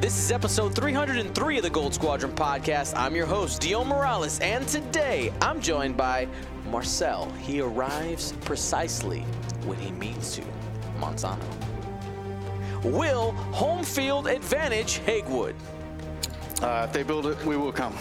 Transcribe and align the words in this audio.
This 0.00 0.16
is 0.16 0.30
episode 0.30 0.76
303 0.76 1.56
of 1.56 1.64
the 1.64 1.70
Gold 1.70 1.92
Squadron 1.92 2.30
podcast. 2.30 2.96
I'm 2.96 3.16
your 3.16 3.26
host, 3.26 3.60
Dion 3.60 3.88
Morales, 3.88 4.38
and 4.38 4.66
today 4.68 5.32
I'm 5.42 5.60
joined 5.60 5.96
by 5.96 6.28
Marcel. 6.70 7.28
He 7.32 7.60
arrives 7.60 8.30
precisely 8.42 9.22
when 9.66 9.76
he 9.80 9.90
means 9.90 10.36
to, 10.36 10.42
Monsanto. 11.00 11.42
Will, 12.84 13.32
home 13.32 13.82
field 13.82 14.28
advantage, 14.28 15.00
Hagewood. 15.00 15.56
Uh, 16.62 16.84
if 16.86 16.92
they 16.92 17.02
build 17.02 17.26
it, 17.26 17.44
we 17.44 17.56
will 17.56 17.72
come. 17.72 17.96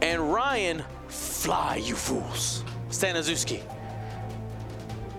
And 0.00 0.32
Ryan, 0.32 0.84
fly, 1.08 1.82
you 1.82 1.96
fools. 1.96 2.62
Stanazuski. 2.90 3.62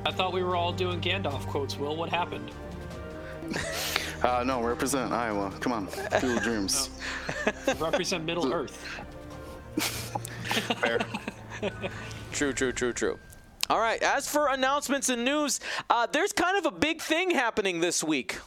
I 0.05 0.11
thought 0.13 0.31
we 0.31 0.41
were 0.41 0.55
all 0.55 0.71
doing 0.71 1.01
Gandalf 1.01 1.45
quotes. 1.47 1.77
Will, 1.77 1.97
what 1.97 2.07
happened? 2.09 2.49
Uh, 4.23 4.43
no, 4.43 4.61
represent 4.61 5.11
Iowa. 5.11 5.51
Come 5.59 5.73
on, 5.73 5.87
Field 5.87 6.37
of 6.37 6.43
Dreams. 6.43 6.89
Represent 7.79 8.25
Middle 8.25 8.53
Earth. 8.53 8.83
Fair. 9.77 10.99
True, 12.31 12.53
true, 12.53 12.71
true, 12.71 12.93
true. 12.93 13.19
All 13.69 13.79
right, 13.79 14.01
as 14.01 14.29
for 14.29 14.47
announcements 14.47 15.09
and 15.09 15.25
news, 15.25 15.59
uh, 15.89 16.07
there's 16.07 16.31
kind 16.31 16.57
of 16.57 16.65
a 16.65 16.71
big 16.75 17.01
thing 17.01 17.31
happening 17.31 17.79
this 17.79 18.03
week. 18.03 18.37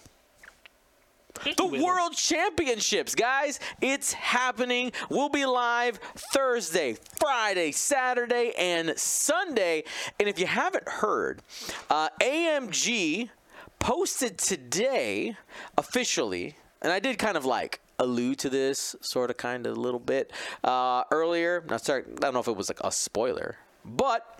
The 1.56 1.64
World 1.64 2.14
Championships, 2.14 3.14
guys. 3.14 3.60
It's 3.80 4.12
happening. 4.12 4.92
We'll 5.08 5.28
be 5.30 5.46
live 5.46 5.98
Thursday, 6.34 6.96
Friday, 7.18 7.72
Saturday, 7.72 8.52
and 8.58 8.98
Sunday. 8.98 9.84
And 10.18 10.28
if 10.28 10.38
you 10.38 10.46
haven't 10.46 10.86
heard, 10.88 11.42
uh, 11.88 12.08
AMG 12.20 13.30
posted 13.80 14.38
today 14.38 15.36
officially, 15.76 16.54
and 16.80 16.92
I 16.92 17.00
did 17.00 17.18
kind 17.18 17.36
of 17.36 17.44
like 17.44 17.80
allude 17.98 18.38
to 18.38 18.48
this 18.50 18.94
sort 19.00 19.30
of 19.30 19.36
kind 19.36 19.66
of 19.66 19.76
a 19.76 19.80
little 19.80 19.98
bit 19.98 20.32
uh, 20.62 21.02
earlier. 21.10 21.64
Not 21.68 21.84
sorry, 21.84 22.04
I 22.06 22.20
don't 22.20 22.34
know 22.34 22.40
if 22.40 22.48
it 22.48 22.56
was 22.56 22.70
like 22.70 22.80
a 22.84 22.92
spoiler, 22.92 23.56
but 23.84 24.39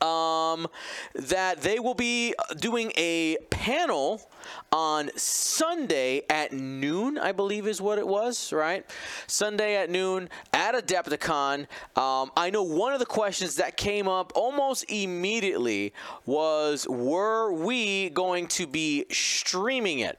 um, 0.00 0.66
that 1.14 1.60
they 1.62 1.78
will 1.78 1.94
be 1.94 2.34
doing 2.58 2.92
a 2.96 3.36
panel 3.50 4.30
on 4.72 5.10
Sunday 5.16 6.22
at 6.30 6.52
noon, 6.52 7.18
I 7.18 7.32
believe 7.32 7.66
is 7.66 7.80
what 7.80 7.98
it 7.98 8.06
was, 8.06 8.52
right? 8.52 8.84
Sunday 9.26 9.76
at 9.76 9.90
noon 9.90 10.28
at 10.52 10.74
Adepticon. 10.74 11.66
Um, 11.96 12.30
I 12.36 12.50
know 12.50 12.62
one 12.62 12.92
of 12.92 12.98
the 12.98 13.06
questions 13.06 13.56
that 13.56 13.76
came 13.76 14.08
up 14.08 14.32
almost 14.34 14.90
immediately 14.90 15.92
was 16.26 16.86
were 16.88 17.52
we 17.52 18.10
going 18.10 18.46
to 18.48 18.66
be 18.66 19.06
streaming 19.10 20.00
it? 20.00 20.18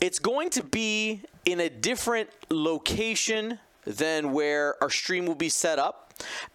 It's 0.00 0.18
going 0.18 0.50
to 0.50 0.62
be 0.62 1.22
in 1.44 1.60
a 1.60 1.70
different 1.70 2.28
location 2.50 3.58
than 3.84 4.32
where 4.32 4.80
our 4.82 4.90
stream 4.90 5.26
will 5.26 5.34
be 5.34 5.48
set 5.48 5.78
up. 5.78 6.05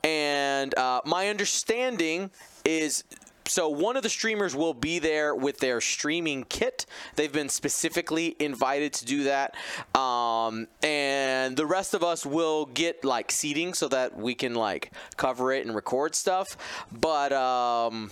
And 0.04 0.78
uh, 0.78 1.02
my 1.06 1.30
understanding 1.30 2.32
is 2.66 3.04
so 3.52 3.68
one 3.68 3.98
of 3.98 4.04
the 4.04 4.10
streamers 4.10 4.56
will 4.56 4.74
be 4.74 5.00
there 5.00 5.36
with 5.36 5.60
their 5.60 5.82
streaming 5.82 6.46
kit. 6.46 6.86
They've 7.18 7.32
been 7.32 7.50
specifically 7.50 8.36
invited 8.40 8.94
to 8.94 9.06
do 9.06 9.24
that. 9.26 9.56
Um, 9.94 10.68
and 10.82 11.58
the 11.58 11.66
rest 11.66 11.94
of 11.94 12.02
us 12.02 12.26
will 12.26 12.66
get 12.66 13.04
like 13.04 13.30
seating 13.30 13.74
so 13.74 13.90
that 13.90 14.16
we 14.16 14.36
can 14.36 14.56
like 14.56 14.94
cover 15.18 15.52
it 15.52 15.66
and 15.66 15.76
record 15.76 16.16
stuff. 16.16 16.56
But 16.94 17.34
um, 17.34 18.12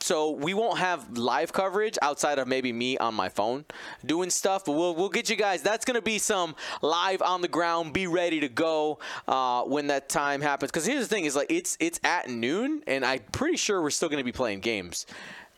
so 0.00 0.30
we 0.30 0.54
won't 0.54 0.78
have 0.78 1.16
live 1.18 1.52
coverage 1.52 1.98
outside 2.02 2.38
of 2.38 2.46
maybe 2.46 2.72
me 2.72 2.96
on 2.98 3.14
my 3.14 3.28
phone 3.28 3.64
doing 4.04 4.30
stuff 4.30 4.64
but 4.64 4.72
we'll, 4.72 4.94
we'll 4.94 5.08
get 5.08 5.28
you 5.30 5.36
guys 5.36 5.62
that's 5.62 5.84
going 5.84 5.94
to 5.96 6.02
be 6.02 6.18
some 6.18 6.54
live 6.82 7.20
on 7.22 7.40
the 7.40 7.48
ground 7.48 7.92
be 7.92 8.06
ready 8.06 8.38
to 8.40 8.48
go 8.48 8.98
uh, 9.26 9.62
when 9.62 9.86
that 9.88 10.08
time 10.08 10.40
happens 10.40 10.70
because 10.70 10.84
here's 10.86 11.00
the 11.08 11.14
thing 11.14 11.24
is 11.24 11.34
like 11.34 11.50
it's 11.50 11.76
it's 11.80 11.98
at 12.04 12.28
noon 12.28 12.82
and 12.86 13.04
i'm 13.04 13.20
pretty 13.32 13.56
sure 13.56 13.80
we're 13.82 13.90
still 13.90 14.08
going 14.08 14.20
to 14.20 14.24
be 14.24 14.32
playing 14.32 14.60
games 14.60 15.06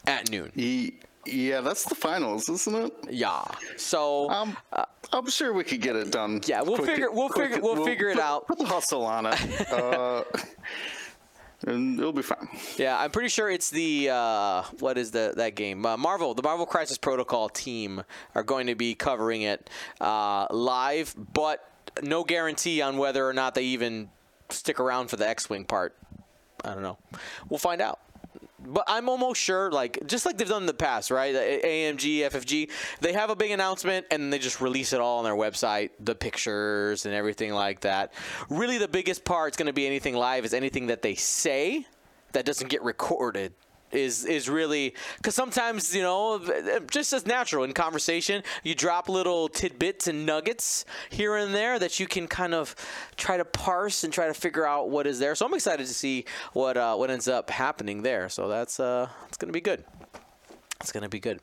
at 0.07 0.31
noon 0.31 0.51
yeah, 1.27 1.61
that's 1.61 1.85
the 1.85 1.95
finals, 1.95 2.49
isn't 2.49 2.75
it? 2.75 2.93
yeah 3.11 3.45
so 3.77 4.31
Um, 4.31 4.57
I'm 5.13 5.29
sure 5.29 5.53
we 5.53 5.63
could 5.63 5.83
get 5.83 5.95
it 5.95 6.11
done. 6.11 6.41
Yeah, 6.47 6.63
we'll 6.63 6.77
quick- 6.77 6.89
figure- 6.91 7.11
we'll 7.11 7.29
quick- 7.29 7.51
figure- 7.53 7.63
we'll 7.75 7.85
figure 7.85 8.09
it 8.09 8.15
put- 8.15 8.23
out. 8.23 8.47
Put 8.47 8.59
the 8.59 8.65
hustle 8.65 9.05
on 9.05 9.27
it, 9.27 9.73
uh, 9.73 10.23
and 11.67 11.99
it'll 11.99 12.13
be 12.13 12.23
fine. 12.23 12.49
Yeah, 12.77 12.99
I'm 12.99 13.11
pretty 13.11 13.29
sure 13.29 13.51
it's 13.51 13.71
the 13.71 14.11
uh, 14.11 14.63
what 14.79 14.99
is 14.99 15.11
the 15.11 15.33
that 15.37 15.55
game? 15.55 15.85
Uh, 15.85 15.97
Marvel, 15.97 16.35
the 16.35 16.43
Marvel 16.43 16.67
Crisis 16.67 16.99
Protocol 16.99 17.49
team 17.49 18.03
are 18.35 18.43
going 18.43 18.69
to 18.69 18.75
be 18.75 18.95
covering 18.95 19.43
it 19.43 19.69
uh, 20.01 20.47
live, 20.51 21.15
but 21.33 21.69
no 22.03 22.25
guarantee 22.25 22.81
on 22.81 22.97
whether 22.97 23.27
or 23.27 23.33
not 23.33 23.55
they 23.55 23.65
even 23.65 24.11
stick 24.51 24.81
around 24.81 25.09
for 25.09 25.17
the 25.17 25.29
X-wing 25.29 25.65
part. 25.65 25.97
I 26.65 26.75
don't 26.75 26.83
know. 26.83 26.99
We'll 27.49 27.59
find 27.59 27.81
out. 27.81 28.01
But 28.69 28.85
I'm 28.87 29.09
almost 29.09 29.41
sure, 29.41 29.71
like 29.71 29.99
just 30.07 30.27
like 30.27 30.37
they've 30.37 30.49
done 30.49 30.63
in 30.63 30.67
the 30.67 30.75
past, 30.75 31.11
right? 31.11 31.35
AMG, 31.35 32.21
FFG, 32.21 32.71
they 33.01 33.13
have 33.15 33.31
a 33.31 33.37
big 33.37 33.51
announcement 33.51 34.07
and 34.11 34.33
they 34.33 34.39
just 34.39 34.61
release 34.61 34.93
it 34.93 35.01
all 35.01 35.19
on 35.19 35.25
their 35.25 35.35
website, 35.35 35.91
the 36.01 36.15
pictures 36.15 37.07
and 37.07 37.15
everything 37.15 37.53
like 37.53 37.81
that. 37.81 38.13
Really, 38.51 38.79
the 38.79 38.89
biggest 38.89 39.25
part 39.25 39.53
is 39.53 39.57
going 39.57 39.67
to 39.67 39.73
be 39.73 39.87
anything 39.87 40.15
live 40.15 40.45
is 40.45 40.53
anything 40.53 40.89
that 40.89 41.03
they 41.03 41.15
say 41.15 41.87
that 42.33 42.45
doesn't 42.45 42.69
get 42.69 42.83
recorded 42.83 43.55
is 43.93 44.25
is 44.25 44.49
really 44.49 44.95
because 45.17 45.35
sometimes 45.35 45.95
you 45.95 46.03
know 46.03 46.41
just 46.91 47.13
as 47.13 47.27
natural 47.27 47.65
in 47.65 47.73
conversation 47.73 48.43
you 48.63 48.75
drop 48.75 49.09
little 49.09 49.49
tidbits 49.49 50.07
and 50.07 50.27
nuggets 50.27 50.85
here 51.11 51.37
and 51.37 51.55
there 51.55 51.79
that 51.79 51.99
you 51.99 52.07
can 52.07 52.27
kind 52.27 52.55
of 52.55 52.75
try 53.17 53.37
to 53.37 53.45
parse 53.45 54.05
and 54.05 54.13
try 54.13 54.27
to 54.27 54.35
figure 54.35 54.67
out 54.67 54.91
what 54.91 55.07
is 55.07 55.19
there 55.19 55.35
so 55.35 55.47
i'm 55.47 55.55
excited 55.55 55.87
to 55.87 55.95
see 55.95 56.25
what 56.53 56.77
uh, 56.77 56.95
what 56.95 57.11
ends 57.11 57.29
up 57.29 57.51
happening 57.51 58.03
there 58.03 58.29
so 58.29 58.49
that's 58.49 58.79
uh 58.79 59.09
it's 59.27 59.37
gonna 59.37 59.53
be 59.53 59.61
good 59.61 59.85
it's 60.81 60.93
going 60.93 61.03
to 61.03 61.09
be 61.09 61.19
good. 61.19 61.41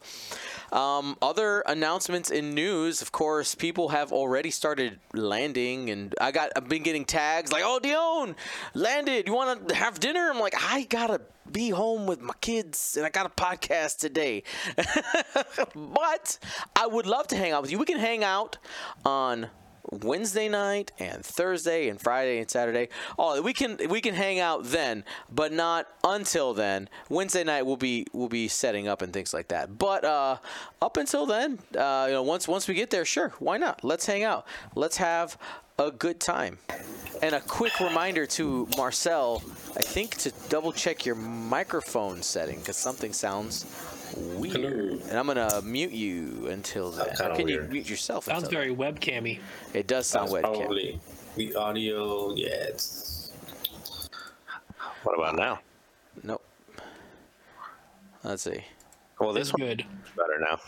Um, 0.72 1.17
other 1.22 1.59
announcements 1.67 2.31
in 2.31 2.53
news, 2.53 3.01
of 3.01 3.12
course, 3.12 3.53
people 3.53 3.89
have 3.89 4.13
already 4.13 4.50
started 4.50 5.00
landing, 5.13 5.89
and 5.89 6.16
I 6.22 6.31
got 6.31 6.51
I've 6.56 6.69
been 6.69 6.83
getting 6.83 7.03
tags 7.03 7.51
like, 7.51 7.63
"Oh, 7.66 7.79
Dion, 7.79 8.35
landed. 8.73 9.27
You 9.27 9.33
want 9.33 9.67
to 9.67 9.75
have 9.75 10.00
dinner?" 10.00 10.29
I'm 10.31 10.39
like, 10.39 10.56
I 10.57 10.83
gotta 10.83 11.19
be 11.51 11.69
home 11.69 12.06
with 12.06 12.22
my 12.22 12.33
kids, 12.41 12.95
and 12.97 13.06
I 13.06 13.09
got 13.09 13.25
a 13.25 13.29
podcast 13.29 13.97
today. 13.97 14.44
but 15.75 16.39
I 16.75 16.88
would 16.88 17.06
love 17.06 17.28
to 17.28 17.38
hang 17.38 17.51
out 17.51 17.61
with 17.61 17.72
you. 17.72 17.79
We 17.79 17.85
can 17.85 18.00
hang 18.00 18.23
out 18.23 18.57
on 19.06 19.50
Wednesday 19.91 20.50
night 20.50 20.91
and 21.00 21.25
Thursday 21.25 21.90
and 21.90 22.00
Friday 22.00 22.40
and 22.40 22.50
Saturday. 22.50 22.90
Oh, 23.18 23.41
we 23.41 23.53
can 23.53 23.78
we 23.90 24.01
can 24.01 24.13
hang 24.16 24.40
out 24.40 24.63
then, 24.66 25.03
but 25.34 25.51
not 25.51 25.88
until 26.03 26.53
then. 26.53 26.90
Wednesday 27.09 27.44
night 27.44 27.66
we'll 27.66 27.78
be 27.78 28.06
we'll 28.13 28.29
be 28.29 28.47
setting 28.47 28.88
up 28.88 29.01
and 29.01 29.13
things 29.13 29.34
like 29.34 29.50
that. 29.50 29.78
But 29.78 30.03
uh, 30.03 30.38
up 30.81 30.97
until 30.97 31.25
then, 31.25 31.59
uh, 31.78 32.06
you 32.07 32.13
know, 32.13 32.24
once 32.24 32.47
once 32.47 32.68
we 32.68 32.74
get 32.74 32.90
there, 32.90 33.06
sure, 33.06 33.34
why 33.40 33.57
not? 33.57 33.84
Let's 33.84 34.06
hang 34.06 34.24
out. 34.24 34.45
Let's 34.75 34.97
have 34.97 35.38
a 35.78 35.91
good 35.91 36.19
time. 36.19 36.57
And 37.22 37.35
a 37.35 37.41
quick 37.41 37.79
reminder 37.79 38.25
to 38.28 38.68
Marcel, 38.78 39.41
I 39.75 39.81
think 39.81 40.16
to 40.18 40.31
double 40.50 40.72
check 40.72 41.06
your 41.06 41.16
microphone 41.16 42.22
setting 42.22 42.59
because 42.59 42.78
something 42.78 43.13
sounds 43.13 43.66
weird. 44.16 44.53
Hello. 44.56 45.00
And 45.09 45.18
I'm 45.20 45.28
gonna 45.28 45.62
mute 45.64 45.92
you 45.92 46.48
until 46.50 46.92
then. 46.92 47.08
kinda 47.16 47.31
Or 47.31 47.36
can 47.36 47.48
you 47.48 47.62
mute 47.62 47.90
yourself? 47.90 48.26
Sounds 48.26 48.44
until 48.44 48.59
then? 48.62 48.76
very 48.76 48.94
webcammy. 48.94 49.40
It 49.74 49.88
does 49.88 50.08
sound 50.08 50.31
That's 50.31 50.46
webcam. 50.46 50.56
probably 50.58 51.00
the 51.36 51.56
audio. 51.56 52.34
Yeah, 52.36 52.48
it's. 52.50 53.31
What 55.04 55.14
about 55.18 55.36
now? 55.36 55.59
Nope. 56.24 56.44
Let's 58.24 58.42
see. 58.44 58.64
Well, 59.20 59.34
this 59.34 59.54
one's 59.54 59.64
good. 59.75 59.86
better 60.18 60.40
now. 60.40 60.59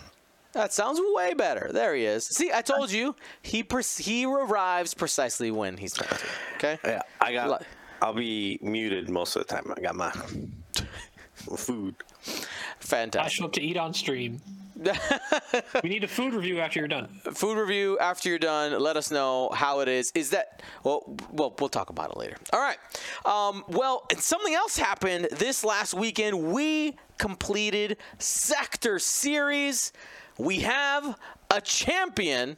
That 0.54 0.74
sounds 0.74 1.00
way 1.14 1.34
better. 1.34 1.70
There 1.74 1.94
he 1.96 2.06
is. 2.06 2.26
See, 2.26 2.52
I 2.54 2.62
told 2.62 2.92
you 2.92 3.16
he 3.42 3.64
pre- 3.64 3.84
he 3.84 4.26
arrives 4.26 4.94
precisely 4.94 5.52
when 5.52 5.78
he's 5.78 5.94
trying 5.94 6.10
to. 6.10 6.26
Okay. 6.56 6.80
Yeah, 6.86 7.02
I 7.22 7.34
got. 7.34 7.50
Li- 7.62 7.68
I'll 8.02 8.14
be 8.14 8.60
muted 8.62 9.10
most 9.10 9.36
of 9.36 9.46
the 9.46 9.54
time. 9.54 9.74
I 9.76 9.82
got 9.82 9.96
my 9.96 10.12
food. 11.58 11.96
I 12.28 12.46
Fantastic. 12.80 13.34
show 13.34 13.46
up 13.46 13.54
to 13.54 13.62
eat 13.62 13.78
on 13.78 13.94
stream. 13.94 14.42
we 15.84 15.90
need 15.90 16.04
a 16.04 16.08
food 16.08 16.34
review 16.34 16.60
after 16.60 16.80
you're 16.80 16.88
done. 16.88 17.08
Food 17.34 17.58
review 17.58 17.98
after 18.00 18.30
you're 18.30 18.38
done. 18.38 18.80
Let 18.80 18.96
us 18.96 19.10
know 19.10 19.50
how 19.54 19.80
it 19.80 19.88
is. 19.88 20.12
Is 20.14 20.30
that 20.32 20.62
well? 20.84 21.04
Well, 21.32 21.56
we'll 21.60 21.70
talk 21.70 21.90
about 21.90 22.12
it 22.12 22.18
later. 22.18 22.38
All 22.54 22.60
right. 22.60 22.78
Um, 23.26 23.64
well, 23.68 24.06
something 24.18 24.54
else 24.54 24.78
happened 24.78 25.30
this 25.32 25.64
last 25.64 25.94
weekend. 25.94 26.52
We 26.52 26.96
completed 27.18 27.98
Sector 28.20 29.00
Series. 29.00 29.94
We 30.38 30.60
have 30.60 31.18
a 31.50 31.60
champion. 31.62 32.58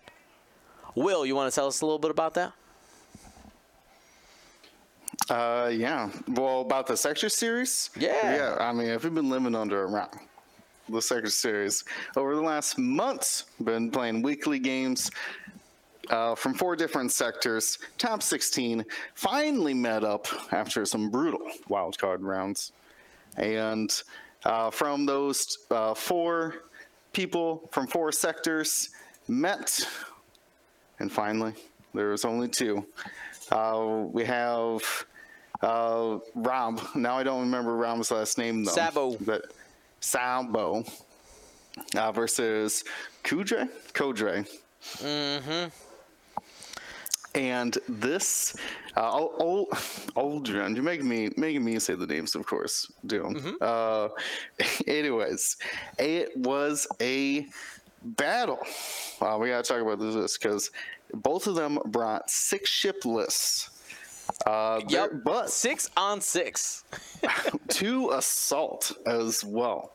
Will, 0.96 1.26
you 1.26 1.36
want 1.36 1.50
to 1.52 1.56
tell 1.56 1.68
us 1.68 1.80
a 1.82 1.86
little 1.86 2.00
bit 2.00 2.12
about 2.12 2.34
that? 2.34 2.52
Uh, 5.30 5.70
yeah. 5.74 6.10
Well, 6.28 6.62
about 6.62 6.88
the 6.88 6.98
sector 6.98 7.30
series. 7.30 7.90
Yeah. 7.98 8.36
Yeah. 8.36 8.58
I 8.60 8.74
mean, 8.74 8.88
if 8.88 9.04
you've 9.04 9.14
been 9.14 9.30
living 9.30 9.56
under 9.56 9.84
a 9.84 9.88
rock, 9.88 10.22
the 10.92 11.02
Sector 11.02 11.30
Series. 11.30 11.84
Over 12.16 12.36
the 12.36 12.42
last 12.42 12.78
months, 12.78 13.46
been 13.64 13.92
playing 13.92 14.22
weekly 14.22 14.60
games 14.60 15.12
uh, 16.10 16.36
from 16.36 16.54
four 16.54 16.76
different 16.76 17.12
sectors. 17.12 17.78
Top 17.98 18.24
16 18.24 18.86
finally 19.14 19.74
met 19.74 20.04
up 20.04 20.28
after 20.52 20.86
some 20.86 21.10
brutal 21.10 21.48
wildcard 21.70 22.20
rounds. 22.22 22.72
And 23.38 23.92
uh, 24.44 24.72
from 24.72 25.06
those 25.06 25.60
uh, 25.70 25.94
four 25.94 26.56
people 27.14 27.68
from 27.72 27.88
four 27.88 28.12
sectors 28.12 28.90
met, 29.28 29.88
and 31.00 31.12
finally, 31.12 31.54
there 31.94 32.10
was 32.10 32.26
only 32.26 32.48
two. 32.48 32.86
Uh, 33.52 34.06
we 34.12 34.24
have 34.26 34.82
uh, 35.62 36.20
Rob. 36.36 36.82
Now 36.96 37.18
I 37.18 37.24
don't 37.24 37.42
remember 37.42 37.76
Rob's 37.76 38.12
last 38.12 38.38
name 38.38 38.64
though. 38.64 38.72
Sabo. 38.72 39.18
But 39.22 39.46
Sabo 40.00 40.84
uh, 41.96 42.12
versus 42.12 42.84
Kudre. 43.24 43.70
Kodre. 43.94 44.48
Mm-hmm. 44.98 45.70
And 47.36 47.78
this, 47.88 48.56
uh, 48.98 49.12
old, 49.12 49.70
Aldrin, 50.16 50.76
you 50.76 50.82
make 50.82 51.04
me 51.04 51.30
making 51.38 51.64
me 51.64 51.78
say 51.78 51.94
the 51.94 52.08
names, 52.08 52.34
of 52.34 52.46
course, 52.46 52.92
Doom. 53.06 53.56
Uh, 53.62 54.10
anyways, 54.88 55.58
it 56.00 56.36
was 56.36 56.88
a 57.00 57.46
battle. 58.04 58.60
Uh, 59.22 59.38
we 59.40 59.50
gotta 59.50 59.64
talk 59.64 59.82
about 59.82 60.00
this 60.00 60.38
because 60.38 60.72
both 61.14 61.46
of 61.46 61.56
them 61.56 61.78
brought 61.86 62.30
six 62.30 62.70
ship 62.70 63.06
lists. 63.06 63.70
Uh, 64.46 64.82
Yep. 64.88 65.12
but 65.24 65.50
Six 65.50 65.90
on 65.98 66.22
six. 66.22 66.84
to 67.70 68.12
assault 68.12 68.92
as 69.06 69.44
well. 69.44 69.92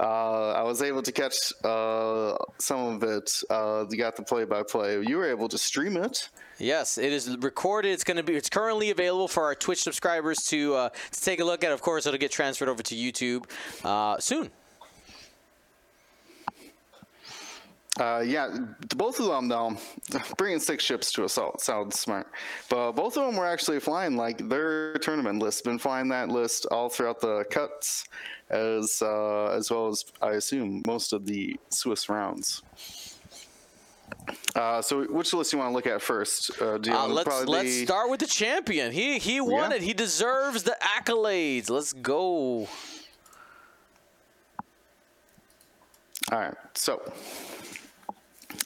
Uh, 0.00 0.52
I 0.52 0.62
was 0.62 0.80
able 0.80 1.02
to 1.02 1.10
catch 1.10 1.52
uh, 1.64 2.36
some 2.58 2.80
of 2.94 3.02
it. 3.02 3.30
Uh, 3.50 3.84
you 3.90 3.96
got 3.98 4.14
the 4.14 4.22
play-by-play. 4.22 5.02
You 5.02 5.16
were 5.16 5.28
able 5.28 5.48
to 5.48 5.58
stream 5.58 5.96
it. 5.96 6.28
Yes, 6.58 6.98
it 6.98 7.12
is 7.12 7.36
recorded. 7.38 7.90
It's 7.90 8.04
going 8.04 8.16
to 8.16 8.22
be. 8.22 8.34
It's 8.36 8.48
currently 8.48 8.90
available 8.90 9.26
for 9.28 9.44
our 9.44 9.54
Twitch 9.56 9.82
subscribers 9.82 10.38
to 10.48 10.74
uh, 10.74 10.88
to 11.12 11.20
take 11.20 11.40
a 11.40 11.44
look 11.44 11.64
at. 11.64 11.72
Of 11.72 11.82
course, 11.82 12.06
it'll 12.06 12.18
get 12.18 12.30
transferred 12.30 12.68
over 12.68 12.82
to 12.82 12.94
YouTube 12.94 13.44
uh, 13.84 14.18
soon. 14.18 14.50
Uh, 17.98 18.22
yeah, 18.24 18.48
both 18.96 19.18
of 19.18 19.26
them 19.26 19.48
though, 19.48 19.76
bringing 20.36 20.60
six 20.60 20.84
ships 20.84 21.10
to 21.12 21.24
assault 21.24 21.60
sounds 21.60 21.98
smart. 21.98 22.28
But 22.70 22.92
both 22.92 23.16
of 23.16 23.26
them 23.26 23.36
were 23.36 23.46
actually 23.46 23.80
flying 23.80 24.16
like 24.16 24.48
their 24.48 24.94
tournament 24.98 25.40
list. 25.42 25.64
Been 25.64 25.78
flying 25.78 26.08
that 26.08 26.28
list 26.28 26.66
all 26.70 26.88
throughout 26.88 27.20
the 27.20 27.44
cuts, 27.50 28.04
as 28.50 29.02
uh, 29.02 29.46
as 29.46 29.70
well 29.70 29.88
as 29.88 30.04
I 30.22 30.32
assume 30.32 30.82
most 30.86 31.12
of 31.12 31.26
the 31.26 31.58
Swiss 31.70 32.08
rounds. 32.08 32.62
Uh, 34.54 34.80
so, 34.80 35.04
which 35.04 35.32
list 35.34 35.52
you 35.52 35.58
want 35.58 35.70
to 35.70 35.74
look 35.74 35.86
at 35.86 36.00
first? 36.00 36.50
Uh, 36.62 36.78
do 36.78 36.90
you 36.90 36.96
Uh, 36.96 37.06
let's 37.08 37.46
let's 37.46 37.82
start 37.82 38.10
with 38.10 38.20
the 38.20 38.26
champion. 38.26 38.92
He 38.92 39.18
he 39.18 39.40
won 39.40 39.70
Yeah. 39.70 39.76
it. 39.78 39.82
He 39.82 39.92
deserves 39.92 40.62
the 40.62 40.76
accolades. 40.80 41.68
Let's 41.68 41.92
go. 41.92 42.68
All 46.30 46.38
right, 46.38 46.54
so 46.74 47.00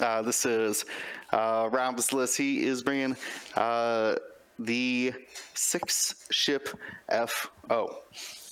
uh, 0.00 0.22
this 0.22 0.44
is 0.46 0.84
uh, 1.32 1.68
list. 2.12 2.36
He 2.36 2.64
is 2.66 2.82
bringing 2.82 3.16
uh, 3.56 4.16
the 4.58 5.12
six 5.54 6.26
ship 6.30 6.68
FO. 7.10 7.98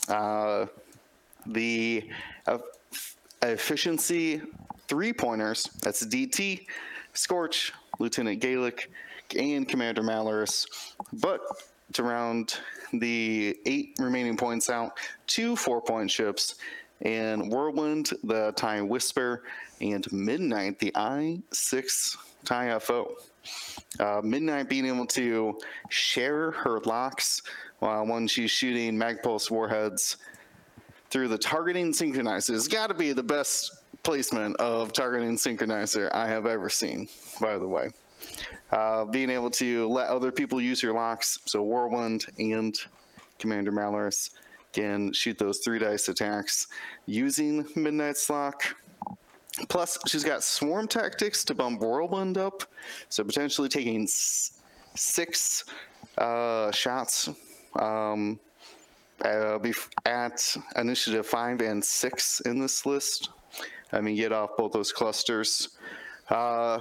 Uh, 0.08 0.66
the 1.46 2.08
uh, 2.46 2.58
efficiency 3.42 4.42
three 4.88 5.12
pointers, 5.12 5.70
that's 5.82 6.04
DT, 6.04 6.66
Scorch, 7.12 7.72
Lieutenant 7.98 8.40
Gaelic, 8.40 8.90
and 9.38 9.68
Commander 9.68 10.02
Malarus. 10.02 10.66
But 11.14 11.40
to 11.92 12.02
round 12.02 12.58
the 12.92 13.56
eight 13.66 13.94
remaining 13.98 14.36
points 14.36 14.68
out, 14.68 14.98
two 15.26 15.56
four 15.56 15.80
point 15.80 16.10
ships, 16.10 16.56
and 17.02 17.50
Whirlwind, 17.50 18.10
the 18.24 18.52
TIE 18.56 18.82
Whisper, 18.82 19.44
and 19.80 20.10
Midnight, 20.12 20.78
the 20.78 20.92
I6 20.92 22.16
TIE 22.44 22.78
FO. 22.78 23.14
Uh, 23.98 24.20
Midnight 24.22 24.68
being 24.68 24.86
able 24.86 25.06
to 25.06 25.58
share 25.88 26.50
her 26.52 26.80
locks 26.80 27.42
uh, 27.82 28.02
when 28.02 28.26
she's 28.26 28.50
shooting 28.50 28.96
Magpulse 28.96 29.50
warheads 29.50 30.18
through 31.10 31.28
the 31.28 31.38
targeting 31.38 31.92
synchronizer. 31.92 32.54
It's 32.54 32.68
got 32.68 32.88
to 32.88 32.94
be 32.94 33.12
the 33.12 33.22
best 33.22 33.82
placement 34.02 34.56
of 34.56 34.92
targeting 34.92 35.36
synchronizer 35.36 36.10
I 36.14 36.28
have 36.28 36.46
ever 36.46 36.68
seen, 36.68 37.08
by 37.40 37.58
the 37.58 37.66
way. 37.66 37.90
Uh, 38.70 39.04
being 39.04 39.30
able 39.30 39.50
to 39.50 39.88
let 39.88 40.08
other 40.08 40.30
people 40.30 40.60
use 40.60 40.82
your 40.82 40.94
locks, 40.94 41.38
so 41.46 41.62
Whirlwind 41.62 42.26
and 42.38 42.76
Commander 43.38 43.72
Malarus 43.72 44.30
can 44.72 45.12
shoot 45.12 45.38
those 45.38 45.58
three 45.58 45.78
dice 45.78 46.08
attacks 46.08 46.68
using 47.06 47.66
Midnight's 47.74 48.28
Lock. 48.30 48.76
Plus, 49.68 49.98
she's 50.06 50.24
got 50.24 50.42
swarm 50.42 50.88
tactics 50.88 51.44
to 51.44 51.54
bump 51.54 51.80
Whirlwind 51.80 52.38
up, 52.38 52.64
so 53.08 53.22
potentially 53.22 53.68
taking 53.68 54.02
s- 54.04 54.60
six 54.94 55.64
uh, 56.18 56.70
shots 56.72 57.28
um, 57.78 58.38
uh, 59.24 59.58
at 60.06 60.56
initiative 60.76 61.26
five 61.26 61.60
and 61.60 61.84
six 61.84 62.40
in 62.40 62.58
this 62.58 62.86
list. 62.86 63.30
I 63.92 64.00
mean, 64.00 64.16
get 64.16 64.32
off 64.32 64.56
both 64.56 64.72
those 64.72 64.92
clusters. 64.92 65.70
Uh, 66.28 66.80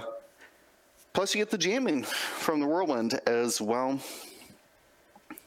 plus, 1.12 1.34
you 1.34 1.40
get 1.40 1.50
the 1.50 1.58
jamming 1.58 2.02
from 2.04 2.60
the 2.60 2.66
whirlwind 2.66 3.20
as 3.26 3.60
well. 3.60 4.00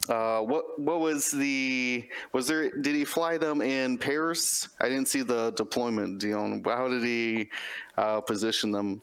Uh, 0.09 0.41
what 0.41 0.77
what 0.79 0.99
was 0.99 1.31
the 1.31 2.07
was 2.33 2.47
there? 2.47 2.69
Did 2.71 2.95
he 2.95 3.05
fly 3.05 3.37
them 3.37 3.61
in 3.61 3.97
pairs? 3.97 4.67
I 4.81 4.89
didn't 4.89 5.07
see 5.07 5.21
the 5.21 5.51
deployment, 5.51 6.19
Dion. 6.19 6.61
How 6.65 6.89
did 6.89 7.03
he 7.03 7.49
uh, 7.97 8.19
position 8.21 8.71
them? 8.71 9.01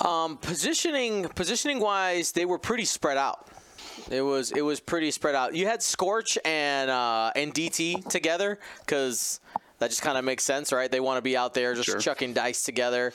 Um, 0.00 0.36
positioning 0.36 1.26
positioning 1.28 1.80
wise, 1.80 2.32
they 2.32 2.44
were 2.44 2.58
pretty 2.58 2.84
spread 2.84 3.16
out. 3.16 3.48
It 4.10 4.22
was 4.22 4.52
it 4.52 4.60
was 4.62 4.78
pretty 4.78 5.10
spread 5.10 5.34
out. 5.34 5.54
You 5.54 5.66
had 5.66 5.82
Scorch 5.82 6.36
and 6.44 6.90
uh, 6.90 7.32
and 7.34 7.54
DT 7.54 8.08
together 8.08 8.58
because 8.80 9.40
that 9.78 9.90
just 9.90 10.02
kind 10.02 10.18
of 10.18 10.24
makes 10.24 10.44
sense, 10.44 10.72
right? 10.72 10.90
They 10.90 11.00
want 11.00 11.18
to 11.18 11.22
be 11.22 11.36
out 11.36 11.54
there 11.54 11.74
just 11.74 11.86
Sure. 11.86 11.98
chucking 12.00 12.32
dice 12.32 12.64
together. 12.64 13.12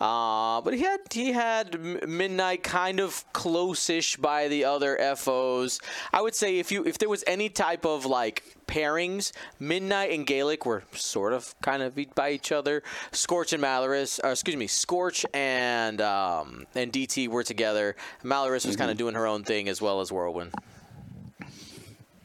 Uh, 0.00 0.60
but 0.60 0.74
he 0.74 0.82
had 0.82 1.00
he 1.10 1.32
had 1.32 2.06
Midnight 2.08 2.62
kind 2.62 3.00
of 3.00 3.24
close-ish 3.32 4.16
by 4.16 4.48
the 4.48 4.64
other 4.64 4.96
FOs. 5.16 5.80
I 6.12 6.20
would 6.20 6.34
say 6.34 6.58
if 6.58 6.70
you 6.72 6.84
if 6.84 6.98
there 6.98 7.08
was 7.08 7.24
any 7.26 7.48
type 7.48 7.84
of 7.86 8.04
like 8.04 8.42
pairings, 8.66 9.32
Midnight 9.58 10.10
and 10.12 10.26
Gaelic 10.26 10.66
were 10.66 10.82
sort 10.92 11.32
of 11.32 11.54
kind 11.62 11.82
of 11.82 11.94
beat 11.94 12.14
by 12.14 12.30
each 12.30 12.52
other. 12.52 12.82
Scorch 13.12 13.52
and 13.52 13.62
Malarus, 13.62 14.18
or 14.22 14.32
excuse 14.32 14.56
me, 14.56 14.66
Scorch 14.66 15.24
and 15.32 16.00
um, 16.00 16.66
and 16.74 16.92
DT 16.92 17.28
were 17.28 17.42
together. 17.44 17.96
Malarus 18.24 18.66
was 18.66 18.76
kind 18.76 18.90
of 18.90 18.96
doing 18.96 19.14
her 19.14 19.26
own 19.26 19.44
thing 19.44 19.68
as 19.68 19.80
well 19.80 20.00
as 20.00 20.10
Whirlwind. 20.12 20.52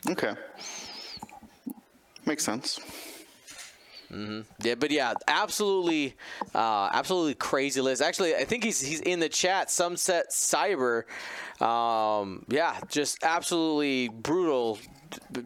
Okay, 0.10 0.34
makes 2.26 2.44
sense. 2.44 2.80
Yeah, 4.10 4.76
but 4.76 4.92
yeah, 4.92 5.14
absolutely, 5.28 6.16
uh, 6.56 6.90
absolutely 6.94 7.36
crazy 7.36 7.82
list. 7.82 8.02
Actually, 8.02 8.36
I 8.36 8.46
think 8.46 8.64
he's 8.64 8.80
he's 8.80 9.02
in 9.02 9.20
the 9.20 9.30
chat. 9.30 9.70
Sunset 9.70 10.28
Cyber, 10.32 11.04
um, 11.62 12.46
yeah, 12.48 12.80
just 12.88 13.24
absolutely 13.24 14.10
brutal. 14.10 14.80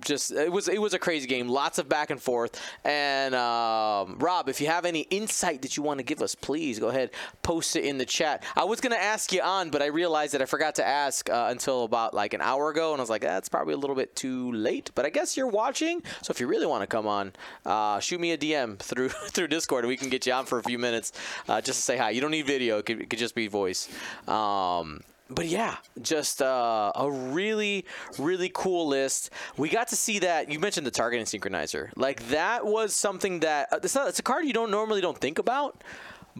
Just 0.02 0.32
it 0.32 0.52
was 0.52 0.68
it 0.68 0.82
was 0.82 0.94
a 0.94 1.00
crazy 1.00 1.28
game. 1.28 1.48
Lots 1.48 1.78
of 1.78 1.88
back 1.88 2.10
and 2.10 2.22
forth. 2.22 2.60
And 2.84 3.36
um, 3.36 4.18
Rob, 4.20 4.50
if 4.50 4.62
you 4.62 4.68
have 4.68 4.86
any 4.86 5.02
insight 5.02 5.62
that 5.62 5.78
you 5.78 5.84
want 5.84 6.00
to 6.00 6.04
give 6.04 6.22
us, 6.22 6.36
please 6.36 6.80
go 6.80 6.90
ahead 6.90 7.12
post 7.44 7.76
it 7.76 7.86
in 7.86 7.98
the 7.98 8.06
chat. 8.06 8.44
I 8.56 8.64
was 8.64 8.82
gonna 8.82 8.96
ask 8.96 9.32
you 9.32 9.42
on, 9.42 9.70
but 9.70 9.82
I 9.82 9.88
realized 9.88 10.34
that 10.34 10.42
I 10.42 10.46
forgot 10.46 10.76
to 10.76 10.88
ask 10.88 11.30
uh, 11.30 11.48
until 11.50 11.84
about 11.84 12.14
like 12.14 12.34
an 12.34 12.42
hour 12.42 12.70
ago, 12.70 12.92
and 12.92 13.00
I 13.00 13.04
was 13.04 13.10
like, 13.10 13.22
that's 13.22 13.50
probably 13.50 13.74
a 13.74 13.78
little 13.78 13.96
bit 13.96 14.16
too 14.16 14.52
late. 14.52 14.92
But 14.96 15.06
I 15.06 15.10
guess 15.10 15.36
you're 15.36 15.48
watching, 15.48 16.02
so 16.22 16.32
if 16.32 16.40
you 16.40 16.48
really 16.48 16.66
want 16.66 16.82
to 16.82 16.88
come 16.88 17.08
on, 17.08 17.34
uh, 17.66 18.00
shoot 18.00 18.20
me 18.20 18.32
a 18.32 18.38
DM 18.38 18.80
through 18.90 19.10
through 19.10 19.48
Discord. 19.48 19.84
And 19.84 19.90
we 19.90 19.98
can 19.98 20.10
get 20.10 20.26
you 20.26 20.34
on 20.34 20.46
for 20.46 20.60
a 20.60 20.64
few 20.64 20.80
minutes 20.80 21.14
uh, 21.48 21.62
just 21.62 21.80
to 21.80 21.84
say 21.84 21.98
hi. 21.98 22.12
You 22.12 22.22
don't 22.22 22.32
need 22.32 22.46
video; 22.46 22.78
it 22.78 22.86
could, 22.86 23.02
it 23.02 23.10
could 23.10 23.20
just 23.20 23.36
be 23.36 23.48
voice. 23.48 23.90
Um, 24.28 25.02
but 25.34 25.48
yeah, 25.48 25.78
just 26.02 26.42
uh, 26.42 26.92
a 26.96 27.10
really, 27.10 27.86
really 28.20 28.52
cool 28.54 28.88
list. 28.88 29.30
We 29.58 29.70
got 29.70 29.88
to 29.90 29.96
see 29.96 30.20
that. 30.20 30.52
You 30.52 30.60
mentioned 30.60 30.86
the 30.86 30.92
targeting 30.92 31.26
synchronizer. 31.26 31.90
Like 31.96 32.28
that 32.30 32.66
was 32.66 32.94
something 32.96 33.40
that 33.42 33.72
uh, 33.72 33.80
it's 33.84 33.96
not. 33.96 34.08
It's 34.10 34.20
a 34.20 34.24
card 34.24 34.46
you 34.46 34.54
don't 34.54 34.72
normally 34.72 35.02
don't 35.02 35.18
think 35.18 35.40
about. 35.40 35.84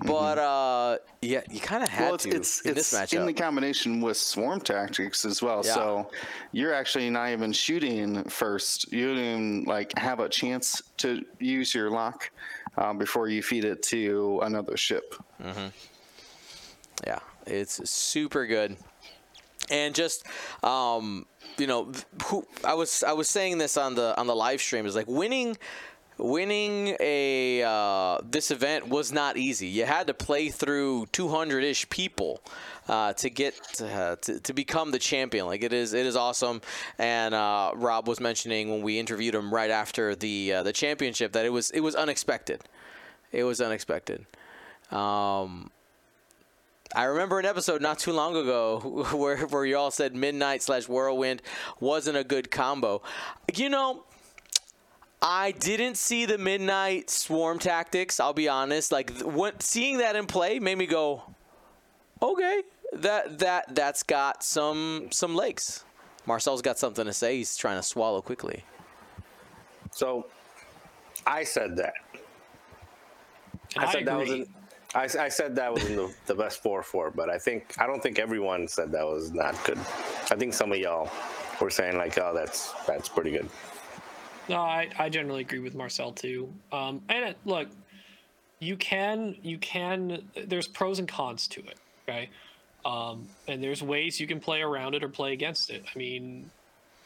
but 0.06 0.38
uh, 0.38 0.98
yeah, 1.22 1.42
you 1.52 1.60
kind 1.60 1.84
of 1.84 1.90
had 1.90 2.06
well, 2.06 2.16
it's 2.16 2.24
to 2.24 2.30
it's, 2.30 2.62
in 2.62 2.72
it's 2.72 2.92
this 2.92 3.00
matchup. 3.00 3.20
in 3.20 3.26
the 3.26 3.34
combination 3.34 4.00
with 4.00 4.16
swarm 4.16 4.62
tactics 4.62 5.26
as 5.26 5.42
well. 5.42 5.62
Yeah. 5.66 5.74
So 5.74 6.12
you're 6.54 6.74
actually 6.74 7.10
not 7.10 7.30
even 7.30 7.52
shooting 7.52 8.24
first. 8.26 8.92
You 8.94 9.08
don't 9.08 9.18
even 9.18 9.64
like 9.66 9.98
have 9.98 10.22
a 10.22 10.30
chance 10.30 10.82
to 10.98 11.26
use 11.40 11.76
your 11.76 11.90
lock 11.92 12.32
um, 12.78 12.98
before 12.98 13.28
you 13.28 13.44
feed 13.44 13.66
it 13.66 13.84
to 13.84 14.40
another 14.44 14.78
ship. 14.78 15.14
Yeah, 17.06 17.20
it's 17.46 17.90
super 17.90 18.46
good. 18.46 18.78
And 19.70 19.96
just 19.96 20.26
um, 20.64 21.26
you 21.58 21.68
know, 21.68 21.92
who 22.26 22.46
I 22.64 22.74
was 22.74 23.04
I 23.04 23.14
was 23.14 23.30
saying 23.30 23.58
this 23.58 23.78
on 23.78 23.96
the 23.96 24.18
on 24.20 24.28
the 24.28 24.36
live 24.36 24.62
stream 24.62 24.86
is 24.86 24.96
like 24.96 25.08
winning 25.08 25.58
winning 26.18 26.96
a 27.00 27.64
uh, 27.64 28.20
this 28.24 28.52
event 28.52 28.88
was 28.88 29.12
not 29.12 29.38
easy. 29.38 29.68
You 29.68 29.86
had 29.86 30.08
to 30.08 30.14
play 30.14 30.50
through 30.50 31.08
200-ish 31.08 31.90
people 31.90 32.42
uh, 32.88 33.14
to 33.14 33.30
get 33.30 33.56
uh, 33.82 34.16
to, 34.18 34.40
to 34.40 34.54
become 34.54 34.92
the 34.92 35.00
champion. 35.00 35.46
Like 35.46 35.64
it 35.64 35.74
is 35.74 35.94
it 35.94 36.06
is 36.06 36.16
awesome. 36.16 36.62
And 36.98 37.34
uh, 37.34 37.72
Rob 37.76 38.08
was 38.08 38.20
mentioning 38.20 38.70
when 38.70 38.82
we 38.82 39.00
interviewed 39.00 39.36
him 39.36 39.54
right 39.54 39.72
after 39.72 40.16
the 40.16 40.54
uh, 40.54 40.64
the 40.64 40.74
championship 40.74 41.34
that 41.34 41.46
it 41.46 41.52
was 41.52 41.72
it 41.72 41.82
was 41.82 41.96
unexpected. 41.96 42.62
It 43.32 43.44
was 43.44 43.62
unexpected. 43.62 44.26
Um, 44.92 45.72
I 46.94 47.06
remember 47.06 47.40
an 47.40 47.46
episode 47.46 47.82
not 47.82 48.00
too 48.00 48.12
long 48.12 48.36
ago 48.36 48.80
where 49.14 49.38
where 49.48 49.66
you 49.66 49.78
all 49.78 49.92
said 49.92 50.16
Midnight 50.16 50.62
slash 50.62 50.88
Whirlwind 50.88 51.42
wasn't 51.80 52.18
a 52.18 52.24
good 52.24 52.52
combo. 52.52 53.02
You 53.56 53.70
know, 53.70 54.04
I 55.22 55.52
didn't 55.52 55.96
see 55.96 56.26
the 56.26 56.38
Midnight 56.38 57.10
Swarm 57.10 57.60
tactics. 57.60 58.20
I'll 58.20 58.34
be 58.34 58.50
honest. 58.50 58.92
Like 58.92 59.12
th- 59.12 59.24
what, 59.24 59.62
seeing 59.62 60.00
that 60.00 60.16
in 60.16 60.26
play 60.26 60.60
made 60.60 60.78
me 60.78 60.88
go, 60.88 61.24
okay, 62.22 62.64
that 62.94 63.40
that 63.40 63.76
that's 63.76 64.04
got 64.04 64.44
some 64.44 65.08
some 65.12 65.36
legs. 65.36 65.86
Marcel's 66.26 66.62
got 66.62 66.78
something 66.78 67.06
to 67.06 67.14
say. 67.14 67.38
He's 67.38 67.56
trying 67.56 67.78
to 67.78 67.84
swallow 67.84 68.22
quickly. 68.22 68.64
So, 69.92 70.28
I 71.26 71.44
said 71.44 71.78
that. 71.78 71.94
I, 73.76 73.86
I 73.86 73.92
said 73.92 74.06
that 74.06 74.18
was 74.18 74.30
agree. 74.30 74.48
I, 74.94 75.04
I 75.04 75.30
said 75.30 75.56
that 75.56 75.74
was 75.74 75.84
the, 75.84 76.14
the 76.26 76.36
best 76.36 76.62
four 76.62 76.84
four, 76.84 77.12
but 77.12 77.30
I 77.30 77.38
think 77.38 77.76
I 77.80 77.88
don't 77.88 78.04
think 78.04 78.20
everyone 78.20 78.68
said 78.68 78.92
that 78.92 79.06
was 79.06 79.32
not 79.32 79.62
good. 79.64 79.78
I 79.78 80.36
think 80.36 80.54
some 80.54 80.72
of 80.72 80.78
y'all 80.78 81.10
were 81.62 81.70
saying 81.70 81.98
like, 81.98 82.18
oh, 82.18 82.34
that's 82.34 82.74
that's 82.86 83.08
pretty 83.08 83.32
good. 83.32 83.50
No, 84.50 84.58
I, 84.58 84.90
I 85.00 85.10
generally 85.10 85.42
agree 85.42 85.60
with 85.60 85.76
Marcel 85.76 86.12
too. 86.12 86.54
Um, 86.72 87.02
and 87.08 87.30
it, 87.30 87.38
look, 87.46 87.70
you 88.60 88.76
can 88.76 89.36
you 89.42 89.58
can 89.60 90.24
there's 90.48 90.68
pros 90.68 91.00
and 91.00 91.08
cons 91.08 91.48
to 91.48 91.62
it, 91.62 91.78
okay? 92.08 92.30
Um, 92.84 93.30
and 93.48 93.64
there's 93.64 93.82
ways 93.82 94.20
you 94.20 94.28
can 94.28 94.40
play 94.42 94.62
around 94.62 94.96
it 94.96 95.04
or 95.04 95.10
play 95.10 95.32
against 95.32 95.70
it. 95.70 95.86
I 95.94 95.98
mean, 95.98 96.50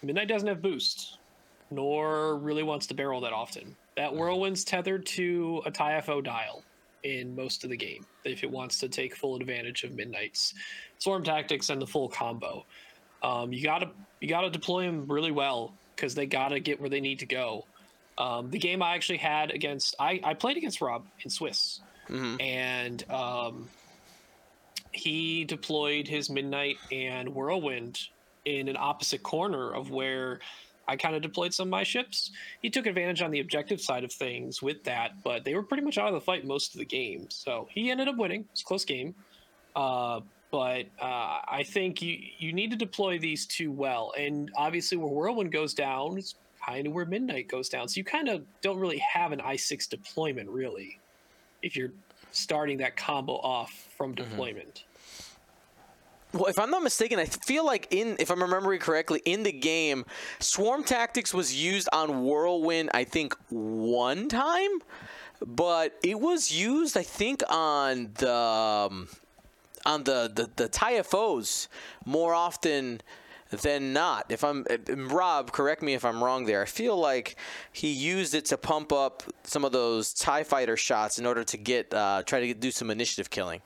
Midnight 0.01 0.27
doesn't 0.27 0.47
have 0.47 0.61
boost, 0.61 1.19
nor 1.69 2.37
really 2.37 2.63
wants 2.63 2.87
to 2.87 2.95
barrel 2.95 3.21
that 3.21 3.33
often. 3.33 3.75
That 3.95 4.15
whirlwind's 4.15 4.63
tethered 4.63 5.05
to 5.07 5.61
a 5.65 5.71
TIFO 5.71 6.23
dial 6.23 6.63
in 7.05 7.35
most 7.35 7.63
of 7.63 7.69
the 7.69 7.77
game 7.77 8.03
if 8.25 8.43
it 8.43 8.49
wants 8.49 8.79
to 8.79 8.89
take 8.89 9.15
full 9.15 9.35
advantage 9.35 9.83
of 9.83 9.93
Midnight's 9.93 10.55
swarm 10.97 11.23
tactics 11.23 11.69
and 11.69 11.79
the 11.79 11.85
full 11.85 12.09
combo. 12.09 12.65
Um, 13.21 13.53
you 13.53 13.63
gotta 13.63 13.91
you 14.19 14.27
gotta 14.27 14.49
deploy 14.49 14.85
them 14.85 15.05
really 15.07 15.31
well 15.31 15.73
because 15.95 16.15
they 16.15 16.25
gotta 16.25 16.59
get 16.59 16.81
where 16.81 16.89
they 16.89 16.99
need 17.01 17.19
to 17.19 17.25
go. 17.25 17.65
Um, 18.17 18.49
the 18.49 18.57
game 18.57 18.81
I 18.81 18.95
actually 18.95 19.19
had 19.19 19.51
against 19.51 19.95
I, 19.99 20.19
I 20.23 20.33
played 20.33 20.57
against 20.57 20.81
Rob 20.81 21.05
in 21.23 21.29
Swiss, 21.29 21.79
and 22.39 23.09
um, 23.11 23.69
he 24.91 25.43
deployed 25.43 26.07
his 26.07 26.29
Midnight 26.29 26.77
and 26.91 27.29
Whirlwind 27.35 27.99
in 28.45 28.67
an 28.67 28.77
opposite 28.77 29.21
corner 29.21 29.71
of 29.73 29.91
where 29.91 30.39
I 30.87 30.95
kind 30.95 31.15
of 31.15 31.21
deployed 31.21 31.53
some 31.53 31.67
of 31.67 31.71
my 31.71 31.83
ships. 31.83 32.31
He 32.61 32.69
took 32.69 32.85
advantage 32.85 33.21
on 33.21 33.31
the 33.31 33.39
objective 33.39 33.81
side 33.81 34.03
of 34.03 34.11
things 34.11 34.61
with 34.61 34.83
that, 34.83 35.23
but 35.23 35.43
they 35.43 35.55
were 35.55 35.63
pretty 35.63 35.83
much 35.83 35.97
out 35.97 36.07
of 36.07 36.13
the 36.13 36.21
fight 36.21 36.45
most 36.45 36.73
of 36.73 36.79
the 36.79 36.85
game. 36.85 37.27
So 37.29 37.67
he 37.71 37.91
ended 37.91 38.07
up 38.07 38.17
winning. 38.17 38.45
It's 38.51 38.61
a 38.61 38.65
close 38.65 38.85
game. 38.85 39.15
Uh, 39.75 40.21
but 40.51 40.85
uh, 41.01 41.41
I 41.47 41.65
think 41.67 42.01
you 42.01 42.17
you 42.37 42.53
need 42.53 42.71
to 42.71 42.77
deploy 42.77 43.19
these 43.19 43.45
two 43.45 43.71
well, 43.71 44.13
and 44.17 44.49
obviously 44.55 44.97
where 44.97 45.09
Whirlwind 45.09 45.51
goes 45.51 45.73
down 45.73 46.17
is 46.17 46.35
kind 46.65 46.87
of 46.87 46.93
where 46.93 47.05
Midnight 47.05 47.47
goes 47.49 47.67
down. 47.67 47.89
So 47.89 47.97
you 47.97 48.03
kind 48.03 48.29
of 48.29 48.43
don't 48.61 48.79
really 48.79 48.99
have 48.99 49.31
an 49.31 49.41
I 49.41 49.55
six 49.57 49.87
deployment 49.87 50.49
really, 50.49 50.99
if 51.61 51.75
you're 51.75 51.91
starting 52.31 52.77
that 52.77 52.95
combo 52.95 53.33
off 53.33 53.89
from 53.97 54.13
deployment. 54.13 54.83
Well, 56.35 56.47
if 56.47 56.59
I'm 56.59 56.69
not 56.69 56.83
mistaken, 56.83 57.17
I 57.17 57.25
feel 57.25 57.65
like 57.65 57.87
in 57.91 58.17
if 58.19 58.29
I'm 58.29 58.41
remembering 58.41 58.81
correctly, 58.81 59.21
in 59.23 59.43
the 59.43 59.53
game, 59.53 60.03
swarm 60.39 60.83
tactics 60.83 61.33
was 61.33 61.55
used 61.55 61.87
on 61.93 62.25
Whirlwind. 62.25 62.89
I 62.93 63.05
think 63.05 63.33
one 63.49 64.27
time, 64.27 64.81
but 65.45 65.97
it 66.03 66.19
was 66.19 66.51
used. 66.51 66.97
I 66.97 67.03
think 67.03 67.41
on 67.49 68.11
the 68.15 68.33
um, 68.33 69.07
on 69.85 70.03
the 70.03 70.29
the, 70.35 70.49
the 70.57 70.67
TIFOs 70.67 71.69
more 72.03 72.33
often 72.33 72.99
than 73.49 73.93
not. 73.93 74.25
If 74.27 74.43
I'm 74.43 74.65
Rob, 74.89 75.53
correct 75.53 75.81
me 75.81 75.93
if 75.93 76.03
I'm 76.03 76.21
wrong 76.21 76.43
there. 76.43 76.63
I 76.63 76.65
feel 76.65 76.97
like 76.97 77.37
he 77.71 77.93
used 77.93 78.35
it 78.35 78.43
to 78.47 78.57
pump 78.57 78.91
up 78.91 79.23
some 79.45 79.63
of 79.63 79.71
those 79.71 80.13
Tie 80.13 80.43
Fighter 80.43 80.75
shots 80.75 81.17
in 81.17 81.25
order 81.25 81.45
to 81.45 81.55
get 81.55 81.93
uh, 81.93 82.23
try 82.25 82.41
to 82.41 82.47
get, 82.47 82.59
do 82.59 82.71
some 82.71 82.91
initiative 82.91 83.29
killing. 83.29 83.61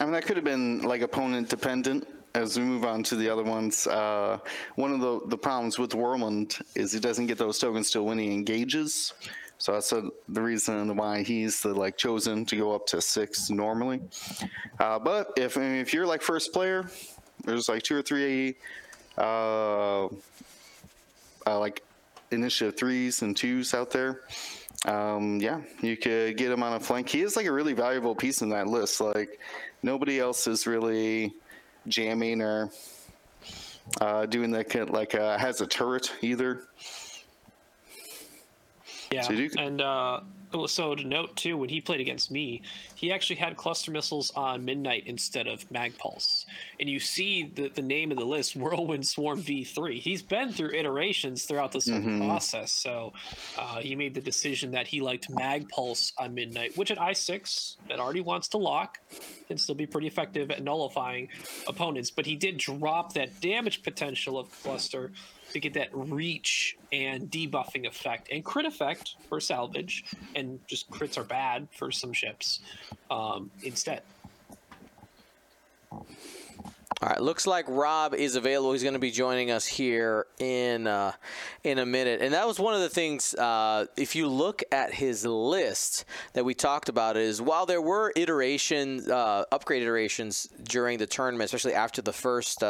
I 0.00 0.04
mean, 0.04 0.12
that 0.12 0.24
could 0.24 0.36
have 0.36 0.44
been 0.44 0.82
like 0.82 1.02
opponent 1.02 1.48
dependent. 1.48 2.06
As 2.34 2.58
we 2.58 2.64
move 2.64 2.84
on 2.84 3.02
to 3.04 3.16
the 3.16 3.28
other 3.28 3.42
ones, 3.42 3.86
uh, 3.86 4.38
one 4.76 4.90
of 4.90 5.00
the, 5.00 5.20
the 5.26 5.36
problems 5.36 5.78
with 5.78 5.94
Whirlwind 5.94 6.58
is 6.74 6.90
he 6.90 6.98
doesn't 6.98 7.26
get 7.26 7.36
those 7.36 7.58
tokens 7.58 7.90
till 7.90 8.06
when 8.06 8.18
he 8.18 8.32
engages. 8.32 9.12
So 9.58 9.72
that's 9.72 9.92
uh 9.92 10.08
the 10.28 10.40
reason 10.42 10.96
why 10.96 11.22
he's 11.22 11.60
the 11.60 11.72
like 11.72 11.96
chosen 11.96 12.44
to 12.46 12.56
go 12.56 12.74
up 12.74 12.86
to 12.86 13.00
six 13.00 13.48
normally. 13.48 14.00
Uh, 14.80 14.98
but 14.98 15.32
if 15.36 15.56
I 15.56 15.60
mean, 15.60 15.76
if 15.76 15.92
you're 15.92 16.06
like 16.06 16.22
first 16.22 16.52
player, 16.52 16.90
there's 17.44 17.68
like 17.68 17.82
two 17.82 17.96
or 17.96 18.02
three 18.02 18.56
uh, 19.18 20.06
uh, 20.06 20.08
like 21.46 21.84
initiative 22.30 22.76
threes 22.76 23.22
and 23.22 23.36
twos 23.36 23.74
out 23.74 23.90
there. 23.90 24.22
Um, 24.86 25.40
yeah, 25.40 25.60
you 25.80 25.96
could 25.96 26.36
get 26.36 26.50
him 26.50 26.62
on 26.62 26.72
a 26.74 26.80
flank. 26.80 27.08
He 27.08 27.22
is 27.22 27.36
like 27.36 27.46
a 27.46 27.52
really 27.52 27.72
valuable 27.72 28.14
piece 28.14 28.42
in 28.42 28.48
that 28.50 28.66
list. 28.66 29.00
Like 29.00 29.38
nobody 29.82 30.18
else 30.18 30.46
is 30.46 30.66
really 30.66 31.32
jamming 31.86 32.42
or 32.42 32.70
uh, 34.00 34.26
doing 34.26 34.50
that. 34.52 34.90
Like 34.90 35.14
uh, 35.14 35.38
has 35.38 35.60
a 35.60 35.66
turret 35.66 36.12
either. 36.20 36.64
Yeah, 39.12 39.22
So 39.22 39.36
do- 39.36 39.50
and 39.58 39.80
uh, 39.80 40.20
so 40.66 40.94
to 40.94 41.04
note 41.06 41.36
too, 41.36 41.56
when 41.56 41.68
he 41.68 41.80
played 41.80 42.00
against 42.00 42.30
me, 42.30 42.62
he 42.94 43.12
actually 43.12 43.36
had 43.36 43.56
cluster 43.56 43.90
missiles 43.90 44.30
on 44.36 44.64
Midnight 44.64 45.04
instead 45.06 45.46
of 45.46 45.68
Mag 45.70 45.96
Pulse, 45.98 46.46
and 46.80 46.88
you 46.88 47.00
see 47.00 47.50
the 47.54 47.68
the 47.68 47.82
name 47.82 48.10
of 48.10 48.18
the 48.18 48.24
list, 48.24 48.54
Whirlwind 48.62 49.06
Swarm 49.06 49.40
V 49.40 49.64
three. 49.64 49.98
He's 50.00 50.22
been 50.22 50.52
through 50.52 50.70
iterations 50.72 51.44
throughout 51.44 51.72
this 51.72 51.88
Mm-hmm. 51.88 52.26
process, 52.26 52.72
so 52.72 53.12
uh, 53.58 53.78
he 53.80 53.94
made 53.96 54.14
the 54.14 54.20
decision 54.20 54.70
that 54.72 54.86
he 54.86 55.00
liked 55.00 55.28
Mag 55.30 55.68
Pulse 55.68 56.12
on 56.18 56.34
Midnight, 56.34 56.76
which 56.76 56.90
at 56.90 57.00
I 57.00 57.12
six 57.12 57.76
that 57.88 57.98
already 57.98 58.20
wants 58.20 58.48
to 58.48 58.58
lock 58.58 58.98
can 59.48 59.58
still 59.58 59.74
be 59.74 59.86
pretty 59.86 60.06
effective 60.06 60.50
at 60.50 60.62
nullifying 60.62 61.28
opponents, 61.66 62.10
but 62.10 62.24
he 62.24 62.36
did 62.36 62.56
drop 62.58 63.12
that 63.14 63.40
damage 63.40 63.82
potential 63.82 64.38
of 64.38 64.50
cluster 64.62 65.12
to 65.52 65.60
get 65.60 65.74
that 65.74 65.88
reach 65.92 66.76
and 66.92 67.30
debuffing 67.30 67.86
effect 67.86 68.28
and 68.30 68.44
crit 68.44 68.66
effect 68.66 69.16
for 69.28 69.40
salvage, 69.40 70.04
and 70.34 70.60
just 70.66 70.90
crits 70.90 71.18
are 71.18 71.24
bad 71.24 71.68
for 71.76 71.90
some 71.90 72.12
ships 72.12 72.60
um, 73.10 73.50
instead. 73.62 74.02
All 77.02 77.08
right, 77.08 77.20
looks 77.20 77.48
like 77.48 77.64
Rob 77.68 78.14
is 78.14 78.36
available. 78.36 78.72
He's 78.72 78.84
going 78.84 78.94
to 78.94 79.00
be 79.00 79.10
joining 79.10 79.50
us 79.50 79.66
here 79.66 80.26
in 80.38 80.86
uh, 80.86 81.10
in 81.64 81.80
a 81.80 81.86
minute. 81.86 82.20
And 82.22 82.32
that 82.32 82.46
was 82.46 82.60
one 82.60 82.74
of 82.74 82.80
the 82.80 82.88
things. 82.88 83.34
Uh, 83.34 83.86
if 83.96 84.14
you 84.14 84.28
look 84.28 84.62
at 84.70 84.94
his 84.94 85.26
list 85.26 86.04
that 86.34 86.44
we 86.44 86.54
talked 86.54 86.88
about, 86.88 87.16
is 87.16 87.42
while 87.42 87.66
there 87.66 87.82
were 87.82 88.12
iterations, 88.14 89.08
uh, 89.08 89.44
upgrade 89.50 89.82
iterations 89.82 90.48
during 90.62 90.98
the 90.98 91.06
tournament, 91.08 91.46
especially 91.46 91.74
after 91.74 92.02
the 92.02 92.12
first 92.12 92.62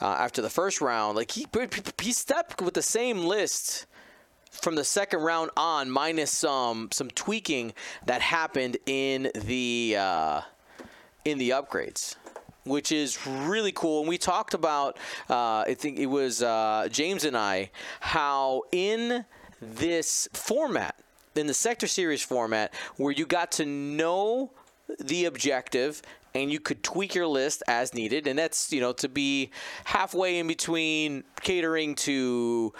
uh, 0.00 0.06
after 0.06 0.42
the 0.42 0.50
first 0.50 0.80
round, 0.80 1.16
like 1.16 1.30
he 1.30 1.46
he 2.00 2.12
stepped 2.12 2.60
with 2.60 2.74
the 2.74 2.82
same 2.82 3.24
list 3.24 3.86
from 4.50 4.74
the 4.74 4.84
second 4.84 5.20
round 5.20 5.50
on, 5.56 5.90
minus 5.90 6.30
some 6.30 6.88
some 6.92 7.10
tweaking 7.10 7.72
that 8.06 8.20
happened 8.20 8.76
in 8.86 9.30
the 9.34 9.96
uh, 9.98 10.40
in 11.24 11.38
the 11.38 11.50
upgrades, 11.50 12.16
which 12.64 12.92
is 12.92 13.26
really 13.26 13.72
cool. 13.72 14.00
And 14.00 14.08
we 14.08 14.18
talked 14.18 14.54
about, 14.54 14.98
uh, 15.28 15.64
I 15.66 15.74
think 15.78 15.98
it 15.98 16.06
was 16.06 16.42
uh, 16.42 16.88
James 16.90 17.24
and 17.24 17.36
I, 17.36 17.70
how 18.00 18.62
in 18.72 19.24
this 19.60 20.28
format, 20.32 20.96
in 21.34 21.46
the 21.46 21.54
sector 21.54 21.86
series 21.86 22.22
format 22.22 22.72
where 22.96 23.12
you 23.12 23.26
got 23.26 23.52
to 23.52 23.66
know 23.66 24.52
the 25.00 25.24
objective 25.24 26.02
and 26.36 26.52
you 26.52 26.60
could 26.60 26.82
tweak 26.82 27.14
your 27.14 27.26
list 27.26 27.62
as 27.66 27.94
needed 27.94 28.26
and 28.26 28.38
that's 28.38 28.72
you 28.72 28.80
know 28.80 28.92
to 28.92 29.08
be 29.08 29.50
halfway 29.84 30.38
in 30.38 30.46
between 30.46 31.24
catering 31.40 31.94
to 31.94 32.72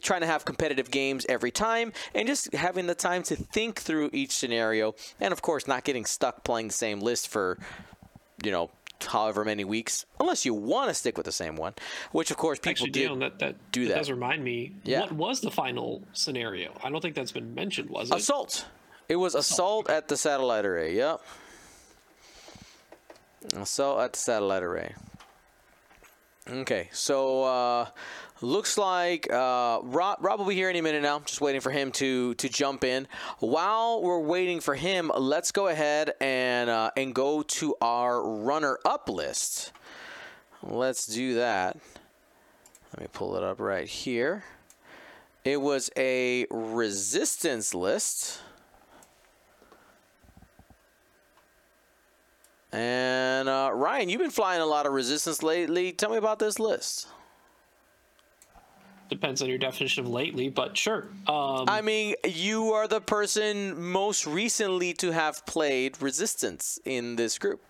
trying 0.00 0.22
to 0.22 0.26
have 0.26 0.44
competitive 0.44 0.90
games 0.90 1.26
every 1.28 1.50
time 1.50 1.92
and 2.14 2.26
just 2.26 2.52
having 2.54 2.86
the 2.86 2.94
time 2.94 3.22
to 3.22 3.36
think 3.36 3.78
through 3.80 4.08
each 4.12 4.32
scenario 4.32 4.94
and 5.20 5.32
of 5.32 5.42
course 5.42 5.68
not 5.68 5.84
getting 5.84 6.04
stuck 6.04 6.44
playing 6.44 6.68
the 6.68 6.74
same 6.74 7.00
list 7.00 7.28
for 7.28 7.58
you 8.42 8.50
know 8.50 8.70
however 9.06 9.44
many 9.44 9.64
weeks 9.64 10.06
unless 10.18 10.44
you 10.44 10.52
want 10.52 10.88
to 10.88 10.94
stick 10.94 11.16
with 11.16 11.26
the 11.26 11.32
same 11.32 11.54
one 11.56 11.72
which 12.12 12.30
of 12.30 12.36
course 12.36 12.58
people 12.58 12.70
Actually, 12.70 12.90
did 12.90 13.06
Dion, 13.06 13.18
that, 13.20 13.38
that 13.38 13.70
do 13.70 13.84
that 13.84 13.90
that. 13.90 13.98
does 13.98 14.10
remind 14.10 14.42
me. 14.42 14.74
Yeah. 14.82 15.02
What 15.02 15.12
was 15.12 15.40
the 15.40 15.50
final 15.50 16.02
scenario? 16.14 16.72
I 16.82 16.90
don't 16.90 17.00
think 17.00 17.14
that's 17.14 17.30
been 17.32 17.54
mentioned, 17.54 17.90
was 17.90 18.10
it? 18.10 18.16
Assault. 18.16 18.66
It 19.08 19.16
was 19.16 19.34
assault 19.36 19.88
at 19.88 20.08
the 20.08 20.16
satellite 20.16 20.66
array. 20.66 20.96
Yep. 20.96 21.20
Assault 23.56 24.00
at 24.00 24.16
satellite 24.16 24.62
array. 24.62 24.94
Okay, 26.50 26.88
so 26.92 27.44
uh, 27.44 27.86
looks 28.40 28.78
like 28.78 29.30
uh, 29.30 29.80
Rob, 29.82 30.18
Rob 30.20 30.38
will 30.38 30.46
be 30.46 30.54
here 30.54 30.70
any 30.70 30.80
minute 30.80 31.02
now. 31.02 31.20
Just 31.20 31.42
waiting 31.42 31.60
for 31.60 31.70
him 31.70 31.92
to 31.92 32.34
to 32.34 32.48
jump 32.48 32.84
in. 32.84 33.06
While 33.38 34.02
we're 34.02 34.18
waiting 34.18 34.60
for 34.60 34.74
him, 34.74 35.12
let's 35.14 35.52
go 35.52 35.68
ahead 35.68 36.14
and 36.20 36.70
uh, 36.70 36.90
and 36.96 37.14
go 37.14 37.42
to 37.42 37.74
our 37.82 38.22
runner-up 38.26 39.10
list. 39.10 39.72
Let's 40.62 41.06
do 41.06 41.34
that. 41.34 41.76
Let 42.94 43.00
me 43.02 43.06
pull 43.12 43.36
it 43.36 43.42
up 43.42 43.60
right 43.60 43.86
here. 43.86 44.44
It 45.44 45.60
was 45.60 45.90
a 45.96 46.46
resistance 46.50 47.74
list. 47.74 48.40
And 52.72 53.48
uh, 53.48 53.70
Ryan, 53.72 54.08
you've 54.08 54.20
been 54.20 54.30
flying 54.30 54.60
a 54.60 54.66
lot 54.66 54.86
of 54.86 54.92
resistance 54.92 55.42
lately. 55.42 55.92
Tell 55.92 56.10
me 56.10 56.18
about 56.18 56.38
this 56.38 56.58
list. 56.58 57.08
Depends 59.08 59.40
on 59.40 59.48
your 59.48 59.56
definition 59.56 60.04
of 60.04 60.10
lately, 60.10 60.50
but 60.50 60.76
sure. 60.76 61.06
Um, 61.26 61.64
I 61.66 61.80
mean, 61.80 62.14
you 62.26 62.72
are 62.72 62.86
the 62.86 63.00
person 63.00 63.80
most 63.80 64.26
recently 64.26 64.92
to 64.94 65.12
have 65.12 65.46
played 65.46 66.00
resistance 66.02 66.78
in 66.84 67.16
this 67.16 67.38
group. 67.38 67.62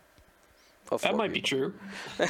that 1.01 1.15
might 1.15 1.33
be 1.33 1.41
true. 1.41 1.75
uh, 2.19 2.27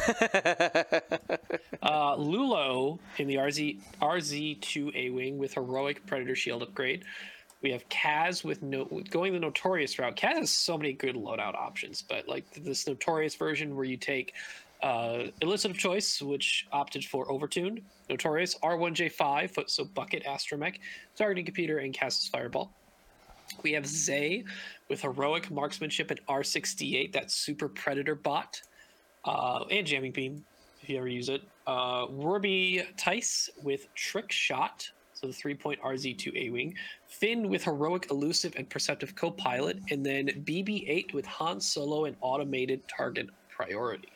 Lulo 2.17 2.99
in 3.17 3.29
the 3.29 3.37
RZ 3.37 3.79
RZ2 4.03 4.95
A 4.95 5.11
wing 5.11 5.39
with 5.39 5.55
heroic 5.55 6.05
Predator 6.05 6.35
Shield 6.35 6.63
upgrade. 6.63 7.05
We 7.61 7.73
have 7.73 7.89
Kaz 7.89 8.45
with 8.45 8.63
no 8.63 8.85
going 9.11 9.33
the 9.33 9.41
Notorious 9.41 9.99
route. 9.99 10.17
Kaz 10.17 10.37
has 10.37 10.51
so 10.51 10.79
many 10.79 10.93
good 10.93 11.17
loadout 11.17 11.55
options, 11.55 12.03
but 12.03 12.29
like 12.29 12.49
this 12.53 12.87
Notorious 12.87 13.35
version 13.35 13.75
where 13.75 13.85
you 13.85 13.97
take 13.97 14.35
uh, 14.83 15.25
illicit 15.43 15.73
of 15.73 15.79
choice, 15.79 16.23
which 16.23 16.67
opted 16.73 17.05
for 17.05 17.27
Overtune, 17.27 17.83
Notorious 18.09 18.55
R1J5, 18.63 19.51
foot 19.51 19.71
so 19.71 19.85
Bucket 19.85 20.25
Astromech, 20.25 20.77
targeting 21.17 21.45
computer, 21.45 21.79
and 21.79 21.93
Kaz's 21.93 22.29
Fireball. 22.29 22.71
We 23.63 23.73
have 23.73 23.87
Zay 23.87 24.45
with 24.89 25.03
heroic 25.03 25.51
marksmanship 25.51 26.11
and 26.11 26.21
R68, 26.27 27.13
that 27.13 27.31
super 27.31 27.69
predator 27.69 28.15
bot, 28.15 28.61
uh, 29.25 29.65
and 29.71 29.87
jamming 29.87 30.13
beam 30.13 30.45
if 30.83 30.89
you 30.89 30.99
ever 30.99 31.09
use 31.09 31.29
it. 31.29 31.43
Uh, 31.67 32.07
Wrobie 32.07 32.87
Tyce 32.97 33.51
with 33.63 33.93
trick 33.95 34.31
shot, 34.31 34.89
so 35.15 35.27
the 35.27 35.33
three 35.33 35.55
point 35.55 35.81
RZ2 35.83 36.37
A 36.37 36.51
wing. 36.51 36.75
Finn 37.19 37.49
with 37.49 37.65
heroic 37.65 38.11
elusive 38.11 38.55
and 38.57 38.69
perceptive 38.69 39.15
co 39.15 39.31
pilot, 39.31 39.79
and 39.91 40.05
then 40.05 40.29
BB8 40.45 41.13
with 41.15 41.27
Han 41.27 41.61
Solo 41.61 42.05
and 42.05 42.17
automated 42.21 42.81
target 42.89 43.29
priority. 43.51 44.09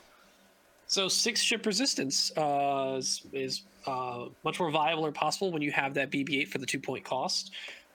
So 0.86 1.08
six 1.08 1.40
ship 1.40 1.64
resistance 1.66 2.36
uh, 2.36 3.00
is, 3.32 3.62
uh, 3.86 4.26
much 4.44 4.60
more 4.60 4.70
viable 4.70 5.06
or 5.06 5.10
possible 5.10 5.50
when 5.50 5.62
you 5.62 5.72
have 5.72 5.94
that 5.94 6.10
BB-8 6.10 6.48
for 6.48 6.58
the 6.58 6.66
two 6.66 6.78
point 6.78 7.02
cost. 7.04 7.50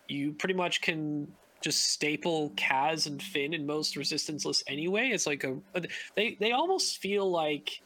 You 0.08 0.34
pretty 0.34 0.56
much 0.56 0.82
can 0.82 1.28
just 1.62 1.92
staple 1.92 2.52
Kaz 2.56 3.08
and 3.08 3.22
Finn 3.22 3.54
in 3.54 3.66
most 3.66 3.96
resistance 3.96 4.46
lists 4.46 4.64
anyway. 4.68 5.10
It's 5.10 5.28
like 5.28 5.44
a 5.44 5.58
they 6.16 6.38
they 6.40 6.52
almost 6.52 6.98
feel 6.98 7.30
like 7.30 7.82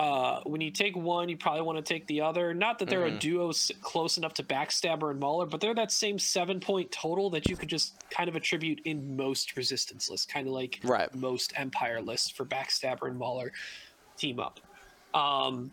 uh, 0.00 0.40
when 0.44 0.60
you 0.60 0.70
take 0.70 0.96
one, 0.96 1.28
you 1.28 1.36
probably 1.36 1.62
want 1.62 1.76
to 1.76 1.82
take 1.82 2.06
the 2.06 2.20
other. 2.20 2.54
Not 2.54 2.78
that 2.78 2.88
they're 2.88 3.06
a 3.06 3.10
duo 3.10 3.52
close 3.80 4.16
enough 4.16 4.32
to 4.34 4.44
Backstabber 4.44 5.10
and 5.10 5.18
Mauler, 5.18 5.46
but 5.46 5.60
they're 5.60 5.74
that 5.74 5.90
same 5.90 6.18
seven 6.20 6.60
point 6.60 6.92
total 6.92 7.30
that 7.30 7.48
you 7.48 7.56
could 7.56 7.68
just 7.68 7.94
kind 8.08 8.28
of 8.28 8.36
attribute 8.36 8.80
in 8.84 9.16
most 9.16 9.56
resistance 9.56 10.08
lists, 10.08 10.24
kind 10.24 10.46
of 10.46 10.52
like 10.52 10.78
Right. 10.84 11.12
most 11.16 11.52
Empire 11.56 12.00
lists 12.00 12.30
for 12.30 12.44
Backstabber 12.44 13.08
and 13.08 13.18
Mauler 13.18 13.52
team 14.16 14.38
up. 14.38 14.60
Um, 15.14 15.72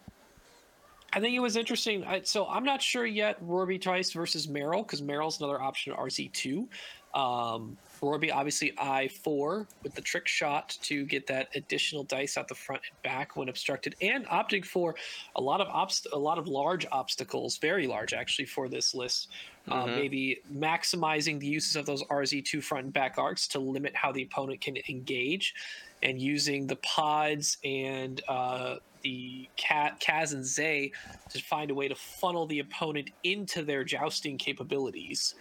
I 1.13 1.19
think 1.19 1.35
it 1.35 1.39
was 1.39 1.55
interesting. 1.55 2.03
I, 2.03 2.21
so 2.23 2.47
I'm 2.47 2.63
not 2.63 2.81
sure 2.81 3.05
yet. 3.05 3.41
Wrobie 3.43 3.79
Tyce 3.79 4.11
versus 4.11 4.47
Merl 4.47 4.81
because 4.81 5.03
Merl's 5.03 5.39
another 5.39 5.61
option 5.61 5.93
at 5.93 5.99
RZ2. 5.99 6.67
Um, 7.13 7.77
Wrobie 8.05 8.33
obviously 8.33 8.71
I4 8.77 9.67
with 9.83 9.95
the 9.95 10.01
trick 10.01 10.27
shot 10.27 10.77
to 10.83 11.05
get 11.05 11.27
that 11.27 11.49
additional 11.55 12.03
dice 12.03 12.37
out 12.37 12.47
the 12.47 12.55
front 12.55 12.81
and 12.89 13.01
back 13.01 13.35
when 13.35 13.49
obstructed, 13.49 13.95
and 14.01 14.25
opting 14.27 14.63
for 14.63 14.95
a 15.35 15.41
lot 15.41 15.61
of 15.61 15.67
obst- 15.67 16.11
a 16.13 16.17
lot 16.17 16.37
of 16.37 16.47
large 16.47 16.85
obstacles, 16.91 17.57
very 17.57 17.87
large 17.87 18.13
actually 18.13 18.45
for 18.45 18.69
this 18.69 18.93
list. 18.93 19.29
Uh, 19.67 19.87
maybe 19.87 20.41
maximizing 20.53 21.39
the 21.39 21.47
uses 21.47 21.75
of 21.75 21.87
those 21.87 22.03
RZ2 22.03 22.61
front 22.61 22.83
and 22.83 22.93
back 22.93 23.17
arcs 23.17 23.47
to 23.47 23.57
limit 23.57 23.95
how 23.95 24.11
the 24.11 24.21
opponent 24.21 24.61
can 24.61 24.77
engage, 24.87 25.55
and 26.03 26.21
using 26.21 26.67
the 26.67 26.75
pods 26.77 27.57
and 27.63 28.21
uh, 28.27 28.75
the 29.01 29.47
Cat, 29.55 29.99
Kaz 29.99 30.33
and 30.33 30.45
Zay 30.45 30.91
to 31.29 31.41
find 31.41 31.71
a 31.71 31.73
way 31.73 31.87
to 31.87 31.95
funnel 31.95 32.45
the 32.45 32.59
opponent 32.59 33.11
into 33.23 33.63
their 33.63 33.83
jousting 33.83 34.37
capabilities, 34.37 35.35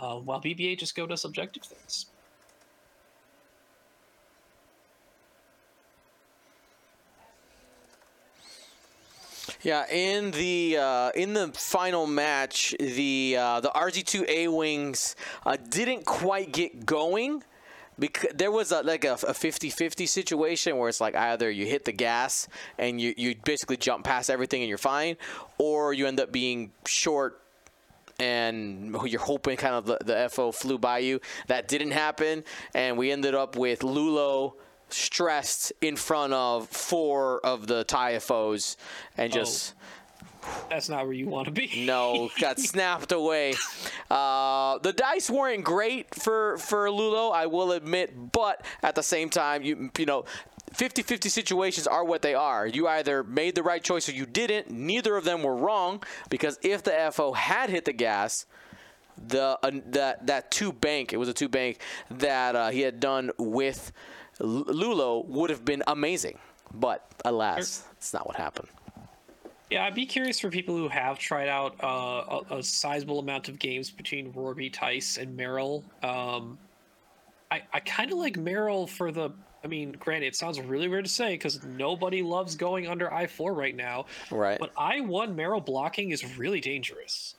uh, 0.00 0.16
while 0.16 0.40
BB-8 0.40 0.78
just 0.78 0.94
go 0.94 1.06
to 1.06 1.16
subjective 1.16 1.64
things. 1.64 2.06
Yeah, 9.62 9.90
in 9.90 10.30
the 10.30 10.76
uh, 10.78 11.10
in 11.16 11.32
the 11.32 11.48
final 11.48 12.06
match, 12.06 12.76
the 12.78 13.36
uh, 13.38 13.60
the 13.60 13.70
RZ2A 13.70 14.54
wings 14.56 15.16
uh, 15.44 15.56
didn't 15.68 16.04
quite 16.04 16.52
get 16.52 16.86
going 16.86 17.42
because 17.98 18.30
there 18.34 18.52
was 18.52 18.70
a, 18.70 18.82
like 18.82 19.04
a, 19.04 19.14
a 19.14 19.34
50-50 19.34 20.06
situation 20.06 20.76
where 20.76 20.88
it's 20.88 21.00
like 21.00 21.16
either 21.16 21.50
you 21.50 21.66
hit 21.66 21.84
the 21.84 21.90
gas 21.92 22.46
and 22.78 23.00
you, 23.00 23.12
you 23.16 23.34
basically 23.44 23.76
jump 23.76 24.04
past 24.04 24.30
everything 24.30 24.62
and 24.62 24.68
you're 24.68 24.78
fine, 24.78 25.16
or 25.58 25.92
you 25.92 26.06
end 26.06 26.20
up 26.20 26.30
being 26.30 26.70
short 26.86 27.40
and 28.18 28.96
you're 29.04 29.20
hoping 29.20 29.56
kind 29.56 29.74
of 29.74 29.86
the, 29.86 29.98
the 30.04 30.28
FO 30.30 30.52
flew 30.52 30.78
by 30.78 30.98
you. 30.98 31.20
That 31.46 31.68
didn't 31.68 31.92
happen, 31.92 32.44
and 32.74 32.96
we 32.96 33.10
ended 33.12 33.34
up 33.34 33.56
with 33.56 33.80
Lulo 33.80 34.54
stressed 34.90 35.72
in 35.80 35.96
front 35.96 36.32
of 36.32 36.68
four 36.68 37.40
of 37.44 37.66
the 37.66 37.84
TIE 37.84 38.18
FOs 38.18 38.76
and 39.18 39.30
just 39.32 39.74
That's 40.70 40.88
not 40.88 41.04
where 41.04 41.12
you 41.12 41.28
want 41.28 41.44
to 41.46 41.50
be. 41.50 41.84
no 41.86 42.30
got 42.40 42.58
snapped 42.70 43.12
away. 43.12 43.54
Uh, 44.10 44.78
the 44.78 44.92
dice 44.94 45.28
weren't 45.28 45.64
great 45.64 46.14
for 46.14 46.56
for 46.58 46.88
Lulo, 46.88 47.32
I 47.32 47.46
will 47.46 47.72
admit, 47.72 48.32
but 48.32 48.64
at 48.82 48.94
the 48.94 49.02
same 49.02 49.28
time, 49.30 49.62
you 49.62 49.90
you 49.98 50.06
know. 50.06 50.24
50-50 50.74 51.30
situations 51.30 51.86
are 51.86 52.04
what 52.04 52.22
they 52.22 52.34
are. 52.34 52.66
You 52.66 52.88
either 52.88 53.24
made 53.24 53.54
the 53.54 53.62
right 53.62 53.82
choice 53.82 54.08
or 54.08 54.12
you 54.12 54.26
didn't. 54.26 54.70
Neither 54.70 55.16
of 55.16 55.24
them 55.24 55.42
were 55.42 55.56
wrong 55.56 56.02
because 56.30 56.58
if 56.62 56.82
the 56.82 57.10
FO 57.12 57.32
had 57.32 57.70
hit 57.70 57.84
the 57.84 57.92
gas, 57.92 58.46
the 59.26 59.58
uh, 59.62 59.70
that 59.86 60.26
that 60.28 60.50
two 60.50 60.72
bank 60.72 61.12
it 61.12 61.16
was 61.16 61.28
a 61.28 61.32
two 61.32 61.48
bank 61.48 61.80
that 62.08 62.54
uh, 62.54 62.70
he 62.70 62.82
had 62.82 63.00
done 63.00 63.32
with 63.36 63.90
Lulo 64.40 65.26
would 65.26 65.50
have 65.50 65.64
been 65.64 65.82
amazing, 65.88 66.38
but 66.72 67.04
alas, 67.24 67.84
it's 67.96 68.12
not 68.12 68.26
what 68.26 68.36
happened. 68.36 68.68
Yeah, 69.70 69.84
I'd 69.84 69.94
be 69.94 70.06
curious 70.06 70.40
for 70.40 70.48
people 70.48 70.76
who 70.76 70.88
have 70.88 71.18
tried 71.18 71.48
out 71.48 71.76
uh, 71.82 72.42
a, 72.50 72.58
a 72.58 72.62
sizable 72.62 73.18
amount 73.18 73.48
of 73.48 73.58
games 73.58 73.90
between 73.90 74.32
Wrobie, 74.32 74.72
Tyce, 74.72 75.18
and 75.18 75.36
Merl. 75.36 75.84
Um, 76.02 76.58
I, 77.50 77.62
I 77.72 77.80
kind 77.80 78.10
of 78.10 78.18
like 78.18 78.36
Merl 78.38 78.88
for 78.88 79.12
the. 79.12 79.30
I 79.64 79.66
mean, 79.66 79.92
granted, 79.98 80.26
it 80.26 80.36
sounds 80.36 80.60
really 80.60 80.88
weird 80.88 81.04
to 81.04 81.10
say 81.10 81.34
because 81.34 81.64
nobody 81.64 82.22
loves 82.22 82.54
going 82.54 82.86
under 82.86 83.12
I 83.12 83.26
four 83.26 83.54
right 83.54 83.74
now. 83.74 84.06
Right. 84.30 84.58
But 84.58 84.70
I 84.76 85.00
one 85.00 85.36
Merl 85.36 85.64
blocking 85.64 86.10
is 86.10 86.38
really 86.38 86.60
dangerous. 86.60 87.34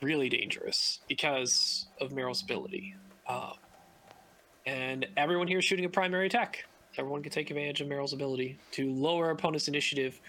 Really 0.00 0.30
dangerous 0.30 1.00
because 1.08 1.86
of 2.00 2.12
Merl's 2.12 2.42
ability. 2.42 2.94
Uh, 3.26 3.52
and 4.64 5.06
everyone 5.16 5.46
here 5.46 5.58
is 5.58 5.64
shooting 5.64 5.84
a 5.84 5.90
primary 5.90 6.26
attack. 6.26 6.64
Everyone 6.96 7.22
can 7.22 7.30
take 7.30 7.50
advantage 7.50 7.80
of 7.80 7.88
Merl's 7.88 8.12
ability 8.12 8.58
to 8.72 8.90
lower 8.90 9.30
opponent's 9.30 9.68
initiative, 9.68 10.20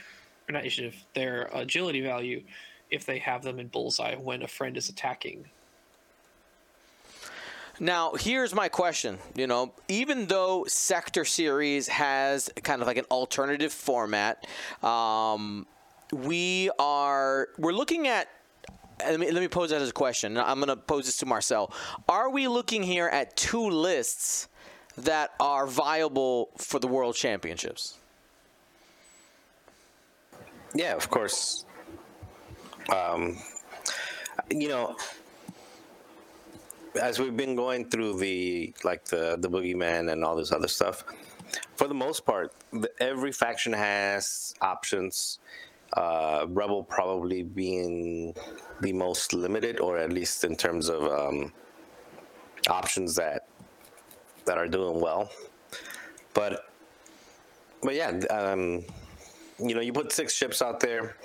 or 0.48 0.54
not 0.54 0.62
initiative, 0.62 0.96
their 1.14 1.50
agility 1.54 2.02
value, 2.02 2.44
if 2.92 3.06
they 3.06 3.20
have 3.20 3.42
them 3.42 3.60
in 3.60 3.68
bullseye 3.68 4.16
when 4.16 4.44
a 4.44 4.48
friend 4.48 4.78
is 4.78 4.90
attacking. 4.90 5.46
Now, 7.80 8.14
here's 8.14 8.54
my 8.54 8.70
question. 8.70 9.18
You 9.36 9.48
know, 9.48 9.74
even 9.88 10.28
though 10.28 10.66
Sector 10.68 11.26
Series 11.26 11.88
has 11.88 12.50
kind 12.64 12.82
of 12.82 12.88
like 12.88 12.98
an 12.98 13.06
alternative 13.10 13.74
format, 13.74 14.46
um, 14.84 15.66
we 16.12 16.70
are 16.80 17.50
we're 17.58 17.74
looking 17.74 18.08
at. 18.08 18.28
Let 19.00 19.20
me, 19.20 19.32
let 19.32 19.42
me 19.42 19.48
pose 19.48 19.72
that 19.72 19.82
as 19.82 19.90
a 19.90 19.94
question. 19.94 20.38
I'm 20.38 20.60
going 20.60 20.68
to 20.68 20.76
pose 20.76 21.08
this 21.08 21.18
to 21.18 21.26
Marcel. 21.26 21.74
Are 22.08 22.30
we 22.30 22.48
looking 22.48 22.84
here 22.84 23.08
at 23.08 23.36
two 23.36 23.68
lists 23.68 24.48
that 24.96 25.32
are 25.40 25.66
viable 25.66 26.50
for 26.58 26.78
the 26.78 26.88
World 26.88 27.16
Championships? 27.16 27.98
Yeah, 30.76 30.96
of 30.96 31.10
course. 31.10 31.66
Um, 32.94 33.38
you 34.50 34.68
know, 34.68 34.96
as 37.00 37.20
we've 37.20 37.36
been 37.36 37.56
going 37.56 37.90
through 37.90 38.20
the 38.20 38.74
like 38.84 39.06
the 39.06 39.38
the 39.40 39.50
boogeyman 39.50 40.12
and 40.12 40.24
all 40.24 40.36
this 40.36 40.52
other 40.52 40.68
stuff, 40.68 41.04
for 41.76 41.88
the 41.88 41.94
most 41.94 42.26
part, 42.26 42.54
the, 42.72 42.92
every 43.00 43.32
faction 43.32 43.74
has 43.74 44.54
options. 44.62 45.40
Uh, 45.94 46.46
Rebel 46.48 46.84
probably 46.84 47.44
being 47.44 48.34
the 48.80 48.94
most 48.94 49.34
limited, 49.34 49.80
or 49.80 49.98
at 49.98 50.12
least 50.12 50.46
in 50.46 50.56
terms 50.56 50.88
of 50.90 51.04
um, 51.04 51.52
options 52.70 53.16
that 53.16 53.46
that 54.46 54.58
are 54.58 54.68
doing 54.68 55.02
well. 55.02 55.30
But 56.34 56.70
but 57.82 57.96
yeah, 57.96 58.10
um, 58.30 58.86
you 59.60 59.76
know, 59.76 59.82
you 59.82 59.94
put 59.94 60.12
six 60.12 60.34
ships 60.34 60.62
out 60.62 60.80
there. 60.80 61.16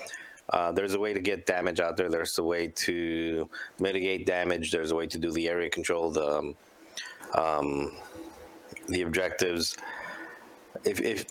Uh, 0.49 0.71
there's 0.71 0.93
a 0.93 0.99
way 0.99 1.13
to 1.13 1.19
get 1.19 1.45
damage 1.45 1.79
out 1.79 1.97
there. 1.97 2.09
There's 2.09 2.37
a 2.37 2.43
way 2.43 2.67
to 2.67 3.49
mitigate 3.79 4.25
damage. 4.25 4.71
There's 4.71 4.91
a 4.91 4.95
way 4.95 5.07
to 5.07 5.17
do 5.17 5.31
the 5.31 5.49
area 5.49 5.69
control, 5.69 6.09
the 6.09 6.37
um, 6.37 6.55
um, 7.33 7.91
the 8.87 9.01
objectives. 9.01 9.75
If, 10.85 11.01
if 11.01 11.25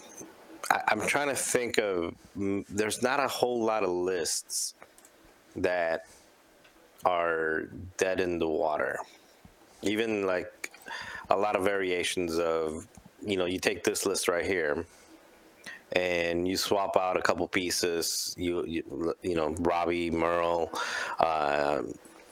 I, 0.71 0.83
I'm 0.89 1.07
trying 1.07 1.29
to 1.29 1.35
think 1.35 1.79
of, 1.79 2.15
mm, 2.37 2.65
there's 2.69 3.03
not 3.03 3.21
a 3.21 3.29
whole 3.29 3.63
lot 3.63 3.83
of 3.83 3.91
lists 3.91 4.75
that 5.57 6.07
are 7.05 7.69
dead 7.97 8.21
in 8.21 8.39
the 8.39 8.49
water. 8.49 8.99
Even 9.83 10.27
like 10.27 10.73
a 11.31 11.37
lot 11.37 11.57
of 11.57 11.63
variations 11.63 12.39
of, 12.39 12.87
you 13.25 13.37
know, 13.37 13.47
you 13.47 13.59
take 13.59 13.85
this 13.85 14.05
list 14.05 14.29
right 14.29 14.45
here 14.45 14.85
and 15.93 16.47
you 16.49 16.57
swap 16.57 16.97
out 16.97 17.17
a 17.17 17.23
couple 17.23 17.47
pieces. 17.49 18.35
You 18.39 18.65
you, 18.67 19.15
you 19.23 19.35
know 19.35 19.51
Wrobie 19.55 20.13
Merl. 20.13 20.71
Uh, 21.21 21.83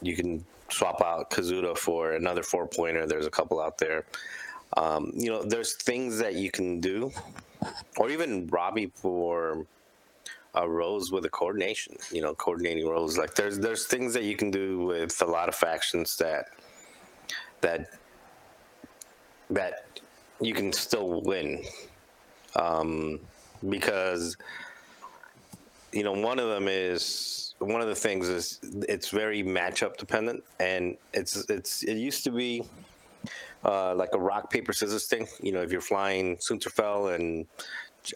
you 0.03 0.17
can 0.17 0.45
swap 0.69 1.01
out 1.01 1.31
Kazuda 1.31 1.77
for 1.77 2.13
another 2.13 2.43
four 2.43 2.67
pointer. 2.67 3.07
There's 3.07 3.27
a 3.27 3.31
couple 3.31 3.61
out 3.61 3.79
there. 3.79 4.05
Um, 4.77 5.13
you 5.15 5.31
know, 5.31 5.43
there's 5.45 5.75
things 5.75 6.19
that 6.19 6.35
you 6.35 6.51
can 6.51 6.81
do, 6.81 7.13
or 7.97 8.11
even 8.11 8.49
Wrobie 8.49 8.93
for 8.95 9.67
a 10.55 10.69
rose 10.69 11.11
with 11.13 11.25
a 11.25 11.29
coordination. 11.29 11.97
You 12.11 12.23
know, 12.23 12.35
coordinating 12.35 12.87
roles. 12.87 13.17
Like 13.17 13.35
there's 13.35 13.59
there's 13.59 13.87
things 13.87 14.15
that 14.15 14.25
you 14.25 14.37
can 14.37 14.51
do 14.51 14.81
with 14.81 15.23
a 15.23 15.27
lot 15.27 15.49
of 15.49 15.55
factions 15.55 16.17
that 16.17 16.47
that 17.61 17.91
that 19.51 20.01
you 20.41 20.55
can 20.55 20.73
still 20.73 21.23
win. 21.23 21.63
Um, 22.57 23.21
because 23.69 24.37
you 25.93 26.03
know 26.03 26.13
one 26.13 26.39
of 26.39 26.49
them 26.49 26.67
is 26.69 27.55
one 27.59 27.81
of 27.81 27.89
the 27.89 27.95
things 27.95 28.29
is 28.29 28.59
it's 28.89 29.09
very 29.09 29.43
matchup 29.43 29.97
dependent 29.97 30.43
and 30.61 30.97
it's 31.13 31.49
it's 31.49 31.83
it 31.85 31.97
used 31.97 32.25
to 32.25 32.31
be 32.31 32.63
uh, 33.65 33.95
like 33.95 34.11
a 34.13 34.19
rock 34.19 34.51
paper 34.51 34.73
scissors 34.73 35.07
thing. 35.07 35.27
You 35.41 35.53
know 35.53 35.63
if 35.63 35.73
you're 35.73 35.81
flying 35.81 36.37
Soontir 36.37 36.71
Fel 36.71 37.09
and 37.09 37.47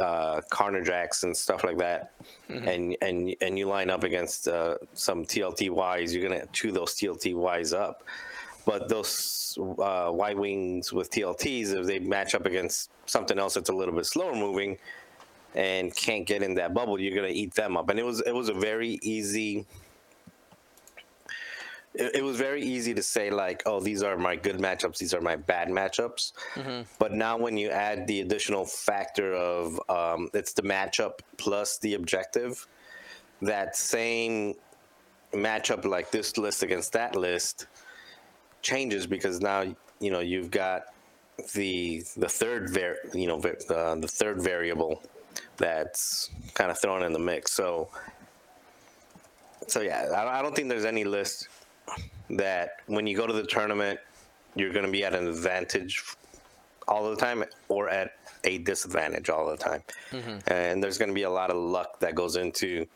uh, 0.01 0.43
Carnor 0.51 0.85
Jax 0.85 1.23
and 1.23 1.37
stuff 1.37 1.65
like 1.65 1.79
that 1.79 2.13
and 2.49 2.97
and 3.01 3.35
and 3.41 3.59
you 3.59 3.67
line 3.67 3.91
up 3.91 4.05
against 4.05 4.49
uh, 4.49 4.77
some 4.95 5.25
TLTYs 5.25 6.13
you're 6.13 6.29
gonna 6.29 6.47
chew 6.53 6.73
those 6.73 6.95
TLTYs 6.95 7.77
up. 7.77 8.03
But 8.67 8.91
those 8.91 9.57
uh, 9.59 10.11
Y 10.13 10.35
wings 10.35 10.93
with 10.93 11.11
TLTs 11.11 11.73
if 11.73 11.87
they 11.87 12.01
match 12.01 12.35
up 12.35 12.45
against 12.45 12.91
something 13.07 13.39
else 13.39 13.55
that's 13.55 13.71
a 13.71 13.73
little 13.73 13.95
bit 13.95 14.05
slower 14.05 14.35
moving 14.35 14.77
and 15.55 15.95
can't 15.95 16.27
get 16.27 16.43
in 16.43 16.55
that 16.55 16.75
bubble, 16.75 17.01
you're 17.01 17.15
gonna 17.15 17.29
eat 17.29 17.55
them 17.55 17.77
up. 17.77 17.89
And 17.89 17.99
it 17.99 18.05
was 18.05 18.21
it 18.21 18.33
was 18.33 18.49
a 18.49 18.55
very 18.55 18.99
easy. 19.03 19.67
It, 21.95 22.17
it 22.17 22.23
was 22.23 22.37
very 22.37 22.63
easy 22.63 22.95
to 22.95 23.03
say 23.03 23.31
like, 23.31 23.63
oh, 23.67 23.81
these 23.81 24.03
are 24.03 24.17
my 24.17 24.37
good 24.37 24.59
matchups, 24.59 24.99
these 24.99 25.15
are 25.15 25.21
my 25.21 25.37
bad 25.37 25.69
matchups. 25.69 26.33
But 26.99 27.13
now 27.13 27.37
when 27.39 27.57
you 27.57 27.71
add 27.71 28.07
the 28.07 28.21
additional 28.21 28.65
factor 28.67 29.35
of 29.35 29.81
um, 29.89 30.29
it's 30.35 30.53
the 30.53 30.63
matchup 30.63 31.21
plus 31.39 31.79
the 31.79 31.95
objective, 31.95 32.67
that 33.43 33.75
same 33.75 34.55
matchup 35.33 35.85
like 35.85 36.11
this 36.11 36.37
list 36.39 36.63
against 36.63 36.93
that 36.93 37.15
list 37.17 37.67
changes 38.63 39.07
because 39.07 39.41
now 39.41 39.63
you 40.01 40.11
know 40.11 40.21
you've 40.21 40.51
got 40.51 40.85
the 41.55 42.03
the 42.17 42.29
third 42.29 42.71
var 42.71 42.97
you 43.15 43.27
know 43.27 43.39
va- 43.39 43.75
uh, 43.75 43.95
the 43.95 44.09
third 44.09 44.41
variable 44.41 45.03
that's 45.59 46.31
kind 46.55 46.71
of 46.71 46.79
thrown 46.81 47.03
in 47.03 47.13
the 47.13 47.19
mix. 47.19 47.53
So, 47.53 47.89
so 49.67 49.81
yeah, 49.81 50.09
I, 50.17 50.39
I 50.39 50.43
don't 50.43 50.57
think 50.57 50.69
there's 50.69 50.85
any 50.85 51.05
list 51.05 51.49
that 52.31 52.81
when 52.87 53.07
you 53.07 53.17
go 53.17 53.27
to 53.27 53.33
the 53.33 53.47
tournament, 53.47 54.01
you're 54.55 54.73
going 54.73 54.87
to 54.87 54.91
be 54.91 55.05
at 55.05 55.15
an 55.15 55.27
advantage 55.29 56.03
all 56.87 57.11
the 57.11 57.17
time 57.17 57.45
or 57.69 57.89
at 57.89 58.13
a 58.45 58.59
disadvantage 58.59 59.29
all 59.29 59.49
the 59.49 59.57
time. 59.57 59.83
Mm-hmm. 60.11 60.53
And 60.53 60.83
there's 60.83 60.99
going 60.99 61.11
to 61.11 61.15
be 61.15 61.25
a 61.25 61.31
lot 61.31 61.51
of 61.51 61.57
luck 61.57 62.01
that 62.01 62.15
goes 62.15 62.37
into 62.37 62.87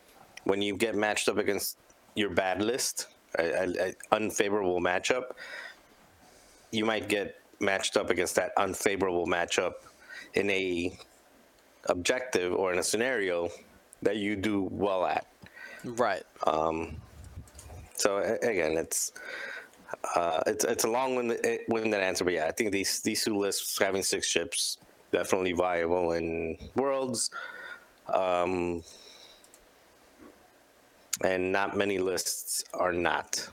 when 0.45 0.63
you 0.63 0.77
get 0.77 0.95
matched 0.95 1.29
up 1.29 1.39
against 1.39 1.79
your 2.15 2.31
bad 2.31 2.63
list, 2.63 3.09
an 3.39 3.95
unfavorable 4.11 4.81
matchup. 4.81 5.33
You 6.71 6.85
might 6.85 7.09
get 7.09 7.37
matched 7.61 7.97
up 7.97 8.11
against 8.11 8.35
that 8.37 8.53
unfavorable 8.57 9.27
matchup 9.27 9.75
in 10.35 10.51
a 10.51 10.97
objective 11.87 12.53
or 12.53 12.73
in 12.73 12.79
a 12.79 12.83
scenario 12.83 13.49
that 14.03 14.17
you 14.17 14.37
do 14.37 14.69
well 14.71 15.05
at. 15.07 15.27
Right. 15.85 16.23
Um, 16.47 16.97
So 17.97 18.19
again, 18.43 18.77
it's 18.77 19.13
uh, 20.17 20.43
it's 20.47 20.65
it's 20.65 20.85
a 20.85 20.89
long 20.89 21.15
winded, 21.15 21.61
winded 21.69 22.01
answer, 22.01 22.25
but 22.25 22.33
yeah, 22.35 22.47
I 22.47 22.51
think 22.51 22.73
these 22.73 23.01
these 23.01 23.23
two 23.25 23.37
lists 23.37 23.79
having 23.79 24.03
six 24.03 24.27
ships 24.27 24.79
definitely 25.13 25.53
viable 25.53 26.13
in 26.13 26.57
worlds, 26.75 27.31
um, 28.13 28.83
and 31.23 31.53
not 31.53 31.77
many 31.77 31.99
lists 31.99 32.65
are 32.75 32.93
not. 32.93 33.49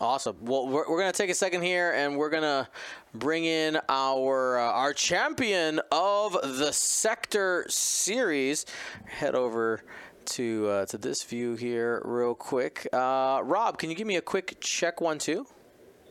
Awesome. 0.00 0.36
Well, 0.42 0.68
we're, 0.68 0.88
we're 0.88 0.98
gonna 1.00 1.12
take 1.12 1.30
a 1.30 1.34
second 1.34 1.62
here, 1.62 1.90
and 1.90 2.16
we're 2.16 2.30
gonna 2.30 2.68
bring 3.14 3.44
in 3.44 3.80
our 3.88 4.56
uh, 4.56 4.62
our 4.62 4.92
champion 4.92 5.80
of 5.90 6.34
the 6.42 6.72
sector 6.72 7.66
series. 7.68 8.64
Head 9.06 9.34
over 9.34 9.82
to 10.26 10.68
uh, 10.68 10.86
to 10.86 10.98
this 10.98 11.24
view 11.24 11.56
here 11.56 12.00
real 12.04 12.36
quick. 12.36 12.86
Uh, 12.92 13.40
Rob, 13.42 13.78
can 13.78 13.90
you 13.90 13.96
give 13.96 14.06
me 14.06 14.14
a 14.14 14.22
quick 14.22 14.58
check 14.60 15.00
one 15.00 15.18
two? 15.18 15.48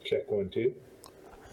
Check 0.04 0.30
one, 0.30 0.50
two. 0.50 0.76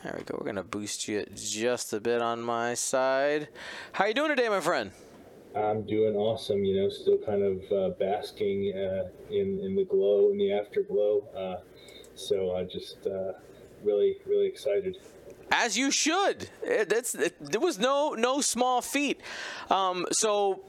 There 0.03 0.17
we 0.19 0.25
go. 0.25 0.37
We're 0.37 0.47
gonna 0.47 0.65
boost 0.65 1.07
you 1.07 1.25
just 1.37 1.93
a 1.93 2.01
bit 2.01 2.21
on 2.21 2.43
my 2.43 2.75
side. 2.75 3.47
How 3.93 4.07
you 4.07 4.15
doing 4.15 4.31
today, 4.31 4.49
my 4.49 4.61
friend? 4.61 4.91
I'm 5.55 5.83
doing 5.83 6.17
awesome. 6.17 6.65
You 6.65 6.83
know, 6.83 6.89
still 6.89 7.19
kind 7.19 7.45
of 7.45 7.73
uh, 7.73 7.89
basking 7.91 8.73
uh, 8.77 9.05
in 9.31 9.61
in 9.61 9.77
the 9.77 9.85
glow, 9.85 10.33
in 10.33 10.39
the 10.39 10.53
afterglow. 10.53 11.61
So 12.15 12.57
I 12.57 12.65
just 12.65 13.07
uh, 13.07 13.33
really, 13.83 14.17
really 14.27 14.47
excited. 14.47 14.99
As 15.51 15.77
you 15.77 15.91
should. 15.91 16.49
It, 16.63 16.89
that's 16.89 17.15
it, 17.15 17.37
there 17.39 17.61
was 17.61 17.79
no 17.79 18.15
no 18.15 18.41
small 18.41 18.81
feat. 18.81 19.21
Um, 19.71 20.07
so 20.11 20.65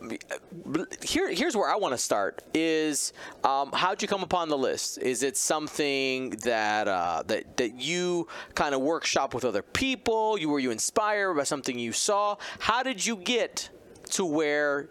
here 1.02 1.32
here's 1.32 1.56
where 1.56 1.70
I 1.70 1.76
want 1.76 1.94
to 1.94 1.98
start 1.98 2.44
is 2.54 3.14
um, 3.44 3.72
how'd 3.72 4.02
you 4.02 4.08
come 4.08 4.22
upon 4.22 4.50
the 4.50 4.58
list? 4.58 4.98
Is 5.00 5.24
it 5.24 5.38
something 5.38 6.32
that 6.44 6.88
uh, 6.88 7.24
that 7.28 7.58
that 7.58 7.82
you 7.82 8.28
kind 8.54 8.76
of 8.76 8.82
workshop 8.82 9.34
with 9.34 9.46
other 9.46 9.62
people? 9.62 10.38
You 10.38 10.50
were 10.50 10.60
you 10.60 10.72
inspired 10.72 11.34
by 11.36 11.44
something 11.44 11.80
you 11.80 11.94
saw? 11.94 12.36
How 12.60 12.84
did 12.84 13.06
you 13.06 13.16
get 13.16 13.70
to 14.12 14.26
where 14.26 14.90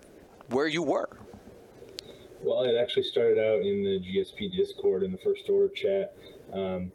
where 0.48 0.66
you 0.66 0.82
were? 0.82 1.10
Well, 2.42 2.64
it 2.64 2.76
actually 2.76 3.04
started 3.04 3.38
out 3.38 3.62
in 3.62 3.82
the 3.84 4.00
GSP 4.00 4.54
Discord 4.54 5.02
in 5.02 5.12
the 5.12 5.18
first 5.18 5.48
order 5.48 5.68
chat. 5.68 6.14
Um, 6.54 6.92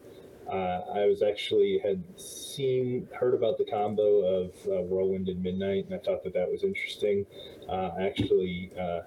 uh, 0.52 0.82
I 0.96 1.06
was 1.06 1.22
actually 1.22 1.80
had 1.84 2.04
seen, 2.20 3.08
heard 3.20 3.36
about 3.36 3.58
the 3.58 3.66
combo 3.66 4.22
of 4.22 4.52
uh, 4.68 4.82
Whirlwind 4.82 5.30
and 5.30 5.44
Midnight, 5.44 5.86
and 5.86 5.94
I 5.94 6.00
thought 6.00 6.24
that 6.24 6.34
that 6.34 6.50
was 6.50 6.64
interesting. 6.64 7.26
Uh, 7.70 7.92
actually, 8.02 8.72
uh, 8.80 9.02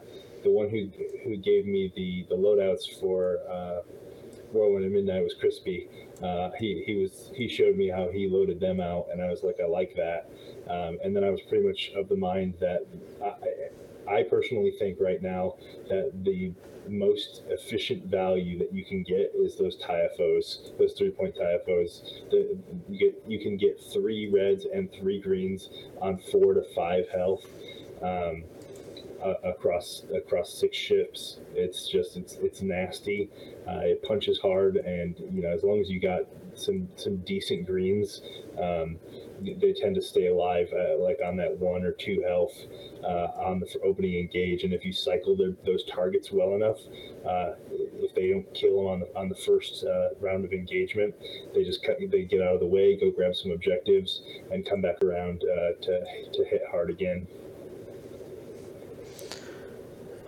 the 0.44 0.50
one 0.50 0.68
who 0.68 0.90
who 1.24 1.36
gave 1.36 1.66
me 1.66 1.92
the 1.96 2.26
the 2.28 2.36
loadouts 2.36 3.00
for 3.00 3.38
uh, 3.50 3.80
Whirlwind 4.52 4.84
and 4.84 4.94
Midnight 4.94 5.24
was 5.24 5.34
crispy. 5.34 5.88
Uh, 6.22 6.50
he 6.58 6.84
he 6.86 6.94
was 6.94 7.32
he 7.34 7.48
showed 7.48 7.76
me 7.76 7.88
how 7.88 8.08
he 8.12 8.28
loaded 8.28 8.60
them 8.60 8.80
out, 8.80 9.06
and 9.10 9.20
I 9.20 9.28
was 9.28 9.42
like, 9.42 9.56
I 9.60 9.66
like 9.66 9.96
that. 9.96 10.30
Um, 10.70 10.98
and 11.02 11.16
then 11.16 11.24
I 11.24 11.30
was 11.30 11.40
pretty 11.48 11.66
much 11.66 11.90
of 11.96 12.08
the 12.08 12.16
mind 12.16 12.54
that 12.60 12.86
I, 13.24 14.18
I 14.18 14.22
personally 14.22 14.72
think 14.78 14.98
right 15.00 15.20
now 15.20 15.54
that 15.88 16.12
the 16.22 16.52
most 16.88 17.42
efficient 17.48 18.06
value 18.06 18.58
that 18.58 18.72
you 18.72 18.84
can 18.84 19.02
get 19.02 19.32
is 19.34 19.56
those 19.56 19.76
TIFOs, 19.78 20.76
those 20.78 20.92
three 20.94 21.10
point 21.10 21.36
TIFOs. 21.36 22.30
The, 22.30 22.58
you 22.88 22.98
get 22.98 23.22
you 23.26 23.38
can 23.38 23.56
get 23.56 23.80
three 23.92 24.30
reds 24.32 24.66
and 24.72 24.92
three 24.92 25.20
greens 25.20 25.68
on 26.00 26.18
four 26.18 26.54
to 26.54 26.62
five 26.74 27.08
health. 27.08 27.44
Um, 28.02 28.44
uh, 29.22 29.34
across 29.44 30.02
across 30.14 30.52
six 30.52 30.76
ships. 30.76 31.38
It's 31.54 31.88
just 31.88 32.16
it's 32.16 32.34
it's 32.42 32.60
nasty. 32.60 33.30
Uh, 33.68 33.80
it 33.82 34.02
punches 34.02 34.40
hard, 34.40 34.76
and 34.76 35.16
you 35.30 35.42
know 35.42 35.50
as 35.50 35.62
long 35.62 35.80
as 35.80 35.88
you 35.88 36.00
got 36.00 36.22
some 36.54 36.88
some 36.96 37.18
decent 37.18 37.66
greens, 37.66 38.20
um, 38.60 38.98
they 39.60 39.72
tend 39.72 39.94
to 39.96 40.02
stay 40.02 40.26
alive, 40.26 40.68
uh, 40.72 40.98
like 40.98 41.18
on 41.24 41.36
that 41.36 41.56
one 41.58 41.84
or 41.84 41.92
two 41.92 42.22
health 42.26 42.54
uh, 43.04 43.28
on 43.48 43.60
the 43.60 43.66
opening 43.84 44.18
engage. 44.18 44.64
And 44.64 44.72
if 44.72 44.84
you 44.84 44.92
cycle 44.92 45.36
their, 45.36 45.52
those 45.64 45.84
targets 45.84 46.30
well 46.32 46.54
enough, 46.54 46.78
uh, 47.26 47.54
if 47.70 48.14
they 48.14 48.30
don't 48.30 48.52
kill 48.54 48.76
them 48.76 48.86
on 48.86 49.00
the 49.00 49.08
on 49.16 49.28
the 49.28 49.34
first 49.34 49.84
uh, 49.84 50.08
round 50.20 50.44
of 50.44 50.52
engagement, 50.52 51.14
they 51.54 51.64
just 51.64 51.84
cut, 51.84 51.96
they 52.10 52.22
get 52.22 52.40
out 52.40 52.54
of 52.54 52.60
the 52.60 52.66
way, 52.66 52.96
go 52.96 53.10
grab 53.10 53.34
some 53.34 53.52
objectives, 53.52 54.22
and 54.50 54.66
come 54.66 54.80
back 54.80 55.02
around 55.02 55.42
uh, 55.44 55.72
to 55.80 56.04
to 56.32 56.44
hit 56.44 56.62
hard 56.70 56.90
again. 56.90 57.26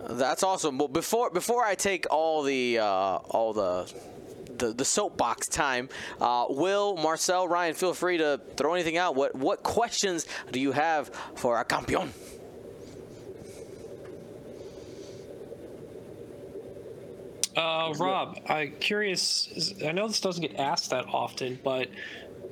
That's 0.07 0.43
awesome. 0.43 0.77
Well, 0.77 0.87
before 0.87 1.31
before 1.31 1.65
I 1.65 1.75
take 1.75 2.05
all 2.11 2.43
the 2.43 2.79
uh, 2.79 2.85
all 2.85 3.53
the 3.53 3.91
the, 4.57 4.73
the 4.73 4.85
soapbox 4.85 5.47
time, 5.47 5.89
uh, 6.19 6.45
Will 6.49 6.95
Marcel 6.97 7.47
Ryan, 7.47 7.73
feel 7.73 7.93
free 7.93 8.17
to 8.17 8.39
throw 8.55 8.73
anything 8.73 8.97
out. 8.97 9.15
What 9.15 9.35
what 9.35 9.63
questions 9.63 10.25
do 10.51 10.59
you 10.59 10.71
have 10.71 11.09
for 11.35 11.57
our 11.57 11.65
campeón? 11.65 12.09
Uh, 17.55 17.93
Rob, 17.97 18.37
I'm 18.49 18.73
curious. 18.79 19.73
I 19.85 19.93
know 19.93 20.07
this 20.07 20.19
doesn't 20.19 20.41
get 20.41 20.59
asked 20.59 20.89
that 20.89 21.05
often, 21.07 21.57
but 21.63 21.87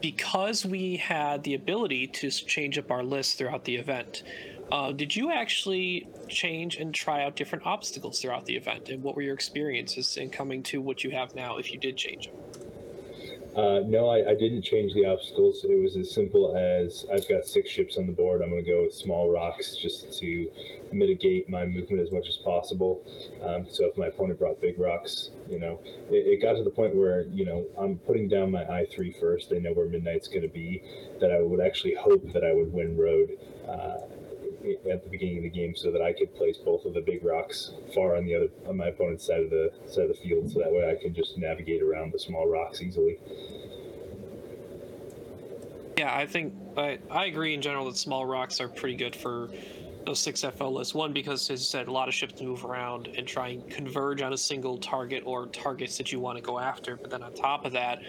because 0.01 0.65
we 0.65 0.97
had 0.97 1.43
the 1.43 1.55
ability 1.55 2.07
to 2.07 2.29
change 2.29 2.77
up 2.77 2.91
our 2.91 3.03
list 3.03 3.37
throughout 3.37 3.65
the 3.65 3.75
event, 3.75 4.23
uh, 4.73 4.91
did 4.91 5.15
you 5.15 5.31
actually 5.31 6.07
change 6.27 6.77
and 6.77 6.95
try 6.95 7.23
out 7.23 7.35
different 7.35 7.63
obstacles 7.63 8.19
throughout 8.19 8.43
the 8.47 8.55
event? 8.55 8.89
And 8.89 9.03
what 9.03 9.15
were 9.15 9.21
your 9.21 9.35
experiences 9.35 10.17
in 10.17 10.31
coming 10.31 10.63
to 10.63 10.81
what 10.81 11.03
you 11.03 11.11
have 11.11 11.35
now 11.35 11.57
if 11.57 11.71
you 11.71 11.77
did 11.77 11.95
change 11.95 12.25
them? 12.25 12.35
Uh, 13.55 13.81
no, 13.85 14.09
I, 14.09 14.31
I, 14.31 14.33
didn't 14.33 14.63
change 14.63 14.95
the 14.95 15.05
obstacles. 15.05 15.63
It 15.63 15.79
was 15.79 15.95
as 15.95 16.11
simple 16.11 16.57
as 16.57 17.05
I've 17.13 17.29
got 17.29 17.45
six 17.45 17.69
ships 17.69 17.97
on 17.99 18.07
the 18.07 18.11
board. 18.11 18.41
I'm 18.41 18.49
going 18.49 18.65
to 18.65 18.71
go 18.71 18.81
with 18.81 18.95
small 18.95 19.29
rocks 19.29 19.77
just 19.77 20.17
to 20.21 20.49
mitigate 20.91 21.47
my 21.47 21.63
movement 21.63 22.01
as 22.01 22.11
much 22.11 22.27
as 22.27 22.37
possible. 22.37 23.03
Um, 23.43 23.67
so 23.69 23.85
if 23.85 23.95
my 23.95 24.07
opponent 24.07 24.39
brought 24.39 24.59
big 24.59 24.79
rocks, 24.79 25.29
you 25.47 25.59
know, 25.59 25.79
it, 26.09 26.25
it, 26.25 26.41
got 26.41 26.53
to 26.53 26.63
the 26.63 26.71
point 26.71 26.95
where, 26.95 27.27
you 27.27 27.45
know, 27.45 27.63
I'm 27.77 27.99
putting 27.99 28.27
down 28.27 28.49
my 28.49 28.63
I3 28.63 29.19
first. 29.19 29.51
They 29.51 29.59
know 29.59 29.73
where 29.73 29.85
Midnight's 29.85 30.27
going 30.27 30.41
to 30.41 30.47
be, 30.47 30.81
that 31.21 31.31
I 31.31 31.43
would 31.43 31.59
actually 31.59 31.93
hope 31.93 32.33
that 32.33 32.43
I 32.43 32.53
would 32.53 32.73
win 32.73 32.97
road. 32.97 33.37
Uh, 33.69 33.97
at 34.89 35.03
the 35.03 35.09
beginning 35.09 35.37
of 35.37 35.43
the 35.43 35.49
game 35.49 35.75
so 35.75 35.91
that 35.91 36.01
I 36.01 36.13
could 36.13 36.33
place 36.35 36.57
both 36.57 36.85
of 36.85 36.93
the 36.93 37.01
big 37.01 37.23
rocks 37.23 37.71
far 37.93 38.15
on 38.15 38.25
the 38.25 38.35
other 38.35 38.47
on 38.67 38.77
my 38.77 38.87
opponent's 38.87 39.25
side 39.25 39.43
of 39.43 39.49
the 39.49 39.71
side 39.87 40.09
of 40.09 40.09
the 40.09 40.21
field, 40.21 40.51
so 40.51 40.59
that 40.59 40.71
way 40.71 40.89
I 40.89 41.01
can 41.01 41.13
just 41.13 41.37
navigate 41.37 41.81
around 41.81 42.13
the 42.13 42.19
small 42.19 42.47
rocks 42.47 42.81
easily. 42.81 43.19
Yeah, 45.97 46.15
I 46.15 46.25
think 46.25 46.53
I, 46.75 46.99
I 47.11 47.25
agree 47.25 47.53
in 47.53 47.61
general 47.61 47.85
that 47.85 47.97
small 47.97 48.25
rocks 48.25 48.59
are 48.59 48.67
pretty 48.67 48.95
good 48.95 49.15
for 49.15 49.49
those 50.05 50.19
six 50.19 50.41
FO 50.41 50.69
lists. 50.69 50.93
One 50.93 51.13
because, 51.13 51.49
as 51.49 51.61
you 51.61 51.65
said, 51.65 51.87
a 51.87 51.91
lot 51.91 52.07
of 52.07 52.13
ships 52.13 52.41
move 52.41 52.65
around 52.65 53.07
and 53.07 53.27
try 53.27 53.49
and 53.49 53.69
converge 53.69 54.21
on 54.21 54.33
a 54.33 54.37
single 54.37 54.77
target 54.77 55.23
or 55.25 55.47
targets 55.47 55.97
that 55.97 56.11
you 56.11 56.19
want 56.19 56.37
to 56.37 56.43
go 56.43 56.59
after. 56.59 56.95
But 56.95 57.09
then 57.09 57.23
on 57.23 57.33
top 57.33 57.65
of 57.65 57.73
that, 57.73 57.99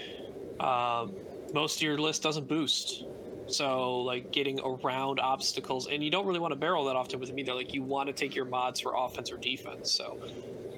um, 0.61 1.15
most 1.53 1.77
of 1.77 1.83
your 1.83 1.99
list 1.99 2.23
doesn't 2.23 2.49
boost. 2.49 3.05
So 3.47 4.01
like 4.01 4.33
getting 4.33 4.61
around 4.61 5.21
obstacles, 5.21 5.87
and 5.87 6.03
you 6.03 6.11
don't 6.11 6.27
really 6.27 6.41
want 6.41 6.53
to 6.53 6.59
barrel 6.59 6.85
that 6.87 6.97
often 6.97 7.21
with 7.21 7.29
them 7.29 7.39
either. 7.39 7.55
Like 7.55 7.75
you 7.75 7.83
want 7.83 8.09
to 8.09 8.13
take 8.13 8.35
your 8.35 8.47
mods 8.47 8.81
for 8.81 8.95
offense 8.97 9.31
or 9.31 9.37
defense. 9.37 9.93
So 9.93 10.19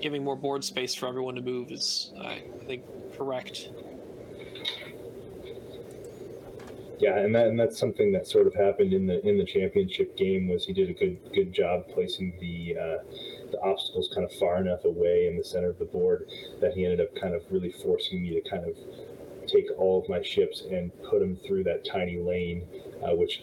giving 0.01 0.25
more 0.25 0.37
board 0.37 0.65
space 0.65 0.95
for 0.95 1.07
everyone 1.07 1.35
to 1.37 1.43
move 1.43 1.71
is, 1.71 2.13
I 2.21 2.43
think, 2.67 2.85
correct. 3.17 3.71
Yeah, 6.99 7.19
and 7.19 7.35
that 7.35 7.49
and 7.49 7.61
that's 7.61 7.79
something 7.79 8.11
that 8.13 8.27
sort 8.27 8.47
of 8.47 8.55
happened 8.55 8.95
in 8.95 9.07
the 9.07 9.27
in 9.27 9.37
the 9.37 9.45
championship 9.45 10.17
game 10.17 10.49
was 10.49 10.65
he 10.65 10.73
did 10.73 10.89
a 10.89 10.95
good 10.95 11.19
good 11.35 11.53
job 11.53 11.85
placing 11.93 12.33
the 12.41 12.77
uh, 12.81 12.97
the 13.51 13.61
obstacles 13.63 14.11
kind 14.15 14.25
of 14.25 14.33
far 14.39 14.61
enough 14.61 14.85
away 14.85 15.29
in 15.29 15.37
the 15.37 15.45
center 15.45 15.69
of 15.69 15.79
the 15.79 15.85
board 15.85 16.27
that 16.61 16.73
he 16.73 16.85
ended 16.85 17.01
up 17.01 17.15
kind 17.15 17.35
of 17.35 17.43
really 17.51 17.71
forcing 17.71 18.23
me 18.23 18.41
to 18.41 18.49
kind 18.49 18.65
of 18.65 18.77
take 19.47 19.67
all 19.79 20.03
of 20.03 20.09
my 20.09 20.23
ships 20.23 20.63
and 20.71 20.91
put 21.05 21.21
them 21.21 21.37
through 21.47 21.65
that 21.65 21.85
tiny 21.85 22.19
lane, 22.19 22.67
uh, 23.03 23.15
which 23.15 23.43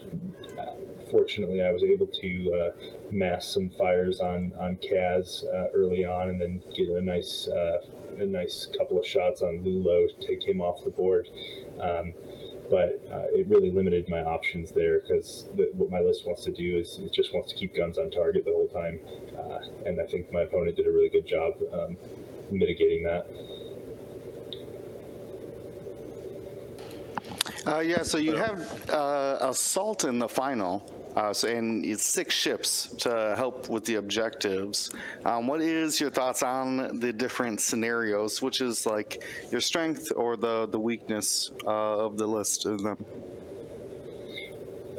uh, 0.60 0.74
fortunately 1.12 1.62
I 1.62 1.72
was 1.72 1.84
able 1.84 2.08
to 2.08 2.54
uh, 2.54 2.72
mass 3.12 3.48
some 3.48 3.70
fires 3.78 4.20
on 4.20 4.54
on 4.60 4.78
Kaz 4.78 5.44
uh, 5.46 5.70
early 5.74 6.06
on, 6.06 6.30
and 6.30 6.42
then 6.42 6.62
get 6.76 6.90
a 6.90 7.02
nice 7.02 7.48
uh, 7.48 7.78
a 8.20 8.26
nice 8.26 8.68
couple 8.78 9.00
of 9.00 9.06
shots 9.06 9.42
on 9.42 9.64
Lulo, 9.64 10.08
take 10.26 10.44
him 10.44 10.62
off 10.62 10.84
the 10.84 10.92
board. 10.92 11.30
Um, 11.80 12.14
but 12.70 13.02
uh, 13.12 13.28
it 13.34 13.46
really 13.48 13.72
limited 13.72 14.08
my 14.10 14.22
options 14.22 14.72
there 14.72 15.02
because 15.02 15.48
what 15.54 15.92
my 15.92 16.00
list 16.00 16.26
wants 16.26 16.44
to 16.46 16.52
do 16.52 16.78
is 16.78 16.98
it 17.00 17.14
just 17.14 17.34
wants 17.34 17.52
to 17.52 17.56
keep 17.58 17.76
guns 17.76 17.98
on 17.98 18.10
target 18.10 18.46
the 18.46 18.52
whole 18.52 18.70
time, 18.70 19.00
and 19.86 20.00
I 20.00 20.06
think 20.06 20.32
my 20.32 20.42
opponent 20.42 20.78
did 20.78 20.88
a 20.88 20.92
really 20.92 21.10
good 21.10 21.28
job 21.28 21.54
um, 21.74 21.98
mitigating 22.50 23.04
that. 23.04 23.28
Uh, 27.66 27.80
yeah, 27.80 28.04
so 28.04 28.18
you 28.18 28.36
have 28.36 28.90
uh, 28.90 29.38
assault 29.40 30.04
in 30.04 30.20
the 30.20 30.28
final, 30.28 30.84
uh, 31.16 31.32
so, 31.32 31.48
and 31.48 31.86
it's 31.86 32.06
six 32.06 32.36
ships 32.36 32.94
to 32.98 33.36
help 33.38 33.70
with 33.70 33.86
the 33.86 33.96
objectives. 33.96 34.92
Um, 35.24 35.48
what 35.48 35.62
is 35.62 36.00
your 36.00 36.10
thoughts 36.10 36.44
on 36.44 37.00
the 37.00 37.14
different 37.14 37.62
scenarios? 37.62 38.42
Which 38.42 38.60
is 38.60 38.86
like 38.86 39.24
your 39.50 39.62
strength 39.62 40.12
or 40.14 40.36
the 40.36 40.68
the 40.68 40.80
weakness 40.80 41.52
uh, 41.66 42.06
of 42.06 42.18
the 42.18 42.28
list 42.28 42.66
of 42.66 42.84
them? 42.84 42.98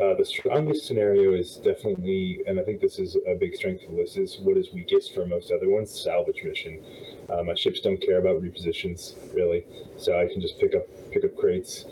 Uh, 0.01 0.15
the 0.15 0.25
strongest 0.25 0.87
scenario 0.87 1.35
is 1.35 1.57
definitely, 1.57 2.41
and 2.49 2.59
I 2.59 2.65
think 2.65 2.81
this 2.81 2.99
is 2.99 3.17
a 3.29 3.35
big 3.35 3.55
strength 3.55 3.85
of 3.85 3.91
the 3.91 3.97
list, 3.99 4.17
is 4.17 4.39
what 4.41 4.57
is 4.57 4.73
weakest 4.73 5.15
for 5.15 5.25
most 5.27 5.53
other 5.53 5.69
ones, 5.69 5.91
salvage 5.91 6.43
mission. 6.43 6.83
Uh, 7.29 7.43
my 7.43 7.55
ships 7.55 7.81
don't 7.81 8.01
care 8.01 8.19
about 8.19 8.43
repositions, 8.43 9.15
really, 9.35 9.67
so 9.99 10.19
I 10.19 10.27
can 10.33 10.41
just 10.41 10.59
pick 10.59 10.75
up 10.75 10.87
pick 11.13 11.25
up 11.25 11.37
crates 11.37 11.85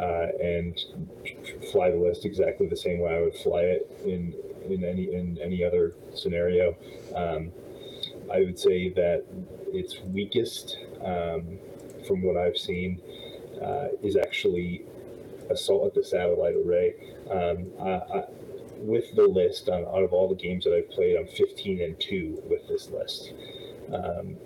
uh, 0.00 0.28
and 0.42 0.80
fly 1.72 1.90
the 1.90 1.96
list 1.96 2.24
exactly 2.24 2.66
the 2.66 2.76
same 2.76 3.00
way 3.00 3.14
I 3.14 3.20
would 3.20 3.36
fly 3.36 3.62
it 3.62 3.90
in 4.04 4.34
in 4.68 4.84
any 4.84 5.12
in 5.12 5.38
any 5.42 5.62
other 5.64 5.94
scenario. 6.14 6.76
Um, 7.14 7.52
I 8.32 8.40
would 8.40 8.58
say 8.58 8.90
that 8.90 9.24
its 9.72 10.00
weakest, 10.00 10.78
um, 11.04 11.58
from 12.06 12.22
what 12.22 12.36
I've 12.36 12.56
seen, 12.56 13.00
uh, 13.60 13.88
is 14.02 14.16
actually 14.16 14.84
assault 15.50 15.86
at 15.86 15.94
the 15.94 16.04
satellite 16.04 16.54
array. 16.54 16.94
Um, 17.30 17.66
I, 17.80 17.90
I, 17.90 18.24
with 18.78 19.14
the 19.14 19.26
list, 19.26 19.68
on, 19.68 19.84
out 19.84 20.02
of 20.02 20.12
all 20.12 20.28
the 20.28 20.40
games 20.40 20.64
that 20.64 20.74
I've 20.74 20.90
played, 20.90 21.16
I'm 21.16 21.26
15 21.26 21.82
and 21.82 22.00
two 22.00 22.40
with 22.48 22.66
this 22.68 22.88
list. 22.90 23.32
Um, 23.92 24.36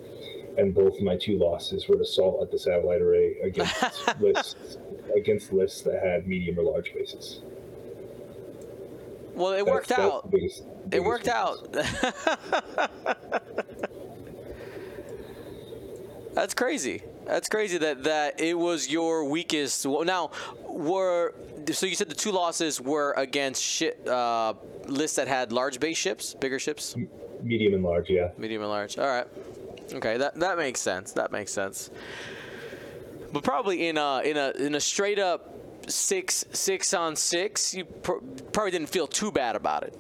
and 0.57 0.75
both 0.75 1.01
my 1.01 1.17
two 1.17 1.39
losses 1.39 1.89
were 1.89 2.01
assault 2.01 2.43
at 2.43 2.51
the 2.51 2.59
satellite 2.59 3.03
array 3.03 3.37
against 3.43 3.85
lists 4.21 4.79
against 5.17 5.53
lists 5.53 5.83
that 5.83 6.03
had 6.03 6.27
medium 6.27 6.59
or 6.59 6.63
large 6.63 6.93
bases. 6.95 7.41
Well, 9.35 9.53
it 9.53 9.59
that's, 9.59 9.69
worked 9.69 9.89
that's 9.89 10.01
out. 10.01 10.31
Biggest, 10.31 10.63
biggest 10.91 10.95
it 10.95 11.03
worked 11.03 11.29
out. 11.29 11.73
that's 16.35 16.55
crazy. 16.55 17.03
That's 17.27 17.49
crazy 17.49 17.79
that 17.79 18.05
that 18.05 18.41
it 18.41 18.57
was 18.59 18.89
your 18.89 19.25
weakest. 19.25 19.87
Now, 19.87 20.31
were 20.69 21.35
so 21.73 21.87
you 21.87 21.95
said 21.95 22.09
the 22.09 22.15
two 22.15 22.33
losses 22.33 22.81
were 22.81 23.13
against 23.17 23.63
ship, 23.63 24.07
uh, 24.07 24.55
lists 24.87 25.17
that 25.17 25.29
had 25.29 25.53
large 25.53 25.81
base 25.81 25.97
ships, 25.97 26.35
bigger 26.35 26.59
ships. 26.59 26.95
Medium 27.43 27.75
and 27.75 27.83
large, 27.83 28.11
yeah. 28.11 28.31
Medium 28.39 28.63
and 28.63 28.71
large. 28.71 28.99
All 28.99 29.07
right. 29.07 29.27
Okay, 29.95 30.17
that 30.17 30.35
that 30.37 30.59
makes 30.59 30.81
sense. 30.81 31.13
That 31.13 31.33
makes 31.33 31.53
sense. 31.53 31.91
But 33.35 33.43
probably 33.43 33.89
in 33.89 33.99
a 33.99 34.21
in 34.21 34.37
a 34.37 34.51
in 34.53 34.77
a 34.77 34.81
straight 34.81 35.19
up 35.19 35.53
six 35.89 36.45
six 36.53 36.95
on 36.95 37.17
six, 37.17 37.75
you 37.75 37.85
pr- 37.85 38.23
probably 38.53 38.71
didn't 38.71 38.91
feel 38.91 39.09
too 39.09 39.33
bad 39.33 39.57
about 39.57 39.83
it. 39.83 39.99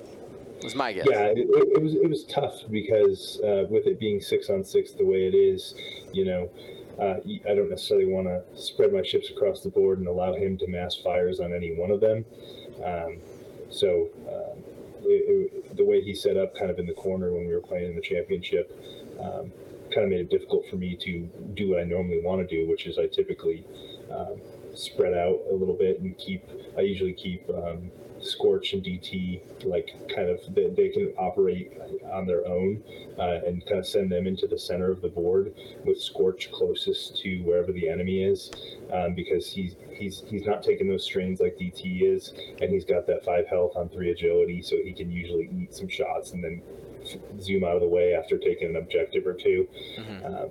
Was 0.62 0.76
my 0.76 0.92
guess. 0.92 1.04
Yeah, 1.10 1.24
it, 1.26 1.38
it, 1.38 1.82
was 1.82 1.94
it 1.94 2.08
was 2.08 2.24
tough 2.26 2.60
because 2.70 3.40
uh, 3.40 3.64
with 3.68 3.88
it 3.88 3.98
being 3.98 4.20
six 4.20 4.50
on 4.50 4.64
six 4.64 4.92
the 4.92 5.04
way 5.04 5.26
it 5.26 5.34
is, 5.34 5.74
you 6.12 6.24
know, 6.24 6.48
uh, 7.00 7.16
I 7.50 7.54
don't 7.56 7.68
necessarily 7.68 8.06
want 8.06 8.28
to 8.28 8.44
spread 8.54 8.92
my 8.92 9.02
ships 9.02 9.30
across 9.30 9.62
the 9.62 9.68
board 9.68 9.98
and 9.98 10.06
allow 10.06 10.32
him 10.34 10.56
to 10.58 10.68
mass 10.68 10.94
fires 10.94 11.40
on 11.40 11.52
any 11.52 11.74
one 11.74 11.90
of 11.90 12.00
them. 12.00 12.24
Um, 12.84 13.18
so 13.68 14.10
um, 14.28 14.62
it, 15.02 15.50
it, 15.52 15.76
the 15.76 15.84
way 15.84 16.02
he 16.02 16.14
set 16.14 16.36
up 16.36 16.56
kind 16.56 16.70
of 16.70 16.78
in 16.78 16.86
the 16.86 16.94
corner 16.94 17.32
when 17.32 17.48
we 17.48 17.52
were 17.52 17.60
playing 17.60 17.90
in 17.90 17.96
the 17.96 18.00
championship 18.00 18.70
um, 19.20 19.52
kind 19.94 20.04
of 20.04 20.10
made 20.10 20.20
it 20.20 20.30
difficult 20.30 20.64
for 20.68 20.76
me 20.76 20.96
to 20.96 21.28
do 21.54 21.70
what 21.70 21.80
I 21.80 21.84
normally 21.84 22.20
want 22.22 22.46
to 22.46 22.56
do, 22.56 22.68
which 22.68 22.86
is 22.86 22.98
I 22.98 23.06
typically 23.06 23.64
um, 24.10 24.40
spread 24.74 25.14
out 25.14 25.40
a 25.50 25.54
little 25.54 25.74
bit 25.74 26.00
and 26.00 26.16
keep. 26.18 26.48
I 26.76 26.80
usually 26.80 27.12
keep 27.12 27.48
um, 27.50 27.90
Scorch 28.24 28.72
and 28.72 28.82
DT 28.82 29.64
like 29.64 29.94
kind 30.14 30.28
of 30.28 30.40
they, 30.54 30.68
they 30.70 30.88
can 30.88 31.12
operate 31.18 31.72
on 32.12 32.26
their 32.26 32.46
own 32.46 32.82
uh, 33.18 33.40
and 33.46 33.64
kind 33.66 33.78
of 33.78 33.86
send 33.86 34.10
them 34.10 34.26
into 34.26 34.46
the 34.46 34.58
center 34.58 34.90
of 34.90 35.02
the 35.02 35.08
board 35.08 35.54
with 35.84 36.00
Scorch 36.00 36.50
closest 36.50 37.18
to 37.18 37.40
wherever 37.42 37.72
the 37.72 37.88
enemy 37.88 38.24
is 38.24 38.50
um, 38.92 39.14
because 39.14 39.50
he's 39.50 39.76
he's 39.92 40.22
he's 40.28 40.46
not 40.46 40.62
taking 40.62 40.88
those 40.88 41.04
strains 41.04 41.40
like 41.40 41.56
DT 41.60 42.02
is 42.02 42.32
and 42.60 42.70
he's 42.70 42.84
got 42.84 43.06
that 43.06 43.24
five 43.24 43.46
health 43.46 43.72
on 43.76 43.88
three 43.88 44.10
agility 44.10 44.62
so 44.62 44.76
he 44.82 44.92
can 44.92 45.10
usually 45.10 45.50
eat 45.52 45.74
some 45.74 45.88
shots 45.88 46.32
and 46.32 46.42
then 46.42 46.62
zoom 47.40 47.64
out 47.64 47.74
of 47.76 47.80
the 47.82 47.88
way 47.88 48.14
after 48.14 48.38
taking 48.38 48.68
an 48.70 48.76
objective 48.76 49.26
or 49.26 49.34
2 49.34 49.68
um, 50.24 50.48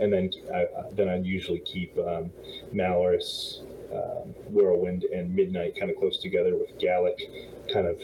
and 0.00 0.12
then 0.12 0.30
I, 0.52 0.62
I- 0.62 0.90
then 0.92 1.08
I'd 1.08 1.24
usually 1.24 1.60
keep 1.60 1.96
um, 1.98 2.30
Malarus, 2.74 3.60
um, 3.92 4.30
Whirlwind, 4.50 5.04
and 5.04 5.34
Midnight 5.34 5.78
kind 5.78 5.90
of 5.90 5.96
close 5.96 6.18
together 6.18 6.56
with 6.56 6.76
Galek, 6.78 7.18
kind 7.72 7.86
of 7.86 8.00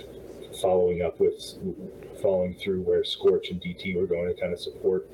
following 0.61 1.03
up 1.03 1.19
with 1.21 1.59
following 2.23 2.55
through 2.55 2.83
where 2.83 3.03
Scorch 3.03 3.51
and 3.51 3.61
DT 3.61 3.97
were 3.97 4.07
going 4.07 4.33
to 4.33 4.41
kind 4.41 4.53
of 4.53 4.61
support. 4.61 5.09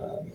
Um, 0.00 0.30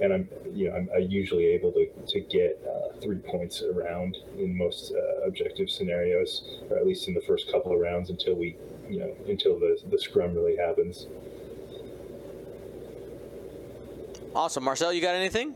and 0.00 0.12
I'm, 0.14 0.28
you 0.54 0.68
know, 0.68 0.76
I'm, 0.76 0.88
I'm 0.94 1.10
usually 1.10 1.46
able 1.46 1.72
to, 1.72 1.86
to 2.08 2.20
get 2.20 2.60
uh, 2.66 2.98
three 3.00 3.18
points 3.18 3.62
around 3.62 4.16
in 4.38 4.56
most 4.56 4.92
uh, 4.92 5.26
objective 5.26 5.68
scenarios, 5.70 6.42
or 6.70 6.78
at 6.78 6.86
least 6.86 7.08
in 7.08 7.14
the 7.14 7.20
first 7.22 7.50
couple 7.50 7.72
of 7.72 7.80
rounds 7.80 8.10
until 8.10 8.34
we, 8.34 8.56
you 8.90 9.00
know, 9.00 9.14
until 9.28 9.58
the 9.58 9.78
the 9.90 9.98
scrum 9.98 10.34
really 10.34 10.56
happens. 10.56 11.06
Awesome, 14.34 14.64
Marcel. 14.64 14.92
You 14.92 15.00
got 15.00 15.14
anything? 15.14 15.54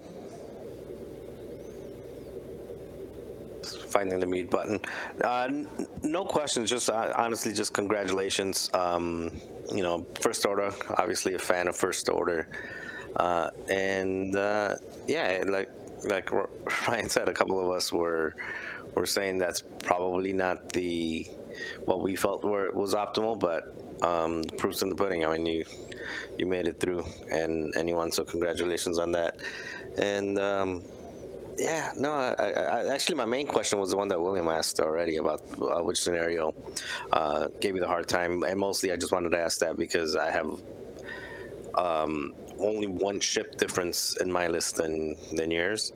finding 3.94 4.18
the 4.18 4.26
mute 4.26 4.50
button. 4.50 4.80
Uh, 5.22 5.46
n- 5.48 5.68
no 6.02 6.24
questions. 6.24 6.68
Just 6.68 6.90
uh, 6.90 7.12
honestly, 7.16 7.52
just 7.52 7.72
congratulations. 7.72 8.68
Um, 8.74 9.40
you 9.72 9.82
know, 9.82 10.04
First 10.20 10.44
Order. 10.44 10.74
Obviously, 10.98 11.34
a 11.34 11.38
fan 11.38 11.68
of 11.68 11.76
First 11.76 12.08
Order, 12.08 12.48
uh, 13.16 13.50
and 13.70 14.36
uh, 14.36 14.74
yeah, 15.06 15.44
like 15.46 15.70
like 16.04 16.30
Ryan 16.88 17.08
said, 17.08 17.28
a 17.28 17.32
couple 17.32 17.58
of 17.64 17.70
us 17.74 17.92
were 17.92 18.34
were 18.96 19.06
saying 19.06 19.38
that's 19.38 19.62
probably 19.82 20.32
not 20.32 20.72
the 20.72 21.26
what 21.84 22.00
we 22.00 22.16
felt 22.16 22.44
were 22.44 22.70
was 22.72 22.94
optimal, 22.94 23.38
but 23.38 23.74
um, 24.02 24.42
proof's 24.58 24.82
in 24.82 24.88
the 24.88 24.94
pudding. 24.94 25.24
I 25.24 25.36
mean, 25.36 25.46
you 25.46 25.64
you 26.38 26.46
made 26.46 26.66
it 26.66 26.80
through, 26.80 27.04
and 27.30 27.74
anyone. 27.76 28.10
So 28.12 28.24
congratulations 28.24 28.98
on 28.98 29.12
that. 29.12 29.38
And 29.96 30.38
um, 30.38 30.82
yeah, 31.58 31.92
no, 31.96 32.12
I, 32.12 32.32
I, 32.32 32.86
actually, 32.88 33.16
my 33.16 33.24
main 33.24 33.46
question 33.46 33.78
was 33.78 33.90
the 33.90 33.96
one 33.96 34.08
that 34.08 34.20
William 34.20 34.48
asked 34.48 34.80
already 34.80 35.16
about 35.16 35.42
uh, 35.60 35.82
which 35.82 36.00
scenario 36.00 36.54
uh, 37.12 37.48
gave 37.60 37.74
you 37.74 37.80
the 37.80 37.86
hard 37.86 38.08
time, 38.08 38.42
and 38.42 38.58
mostly 38.58 38.92
I 38.92 38.96
just 38.96 39.12
wanted 39.12 39.30
to 39.30 39.38
ask 39.38 39.58
that 39.60 39.76
because 39.76 40.16
I 40.16 40.30
have 40.30 40.50
um, 41.74 42.34
only 42.58 42.86
one 42.86 43.20
ship 43.20 43.56
difference 43.56 44.16
in 44.16 44.30
my 44.30 44.48
list 44.48 44.76
than 44.76 45.16
than 45.32 45.50
yours, 45.50 45.92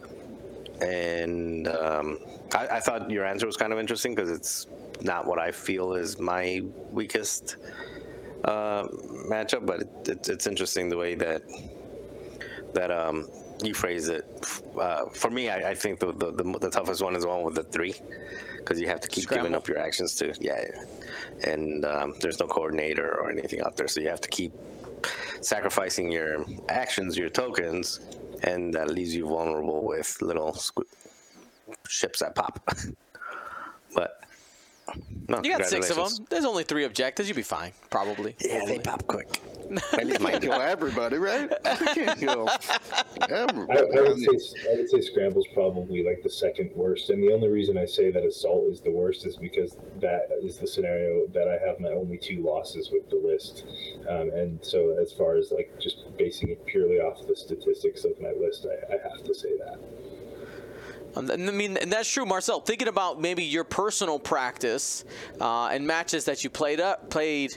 and 0.80 1.66
um, 1.68 2.18
I, 2.54 2.68
I 2.72 2.80
thought 2.80 3.10
your 3.10 3.24
answer 3.24 3.46
was 3.46 3.56
kind 3.56 3.72
of 3.72 3.78
interesting 3.78 4.14
because 4.14 4.30
it's 4.30 4.66
not 5.02 5.26
what 5.26 5.38
I 5.38 5.52
feel 5.52 5.94
is 5.94 6.18
my 6.18 6.62
weakest 6.90 7.56
uh, 8.44 8.84
matchup, 9.28 9.66
but 9.66 9.80
it, 9.80 10.08
it, 10.08 10.28
it's 10.28 10.46
interesting 10.46 10.88
the 10.88 10.96
way 10.96 11.14
that 11.14 11.42
that 12.74 12.90
um, 12.90 13.28
you 13.62 13.74
phrase 13.74 14.08
it. 14.08 14.24
Uh, 14.78 15.06
for 15.06 15.30
me, 15.30 15.48
I, 15.48 15.70
I 15.70 15.74
think 15.74 16.00
the, 16.00 16.12
the, 16.12 16.32
the 16.32 16.58
the 16.58 16.70
toughest 16.70 17.02
one 17.02 17.16
is 17.16 17.22
the 17.22 17.28
one 17.28 17.42
with 17.42 17.54
the 17.54 17.64
three, 17.64 17.94
because 18.58 18.80
you 18.80 18.88
have 18.88 19.00
to 19.00 19.08
keep 19.08 19.28
giving 19.28 19.54
up 19.54 19.68
your 19.68 19.78
actions 19.78 20.14
to 20.16 20.34
yeah, 20.40 20.64
and 21.44 21.84
um, 21.84 22.14
there's 22.20 22.40
no 22.40 22.46
coordinator 22.46 23.18
or 23.20 23.30
anything 23.30 23.60
out 23.62 23.76
there, 23.76 23.88
so 23.88 24.00
you 24.00 24.08
have 24.08 24.20
to 24.20 24.28
keep 24.28 24.52
sacrificing 25.40 26.10
your 26.10 26.44
actions, 26.68 27.16
your 27.16 27.28
tokens, 27.28 28.00
and 28.42 28.74
that 28.74 28.90
leaves 28.90 29.14
you 29.14 29.26
vulnerable 29.26 29.84
with 29.84 30.20
little 30.22 30.52
squ- 30.52 30.86
ships 31.88 32.20
that 32.20 32.34
pop. 32.34 32.60
but 33.94 34.22
no, 35.28 35.40
You 35.42 35.56
got 35.56 35.66
six 35.66 35.90
of 35.90 35.96
them. 35.96 36.26
There's 36.30 36.44
only 36.44 36.64
three 36.64 36.84
objectives. 36.84 37.28
You'd 37.28 37.36
be 37.36 37.42
fine, 37.42 37.72
probably. 37.90 38.34
Yeah, 38.40 38.64
they 38.64 38.78
pop 38.78 39.06
quick. 39.06 39.40
At 39.92 40.06
least 40.06 40.20
mine 40.20 40.32
Can't 40.32 40.44
kill 40.44 40.52
everybody, 40.54 41.18
right? 41.18 41.52
You 41.64 42.04
can't 42.04 42.18
kill 42.18 42.48
I. 42.48 43.34
I 43.34 43.44
would 44.00 44.18
say 44.18 44.70
I 44.70 44.76
would 44.76 44.88
say 44.88 45.00
Scramble's 45.00 45.46
probably 45.52 46.02
like 46.02 46.22
the 46.22 46.30
second 46.30 46.70
worst, 46.74 47.10
and 47.10 47.22
the 47.22 47.32
only 47.32 47.48
reason 47.48 47.76
I 47.76 47.84
say 47.84 48.10
that 48.10 48.24
Assault 48.24 48.72
is 48.72 48.80
the 48.80 48.90
worst 48.90 49.26
is 49.26 49.36
because 49.36 49.76
that 50.00 50.28
is 50.42 50.58
the 50.58 50.66
scenario 50.66 51.26
that 51.28 51.48
I 51.48 51.58
have 51.66 51.80
my 51.80 51.90
only 51.90 52.16
two 52.18 52.42
losses 52.42 52.90
with 52.90 53.08
the 53.10 53.16
list, 53.16 53.64
um, 54.08 54.30
and 54.30 54.58
so 54.64 54.96
as 55.00 55.12
far 55.12 55.36
as 55.36 55.50
like 55.50 55.78
just 55.80 56.16
basing 56.16 56.48
it 56.50 56.64
purely 56.66 56.96
off 56.96 57.26
the 57.26 57.36
statistics 57.36 58.04
of 58.04 58.18
my 58.20 58.32
list, 58.32 58.66
I, 58.66 58.94
I 58.94 58.98
have 59.08 59.24
to 59.24 59.34
say 59.34 59.56
that. 59.58 59.78
Um, 61.16 61.30
and 61.30 61.48
I 61.48 61.52
mean, 61.52 61.76
and 61.76 61.90
that's 61.92 62.10
true, 62.10 62.26
Marcel. 62.26 62.60
Thinking 62.60 62.88
about 62.88 63.20
maybe 63.20 63.44
your 63.44 63.64
personal 63.64 64.18
practice 64.18 65.04
uh, 65.40 65.66
and 65.68 65.86
matches 65.86 66.24
that 66.26 66.44
you 66.44 66.50
played 66.50 66.80
up, 66.80 67.10
played 67.10 67.56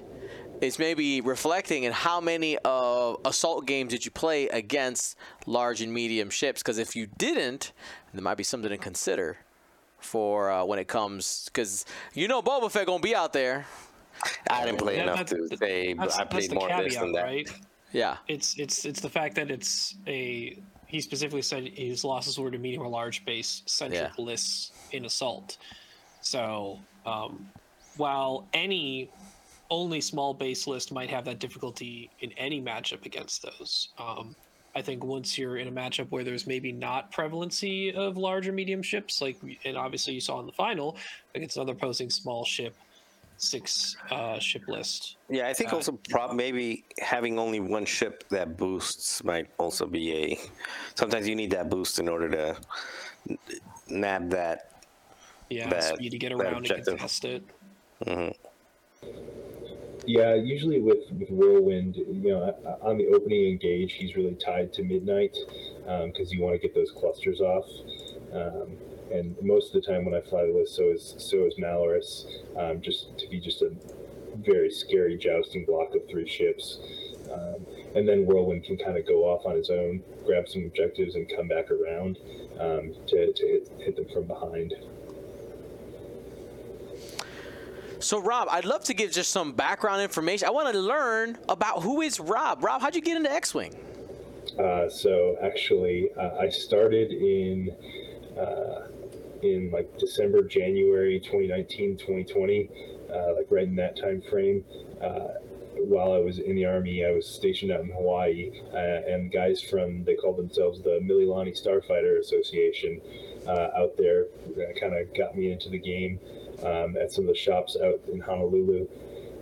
is 0.61 0.77
maybe 0.77 1.21
reflecting 1.21 1.83
in 1.83 1.91
how 1.91 2.21
many 2.21 2.57
uh, 2.63 3.15
assault 3.25 3.65
games 3.65 3.91
did 3.91 4.05
you 4.05 4.11
play 4.11 4.47
against 4.49 5.17
large 5.47 5.81
and 5.81 5.91
medium 5.93 6.29
ships? 6.29 6.61
Because 6.61 6.77
if 6.77 6.95
you 6.95 7.07
didn't, 7.17 7.71
there 8.13 8.21
might 8.21 8.37
be 8.37 8.43
something 8.43 8.69
to 8.69 8.77
consider 8.77 9.37
for 9.99 10.51
uh, 10.51 10.63
when 10.63 10.79
it 10.79 10.87
comes. 10.87 11.45
Because 11.45 11.85
you 12.13 12.27
know 12.27 12.41
Boba 12.41 12.71
Fett 12.71 12.85
gonna 12.85 13.01
be 13.01 13.15
out 13.15 13.33
there. 13.33 13.65
I 14.49 14.65
didn't 14.65 14.77
play 14.79 14.97
Yeah, 14.97 15.03
enough 15.13 15.25
to 15.27 15.47
say 15.57 15.95
I 15.99 16.23
played 16.25 16.51
the 16.51 16.55
more 16.55 16.71
of 16.71 16.83
this 16.83 16.95
than 16.95 17.11
that. 17.13 17.23
right? 17.23 17.49
Yeah. 17.91 18.17
It's 18.27 18.57
it's 18.57 18.85
it's 18.85 19.01
the 19.01 19.09
fact 19.09 19.35
that 19.35 19.49
it's 19.49 19.95
a 20.07 20.57
he 20.91 20.99
specifically 20.99 21.41
said 21.41 21.69
his 21.69 22.03
losses 22.03 22.37
were 22.37 22.51
to 22.51 22.57
medium 22.57 22.83
or 22.83 22.89
large 22.89 23.23
base 23.23 23.63
centric 23.65 24.11
Yeah. 24.17 24.23
lists 24.23 24.73
in 24.91 25.05
assault. 25.05 25.57
So 26.19 26.79
um, 27.05 27.49
while 27.95 28.49
any 28.53 29.09
only 29.69 30.01
small 30.01 30.33
base 30.33 30.67
list 30.67 30.91
might 30.91 31.09
have 31.09 31.23
that 31.25 31.39
difficulty 31.39 32.09
in 32.19 32.33
any 32.33 32.61
matchup 32.61 33.05
against 33.05 33.41
those, 33.41 33.87
um, 33.97 34.35
I 34.75 34.81
think 34.81 35.01
once 35.05 35.37
you're 35.37 35.57
in 35.57 35.69
a 35.69 35.71
matchup 35.71 36.09
where 36.09 36.25
there's 36.25 36.45
maybe 36.45 36.73
not 36.73 37.09
prevalency 37.09 37.93
of 37.93 38.17
larger 38.17 38.51
medium 38.51 38.83
ships, 38.83 39.21
like 39.21 39.37
and 39.63 39.77
obviously 39.77 40.13
you 40.13 40.19
saw 40.21 40.41
in 40.41 40.45
the 40.45 40.51
final 40.51 40.97
against 41.35 41.55
another 41.55 41.71
opposing 41.71 42.09
small 42.09 42.43
ship, 42.43 42.75
six 43.51 43.97
uh, 44.11 44.37
ship 44.39 44.63
list. 44.67 45.17
Yeah, 45.29 45.47
I 45.47 45.53
think 45.53 45.73
Uh, 45.73 45.77
also 45.77 45.93
prob- 46.09 46.35
maybe 46.35 46.83
having 46.99 47.39
only 47.39 47.59
one 47.59 47.85
ship 47.85 48.23
that 48.29 48.55
boosts 48.57 49.23
might 49.23 49.47
also 49.57 49.85
be 49.87 50.13
a. 50.13 50.39
Sometimes 50.95 51.27
you 51.27 51.35
need 51.35 51.51
that 51.51 51.69
boost 51.69 51.99
in 51.99 52.07
order 52.07 52.29
to 52.29 53.35
nab 53.89 54.29
that. 54.29 54.83
Yeah, 55.49 55.69
That- 55.69 55.95
speed 55.95 56.11
to 56.11 56.17
get 56.17 56.29
that 56.29 56.35
around 56.35 56.47
and 56.57 56.57
objective. 56.57 56.97
contest 56.99 57.25
it. 57.25 57.43
Yeah, 60.05 60.33
usually 60.33 60.79
with, 60.81 61.11
with 61.11 61.29
Whirlwind, 61.29 61.95
you 61.95 62.31
know, 62.31 62.55
on 62.81 62.97
the 62.97 63.07
opening 63.09 63.49
engage, 63.49 63.93
he's 63.93 64.15
really 64.15 64.33
tied 64.35 64.73
to 64.73 64.83
Midnight 64.83 65.37
because 66.05 66.31
you 66.31 66.41
want 66.41 66.55
to 66.55 66.59
get 66.59 66.73
those 66.73 66.91
clusters 66.91 67.39
off. 67.39 67.67
Um, 68.33 68.77
and 69.13 69.35
most 69.41 69.73
of 69.75 69.81
the 69.81 69.87
time 69.87 70.05
when 70.05 70.13
I 70.13 70.21
fly 70.21 70.45
the 70.45 70.53
list, 70.53 70.75
so 70.75 70.83
is 70.83 71.15
so 71.17 71.45
is 71.45 71.55
Malarus, 71.55 72.25
um, 72.57 72.81
just 72.81 73.17
to 73.17 73.27
be 73.27 73.39
just 73.39 73.61
a 73.61 73.71
very 74.37 74.71
scary 74.71 75.17
jousting 75.17 75.65
block 75.65 75.93
of 75.95 76.07
three 76.09 76.27
ships. 76.27 76.79
Um, 77.31 77.65
and 77.95 78.07
then 78.07 78.25
Whirlwind 78.25 78.63
can 78.63 78.77
kind 78.77 78.97
of 78.97 79.07
go 79.07 79.23
off 79.23 79.45
on 79.45 79.55
his 79.55 79.69
own, 79.69 80.03
grab 80.25 80.47
some 80.47 80.63
objectives, 80.63 81.15
and 81.15 81.29
come 81.33 81.47
back 81.47 81.69
around 81.71 82.17
um, 82.59 82.93
to, 83.07 83.33
to 83.33 83.45
hit, 83.45 83.71
hit 83.79 83.95
them 83.95 84.05
from 84.13 84.25
behind. 84.25 84.73
So 87.99 88.19
Rob, 88.19 88.47
I'd 88.49 88.65
love 88.65 88.83
to 88.85 88.93
give 88.93 89.11
just 89.11 89.29
some 89.29 89.53
background 89.53 90.01
information. 90.01 90.47
I 90.47 90.51
want 90.51 90.73
to 90.73 90.79
learn 90.79 91.37
about 91.47 91.83
who 91.83 92.01
is 92.01 92.19
Rob. 92.19 92.63
Rob, 92.63 92.81
how'd 92.81 92.95
you 92.95 93.01
get 93.01 93.15
into 93.15 93.31
X-wing? 93.31 93.75
Uh, 94.57 94.89
so 94.89 95.37
actually, 95.41 96.09
uh, 96.17 96.37
I 96.39 96.49
started 96.49 97.11
in 97.11 97.69
uh, 98.37 98.87
in 99.43 99.71
like 99.71 99.97
December, 99.97 100.43
January 100.43 101.19
2019, 101.19 101.97
2020, 101.97 102.69
uh, 103.13 103.33
like 103.35 103.47
right 103.49 103.67
in 103.67 103.75
that 103.75 103.97
time 103.97 104.21
frame. 104.21 104.63
Uh, 105.01 105.29
while 105.77 106.13
I 106.13 106.19
was 106.19 106.39
in 106.39 106.55
the 106.55 106.65
army, 106.65 107.05
I 107.05 107.11
was 107.11 107.27
stationed 107.27 107.71
out 107.71 107.81
in 107.81 107.89
Hawaii, 107.89 108.51
uh, 108.73 108.77
and 108.77 109.31
guys 109.31 109.61
from 109.61 110.03
they 110.03 110.15
called 110.15 110.37
themselves 110.37 110.81
the 110.81 110.99
Mililani 111.01 111.59
Starfighter 111.59 112.19
Association 112.19 113.01
uh, 113.47 113.69
out 113.75 113.97
there 113.97 114.25
kind 114.79 114.95
of 114.95 115.13
got 115.15 115.35
me 115.35 115.51
into 115.51 115.69
the 115.69 115.79
game 115.79 116.19
um, 116.63 116.95
at 116.97 117.11
some 117.11 117.25
of 117.25 117.29
the 117.29 117.35
shops 117.35 117.75
out 117.83 117.99
in 118.11 118.19
Honolulu, 118.19 118.87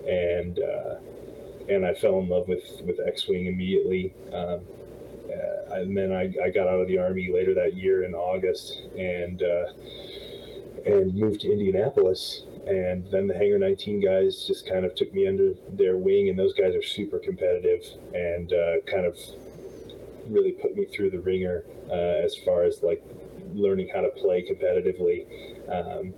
and 0.07 0.59
uh, 0.59 0.95
and 1.67 1.85
I 1.85 1.93
fell 1.93 2.19
in 2.19 2.29
love 2.29 2.47
with 2.47 2.81
with 2.83 2.99
X-wing 3.05 3.47
immediately. 3.47 4.13
Um, 4.33 4.61
uh, 5.39 5.75
and 5.75 5.95
then 5.97 6.11
I, 6.11 6.33
I 6.43 6.49
got 6.49 6.67
out 6.67 6.79
of 6.79 6.87
the 6.87 6.97
army 6.97 7.29
later 7.31 7.53
that 7.55 7.75
year 7.75 8.03
in 8.03 8.13
August, 8.13 8.81
and 8.97 9.41
uh, 9.41 9.65
and 10.85 11.13
moved 11.15 11.41
to 11.41 11.51
Indianapolis. 11.51 12.43
And 12.67 13.09
then 13.09 13.25
the 13.25 13.33
Hangar 13.33 13.57
19 13.57 13.99
guys 14.01 14.45
just 14.45 14.67
kind 14.67 14.85
of 14.85 14.93
took 14.93 15.13
me 15.13 15.27
under 15.27 15.53
their 15.69 15.97
wing, 15.97 16.29
and 16.29 16.37
those 16.37 16.53
guys 16.53 16.75
are 16.75 16.83
super 16.83 17.17
competitive 17.17 17.83
and 18.13 18.53
uh, 18.53 18.81
kind 18.85 19.05
of 19.05 19.17
really 20.27 20.51
put 20.51 20.75
me 20.75 20.85
through 20.85 21.09
the 21.09 21.19
ringer 21.19 21.63
uh, 21.89 22.23
as 22.23 22.35
far 22.35 22.63
as 22.63 22.83
like 22.83 23.03
learning 23.53 23.89
how 23.93 24.01
to 24.01 24.09
play 24.09 24.45
competitively. 24.47 25.25
Um, 25.71 26.13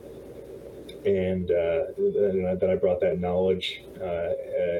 and 1.06 1.49
uh, 1.49 1.86
I, 1.97 2.56
then 2.56 2.70
I 2.70 2.76
brought 2.76 3.02
that 3.02 3.20
knowledge 3.20 3.82
uh, 3.99 4.30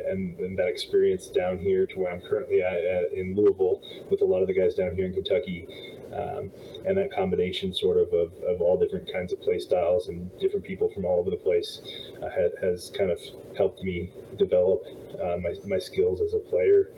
and, 0.08 0.38
and, 0.40 0.58
that 0.58 0.68
experience 0.68 1.28
down 1.28 1.58
here 1.58 1.88
to 1.88 2.00
where 2.00 2.14
I'm 2.14 2.22
currently 2.22 2.62
at, 2.62 2.74
at, 2.74 3.14
in 3.14 3.36
Louisville 3.36 3.82
with 4.12 4.22
a 4.22 4.26
lot 4.26 4.42
of 4.42 4.48
the 4.48 4.54
guys 4.54 4.76
down 4.76 4.96
here 4.96 5.06
in 5.06 5.14
Kentucky. 5.14 5.68
Um, 6.14 6.52
and 6.86 6.98
that 6.98 7.12
combination 7.12 7.74
sort 7.74 7.98
of, 7.98 8.14
of, 8.14 8.34
of 8.44 8.62
all 8.62 8.78
different 8.78 9.12
kinds 9.12 9.34
of 9.34 9.42
play 9.42 9.60
styles 9.60 10.10
and 10.10 10.30
different 10.40 10.66
people 10.66 10.92
from 10.94 11.06
all 11.06 11.20
over 11.20 11.32
the 11.32 11.38
place 11.38 11.82
uh, 12.22 12.30
ha- 12.30 12.56
has 12.62 12.92
kind 12.96 13.10
of 13.10 13.20
helped 13.58 13.82
me 13.82 14.12
develop 14.38 14.84
uh, 15.24 15.38
my, 15.38 15.56
my 15.66 15.80
skills 15.80 16.22
as 16.22 16.34
a 16.34 16.40
player. 16.40 16.90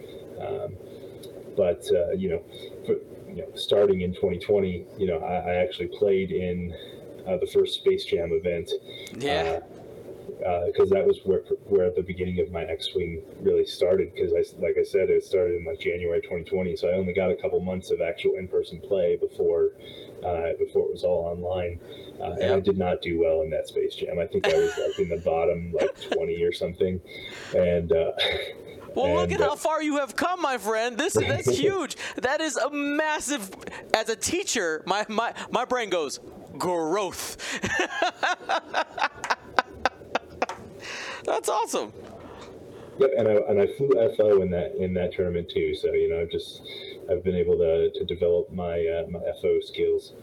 Um, 0.41 0.75
but, 1.55 1.85
uh, 1.95 2.11
you 2.11 2.29
know, 2.29 2.43
for, 2.85 2.95
you 3.31 3.43
know, 3.43 3.55
starting 3.55 4.01
in 4.01 4.13
2020, 4.13 4.85
you 4.97 5.07
know, 5.07 5.19
I, 5.19 5.51
I 5.51 5.55
actually 5.55 5.89
played 5.97 6.31
in 6.31 6.73
uh, 7.27 7.37
the 7.37 7.47
first 7.47 7.75
Space 7.75 8.05
Jam 8.05 8.31
event. 8.31 8.71
Yeah. 9.17 9.59
Because 10.39 10.91
uh, 10.91 10.95
uh 10.95 10.99
that 10.99 11.07
was 11.07 11.19
where 11.23 11.39
where 11.65 11.91
the 11.91 12.01
beginning 12.01 12.39
of 12.39 12.51
my 12.51 12.63
X-wing 12.63 13.21
really 13.41 13.65
started. 13.65 14.13
Because 14.13 14.33
I, 14.33 14.61
like 14.61 14.75
I 14.79 14.83
said, 14.83 15.09
it 15.09 15.23
started 15.23 15.55
in 15.55 15.65
like 15.65 15.79
January 15.79 16.21
2020, 16.21 16.75
so 16.75 16.89
I 16.89 16.93
only 16.93 17.13
got 17.13 17.31
a 17.31 17.35
couple 17.35 17.59
months 17.61 17.91
of 17.91 18.01
actual 18.01 18.35
in-person 18.35 18.81
play 18.81 19.15
before 19.15 19.71
uh, 20.25 20.53
before 20.57 20.87
it 20.87 20.91
was 20.91 21.03
all 21.03 21.25
online. 21.25 21.79
Uh, 22.19 22.35
and 22.41 22.53
I 22.53 22.59
did 22.59 22.77
not 22.77 23.01
do 23.01 23.19
well 23.19 23.41
in 23.41 23.49
that 23.49 23.67
Space 23.67 23.95
Jam. 23.95 24.19
I 24.19 24.25
think 24.25 24.47
I 24.47 24.55
was 24.55 24.71
like 24.77 24.99
in 24.99 25.09
the 25.09 25.17
bottom 25.17 25.73
like 25.73 26.11
20 26.11 26.41
or 26.43 26.53
something, 26.53 27.01
and. 27.55 27.91
Uh, 27.91 28.11
well, 28.95 29.05
and, 29.05 29.15
look 29.15 29.31
at 29.31 29.39
how 29.39 29.55
far 29.55 29.81
you 29.81 29.97
have 29.97 30.15
come, 30.15 30.41
my 30.41 30.57
friend. 30.57 30.97
This 30.97 31.13
that's 31.13 31.57
huge. 31.57 31.97
That 32.17 32.41
is 32.41 32.55
a 32.55 32.69
massive. 32.69 33.49
As 33.93 34.09
a 34.09 34.15
teacher, 34.15 34.83
my 34.85 35.05
my 35.09 35.33
my 35.51 35.65
brain 35.65 35.89
goes, 35.89 36.19
growth. 36.57 37.37
That's 41.25 41.49
awesome. 41.49 41.93
Yep, 42.99 43.11
and 43.17 43.27
I 43.27 43.31
and 43.31 43.61
I 43.61 43.67
flew 43.77 43.89
FO 44.17 44.41
in 44.41 44.51
that 44.51 44.75
in 44.75 44.93
that 44.93 45.13
tournament 45.13 45.49
too. 45.49 45.75
So 45.75 45.93
you 45.93 46.09
know, 46.09 46.21
I've 46.21 46.29
just 46.29 46.61
I've 47.09 47.23
been 47.23 47.35
able 47.35 47.57
to 47.57 47.91
to 47.91 48.05
develop 48.05 48.51
my 48.51 48.85
uh, 48.85 49.07
my 49.09 49.19
FO 49.41 49.59
skills. 49.61 50.13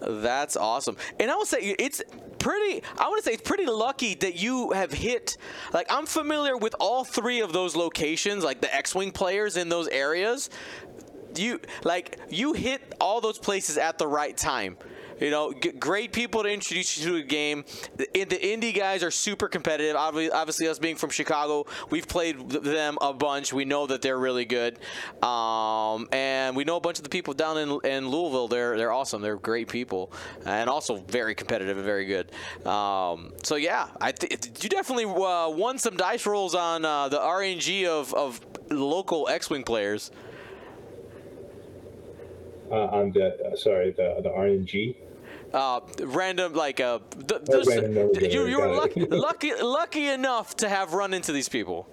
That's 0.00 0.56
awesome. 0.56 0.96
And 1.18 1.30
I 1.30 1.36
would 1.36 1.46
say 1.46 1.74
it's 1.78 2.02
pretty 2.38 2.82
I 2.98 3.08
want 3.08 3.22
to 3.22 3.28
say 3.28 3.34
it's 3.34 3.48
pretty 3.48 3.66
lucky 3.66 4.14
that 4.16 4.36
you 4.36 4.70
have 4.72 4.92
hit 4.92 5.38
like 5.72 5.86
I'm 5.90 6.06
familiar 6.06 6.56
with 6.56 6.74
all 6.78 7.02
three 7.02 7.40
of 7.40 7.52
those 7.52 7.74
locations, 7.74 8.44
like 8.44 8.60
the 8.60 8.72
X-wing 8.74 9.10
players 9.10 9.56
in 9.56 9.68
those 9.68 9.88
areas. 9.88 10.50
You 11.34 11.60
like 11.82 12.18
you 12.30 12.52
hit 12.52 12.94
all 13.00 13.20
those 13.20 13.38
places 13.38 13.78
at 13.78 13.98
the 13.98 14.06
right 14.06 14.36
time. 14.36 14.76
You 15.20 15.30
know, 15.30 15.52
great 15.78 16.12
people 16.12 16.42
to 16.42 16.48
introduce 16.48 16.98
you 16.98 17.10
to 17.10 17.16
a 17.16 17.22
game. 17.22 17.64
The, 17.96 18.06
the 18.12 18.36
indie 18.36 18.74
guys 18.74 19.02
are 19.02 19.10
super 19.10 19.48
competitive. 19.48 19.96
Obviously, 19.96 20.30
obviously, 20.30 20.68
us 20.68 20.78
being 20.78 20.96
from 20.96 21.10
Chicago, 21.10 21.66
we've 21.90 22.06
played 22.06 22.50
them 22.50 22.98
a 23.00 23.12
bunch. 23.12 23.52
We 23.52 23.64
know 23.64 23.86
that 23.86 24.02
they're 24.02 24.18
really 24.18 24.44
good, 24.44 24.78
um, 25.22 26.08
and 26.12 26.54
we 26.54 26.64
know 26.64 26.76
a 26.76 26.80
bunch 26.80 26.98
of 26.98 27.04
the 27.04 27.08
people 27.10 27.32
down 27.32 27.56
in, 27.56 27.80
in 27.84 28.08
Louisville. 28.08 28.48
They're 28.48 28.76
they're 28.76 28.92
awesome. 28.92 29.22
They're 29.22 29.36
great 29.36 29.68
people, 29.68 30.12
and 30.44 30.68
also 30.68 30.96
very 30.96 31.34
competitive 31.34 31.78
and 31.78 31.86
very 31.86 32.04
good. 32.04 32.30
Um, 32.66 33.32
so 33.42 33.56
yeah, 33.56 33.88
I 34.00 34.12
th- 34.12 34.62
you 34.62 34.68
definitely 34.68 35.06
uh, 35.06 35.48
won 35.48 35.78
some 35.78 35.96
dice 35.96 36.26
rolls 36.26 36.54
on 36.54 36.84
uh, 36.84 37.08
the 37.08 37.18
RNG 37.18 37.86
of 37.86 38.12
of 38.12 38.40
local 38.70 39.28
X-wing 39.28 39.62
players. 39.62 40.10
Uh, 42.70 42.74
on 42.86 43.12
the 43.12 43.52
uh, 43.52 43.56
sorry 43.56 43.92
the 43.92 44.16
the 44.22 44.28
RNG 44.28 44.96
uh, 45.56 45.80
random 46.00 46.52
like 46.52 46.80
uh, 46.80 46.98
th- 47.26 47.40
oh, 47.50 48.10
you, 48.20 48.46
you 48.46 48.60
were 48.60 48.74
lucky, 48.74 49.00
lucky 49.10 49.54
lucky 49.54 50.06
enough 50.06 50.54
to 50.56 50.68
have 50.68 50.92
run 50.92 51.14
into 51.14 51.32
these 51.32 51.48
people. 51.48 51.88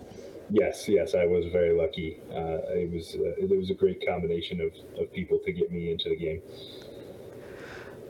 Yes, 0.50 0.88
yes, 0.90 1.16
I 1.16 1.26
was 1.26 1.46
very 1.52 1.76
lucky. 1.76 2.20
Uh, 2.30 2.60
it 2.76 2.92
was 2.92 3.16
uh, 3.16 3.42
it 3.42 3.58
was 3.58 3.70
a 3.70 3.74
great 3.74 4.06
combination 4.06 4.60
of, 4.60 4.74
of 5.00 5.12
people 5.14 5.40
to 5.46 5.52
get 5.54 5.72
me 5.72 5.92
into 5.92 6.10
the 6.10 6.18
game. 6.18 6.42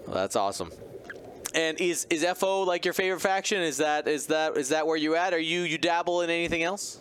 Well, 0.07 0.15
that's 0.15 0.35
awesome. 0.35 0.71
And 1.53 1.79
is 1.79 2.07
is 2.09 2.25
FO 2.35 2.63
like 2.63 2.83
your 2.83 2.95
favorite 2.95 3.21
faction? 3.21 3.61
Is 3.61 3.77
that 3.77 4.07
is 4.07 4.27
that 4.27 4.57
is 4.57 4.69
that 4.69 4.87
where 4.87 4.97
you 4.97 5.15
at? 5.15 5.33
Are 5.33 5.39
you 5.39 5.61
you 5.61 5.77
dabble 5.77 6.21
in 6.21 6.31
anything 6.31 6.63
else? 6.63 6.99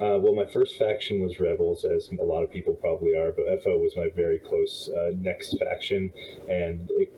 Uh, 0.00 0.16
well, 0.18 0.34
my 0.34 0.46
first 0.46 0.78
faction 0.78 1.20
was 1.20 1.38
Rebels, 1.38 1.84
as 1.84 2.08
a 2.18 2.24
lot 2.24 2.42
of 2.42 2.50
people 2.50 2.72
probably 2.72 3.14
are, 3.14 3.32
but 3.32 3.44
FO 3.62 3.76
was 3.76 3.94
my 3.96 4.08
very 4.16 4.38
close 4.38 4.88
uh, 4.96 5.10
next 5.14 5.58
faction, 5.58 6.10
and 6.48 6.90
it, 6.92 7.12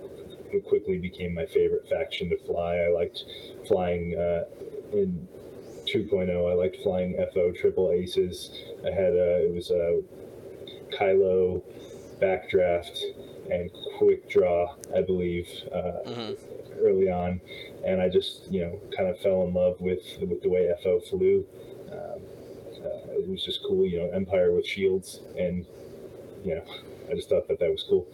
it, 0.51 0.65
quickly 0.67 0.99
became 0.99 1.33
my 1.33 1.47
favorite 1.47 1.89
faction 1.89 2.29
to 2.31 2.39
fly. 2.45 2.79
I 2.79 2.89
liked 2.89 3.25
flying 3.69 4.17
uh, 4.19 4.45
in 4.93 5.29
2.0. 5.87 6.51
I 6.51 6.55
liked 6.55 6.79
flying 6.83 7.17
FO 7.33 7.53
triple 7.53 7.93
aces. 7.93 8.51
I 8.85 8.91
had 8.91 9.15
a, 9.15 9.47
it 9.47 9.55
was 9.55 9.71
a 9.71 10.03
Kylo 10.93 11.63
backdraft 12.21 13.01
and 13.49 13.71
quick 13.99 14.29
draw, 14.29 14.75
I 14.97 15.03
believe, 15.03 15.49
uh, 15.73 16.09
mm-hmm. 16.09 16.85
early 16.85 17.11
on, 17.11 17.41
and 17.87 18.01
I 18.01 18.09
just 18.09 18.51
you 18.51 18.63
know 18.63 18.81
kind 18.97 19.09
of 19.09 19.21
fell 19.21 19.45
in 19.45 19.55
love 19.55 19.81
with 19.81 20.03
with 20.21 20.43
the 20.43 20.49
way 20.49 20.73
FO 20.83 20.99
flew. 20.99 21.47
Uh, 23.23 23.29
it 23.29 23.31
was 23.31 23.45
just 23.45 23.63
cool, 23.63 23.87
you 23.87 23.99
know, 23.99 24.11
Empire 24.11 24.53
with 24.53 24.67
shields, 24.67 25.21
and 25.39 25.65
you 26.45 26.57
know, 26.57 26.65
I 27.11 27.15
just 27.15 27.29
thought 27.29 27.49
that 27.49 27.59
that 27.61 27.71
was 27.71 27.85
cool. 27.89 28.07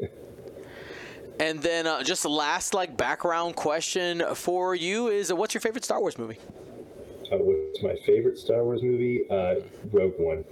and 1.40 1.60
then 1.60 1.86
uh, 1.86 2.02
just 2.02 2.22
the 2.22 2.30
last 2.30 2.74
like 2.74 2.96
background 2.96 3.56
question 3.56 4.22
for 4.34 4.74
you 4.74 5.08
is, 5.08 5.30
uh, 5.30 5.36
what's 5.36 5.54
your 5.54 5.60
favorite 5.60 5.84
Star 5.84 6.00
Wars 6.00 6.18
movie? 6.18 6.38
Uh, 7.32 7.38
what's 7.38 7.82
my 7.82 7.96
favorite 8.06 8.38
Star 8.38 8.64
Wars 8.64 8.82
movie? 8.82 9.28
Uh, 9.30 9.56
Rogue 9.92 10.14
One, 10.18 10.44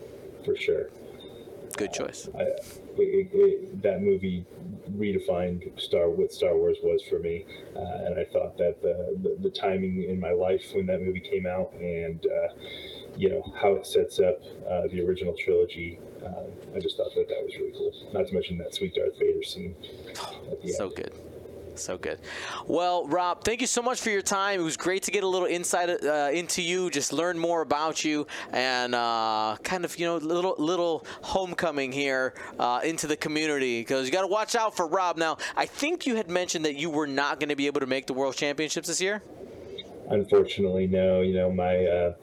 for 0.44 0.56
sure. 0.56 0.90
Good 1.76 1.92
choice. 1.92 2.28
I, 2.36 2.42
it, 2.42 3.30
it, 3.32 3.82
that 3.82 4.02
movie 4.02 4.44
redefined 4.90 5.80
Star 5.80 6.08
what 6.10 6.32
Star 6.32 6.56
Wars 6.56 6.76
was 6.82 7.02
for 7.08 7.18
me, 7.18 7.46
uh, 7.74 8.06
and 8.06 8.18
I 8.18 8.24
thought 8.24 8.58
that 8.58 8.82
the, 8.82 9.16
the, 9.22 9.48
the 9.48 9.50
timing 9.50 10.02
in 10.02 10.20
my 10.20 10.32
life 10.32 10.62
when 10.74 10.86
that 10.86 11.00
movie 11.00 11.20
came 11.20 11.46
out 11.46 11.72
and 11.80 12.24
uh, 12.26 12.48
you 13.16 13.30
know 13.30 13.52
how 13.60 13.74
it 13.74 13.86
sets 13.86 14.18
up 14.20 14.40
uh, 14.68 14.88
the 14.88 15.00
original 15.02 15.34
trilogy. 15.34 15.98
Uh, 16.24 16.76
I 16.76 16.78
just 16.80 16.96
thought 16.96 17.14
that 17.14 17.28
that 17.28 17.42
was 17.44 17.56
really 17.56 17.72
cool. 17.72 17.92
Not 18.12 18.28
to 18.28 18.34
mention 18.34 18.58
that 18.58 18.74
sweet 18.74 18.94
Darth 18.94 19.18
Vader 19.18 19.42
scene. 19.42 19.74
so 20.74 20.86
end. 20.86 20.96
good. 20.96 21.12
So 21.74 21.96
good. 21.96 22.18
Well, 22.66 23.06
Rob, 23.06 23.44
thank 23.44 23.60
you 23.60 23.66
so 23.66 23.82
much 23.82 24.00
for 24.00 24.10
your 24.10 24.22
time. 24.22 24.60
It 24.60 24.62
was 24.62 24.76
great 24.76 25.04
to 25.04 25.10
get 25.10 25.24
a 25.24 25.26
little 25.26 25.48
insight 25.48 26.04
uh, 26.04 26.30
into 26.32 26.60
you, 26.62 26.90
just 26.90 27.12
learn 27.12 27.38
more 27.38 27.62
about 27.62 28.04
you, 28.04 28.26
and 28.52 28.94
uh, 28.94 29.56
kind 29.62 29.84
of 29.84 29.98
you 29.98 30.06
know 30.06 30.16
little 30.16 30.54
little 30.58 31.06
homecoming 31.22 31.90
here 31.92 32.34
uh, 32.58 32.80
into 32.84 33.06
the 33.06 33.16
community 33.16 33.80
because 33.80 34.06
you 34.06 34.12
got 34.12 34.22
to 34.22 34.26
watch 34.26 34.54
out 34.54 34.76
for 34.76 34.86
Rob. 34.86 35.16
Now, 35.16 35.38
I 35.56 35.66
think 35.66 36.06
you 36.06 36.16
had 36.16 36.30
mentioned 36.30 36.64
that 36.66 36.76
you 36.76 36.90
were 36.90 37.06
not 37.06 37.40
going 37.40 37.48
to 37.48 37.56
be 37.56 37.66
able 37.66 37.80
to 37.80 37.86
make 37.86 38.06
the 38.06 38.14
World 38.14 38.36
Championships 38.36 38.88
this 38.88 39.00
year. 39.00 39.22
Unfortunately, 40.10 40.86
no. 40.86 41.22
You 41.22 41.34
know 41.34 41.50
my 41.50 41.86
uh, 41.86 42.14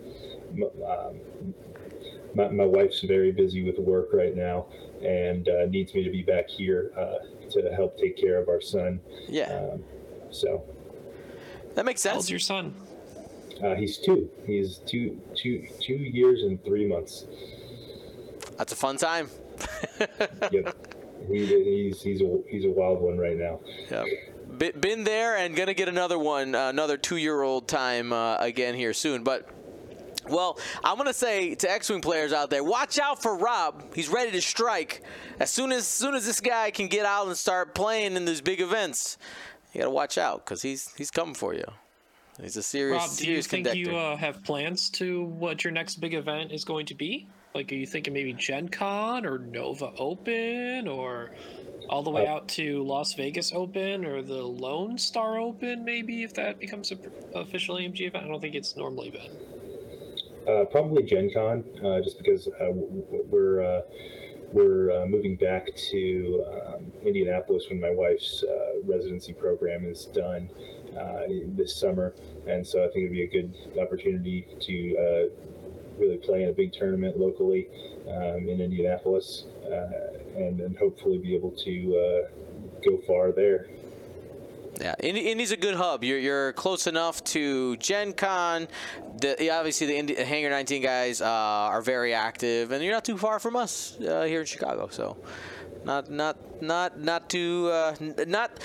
um, 0.87 1.53
my, 2.35 2.47
my, 2.49 2.65
wife's 2.65 3.01
very 3.01 3.31
busy 3.31 3.63
with 3.63 3.79
work 3.79 4.09
right 4.13 4.35
now 4.35 4.67
and 5.01 5.47
uh, 5.49 5.65
needs 5.65 5.93
me 5.93 6.03
to 6.03 6.09
be 6.09 6.21
back 6.21 6.49
here 6.49 6.91
uh, 6.97 7.49
to 7.51 7.73
help 7.73 7.97
take 7.97 8.17
care 8.17 8.37
of 8.37 8.49
our 8.49 8.61
son. 8.61 8.99
Yeah. 9.27 9.69
Um, 9.73 9.83
so 10.31 10.63
that 11.75 11.85
makes 11.85 12.01
sense. 12.01 12.15
How's 12.15 12.29
your 12.29 12.39
son? 12.39 12.75
Uh, 13.63 13.75
he's 13.75 13.97
two. 13.97 14.29
He's 14.45 14.77
two, 14.77 15.19
two, 15.35 15.67
two 15.79 15.93
years 15.93 16.43
and 16.43 16.63
three 16.63 16.87
months. 16.87 17.25
That's 18.57 18.73
a 18.73 18.75
fun 18.75 18.97
time. 18.97 19.29
yep. 20.51 20.95
He, 21.27 21.45
he's 21.45 22.01
he's 22.01 22.21
a 22.21 22.39
he's 22.49 22.65
a 22.65 22.69
wild 22.69 23.01
one 23.01 23.17
right 23.17 23.37
now. 23.37 23.59
Yep. 23.91 24.81
Been 24.81 25.03
there 25.03 25.37
and 25.37 25.55
gonna 25.55 25.73
get 25.73 25.87
another 25.87 26.17
one, 26.17 26.55
uh, 26.55 26.69
another 26.69 26.97
two-year-old 26.97 27.67
time 27.67 28.11
uh, 28.11 28.37
again 28.37 28.75
here 28.75 28.93
soon. 28.93 29.23
But 29.23 29.47
Well, 30.29 30.57
I'm 30.83 30.97
gonna 30.97 31.13
say 31.13 31.55
to 31.55 31.71
X-wing 31.71 32.01
players 32.01 32.31
out 32.33 32.49
there, 32.49 32.63
watch 32.63 32.99
out 32.99 33.21
for 33.21 33.35
Rob. 33.35 33.93
He's 33.95 34.09
ready 34.09 34.31
to 34.31 34.41
strike. 34.41 35.03
As 35.39 35.49
soon 35.49 35.71
as, 35.71 35.87
soon 35.87 36.15
as 36.15 36.25
this 36.25 36.39
guy 36.41 36.71
can 36.71 36.87
get 36.87 37.05
out 37.05 37.27
and 37.27 37.35
start 37.37 37.73
playing 37.75 38.15
in 38.15 38.25
these 38.25 38.41
big 38.41 38.61
events, 38.61 39.17
you 39.73 39.79
gotta 39.81 39.91
watch 39.91 40.17
out 40.17 40.45
because 40.45 40.61
he's 40.61 40.93
he's 40.97 41.11
coming 41.11 41.35
for 41.35 41.53
you. 41.53 41.65
He's 42.41 42.55
a 42.55 42.63
serious, 42.63 43.01
Rob, 43.05 43.17
do 43.17 43.29
you 43.29 43.41
think 43.41 43.65
conductor. 43.67 43.77
you 43.91 43.97
uh, 43.97 44.15
have 44.15 44.41
plans 44.45 44.89
to 44.91 45.23
what 45.23 45.63
your 45.65 45.71
next 45.73 45.95
big 45.99 46.13
event 46.13 46.53
is 46.53 46.63
going 46.63 46.85
to 46.85 46.95
be? 46.95 47.27
Like, 47.53 47.69
are 47.71 47.75
you 47.75 47.85
thinking 47.85 48.13
maybe 48.13 48.31
Gen 48.31 48.69
Con 48.69 49.25
or 49.25 49.39
Nova 49.39 49.91
Open 49.97 50.87
or 50.87 51.31
all 51.89 52.01
the 52.03 52.11
way 52.11 52.27
Uh, 52.27 52.35
out 52.35 52.47
to 52.49 52.81
Las 52.83 53.13
Vegas 53.15 53.51
Open 53.51 54.05
or 54.05 54.21
the 54.21 54.41
Lone 54.41 54.97
Star 54.97 55.37
Open, 55.37 55.83
maybe, 55.83 56.23
if 56.23 56.33
that 56.35 56.59
becomes 56.59 56.91
a 56.91 56.95
pr- 56.95 57.09
official 57.35 57.75
AMG 57.75 58.01
event? 58.07 58.23
I 58.23 58.27
don't 58.29 58.39
think 58.39 58.55
it's 58.55 58.77
normally 58.77 59.09
been. 59.09 59.31
Uh, 60.49 60.65
probably 60.65 61.03
Gen 61.03 61.29
Con, 61.31 61.63
uh, 61.85 62.01
just 62.01 62.17
because 62.17 62.47
uh, 62.47 62.71
we're 62.71 63.61
uh, 63.61 63.81
we're 64.51 64.89
uh, 64.91 65.05
moving 65.05 65.35
back 65.35 65.67
to 65.91 66.43
um, 66.51 66.91
Indianapolis 67.05 67.65
when 67.69 67.79
my 67.79 67.91
wife's 67.91 68.43
uh, 68.43 68.81
residency 68.83 69.31
program 69.31 69.85
is 69.85 70.05
done 70.05 70.49
this 71.55 71.75
summer, 71.75 72.15
and 72.47 72.65
so 72.65 72.79
I 72.79 72.87
think 72.87 73.05
it'd 73.05 73.11
be 73.11 73.23
a 73.23 73.27
good 73.27 73.53
opportunity 73.79 74.47
to 74.61 75.29
really 75.99 76.17
play 76.17 76.43
in 76.43 76.49
a 76.49 76.53
big 76.53 76.73
tournament 76.73 77.19
locally 77.19 77.67
um, 78.07 78.49
in 78.49 78.59
Indianapolis, 78.59 79.45
and 80.35 80.59
then 80.59 80.75
hopefully 80.79 81.19
be 81.19 81.35
able 81.35 81.51
to 81.51 82.25
go 82.83 82.97
far 83.05 83.31
there. 83.31 83.67
Yeah, 84.79 84.95
Indy, 84.99 85.31
Indy's 85.31 85.51
a 85.51 85.57
good 85.57 85.75
hub. 85.75 86.03
You're, 86.03 86.19
you're 86.19 86.53
close 86.53 86.87
enough 86.87 87.23
to 87.25 87.75
Gen 87.77 88.13
Con. 88.13 88.67
The, 89.19 89.49
obviously, 89.49 89.87
the 89.87 89.97
Indy, 89.97 90.15
Hangar 90.15 90.49
19 90.49 90.81
guys 90.81 91.21
uh, 91.21 91.25
are 91.25 91.81
very 91.81 92.13
active, 92.13 92.71
and 92.71 92.83
you're 92.83 92.93
not 92.93 93.03
too 93.03 93.17
far 93.17 93.39
from 93.39 93.55
us 93.55 93.97
uh, 93.99 94.23
here 94.23 94.39
in 94.39 94.45
Chicago. 94.45 94.87
So, 94.89 95.17
not 95.83 96.09
not 96.09 96.61
not 96.61 96.99
not 96.99 97.29
too 97.29 97.69
uh, 97.71 97.95
not. 98.27 98.59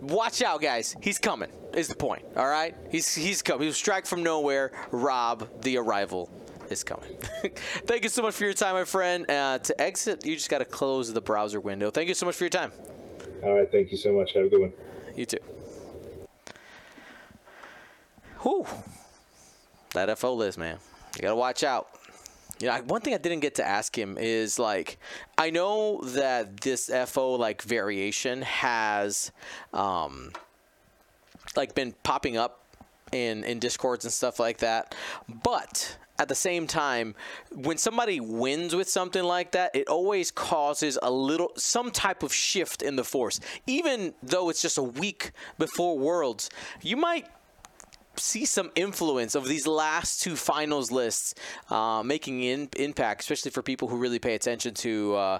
Watch 0.00 0.42
out, 0.42 0.60
guys. 0.60 0.96
He's 1.00 1.18
coming. 1.18 1.50
Is 1.74 1.88
the 1.88 1.94
point? 1.96 2.24
All 2.36 2.48
right. 2.48 2.74
He's 2.90 3.14
he's 3.14 3.42
coming. 3.42 3.62
He 3.62 3.66
was 3.68 3.76
strike 3.76 4.06
from 4.06 4.22
nowhere. 4.22 4.72
Rob, 4.90 5.62
the 5.62 5.76
arrival. 5.78 6.30
Is 6.70 6.84
coming. 6.84 7.16
Thank 7.86 8.02
you 8.02 8.10
so 8.10 8.20
much 8.20 8.34
for 8.34 8.44
your 8.44 8.52
time, 8.52 8.74
my 8.74 8.84
friend. 8.84 9.24
Uh, 9.30 9.58
to 9.58 9.80
exit, 9.80 10.26
you 10.26 10.34
just 10.34 10.50
got 10.50 10.58
to 10.58 10.66
close 10.66 11.10
the 11.10 11.20
browser 11.22 11.60
window. 11.60 11.90
Thank 11.90 12.08
you 12.08 12.14
so 12.14 12.26
much 12.26 12.36
for 12.36 12.44
your 12.44 12.50
time. 12.50 12.72
All 13.42 13.54
right, 13.54 13.70
thank 13.72 13.90
you 13.90 13.96
so 13.96 14.12
much. 14.12 14.34
Have 14.34 14.44
a 14.44 14.48
good 14.50 14.60
one. 14.60 14.72
You 15.18 15.26
too. 15.26 15.38
Whew. 18.42 18.66
That 19.92 20.16
FO 20.16 20.34
list, 20.34 20.58
man. 20.58 20.78
You 21.16 21.22
gotta 21.22 21.34
watch 21.34 21.64
out. 21.64 21.88
You 22.60 22.68
know, 22.68 22.76
one 22.82 23.00
thing 23.00 23.14
I 23.14 23.18
didn't 23.18 23.40
get 23.40 23.56
to 23.56 23.66
ask 23.66 23.98
him 23.98 24.16
is 24.16 24.60
like, 24.60 24.96
I 25.36 25.50
know 25.50 26.02
that 26.02 26.60
this 26.60 26.88
FO 27.06 27.32
like 27.32 27.62
variation 27.62 28.42
has, 28.42 29.32
um, 29.72 30.30
like 31.56 31.74
been 31.74 31.94
popping 32.04 32.36
up 32.36 32.62
in 33.10 33.42
in 33.42 33.58
discords 33.58 34.04
and 34.04 34.12
stuff 34.12 34.38
like 34.38 34.58
that 34.58 34.94
but 35.42 35.96
at 36.18 36.28
the 36.28 36.34
same 36.34 36.66
time 36.66 37.14
when 37.52 37.78
somebody 37.78 38.20
wins 38.20 38.74
with 38.74 38.88
something 38.88 39.22
like 39.22 39.52
that 39.52 39.74
it 39.74 39.88
always 39.88 40.30
causes 40.30 40.98
a 41.02 41.10
little 41.10 41.52
some 41.56 41.90
type 41.90 42.22
of 42.22 42.32
shift 42.32 42.82
in 42.82 42.96
the 42.96 43.04
force. 43.04 43.40
Even 43.66 44.14
though 44.22 44.48
it's 44.48 44.62
just 44.62 44.78
a 44.78 44.82
week 44.82 45.32
before 45.58 45.98
worlds 45.98 46.50
you 46.82 46.96
might 46.96 47.26
see 48.18 48.44
some 48.44 48.70
influence 48.74 49.34
of 49.34 49.46
these 49.46 49.66
last 49.66 50.20
two 50.20 50.36
finals 50.36 50.90
lists 50.90 51.34
uh, 51.70 52.02
making 52.04 52.42
in, 52.42 52.68
impact, 52.76 53.22
especially 53.22 53.50
for 53.50 53.62
people 53.62 53.88
who 53.88 53.96
really 53.96 54.18
pay 54.18 54.34
attention 54.34 54.74
to 54.74 55.14
uh, 55.14 55.38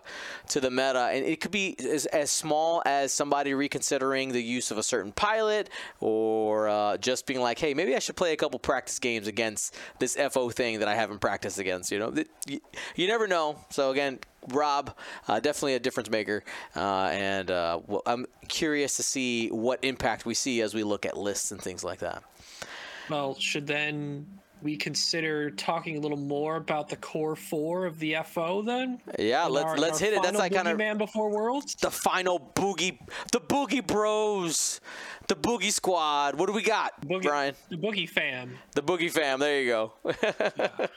to 0.49 0.61
the 0.61 0.71
meta. 0.71 1.11
And 1.13 1.25
it 1.25 1.41
could 1.41 1.51
be 1.51 1.77
as, 1.79 2.07
as 2.07 2.31
small 2.31 2.83
as 2.87 3.13
somebody 3.13 3.55
reconsidering 3.55 4.33
the 4.33 4.43
use 4.43 4.71
of 4.71 4.79
a 4.79 4.83
certain 4.83 5.13
pilot, 5.13 5.71
or 6.01 6.69
uh, 6.69 6.97
just 6.97 7.27
being 7.27 7.41
like, 7.41 7.59
"Hey, 7.59 7.75
maybe 7.75 7.95
I 7.95 7.99
should 7.99 8.17
play 8.17 8.33
a 8.33 8.37
couple 8.37 8.59
practice 8.59 8.99
games 8.99 9.27
against 9.27 9.77
this 9.99 10.17
FO 10.17 10.51
thing 10.51 10.79
that 10.81 10.89
I 10.89 10.95
haven't 10.95 11.21
practiced 11.21 11.59
against." 11.59 11.91
You 11.91 11.99
know, 11.99 12.15
you, 12.47 12.61
you 12.97 13.07
never 13.07 13.27
know. 13.27 13.59
So 13.71 13.91
again. 13.91 14.19
Rob, 14.49 14.97
uh, 15.27 15.41
definitely 15.41 15.75
a 15.75 15.81
difference 15.81 16.11
maker, 16.11 16.43
uh, 16.77 17.09
and 17.13 17.51
uh, 17.51 17.81
well, 17.87 18.03
I'm 18.07 18.27
curious 18.49 18.97
to 18.97 19.03
see 19.03 19.49
what 19.49 19.79
impact 19.85 20.25
we 20.27 20.35
see 20.35 20.63
as 20.63 20.75
we 20.75 20.83
look 20.85 21.05
at 21.05 21.17
lists 21.17 21.51
and 21.51 21.61
things 21.61 21.85
like 21.85 21.99
that. 22.01 22.23
Well, 23.11 23.35
should 23.39 23.67
then 23.67 24.27
we 24.63 24.77
consider 24.77 25.51
talking 25.51 25.97
a 25.97 26.01
little 26.01 26.17
more 26.19 26.57
about 26.57 26.89
the 26.89 26.97
core 26.97 27.37
four 27.37 27.87
of 27.87 27.99
the 28.01 28.17
FO 28.25 28.63
then? 28.63 29.01
Yeah, 29.19 29.47
let's 29.47 29.65
our- 29.67 29.77
let's 29.79 30.01
our 30.01 30.07
hit 30.09 30.15
it. 30.17 30.23
That's 30.23 30.39
like 30.39 30.53
kind 30.53 30.67
of 30.69 30.77
Man 30.79 30.99
Before 30.99 31.31
Worlds. 31.31 31.75
the 31.77 31.91
final 31.91 32.39
boogie, 32.55 32.99
the 33.33 33.41
boogie 33.41 33.87
bros, 33.87 34.81
the 35.29 35.37
boogie 35.37 35.73
squad. 35.73 36.37
What 36.39 36.47
do 36.47 36.53
we 36.53 36.63
got, 36.63 37.01
Boogie, 37.07 37.23
Brian? 37.23 37.55
the 37.71 37.77
Boogie 37.77 38.09
fam. 38.09 38.57
The 38.75 38.83
boogie 38.83 39.11
fam. 39.11 39.41
There 39.41 39.61
you 39.63 39.69
go. 39.71 39.93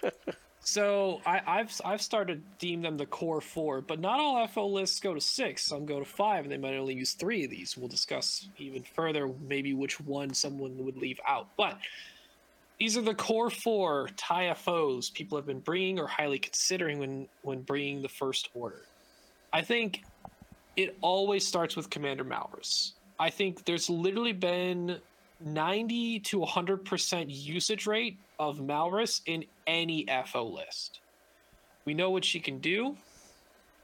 So 0.64 1.22
I, 1.26 1.42
I've 1.48 1.82
I've 1.84 2.02
started 2.02 2.44
deem 2.60 2.82
them 2.82 2.96
the 2.96 3.06
core 3.06 3.42
four, 3.42 3.82
but 3.82 4.00
not 4.00 4.20
all 4.20 4.48
FO 4.48 4.68
lists 4.68 5.00
go 5.00 5.14
to 5.14 5.22
six. 5.22 5.66
Some 5.66 5.86
go 5.86 6.00
to 6.00 6.06
five, 6.06 6.44
and 6.44 6.52
they 6.52 6.58
might 6.58 6.76
only 6.76 6.94
use 6.94 7.14
three 7.14 7.44
of 7.44 7.50
these. 7.50 7.76
We'll 7.76 7.88
discuss 7.88 8.48
even 8.60 8.84
further 8.84 9.32
maybe 9.48 9.74
which 9.74 10.00
one 10.00 10.34
someone 10.34 10.78
would 10.86 10.98
leave 10.98 11.20
out. 11.28 11.48
But 11.58 11.80
these 12.80 12.96
are 12.96 13.02
the 13.02 13.16
core 13.16 13.50
four 13.50 14.10
TIE 14.18 14.54
FOs 14.54 15.10
people 15.10 15.38
have 15.38 15.48
been 15.48 15.60
bringing 15.60 16.00
or 16.00 16.08
highly 16.08 16.38
considering 16.38 17.00
when 17.00 17.28
when 17.42 17.62
bringing 17.62 18.04
the 18.04 18.10
First 18.10 18.50
Order. 18.54 18.84
I 19.52 19.64
think 19.64 20.04
it 20.76 20.96
always 21.02 21.46
starts 21.46 21.76
with 21.76 21.90
Commander 21.90 22.24
Malarus. 22.24 22.92
I 23.20 23.30
think 23.30 23.66
there's 23.66 23.90
literally 23.90 24.32
been 24.32 25.00
90 25.46 26.20
to 26.20 26.40
100% 26.40 27.26
usage 27.28 27.88
rate 27.88 28.18
of 28.40 28.60
Malarus 28.60 29.22
in 29.26 29.46
any 29.68 30.08
FO 30.26 30.46
list. 30.46 31.00
We 31.86 31.94
know 31.94 32.10
what 32.12 32.26
she 32.26 32.40
can 32.40 32.60
do. 32.60 32.96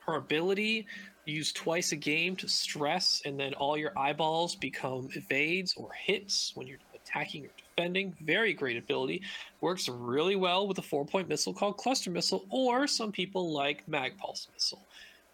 Her 0.06 0.16
ability 0.16 0.86
used 1.26 1.56
twice 1.56 1.92
a 1.92 1.96
game 1.96 2.36
to 2.38 2.48
stress, 2.48 3.22
and 3.26 3.40
then 3.40 3.54
all 3.56 3.78
your 3.78 3.92
eyeballs 3.98 4.56
become 4.56 5.10
evades 5.14 5.74
or 5.76 5.92
hits 5.92 6.54
when 6.56 6.68
you're 6.68 6.78
attacking 6.96 7.46
or 7.46 7.50
defending. 7.58 8.16
Very 8.22 8.54
great 8.54 8.78
ability. 8.78 9.22
Works 9.62 9.90
really 9.90 10.36
well 10.36 10.68
with 10.68 10.78
a 10.78 10.82
four 10.82 11.06
point 11.06 11.28
missile 11.28 11.54
called 11.54 11.78
Cluster 11.78 12.12
Missile, 12.12 12.46
or 12.50 12.88
some 12.88 13.12
people 13.12 13.52
like 13.52 13.88
Mag 13.88 14.18
Pulse 14.18 14.48
Missile, 14.54 14.86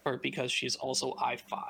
or 0.04 0.18
because 0.18 0.50
she's 0.50 0.76
also 0.76 1.14
I 1.20 1.36
5. 1.36 1.60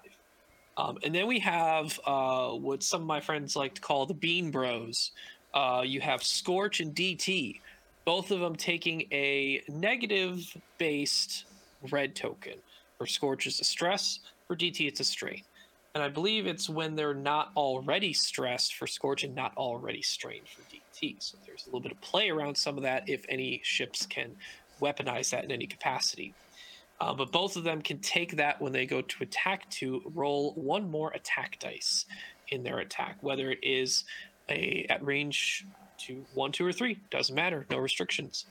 Um, 0.77 0.99
and 1.05 1.15
then 1.15 1.27
we 1.27 1.39
have 1.41 1.99
uh, 2.05 2.51
what 2.51 2.83
some 2.83 3.03
of 3.03 3.07
my 3.07 3.21
friends 3.21 3.55
like 3.55 3.75
to 3.75 3.81
call 3.81 4.07
the 4.07 4.15
Bean 4.15 4.51
Bros. 4.51 5.13
Uh, 5.53 5.83
you 5.85 6.01
have 6.01 6.23
Scorch 6.23 6.81
and 6.81 6.95
DT, 6.95 7.61
both 8.05 8.31
of 8.31 8.41
them 8.41 8.57
taking 8.57 9.03
a 9.13 9.63
negative 9.69 10.57
based 10.79 11.45
red 11.91 12.17
token. 12.17 12.55
For 12.99 13.07
Scorch, 13.07 13.47
it's 13.47 13.61
a 13.61 13.65
stress. 13.65 14.21
For 14.49 14.57
DT, 14.57 14.89
it's 14.89 15.01
a 15.01 15.05
strain. 15.05 15.43
And 15.95 16.03
I 16.03 16.09
believe 16.09 16.47
it's 16.47 16.69
when 16.69 16.97
they're 16.97 17.15
not 17.15 17.53
already 17.57 18.13
stressed 18.13 18.75
for 18.75 18.89
Scorch 18.89 19.23
and 19.23 19.35
not 19.35 19.57
already 19.57 20.03
strained 20.03 20.49
for 20.49 20.63
DT. 20.63 21.23
So 21.23 21.39
there's 21.47 21.63
a 21.63 21.67
little 21.67 21.81
bit 21.81 21.93
of 21.93 22.01
play 22.01 22.31
around 22.31 22.57
some 22.57 22.77
of 22.77 22.83
that 22.83 23.09
if 23.09 23.25
any 23.29 23.61
ships 23.63 24.05
can 24.05 24.33
weaponize 24.81 25.31
that 25.31 25.45
in 25.45 25.53
any 25.53 25.67
capacity. 25.67 26.35
Uh, 27.05 27.13
but 27.13 27.31
both 27.31 27.57
of 27.57 27.65
them 27.65 27.83
can 27.83 27.99
take 27.99 28.37
that 28.37 28.63
when 28.63 28.73
they 28.73 28.87
go 28.87 29.03
to 29.03 29.23
attack 29.23 29.69
to 29.69 30.01
roll 30.15 30.53
one 30.55 30.91
more 30.91 31.11
attack 31.11 31.59
dice 31.59 32.07
in 32.49 32.63
their 32.63 32.79
attack, 32.79 33.19
whether 33.21 33.51
it 33.51 33.59
is 33.63 34.05
a 34.49 34.87
at 34.89 35.05
range 35.05 35.67
to 35.99 36.25
one, 36.33 36.51
two, 36.51 36.65
or 36.65 36.73
three. 36.73 36.99
Doesn't 37.11 37.35
matter. 37.35 37.67
No 37.71 37.77
restrictions. 37.77 38.47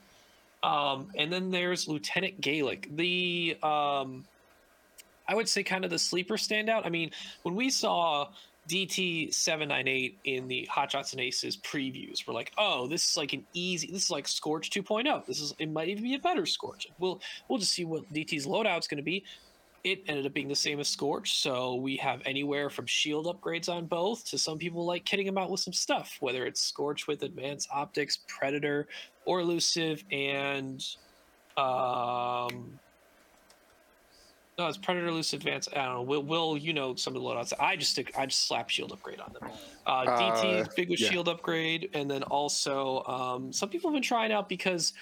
Um, 0.62 1.08
and 1.18 1.34
then 1.34 1.50
there's 1.50 1.88
Lieutenant 1.88 2.42
Galek. 2.42 2.96
The 2.96 3.58
um, 3.64 4.24
I 5.28 5.34
would 5.34 5.50
say 5.50 5.64
kind 5.64 5.84
of 5.84 5.90
the 5.90 5.98
sleeper 5.98 6.36
standout. 6.36 6.86
I 6.86 6.90
mean, 6.90 7.10
when 7.42 7.56
we 7.56 7.72
saw 7.72 8.28
DT 8.70 9.34
seven 9.34 9.68
nine 9.68 9.88
eight 9.88 10.18
in 10.24 10.48
the 10.48 10.66
Hot 10.72 10.92
Shots 10.92 11.12
and 11.12 11.22
Aces 11.22 11.58
previews, 11.58 12.26
we're 12.26 12.34
like, 12.34 12.52
oh, 12.58 12.88
this 12.88 13.10
is 13.10 13.18
like 13.18 13.34
an 13.34 13.46
easy. 13.54 13.92
This 13.92 14.06
is 14.06 14.12
like 14.12 14.28
Scorch 14.28 14.70
2.0. 14.70 15.26
This 15.26 15.42
is 15.42 15.54
it 15.60 15.70
might 15.70 15.90
even 15.90 16.04
be 16.04 16.16
a 16.16 16.20
better 16.20 16.46
Scorch. 16.46 16.88
We'll 17.00 17.22
we'll 17.48 17.60
just 17.60 17.74
see 17.74 17.86
what 17.86 18.12
DT's 18.14 18.46
loadout's 18.46 18.88
going 18.88 18.98
to 18.98 19.04
be. 19.04 19.24
It 19.84 20.04
ended 20.08 20.26
up 20.26 20.34
being 20.34 20.48
the 20.48 20.56
same 20.56 20.80
as 20.80 20.88
Scorch, 20.88 21.42
so 21.42 21.76
we 21.76 21.98
have 21.98 22.22
anywhere 22.26 22.70
from 22.70 22.86
shield 22.86 23.26
upgrades 23.26 23.68
on 23.68 23.86
both 23.86 24.24
to 24.30 24.38
some 24.38 24.58
people 24.58 24.86
like 24.86 25.04
kidding 25.04 25.28
him 25.28 25.38
out 25.38 25.52
with 25.52 25.60
some 25.60 25.74
stuff, 25.74 26.16
whether 26.22 26.46
it's 26.46 26.62
Scorch 26.62 27.06
with 27.06 27.24
advanced 27.24 27.68
optics, 27.70 28.20
Predator, 28.30 28.88
or 29.26 29.42
elusive, 29.42 30.06
and 30.10 30.82
um, 31.58 32.80
No, 34.58 34.68
it's 34.68 34.78
Predator 34.78 35.12
Loose 35.12 35.34
Advance. 35.34 35.68
I 35.76 35.86
don't 35.86 35.94
know. 35.96 36.02
Will, 36.04 36.22
will 36.24 36.58
you 36.58 36.74
know 36.74 36.94
some 36.94 37.16
of 37.16 37.22
the 37.24 37.28
loadouts? 37.28 37.54
I 37.60 37.76
just 37.76 37.92
stick. 37.92 38.12
I 38.18 38.28
just 38.28 38.48
slap 38.48 38.70
shield 38.70 38.92
upgrade 38.92 39.20
on 39.20 39.34
them. 39.34 39.50
Uh, 39.88 40.06
DT 40.06 40.60
is 40.62 40.68
Uh, 40.68 40.72
big 40.76 40.90
with 40.90 41.00
yeah. 41.00 41.10
shield 41.10 41.28
upgrade, 41.28 41.90
and 41.94 42.10
then 42.10 42.22
also 42.24 43.04
um, 43.06 43.52
some 43.52 43.70
people 43.70 43.90
have 43.90 43.96
been 43.96 44.04
trying 44.04 44.32
out 44.32 44.48
because 44.48 44.94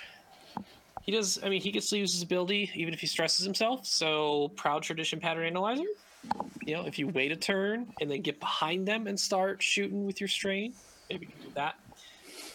he 1.01 1.11
does. 1.11 1.37
I 1.43 1.49
mean, 1.49 1.59
he 1.61 1.69
gets 1.71 1.89
to 1.89 1.97
use 1.97 2.13
his 2.13 2.23
ability 2.23 2.71
even 2.75 2.93
if 2.93 3.01
he 3.01 3.07
stresses 3.07 3.43
himself. 3.43 3.85
So 3.85 4.53
proud 4.55 4.83
tradition 4.83 5.19
pattern 5.19 5.45
analyzer. 5.45 5.83
You 6.63 6.75
know, 6.75 6.85
if 6.85 6.97
you 6.97 7.07
wait 7.09 7.31
a 7.33 7.35
turn 7.35 7.87
and 7.99 8.09
then 8.09 8.21
get 8.21 8.39
behind 8.39 8.87
them 8.87 9.07
and 9.07 9.19
start 9.19 9.61
shooting 9.61 10.05
with 10.05 10.21
your 10.21 10.27
strain, 10.29 10.73
maybe 11.09 11.25
you 11.25 11.31
can 11.33 11.41
do 11.49 11.53
that. 11.55 11.75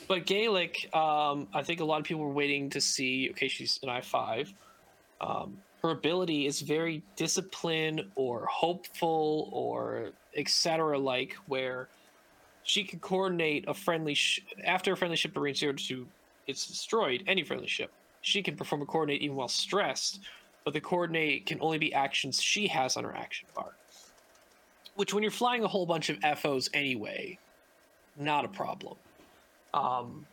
But 0.09 0.24
Galek, 0.24 0.94
um, 0.94 1.49
I 1.53 1.62
think 1.62 1.80
a 1.80 1.84
lot 1.84 1.99
of 1.99 2.05
people 2.05 2.22
were 2.22 2.32
waiting 2.32 2.70
to 2.70 2.80
see. 2.80 3.28
Okay, 3.32 3.49
she's 3.49 3.80
an 3.82 3.90
I 3.90 4.01
five. 4.01 4.55
Um, 5.20 5.59
her 5.87 5.93
ability 5.93 6.47
is 6.47 6.61
very 6.61 7.03
disciplined 7.14 8.05
or 8.16 8.47
hopeful 8.47 9.49
or 9.53 10.11
etc. 10.37 10.99
Like 10.99 11.34
where 11.47 11.89
she 12.64 12.82
can 12.82 12.99
coordinate 12.99 13.64
a 13.68 13.74
friendly 13.74 14.14
sh- 14.14 14.45
after 14.64 14.93
a 14.93 14.97
friendly 14.97 15.16
ship 15.16 15.32
to 15.34 15.55
zero 15.55 15.72
to 15.72 16.07
it's 16.47 16.66
destroyed. 16.66 17.22
Any 17.26 17.43
friendly 17.45 17.68
ship, 17.68 17.93
she 18.20 18.43
can 18.43 18.57
perform 18.57 18.82
a 18.82 18.87
coordinate 18.87 19.22
even 19.22 19.37
while 19.37 19.49
stressed, 19.49 20.20
but 20.64 20.74
the 20.74 20.80
coordinate 20.80 21.47
can 21.47 21.59
only 21.61 21.78
be 21.78 21.95
actions 21.95 22.43
she 22.43 22.66
has 22.68 22.97
on 22.97 23.05
her 23.05 23.14
action 23.16 23.49
bar. 23.55 23.72
Which, 24.97 25.12
when 25.14 25.22
you're 25.22 25.30
flying 25.32 25.62
a 25.62 25.68
whole 25.68 25.87
bunch 25.87 26.09
of 26.09 26.18
FOs 26.39 26.68
anyway, 26.74 27.39
not 28.18 28.45
a 28.45 28.49
problem. 28.49 28.97
Um, 29.74 30.26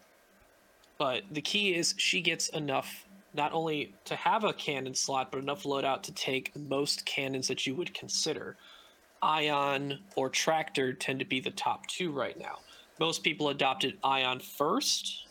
but 0.98 1.24
the 1.32 1.42
key 1.42 1.76
is 1.76 1.94
she 1.98 2.22
gets 2.22 2.50
enough 2.50 3.08
not 3.34 3.52
only 3.54 3.94
to 4.06 4.16
have 4.16 4.44
a 4.44 4.54
cannon 4.54 4.94
slot, 4.94 5.32
but 5.32 5.40
enough 5.40 5.64
loadout 5.64 6.04
to 6.04 6.14
take 6.14 6.56
most 6.56 7.06
cannons 7.06 7.48
that 7.48 7.66
you 7.66 7.76
would 7.76 7.94
consider. 7.94 8.58
Ion 9.22 10.00
or 10.16 10.30
Tractor 10.30 10.94
tend 10.94 11.20
to 11.20 11.26
be 11.26 11.40
the 11.40 11.52
top 11.52 11.88
two 11.88 12.12
right 12.12 12.38
now. 12.38 12.60
Most 13.00 13.24
people 13.24 13.50
adopted 13.50 13.98
Ion 14.04 14.40
first, 14.40 15.28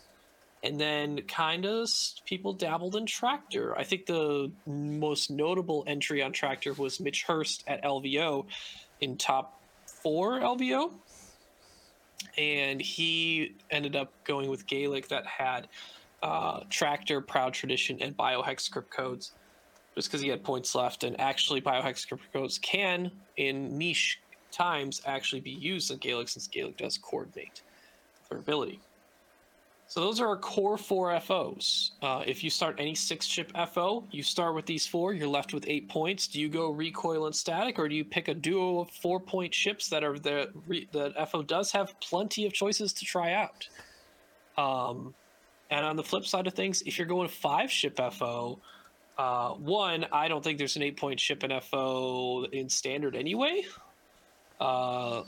and 0.63 0.81
then 0.81 1.21
kind 1.23 1.67
of 1.67 1.89
people 2.25 2.53
dabbled 2.53 2.97
in 2.97 3.07
Tractor. 3.07 3.77
I 3.77 3.85
think 3.85 4.07
the 4.07 4.51
most 4.67 5.31
notable 5.31 5.85
entry 5.87 6.23
on 6.23 6.33
Tractor 6.33 6.73
was 6.73 7.01
Mitch 7.01 7.25
Hurst 7.25 7.65
at 7.67 7.83
LVO 7.85 8.47
in 9.01 9.17
top 9.17 9.61
four 9.87 10.41
LVO. 10.41 10.93
And 12.39 12.81
he 12.81 13.57
ended 13.71 13.97
up 13.97 14.13
going 14.25 14.49
with 14.49 14.67
Galek 14.67 15.09
that 15.09 15.27
had 15.27 15.69
uh, 16.23 16.61
Tractor, 16.71 17.21
Proud 17.21 17.55
Tradition, 17.55 17.99
and 18.01 18.17
Biohexacrypt 18.17 18.91
codes 18.91 19.33
just 19.95 20.09
because 20.09 20.21
he 20.21 20.29
had 20.29 20.43
points 20.43 20.75
left. 20.75 21.05
And 21.05 21.21
actually, 21.21 21.61
Biohexacrypt 21.61 22.21
codes 22.33 22.59
can, 22.59 23.11
in 23.37 23.77
niche 23.77 24.21
times, 24.51 25.03
actually 25.07 25.41
be 25.41 25.51
used 25.51 25.91
in 25.91 25.99
Galek 25.99 26.29
since 26.29 26.49
Galek 26.49 26.77
does 26.77 26.99
coordinate 26.99 27.63
their 28.31 28.39
ability. 28.39 28.81
So 29.93 30.01
those 30.01 30.21
are 30.21 30.29
our 30.29 30.39
core 30.39 30.79
four 30.79 31.19
FOs. 31.21 31.93
Uh, 32.01 32.23
if 32.27 32.43
you 32.43 32.49
start 32.49 32.77
any 32.79 32.95
six 32.95 33.27
ship 33.27 33.53
FO, 33.75 34.05
you 34.11 34.23
start 34.23 34.55
with 34.55 34.65
these 34.65 34.87
four. 34.87 35.13
You're 35.13 35.29
left 35.29 35.53
with 35.53 35.67
eight 35.69 35.87
points. 35.91 36.29
Do 36.29 36.41
you 36.41 36.49
go 36.49 36.71
recoil 36.71 37.27
and 37.27 37.37
static, 37.37 37.79
or 37.79 37.91
do 37.91 37.95
you 37.95 38.05
pick 38.05 38.29
a 38.29 38.35
duo 38.35 38.81
of 38.81 38.91
four 38.91 39.21
point 39.21 39.53
ships 39.53 39.91
that 39.91 40.03
are 40.03 40.19
the 40.19 40.51
the 40.93 41.13
FO 41.31 41.43
does 41.43 41.73
have 41.73 41.93
plenty 42.01 42.47
of 42.47 42.55
choices 42.55 42.95
to 42.95 43.05
try 43.05 43.35
out. 43.35 43.69
Um, 44.57 45.15
and 45.73 45.87
on 45.87 45.97
the 45.97 46.03
flip 46.03 46.27
side 46.27 46.47
of 46.47 46.53
things, 46.53 46.83
if 46.85 46.99
you're 46.99 47.07
going 47.07 47.29
five 47.29 47.73
ship 47.73 47.99
FO, 48.13 48.59
uh, 49.17 49.53
one, 49.53 50.05
I 50.13 50.29
don't 50.29 50.45
think 50.45 50.59
there's 50.59 50.77
an 50.77 50.83
eight 50.83 50.99
point 50.99 51.19
ship 51.19 51.43
in 51.45 51.61
FO 51.63 52.45
in 52.53 52.69
standard 52.69 53.17
anyway. 53.17 53.65
Uh, 54.61 55.23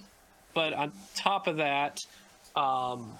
but 0.53 0.75
on 0.75 0.93
top 1.17 1.47
of 1.47 1.57
that, 1.57 2.05
um, 2.55 3.11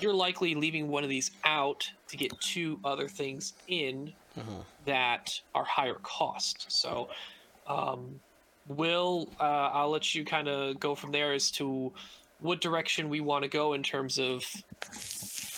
you're 0.00 0.14
likely 0.14 0.54
leaving 0.54 0.88
one 0.88 1.04
of 1.04 1.10
these 1.10 1.30
out 1.44 1.90
to 2.08 2.16
get 2.16 2.32
two 2.40 2.80
other 2.84 3.06
things 3.06 3.52
in 3.68 4.14
that 4.86 5.38
are 5.54 5.64
higher 5.64 5.98
cost. 6.02 6.72
So, 6.72 7.10
um, 7.66 8.18
Will, 8.66 9.28
uh, 9.38 9.42
I'll 9.74 9.90
let 9.90 10.14
you 10.14 10.24
kind 10.24 10.48
of 10.48 10.80
go 10.80 10.94
from 10.94 11.12
there 11.12 11.34
as 11.34 11.50
to 11.52 11.92
what 12.42 12.60
direction 12.60 13.08
we 13.08 13.20
want 13.20 13.42
to 13.44 13.48
go 13.48 13.72
in 13.72 13.82
terms 13.82 14.18
of 14.18 14.44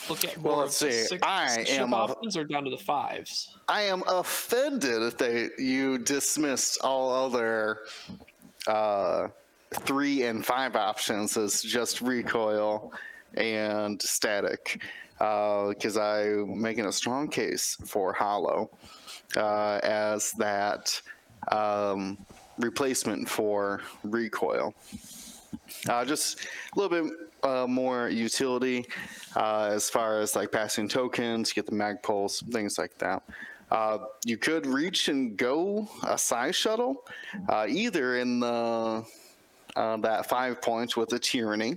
look 0.09 0.24
at 0.24 0.37
Well, 0.39 0.59
let's 0.59 0.76
see. 0.76 0.93
six, 0.93 1.22
I 1.22 1.64
am 1.68 1.95
options 1.95 2.37
or 2.37 2.45
down 2.45 2.64
to 2.64 2.70
the 2.70 2.76
fives. 2.78 3.57
I 3.68 3.82
am 3.82 4.03
offended 4.07 5.18
that 5.18 5.53
you 5.59 5.99
dismissed 5.99 6.80
all 6.82 7.26
other 7.26 7.80
uh, 8.66 9.28
three 9.72 10.24
and 10.24 10.45
five 10.45 10.76
options 10.76 11.37
as 11.37 11.62
just 11.62 12.01
recoil 12.01 12.93
and 13.35 14.01
static, 14.01 14.82
because 15.18 15.97
I'm 15.97 16.61
making 16.61 16.87
a 16.87 16.93
strong 16.93 17.28
case 17.28 17.76
for 17.87 18.12
Hollow 18.12 18.70
uh, 19.37 19.80
as 19.82 20.32
that 20.32 21.01
um, 21.51 22.18
replacement 22.59 23.28
for 23.28 23.80
recoil. 24.05 24.74
Uh, 25.88 26.04
just 26.04 26.40
a 26.74 26.78
little 26.78 27.04
bit 27.04 27.12
uh, 27.42 27.66
more 27.66 28.08
utility 28.08 28.86
uh, 29.36 29.70
as 29.72 29.90
far 29.90 30.20
as 30.20 30.34
like 30.34 30.50
passing 30.50 30.88
tokens, 30.88 31.52
get 31.52 31.66
the 31.66 31.74
mag 31.74 31.96
things 32.02 32.78
like 32.78 32.96
that. 32.98 33.22
Uh, 33.70 33.98
you 34.24 34.36
could 34.36 34.66
reach 34.66 35.08
and 35.08 35.36
go 35.36 35.88
a 36.06 36.16
size 36.16 36.54
shuttle, 36.54 37.04
uh, 37.48 37.66
either 37.68 38.18
in 38.18 38.40
the 38.40 39.04
uh, 39.76 39.96
that 39.96 40.28
five 40.28 40.62
points 40.62 40.96
with 40.96 41.12
a 41.12 41.18
tyranny. 41.18 41.76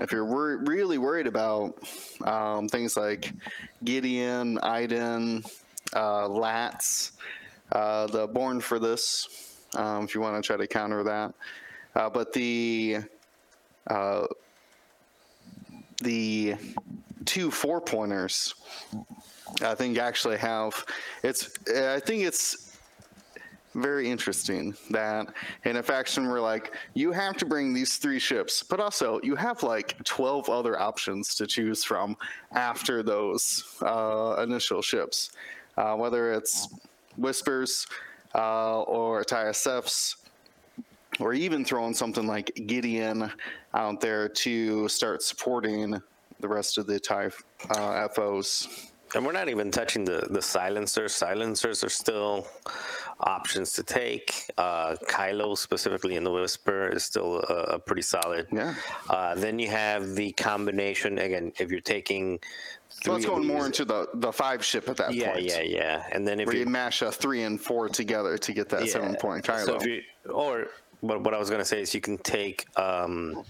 If 0.00 0.12
you're 0.12 0.24
wor- 0.24 0.58
really 0.58 0.98
worried 0.98 1.26
about 1.26 1.78
um, 2.24 2.68
things 2.68 2.96
like 2.96 3.32
Gideon, 3.84 4.58
Iden, 4.58 5.44
Lats, 5.92 7.12
the 7.70 8.28
Born 8.32 8.60
for 8.60 8.78
this, 8.78 9.66
um, 9.76 10.04
if 10.04 10.14
you 10.14 10.20
want 10.20 10.42
to 10.42 10.46
try 10.46 10.56
to 10.56 10.66
counter 10.66 11.02
that. 11.04 11.34
Uh, 11.94 12.10
but 12.10 12.32
the 12.32 12.98
uh, 13.88 14.26
the 16.02 16.56
two 17.24 17.50
four 17.50 17.80
pointers, 17.80 18.54
I 19.62 19.74
think 19.74 19.98
actually 19.98 20.38
have 20.38 20.84
it's. 21.22 21.50
I 21.68 22.00
think 22.00 22.24
it's 22.24 22.64
very 23.74 24.08
interesting 24.08 24.74
that 24.90 25.26
in 25.64 25.76
a 25.76 25.82
faction 25.82 26.28
we're 26.28 26.40
like 26.40 26.72
you 26.94 27.10
have 27.10 27.36
to 27.36 27.44
bring 27.44 27.74
these 27.74 27.96
three 27.96 28.20
ships 28.20 28.62
but 28.62 28.78
also 28.78 29.20
you 29.22 29.34
have 29.34 29.62
like 29.62 30.02
12 30.04 30.48
other 30.48 30.78
options 30.78 31.34
to 31.34 31.46
choose 31.46 31.82
from 31.82 32.16
after 32.52 33.02
those 33.02 33.76
uh, 33.82 34.36
initial 34.42 34.80
ships 34.80 35.32
uh, 35.76 35.94
whether 35.94 36.32
it's 36.32 36.68
whispers 37.16 37.86
uh, 38.36 38.82
or 38.82 39.24
TISFs 39.24 40.23
or 41.20 41.34
even 41.34 41.64
throwing 41.64 41.94
something 41.94 42.26
like 42.26 42.52
Gideon 42.66 43.30
out 43.72 44.00
there 44.00 44.28
to 44.28 44.88
start 44.88 45.22
supporting 45.22 46.00
the 46.40 46.48
rest 46.48 46.78
of 46.78 46.86
the 46.86 46.98
TIE 46.98 47.30
uh, 47.70 48.08
FOs. 48.08 48.90
And 49.14 49.24
we're 49.24 49.32
not 49.32 49.48
even 49.48 49.70
touching 49.70 50.04
the, 50.04 50.26
the 50.30 50.42
silencers. 50.42 51.14
Silencers 51.14 51.84
are 51.84 51.88
still 51.88 52.48
options 53.20 53.72
to 53.74 53.84
take. 53.84 54.50
Uh, 54.58 54.96
Kylo, 55.08 55.56
specifically 55.56 56.16
in 56.16 56.24
the 56.24 56.32
Whisper, 56.32 56.88
is 56.88 57.04
still 57.04 57.36
a, 57.48 57.74
a 57.74 57.78
pretty 57.78 58.02
solid. 58.02 58.48
Yeah. 58.50 58.74
Uh, 59.08 59.36
then 59.36 59.60
you 59.60 59.68
have 59.68 60.16
the 60.16 60.32
combination, 60.32 61.18
again, 61.18 61.52
if 61.60 61.70
you're 61.70 61.80
taking. 61.80 62.40
So 62.88 63.12
let's 63.12 63.24
three 63.24 63.34
go 63.34 63.40
of 63.40 63.46
more 63.46 63.66
into 63.66 63.84
the, 63.84 64.08
the 64.14 64.32
five 64.32 64.64
ship 64.64 64.88
at 64.88 64.96
that 64.96 65.14
Yeah, 65.14 65.34
point. 65.34 65.44
yeah, 65.44 65.60
yeah. 65.60 65.78
Yeah. 65.78 66.06
And 66.10 66.26
then 66.26 66.40
if 66.40 66.52
you 66.52 66.60
you 66.60 66.66
mash 66.66 67.02
a 67.02 67.12
three 67.12 67.44
and 67.44 67.60
four 67.60 67.88
together 67.88 68.36
to 68.36 68.52
get 68.52 68.68
that 68.70 68.88
seven 68.88 69.14
point 69.14 69.44
Kylo. 69.44 69.80
So 70.26 70.32
or 70.32 70.68
what, 71.04 71.22
what 71.22 71.34
I 71.34 71.38
was 71.38 71.50
to 71.50 71.64
say 71.64 71.82
is 71.82 71.94
you 71.94 72.00
can 72.00 72.18
take 72.18 72.66
um, 72.78 73.44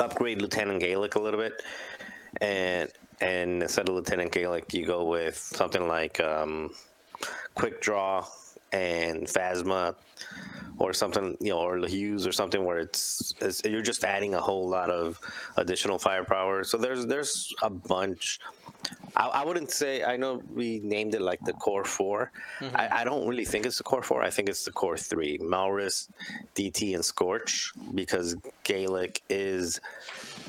upgrade 0.00 0.42
Lieutenant 0.42 0.82
Galek 0.82 1.14
a 1.14 1.20
little 1.20 1.40
bit, 1.40 1.62
and 2.40 2.90
and 3.20 3.62
instead 3.62 3.88
of 3.88 3.94
Lieutenant 3.94 4.32
Galek, 4.32 4.74
you 4.74 4.84
go 4.84 5.04
with 5.04 5.36
something 5.36 5.86
like 5.86 6.18
um, 6.20 6.70
Quick 7.54 7.80
Draw 7.80 8.26
and 8.72 9.22
Phasma, 9.22 9.94
or 10.78 10.92
something 10.92 11.36
you 11.40 11.50
know, 11.50 11.60
or 11.60 11.78
Hughes 11.86 12.26
or 12.26 12.32
something 12.32 12.64
where 12.64 12.78
it's, 12.78 13.34
it's 13.40 13.62
you're 13.64 13.82
just 13.82 14.02
adding 14.02 14.34
a 14.34 14.40
whole 14.40 14.68
lot 14.68 14.90
of 14.90 15.20
additional 15.56 15.98
firepower. 15.98 16.64
So 16.64 16.76
there's 16.76 17.06
there's 17.06 17.54
a 17.62 17.70
bunch. 17.70 18.40
I, 19.16 19.26
I 19.28 19.44
wouldn't 19.44 19.70
say 19.70 20.02
I 20.04 20.16
know 20.16 20.42
we 20.52 20.80
named 20.80 21.14
it 21.14 21.20
like 21.20 21.40
the 21.40 21.52
core 21.52 21.84
4 21.84 22.30
I, 22.74 22.88
I 23.00 23.04
don't 23.04 23.26
really 23.26 23.44
think 23.44 23.66
it's 23.66 23.78
the 23.78 23.84
core 23.84 24.02
four. 24.02 24.22
I 24.22 24.30
think 24.30 24.48
it's 24.48 24.64
the 24.64 24.72
core 24.72 24.96
three: 24.96 25.38
Malarus, 25.38 26.08
DT, 26.54 26.94
and 26.94 27.04
Scorch, 27.04 27.72
because 27.94 28.36
Galek 28.64 29.20
is 29.28 29.80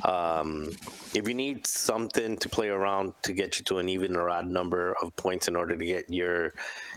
um, 0.03 0.71
if 1.13 1.27
you 1.27 1.33
need 1.33 1.65
something 1.65 2.37
to 2.37 2.49
play 2.49 2.69
around 2.69 3.13
to 3.23 3.33
get 3.33 3.57
you 3.57 3.65
to 3.65 3.79
an 3.79 3.89
even 3.89 4.15
or 4.15 4.29
odd 4.29 4.47
number 4.47 4.95
of 5.01 5.15
points 5.15 5.47
in 5.47 5.55
order 5.55 5.75
to 5.75 5.85
get 5.85 6.09
your 6.09 6.53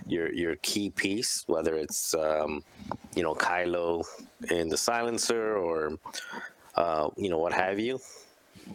your 0.07 0.32
your 0.32 0.57
key 0.57 0.91
piece, 0.91 1.45
whether 1.47 1.74
it's 1.74 2.14
um, 2.14 2.62
you 3.14 3.22
know 3.22 3.34
Kylo 3.34 4.05
in 4.51 4.68
the 4.68 4.76
silencer 4.76 5.57
or 5.57 5.99
uh, 6.74 7.09
you 7.16 7.30
know 7.30 7.39
what 7.39 7.53
have 7.53 7.78
you, 7.78 8.01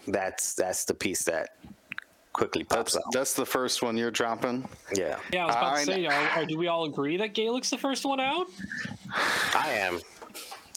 that's 0.07 0.53
that's 0.53 0.85
the 0.85 0.93
piece 0.93 1.23
that 1.25 1.55
quickly 2.33 2.63
pops 2.63 2.93
That's 2.93 3.05
out. 3.05 3.11
that's 3.13 3.33
the 3.33 3.45
first 3.45 3.81
one 3.81 3.95
you're 3.95 4.11
dropping. 4.11 4.67
Yeah, 4.93 5.19
Yeah, 5.31 5.43
I 5.43 5.47
was 5.47 5.55
about 5.55 5.73
I- 5.75 5.79
to 5.79 5.85
say, 5.85 6.05
are, 6.07 6.29
are, 6.29 6.45
do 6.45 6.57
we 6.57 6.67
all 6.67 6.85
agree 6.85 7.17
that 7.17 7.33
Galek's 7.33 7.69
the 7.69 7.77
first 7.77 8.03
one 8.05 8.19
out? 8.19 8.47
I 9.55 9.69
am. 9.77 9.99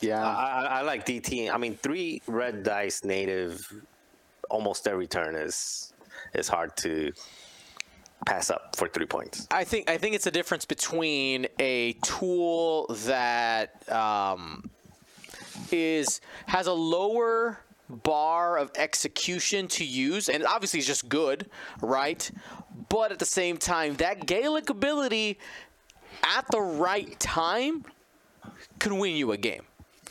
Yeah. 0.02 0.22
I, 0.24 0.32
I, 0.32 0.64
I 0.64 0.82
like 0.82 1.07
DT. 1.07 1.50
I 1.52 1.57
mean, 1.57 1.74
three 1.74 2.22
red 2.26 2.62
dice 2.62 3.02
native, 3.04 3.66
almost 4.50 4.86
every 4.86 5.07
turn 5.07 5.34
is 5.34 5.92
is 6.34 6.48
hard 6.48 6.76
to 6.76 7.12
pass 8.26 8.50
up 8.50 8.76
for 8.76 8.88
three 8.88 9.07
points. 9.07 9.46
I 9.50 9.64
think 9.64 9.88
I 9.88 9.96
think 9.96 10.14
it's 10.14 10.26
a 10.26 10.30
difference 10.30 10.66
between 10.66 11.46
a 11.59 11.94
tool 12.04 12.86
that 13.07 13.90
um, 13.90 14.68
is 15.72 16.20
has 16.46 16.66
a 16.66 16.72
lower 16.74 17.59
bar 17.89 18.59
of 18.59 18.70
execution 18.76 19.68
to 19.68 19.84
use, 19.84 20.28
and 20.28 20.45
obviously 20.45 20.78
it's 20.78 20.87
just 20.87 21.09
good, 21.09 21.49
right? 21.80 22.30
But 22.89 23.12
at 23.12 23.18
the 23.18 23.26
same 23.26 23.57
time, 23.57 23.95
that 23.97 24.26
Galek 24.26 24.70
ability 24.70 25.39
at 26.22 26.47
the 26.51 26.61
right 26.61 27.18
time 27.20 27.84
can 28.78 28.99
win 28.99 29.16
you 29.16 29.32
a 29.32 29.37
game. 29.37 29.62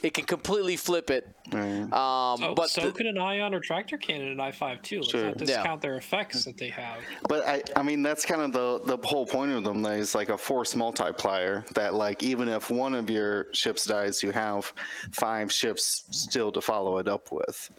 It 0.05 0.13
can 0.13 0.25
completely 0.25 0.77
flip 0.77 1.09
it. 1.09 1.27
Um, 1.51 1.89
So, 2.37 2.53
but 2.53 2.69
so 2.69 2.81
the- 2.81 2.91
could 2.91 3.07
an 3.07 3.17
ion 3.17 3.55
or 3.55 3.59
tractor 3.59 3.97
cannon 3.97 4.27
in 4.27 4.37
i5 4.37 4.79
too. 4.83 4.97
Let's 4.99 5.09
Sure. 5.09 5.25
not 5.25 5.39
Yeah. 5.39 5.45
discount 5.45 5.81
their 5.81 5.97
effects 5.97 6.45
that 6.45 6.57
they 6.59 6.69
have. 6.69 6.99
But 7.27 7.47
I, 7.47 7.63
I 7.75 7.81
mean, 7.81 8.03
that's 8.03 8.23
kind 8.23 8.41
of 8.43 8.51
the 8.53 8.81
the 8.85 8.97
whole 9.07 9.25
point 9.25 9.51
of 9.53 9.63
them. 9.63 9.81
That 9.81 9.97
is 9.97 10.13
like 10.13 10.29
a 10.29 10.37
force 10.37 10.75
multiplier. 10.75 11.65
That 11.73 11.95
like 11.95 12.21
even 12.21 12.47
if 12.49 12.69
one 12.69 12.93
of 12.93 13.09
your 13.09 13.47
ships 13.51 13.85
dies, 13.85 14.21
you 14.21 14.29
have 14.29 14.71
five 15.11 15.51
ships 15.51 16.03
still 16.11 16.51
to 16.51 16.61
follow 16.61 16.99
it 16.99 17.07
up 17.07 17.31
with. 17.31 17.71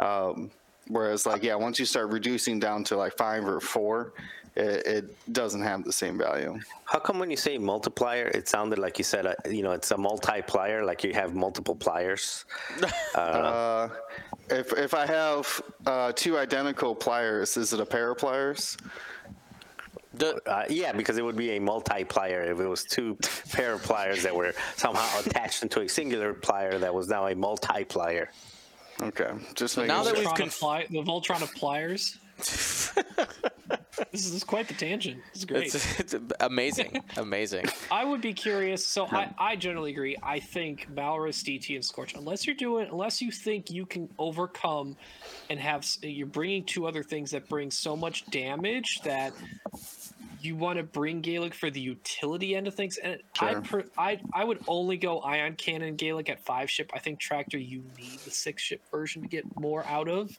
Um, 0.00 0.50
whereas 0.88 1.26
like 1.26 1.44
yeah, 1.44 1.54
once 1.54 1.78
you 1.78 1.84
start 1.86 2.08
reducing 2.08 2.58
down 2.58 2.82
to 2.84 2.96
like 2.96 3.16
five 3.16 3.44
or 3.46 3.60
four, 3.60 4.14
it, 4.58 4.86
it 4.86 5.32
doesn't 5.32 5.62
have 5.62 5.84
the 5.84 5.92
same 5.92 6.18
value. 6.18 6.58
How 6.84 6.98
come 6.98 7.18
when 7.18 7.30
you 7.30 7.36
say 7.36 7.58
multiplier, 7.58 8.26
it 8.28 8.48
sounded 8.48 8.78
like 8.78 8.98
you 8.98 9.04
said, 9.04 9.26
uh, 9.26 9.34
you 9.48 9.62
know, 9.62 9.72
it's 9.72 9.90
a 9.90 9.96
multiplier, 9.96 10.84
like 10.84 11.04
you 11.04 11.14
have 11.14 11.34
multiple 11.34 11.74
pliers? 11.74 12.44
Uh, 13.14 13.88
if 14.50 14.72
if 14.72 14.94
I 14.94 15.04
have 15.06 15.62
uh, 15.86 16.12
two 16.14 16.38
identical 16.38 16.94
pliers, 16.94 17.56
is 17.56 17.72
it 17.72 17.80
a 17.80 17.86
pair 17.86 18.10
of 18.12 18.18
pliers? 18.18 18.76
the, 20.14 20.40
Uh, 20.46 20.64
yeah, 20.68 20.92
because 20.92 21.18
it 21.18 21.24
would 21.24 21.36
be 21.36 21.50
a 21.52 21.58
multiplier 21.60 22.42
if 22.42 22.60
it 22.60 22.66
was 22.66 22.84
two 22.84 23.16
pair 23.52 23.74
of 23.74 23.82
pliers 23.82 24.22
that 24.22 24.34
were 24.34 24.52
somehow 24.76 25.20
attached 25.24 25.62
into 25.62 25.80
a 25.80 25.88
singular 25.88 26.34
plier 26.34 26.78
that 26.80 26.94
was 26.94 27.08
now 27.08 27.26
a 27.26 27.34
multiplier. 27.34 28.30
Okay, 29.00 29.30
just 29.54 29.76
making 29.76 29.88
now 29.88 30.02
that 30.02 30.16
sure. 30.16 30.24
we've 30.24 30.28
Voltron 30.28 30.88
conf- 30.88 30.90
the 30.90 31.02
Voltron 31.02 31.42
of 31.42 31.54
pliers. 31.54 32.18
this, 34.12 34.30
is, 34.32 34.44
quite 34.44 34.68
the 34.68 34.74
tangent. 34.74 35.20
It's 35.34 35.44
great. 35.44 35.74
it's, 35.74 36.00
it's 36.00 36.14
amazing, 36.40 37.02
amazing. 37.16 37.66
I 37.90 38.04
would 38.04 38.20
be 38.20 38.32
curious. 38.32 38.86
So 38.86 39.06
I, 39.06 39.34
I 39.36 39.56
generally 39.56 39.90
agree. 39.90 40.16
I 40.22 40.38
think 40.38 40.88
Malarus, 40.94 41.42
DT, 41.42 41.74
and 41.74 41.84
Scorch, 41.84 42.14
unless 42.14 42.46
you're 42.46 42.56
doing, 42.56 42.88
unless 42.90 43.20
you 43.20 43.32
think 43.32 43.70
you 43.70 43.86
can 43.86 44.08
overcome 44.18 44.96
and 45.50 45.58
have, 45.58 45.84
you're 46.02 46.28
bringing 46.28 46.64
two 46.64 46.86
other 46.86 47.02
things 47.02 47.32
that 47.32 47.48
bring 47.48 47.70
so 47.72 47.96
much 47.96 48.24
damage 48.30 49.00
that 49.02 49.32
you 50.40 50.56
want 50.56 50.78
to 50.78 50.82
bring 50.82 51.22
Galek 51.22 51.54
for 51.54 51.70
the 51.70 51.80
utility 51.80 52.54
end 52.54 52.66
of 52.66 52.74
things. 52.74 52.96
And 52.98 53.20
I, 53.40 53.54
per, 53.54 53.84
I, 53.96 54.20
I 54.32 54.44
would 54.44 54.60
only 54.68 54.96
go 54.96 55.20
Ion 55.20 55.54
Cannon 55.54 55.96
Galek 55.96 56.28
at 56.28 56.44
five 56.44 56.70
ship. 56.70 56.90
I 56.94 56.98
think 56.98 57.18
Tractor 57.18 57.58
you 57.58 57.84
need 57.98 58.18
the 58.24 58.30
six 58.30 58.62
ship 58.62 58.80
version 58.90 59.22
to 59.22 59.28
get 59.28 59.44
more 59.58 59.84
out 59.86 60.08
of. 60.08 60.36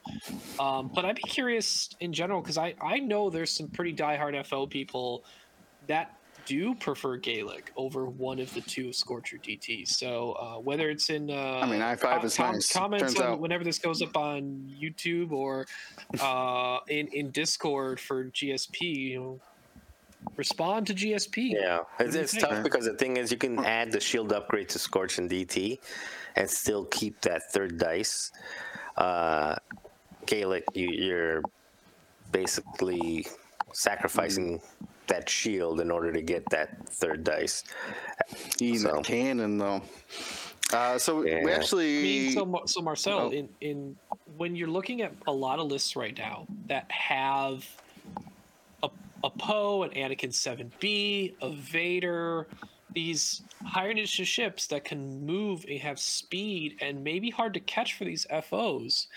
Um, 0.60 0.92
but 0.94 1.06
I'd 1.06 1.16
be 1.16 1.24
curious 1.24 1.90
in 2.00 2.14
general 2.14 2.42
because 2.42 2.58
I, 2.58 2.76
I 2.82 3.00
know 3.00 3.30
there's 3.30 3.52
some 3.52 3.68
pretty 3.68 3.94
diehard 3.94 4.46
FO 4.46 4.68
people 4.68 5.24
that 5.88 6.16
do 6.50 6.74
prefer 6.74 7.16
Gaelic 7.16 7.72
over 7.76 8.06
one 8.06 8.40
of 8.40 8.52
the 8.56 8.62
two 8.62 8.92
Scorcher 8.92 9.38
DTs. 9.38 9.90
So 9.90 10.32
uh, 10.34 10.60
whether 10.60 10.90
it's 10.90 11.12
in, 11.12 11.30
uh, 11.30 11.60
I 11.62 11.68
mean, 11.68 11.80
I5 11.80 12.24
is 12.24 12.40
nice. 12.40 12.74
Comments 12.74 13.04
Turns 13.04 13.20
on 13.20 13.34
out- 13.34 13.40
whenever 13.40 13.64
this 13.64 13.78
goes 13.78 14.02
up 14.02 14.18
on 14.18 14.68
YouTube 14.82 15.32
or 15.32 15.68
uh, 16.20 16.80
in 16.88 17.08
in 17.10 17.30
Discord 17.30 18.00
for 18.00 18.26
GSP, 18.26 18.82
you 18.82 19.20
know, 19.20 19.40
respond 20.36 20.88
to 20.88 20.94
GSP. 20.94 21.54
Yeah, 21.54 21.80
it's, 22.00 22.16
it's 22.16 22.32
think? 22.34 22.44
tough 22.44 22.64
because 22.64 22.86
the 22.86 22.94
thing 22.96 23.18
is, 23.18 23.32
you 23.32 23.38
can 23.38 23.60
add 23.64 23.92
the 23.92 24.00
shield 24.00 24.32
upgrade 24.34 24.70
to 24.70 24.80
Scorch 24.80 25.18
and 25.18 25.30
DT, 25.30 25.80
and 26.36 26.50
still 26.50 26.86
keep 26.86 27.22
that 27.22 27.52
third 27.52 27.78
dice. 27.78 28.32
Uh, 28.98 29.56
Galek, 30.26 30.64
you, 30.74 30.90
you're 30.90 31.42
basically 32.32 33.28
sacrificing 33.74 34.62
that 35.08 35.28
shield 35.30 35.82
in 35.82 35.90
order 35.90 36.12
to 36.12 36.22
get 36.22 36.48
that 36.52 36.88
third 36.90 37.24
dice. 37.24 37.64
Eating 38.60 38.80
So- 38.80 39.00
a 39.00 39.04
cannon 39.04 39.58
though. 39.58 39.82
Uh, 40.72 41.00
so 41.00 41.22
we 41.24 41.52
actually 41.52 41.98
I 42.00 42.04
mean, 42.04 42.32
so, 42.34 42.62
so 42.68 42.82
Marcel, 42.82 43.20
Oh. 43.22 43.30
in, 43.32 43.50
in 43.60 43.96
when 44.38 44.56
you're 44.56 44.68
looking 44.68 45.02
at 45.02 45.12
a 45.26 45.32
lot 45.32 45.58
of 45.58 45.66
lists 45.66 45.96
right 45.96 46.16
now 46.16 46.46
that 46.68 46.92
have 46.92 47.66
a, 49.24 49.30
Poe, 49.30 49.84
an 49.84 49.92
Anakin 49.92 50.32
7B, 50.32 51.36
a 51.42 51.50
Vader, 51.52 52.48
these 52.94 53.42
higher 53.66 53.92
initiative 53.92 54.28
ships 54.28 54.68
that 54.68 54.84
can 54.84 55.26
move 55.26 55.66
and 55.70 55.80
have 55.80 56.00
speed 56.00 56.78
and 56.82 57.04
maybe 57.04 57.30
hard 57.30 57.54
to 57.54 57.60
catch 57.60 57.96
for 57.96 58.06
these 58.06 58.26
FOs. 58.44 59.08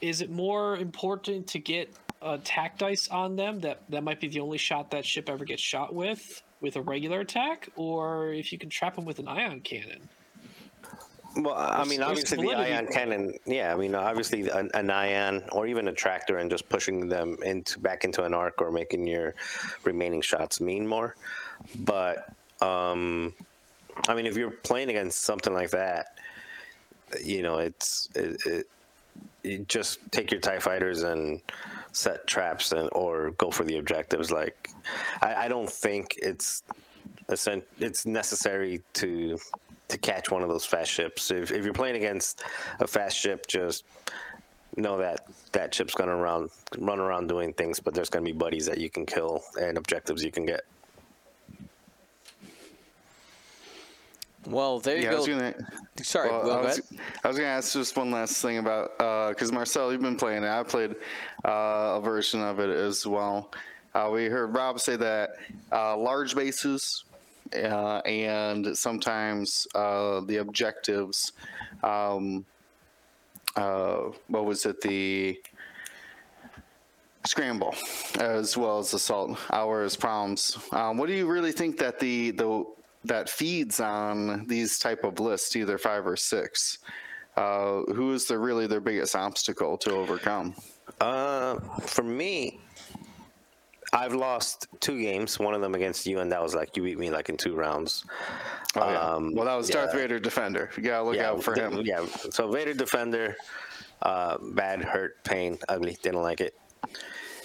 Is 0.00 0.20
it 0.20 0.30
more 0.30 0.76
important 0.76 1.46
to 1.48 1.58
get 1.58 1.92
attack 2.22 2.78
dice 2.78 3.08
on 3.08 3.34
them 3.36 3.60
that 3.60 3.82
that 3.88 4.04
might 4.04 4.20
be 4.20 4.28
the 4.28 4.40
only 4.40 4.58
shot 4.58 4.90
that 4.90 5.04
ship 5.04 5.28
ever 5.28 5.44
gets 5.44 5.62
shot 5.62 5.94
with 5.94 6.42
with 6.60 6.76
a 6.76 6.82
regular 6.82 7.20
attack, 7.20 7.70
or 7.76 8.34
if 8.34 8.52
you 8.52 8.58
can 8.58 8.68
trap 8.68 8.94
them 8.96 9.06
with 9.06 9.18
an 9.18 9.26
ion 9.26 9.60
cannon? 9.60 10.09
Well, 11.36 11.54
I 11.54 11.84
mean, 11.84 12.00
there's 12.00 12.10
obviously 12.10 12.38
the 12.38 12.42
validity 12.42 12.72
ion 12.72 12.86
cannon. 12.88 13.34
Yeah, 13.46 13.72
I 13.72 13.76
mean, 13.76 13.94
obviously 13.94 14.48
an, 14.48 14.70
an 14.74 14.90
ion 14.90 15.44
or 15.52 15.66
even 15.66 15.86
a 15.88 15.92
tractor 15.92 16.38
and 16.38 16.50
just 16.50 16.68
pushing 16.68 17.08
them 17.08 17.36
into 17.44 17.78
back 17.78 18.04
into 18.04 18.24
an 18.24 18.34
arc 18.34 18.60
or 18.60 18.72
making 18.72 19.06
your 19.06 19.34
remaining 19.84 20.22
shots 20.22 20.60
mean 20.60 20.86
more. 20.86 21.14
But 21.80 22.32
um, 22.60 23.32
I 24.08 24.14
mean, 24.14 24.26
if 24.26 24.36
you're 24.36 24.50
playing 24.50 24.90
against 24.90 25.22
something 25.22 25.54
like 25.54 25.70
that, 25.70 26.18
you 27.22 27.42
know, 27.42 27.58
it's 27.58 28.08
it, 28.14 28.40
it, 28.46 28.66
you 29.44 29.58
just 29.68 30.00
take 30.10 30.30
your 30.30 30.40
Tie 30.40 30.58
fighters 30.58 31.02
and 31.02 31.40
set 31.92 32.26
traps 32.26 32.72
and 32.72 32.88
or 32.92 33.30
go 33.32 33.50
for 33.50 33.64
the 33.64 33.78
objectives. 33.78 34.30
Like, 34.30 34.70
I, 35.22 35.46
I 35.46 35.48
don't 35.48 35.70
think 35.70 36.18
it's 36.20 36.64
it's 37.78 38.06
necessary 38.06 38.82
to 38.94 39.38
to 39.90 39.98
catch 39.98 40.30
one 40.30 40.42
of 40.42 40.48
those 40.48 40.64
fast 40.64 40.90
ships. 40.90 41.30
If, 41.30 41.50
if 41.50 41.64
you're 41.64 41.74
playing 41.74 41.96
against 41.96 42.42
a 42.78 42.86
fast 42.86 43.16
ship, 43.16 43.46
just 43.46 43.84
know 44.76 44.96
that 44.98 45.26
that 45.52 45.74
ship's 45.74 45.94
gonna 45.94 46.16
run 46.16 46.48
run 46.78 47.00
around 47.00 47.28
doing 47.28 47.52
things, 47.52 47.80
but 47.80 47.94
there's 47.94 48.10
gonna 48.10 48.24
be 48.24 48.32
buddies 48.32 48.66
that 48.66 48.78
you 48.78 48.88
can 48.88 49.04
kill 49.04 49.42
and 49.60 49.76
objectives 49.76 50.22
you 50.22 50.30
can 50.30 50.46
get. 50.46 50.62
Well, 54.46 54.80
there 54.80 54.96
you 54.96 55.02
yeah, 55.02 55.08
I 55.08 55.12
go. 55.12 55.18
was 55.18 55.28
gonna. 55.28 55.54
Sorry, 56.02 56.30
well, 56.30 56.44
go 56.44 56.50
I, 56.50 56.60
ahead. 56.62 56.76
was, 56.76 56.92
I 57.24 57.28
was 57.28 57.36
gonna 57.36 57.48
ask 57.48 57.72
just 57.74 57.96
one 57.96 58.10
last 58.10 58.40
thing 58.40 58.58
about 58.58 58.96
because 59.28 59.52
Marcel, 59.52 59.92
you've 59.92 60.00
been 60.00 60.16
playing 60.16 60.44
it. 60.44 60.48
I 60.48 60.62
played 60.62 60.96
uh, 61.44 61.98
a 61.98 62.00
version 62.02 62.40
of 62.40 62.58
it 62.58 62.70
as 62.70 63.06
well. 63.06 63.50
Uh, 63.94 64.08
we 64.12 64.26
heard 64.26 64.54
Rob 64.54 64.80
say 64.80 64.96
that 64.96 65.30
uh, 65.72 65.96
large 65.96 66.34
bases 66.34 67.04
uh, 67.54 67.98
and 68.06 68.76
sometimes 68.76 69.66
uh, 69.74 70.20
the 70.20 70.36
objectives. 70.36 71.32
Um, 71.82 72.44
uh, 73.56 74.10
what 74.28 74.44
was 74.44 74.66
it? 74.66 74.80
The 74.80 75.40
scramble 77.26 77.74
as 78.18 78.56
well 78.56 78.78
as 78.78 78.94
assault 78.94 79.38
hours 79.52 79.94
problems 79.94 80.56
um, 80.72 80.96
what 80.96 81.06
do 81.06 81.12
you 81.12 81.26
really 81.26 81.52
think 81.52 81.76
that 81.76 82.00
the 82.00 82.30
the 82.30 82.64
that 83.04 83.28
feeds 83.28 83.78
on 83.78 84.46
these 84.46 84.78
type 84.78 85.04
of 85.04 85.20
lists 85.20 85.54
either 85.54 85.76
five 85.76 86.06
or 86.06 86.16
six 86.16 86.78
uh, 87.36 87.82
who 87.92 88.14
is 88.14 88.24
the 88.24 88.38
really 88.38 88.66
their 88.66 88.80
biggest 88.80 89.14
obstacle 89.14 89.76
to 89.76 89.90
overcome 89.92 90.54
Uh, 91.00 91.58
for 91.86 92.02
me, 92.02 92.60
I've 93.92 94.14
lost 94.14 94.68
two 94.80 95.00
games. 95.00 95.38
One 95.38 95.54
of 95.54 95.60
them 95.60 95.74
against 95.74 96.06
you, 96.06 96.20
and 96.20 96.30
that 96.32 96.42
was 96.42 96.54
like 96.54 96.76
you 96.76 96.82
beat 96.82 96.98
me 96.98 97.10
like 97.10 97.28
in 97.28 97.36
two 97.36 97.54
rounds. 97.54 98.04
Oh, 98.76 98.90
yeah. 98.90 99.00
Um, 99.00 99.34
well, 99.34 99.46
that 99.46 99.56
was 99.56 99.68
Darth. 99.68 99.92
Vader 99.92 100.20
Defender. 100.20 100.70
You 100.76 100.82
gotta 100.82 101.04
look 101.04 101.18
out 101.18 101.42
for 101.42 101.54
him. 101.54 101.82
Yeah. 101.84 102.06
So 102.30 102.50
Vader 102.50 102.74
Defender, 102.74 103.36
uh, 104.02 104.38
bad, 104.40 104.82
hurt, 104.82 105.22
pain, 105.24 105.58
ugly. 105.68 105.96
Didn't 106.02 106.22
like 106.22 106.40
it. 106.40 106.54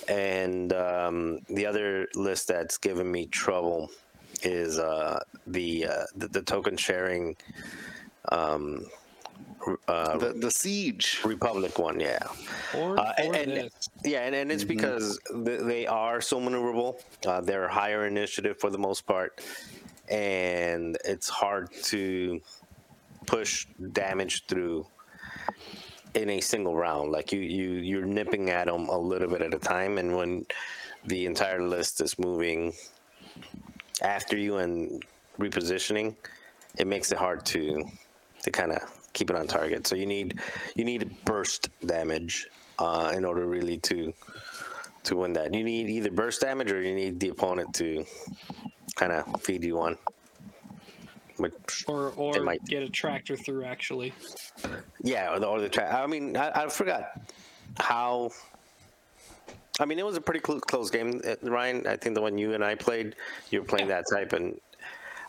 And 0.07 0.71
um, 0.73 1.39
the 1.49 1.65
other 1.65 2.07
list 2.13 2.47
that's 2.47 2.77
given 2.77 3.11
me 3.11 3.25
trouble 3.25 3.89
is 4.43 4.77
uh, 4.77 5.19
the, 5.47 5.87
uh, 5.87 6.03
the 6.15 6.27
the 6.27 6.41
token 6.43 6.77
sharing 6.77 7.35
um, 8.31 8.85
uh, 9.87 10.17
The 10.17 10.33
the 10.33 10.51
siege. 10.51 11.21
Republic 11.25 11.77
one. 11.79 11.99
Yeah. 11.99 12.19
Or, 12.75 12.99
Uh, 12.99 13.13
and, 13.17 13.27
or 13.27 13.35
and- 13.39 13.51
this. 13.51 13.89
yeah, 14.03 14.21
and, 14.25 14.35
and 14.35 14.51
it's 14.51 14.63
because 14.63 15.19
they 15.33 15.87
are 15.87 16.21
so 16.21 16.39
maneuverable. 16.39 17.01
Uh, 17.25 17.41
they're 17.41 17.67
higher 17.67 18.07
initiative 18.07 18.59
for 18.59 18.69
the 18.69 18.77
most 18.77 19.05
part, 19.05 19.41
and 20.09 20.97
it's 21.05 21.29
hard 21.29 21.71
to 21.91 22.39
push 23.25 23.65
damage 23.93 24.45
through 24.47 24.85
in 26.13 26.29
a 26.29 26.39
single 26.41 26.75
round. 26.75 27.11
Like 27.11 27.31
you, 27.31 27.39
you, 27.39 27.71
you're 27.73 28.05
nipping 28.05 28.49
at 28.49 28.67
them 28.67 28.87
a 28.89 28.97
little 28.97 29.27
bit 29.29 29.41
at 29.41 29.53
a 29.53 29.59
time, 29.59 29.97
and 29.97 30.15
when 30.15 30.45
the 31.05 31.25
entire 31.25 31.61
list 31.61 32.01
is 32.01 32.17
moving 32.19 32.73
after 34.01 34.37
you 34.37 34.57
and 34.57 35.03
repositioning, 35.39 36.15
it 36.77 36.87
makes 36.87 37.11
it 37.11 37.17
hard 37.17 37.45
to 37.47 37.83
to 38.43 38.51
kind 38.51 38.71
of 38.71 38.81
keep 39.15 39.31
it 39.31 39.35
on 39.35 39.47
target. 39.47 39.87
So 39.87 39.95
you 39.95 40.05
need 40.05 40.39
you 40.75 40.85
need 40.85 41.09
burst 41.25 41.69
damage 41.83 42.47
uh, 42.77 43.11
in 43.15 43.25
order 43.25 43.47
really 43.47 43.79
to 43.79 44.13
to 45.05 45.15
win 45.15 45.33
that. 45.33 45.53
You 45.53 45.63
need 45.63 45.89
either 45.89 46.11
burst 46.11 46.41
damage 46.41 46.71
or 46.71 46.81
you 46.81 46.93
need 46.93 47.19
the 47.19 47.29
opponent 47.29 47.73
to 47.75 48.05
kind 48.95 49.11
of 49.11 49.41
feed 49.41 49.63
you 49.63 49.77
one. 49.77 49.97
Which 51.37 51.83
Or 51.87 52.13
or 52.15 52.39
might- 52.43 52.63
get 52.65 52.83
a 52.83 52.89
tractor 52.89 53.35
through 53.35 53.65
actually. 53.65 54.13
yeah, 55.03 55.33
or 55.33 55.39
the, 55.39 55.47
or 55.47 55.59
the 55.59 55.67
tra- 55.69 55.93
I 56.03 56.07
mean, 56.07 56.37
I, 56.37 56.63
I 56.63 56.67
forgot 56.69 57.19
how. 57.79 58.29
I 59.77 59.83
mean, 59.83 59.99
it 59.99 60.05
was 60.05 60.15
a 60.15 60.21
pretty 60.21 60.39
cl- 60.45 60.61
close 60.61 60.89
game, 60.89 61.19
uh, 61.27 61.35
Ryan. 61.41 61.85
I 61.87 61.97
think 61.97 62.15
the 62.15 62.21
one 62.21 62.37
you 62.37 62.53
and 62.53 62.63
I 62.63 62.75
played, 62.75 63.15
you 63.49 63.59
were 63.59 63.67
playing 63.67 63.89
that 63.89 64.05
type, 64.09 64.31
and 64.31 64.57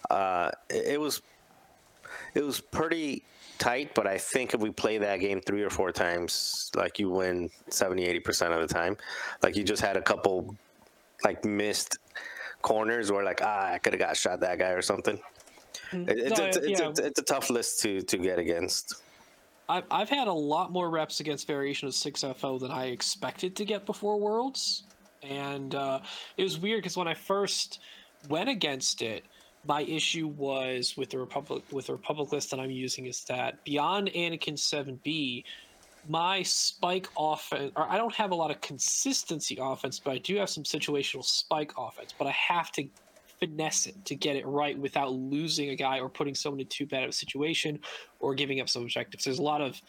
uh, 0.08 0.52
it, 0.70 0.86
it 0.94 1.00
was 1.00 1.20
it 2.34 2.44
was 2.44 2.60
pretty 2.60 3.24
tight. 3.58 3.94
But 3.94 4.06
I 4.06 4.18
think 4.18 4.54
if 4.54 4.60
we 4.60 4.70
play 4.70 4.98
that 4.98 5.18
game 5.20 5.40
three 5.40 5.62
or 5.62 5.70
four 5.70 5.92
times, 5.92 6.70
like 6.74 6.98
you 6.98 7.10
win 7.10 7.50
70, 7.70 8.04
80 8.04 8.20
percent 8.20 8.52
of 8.52 8.66
the 8.66 8.72
time. 8.72 8.96
Like 9.42 9.56
you 9.56 9.64
just 9.64 9.82
had 9.82 9.96
a 9.96 10.02
couple 10.02 10.54
like 11.24 11.44
missed 11.44 11.98
corners 12.62 13.10
where 13.12 13.24
like 13.24 13.40
ah, 13.42 13.72
I 13.72 13.78
could 13.78 13.92
have 13.92 14.00
got 14.00 14.16
shot 14.16 14.40
that 14.40 14.58
guy 14.58 14.70
or 14.70 14.82
something. 14.82 15.20
It- 15.92 16.08
it's, 16.18 16.38
No, 16.38 16.44
it's, 16.46 16.56
it's, 16.56 16.80
yeah. 16.80 17.06
it's 17.06 17.18
a 17.18 17.22
tough 17.22 17.50
list 17.50 17.80
to 17.82 18.02
to 18.02 18.18
get 18.18 18.38
against. 18.38 18.94
I've, 19.68 19.84
I've 19.90 20.08
had 20.08 20.28
a 20.28 20.32
lot 20.32 20.70
more 20.70 20.90
reps 20.90 21.18
against 21.18 21.46
variation 21.48 21.88
of 21.88 21.94
6FO 21.94 22.60
than 22.60 22.70
I 22.70 22.86
expected 22.86 23.56
to 23.56 23.64
get 23.64 23.84
before 23.84 24.16
Worlds. 24.16 24.84
And 25.24 25.74
uh, 25.74 26.00
it 26.36 26.44
was 26.44 26.56
weird 26.56 26.82
because 26.82 26.96
when 26.96 27.08
I 27.08 27.14
first 27.14 27.80
went 28.28 28.48
against 28.48 29.02
it, 29.02 29.24
my 29.66 29.82
issue 29.82 30.28
was 30.28 30.96
with 30.96 31.10
the 31.10 31.18
Republic 31.18 31.62
with 31.70 31.86
the 31.86 31.92
Republic 31.92 32.32
list 32.32 32.50
that 32.50 32.60
I'm 32.60 32.70
using 32.70 33.06
is 33.06 33.24
that 33.24 33.62
beyond 33.64 34.08
Anakin 34.08 34.54
7B, 34.54 35.44
my 36.08 36.42
spike 36.42 37.08
offense, 37.18 37.72
or 37.76 37.88
I 37.88 37.96
don't 37.96 38.14
have 38.14 38.30
a 38.30 38.34
lot 38.34 38.50
of 38.50 38.60
consistency 38.60 39.58
offense, 39.60 39.98
but 39.98 40.12
I 40.12 40.18
do 40.18 40.36
have 40.36 40.50
some 40.50 40.64
situational 40.64 41.24
spike 41.24 41.72
offense. 41.76 42.14
But 42.16 42.28
I 42.28 42.32
have 42.32 42.70
to 42.72 42.86
finesse 43.40 43.86
it 43.86 44.04
to 44.04 44.14
get 44.14 44.36
it 44.36 44.46
right 44.46 44.78
without 44.78 45.12
losing 45.12 45.70
a 45.70 45.76
guy 45.76 46.00
or 46.00 46.08
putting 46.08 46.34
someone 46.34 46.60
in 46.60 46.66
too 46.66 46.86
bad 46.86 47.02
of 47.02 47.10
a 47.10 47.12
situation 47.12 47.78
or 48.20 48.34
giving 48.34 48.60
up 48.60 48.68
some 48.68 48.82
objectives. 48.82 49.24
There's 49.24 49.38
a 49.38 49.42
lot 49.42 49.60
of 49.60 49.80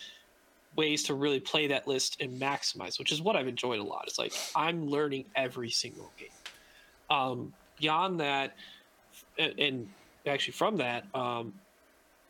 ways 0.76 1.04
to 1.04 1.14
really 1.14 1.40
play 1.40 1.68
that 1.68 1.88
list 1.88 2.22
and 2.22 2.40
maximize, 2.40 3.00
which 3.00 3.12
is 3.12 3.22
what 3.22 3.36
I've 3.36 3.48
enjoyed 3.48 3.80
a 3.80 3.84
lot. 3.84 4.06
It's 4.08 4.20
like 4.20 4.34
I'm 4.56 4.88
learning 4.88 5.26
every 5.36 5.70
single 5.70 6.12
game. 6.18 6.30
Um, 7.10 7.54
beyond 7.80 8.20
that, 8.20 8.56
and, 9.40 9.88
actually 10.26 10.54
from 10.54 10.76
that, 10.78 11.06
um, 11.14 11.54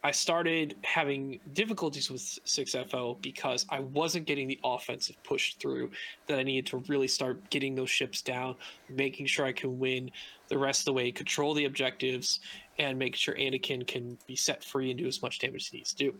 I 0.03 0.11
started 0.11 0.75
having 0.83 1.39
difficulties 1.53 2.09
with 2.11 2.21
6FO 2.21 3.19
because 3.21 3.65
I 3.69 3.79
wasn't 3.79 4.25
getting 4.25 4.47
the 4.47 4.59
offensive 4.63 5.21
push 5.23 5.55
through 5.55 5.91
that 6.27 6.37
I 6.39 6.43
needed 6.43 6.67
to 6.67 6.77
really 6.87 7.07
start 7.07 7.49
getting 7.49 7.75
those 7.75 7.89
ships 7.89 8.21
down, 8.21 8.55
making 8.89 9.25
sure 9.25 9.45
I 9.45 9.51
can 9.51 9.79
win 9.79 10.11
the 10.49 10.57
rest 10.57 10.81
of 10.81 10.85
the 10.85 10.93
way, 10.93 11.11
control 11.11 11.53
the 11.53 11.65
objectives, 11.65 12.39
and 12.77 12.97
make 12.97 13.15
sure 13.15 13.35
Anakin 13.35 13.87
can 13.87 14.17
be 14.27 14.35
set 14.35 14.63
free 14.63 14.91
and 14.91 14.99
do 14.99 15.07
as 15.07 15.21
much 15.21 15.39
damage 15.39 15.63
as 15.63 15.67
he 15.67 15.77
needs 15.77 15.93
to 15.93 15.97
do. 15.97 16.15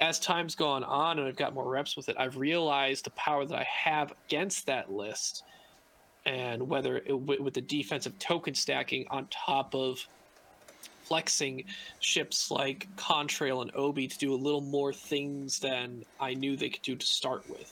As 0.00 0.18
time's 0.18 0.56
gone 0.56 0.82
on 0.82 1.18
and 1.18 1.28
I've 1.28 1.36
got 1.36 1.54
more 1.54 1.68
reps 1.70 1.96
with 1.96 2.08
it, 2.08 2.16
I've 2.18 2.36
realized 2.36 3.04
the 3.04 3.10
power 3.10 3.46
that 3.46 3.56
I 3.56 3.66
have 3.84 4.12
against 4.26 4.66
that 4.66 4.92
list, 4.92 5.44
and 6.26 6.68
whether 6.68 6.98
it, 6.98 7.12
with 7.14 7.54
the 7.54 7.60
defensive 7.60 8.18
token 8.18 8.54
stacking 8.54 9.06
on 9.10 9.28
top 9.30 9.74
of 9.74 10.06
flexing 11.12 11.62
ships 12.00 12.50
like 12.50 12.88
Contrail 12.96 13.60
and 13.60 13.70
Obi 13.74 14.08
to 14.08 14.16
do 14.16 14.32
a 14.32 14.40
little 14.46 14.62
more 14.62 14.94
things 14.94 15.58
than 15.58 16.02
I 16.18 16.32
knew 16.32 16.56
they 16.56 16.70
could 16.70 16.80
do 16.80 16.96
to 16.96 17.06
start 17.06 17.46
with. 17.50 17.70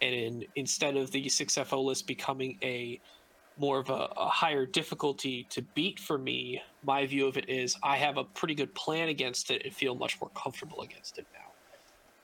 And 0.00 0.14
in, 0.14 0.44
instead 0.56 0.96
of 0.96 1.10
the 1.10 1.26
6FO 1.26 1.84
list 1.84 2.06
becoming 2.06 2.56
a 2.62 2.98
more 3.58 3.78
of 3.78 3.90
a, 3.90 4.08
a 4.16 4.28
higher 4.30 4.64
difficulty 4.64 5.46
to 5.50 5.60
beat 5.74 6.00
for 6.00 6.16
me, 6.16 6.62
my 6.82 7.04
view 7.04 7.26
of 7.26 7.36
it 7.36 7.46
is 7.50 7.76
I 7.82 7.98
have 7.98 8.16
a 8.16 8.24
pretty 8.24 8.54
good 8.54 8.74
plan 8.74 9.10
against 9.10 9.50
it 9.50 9.66
and 9.66 9.74
feel 9.74 9.94
much 9.94 10.18
more 10.18 10.30
comfortable 10.34 10.80
against 10.80 11.18
it 11.18 11.26
now. 11.34 11.50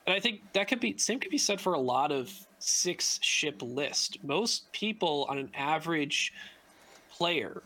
And 0.07 0.15
I 0.15 0.19
think 0.19 0.41
that 0.53 0.67
could 0.67 0.79
be 0.79 0.97
same 0.97 1.19
could 1.19 1.29
be 1.29 1.37
said 1.37 1.61
for 1.61 1.73
a 1.73 1.79
lot 1.79 2.11
of 2.11 2.33
six 2.57 3.19
ship 3.21 3.61
list. 3.61 4.17
Most 4.23 4.71
people 4.71 5.27
on 5.29 5.37
an 5.37 5.51
average 5.53 6.33
player 7.11 7.61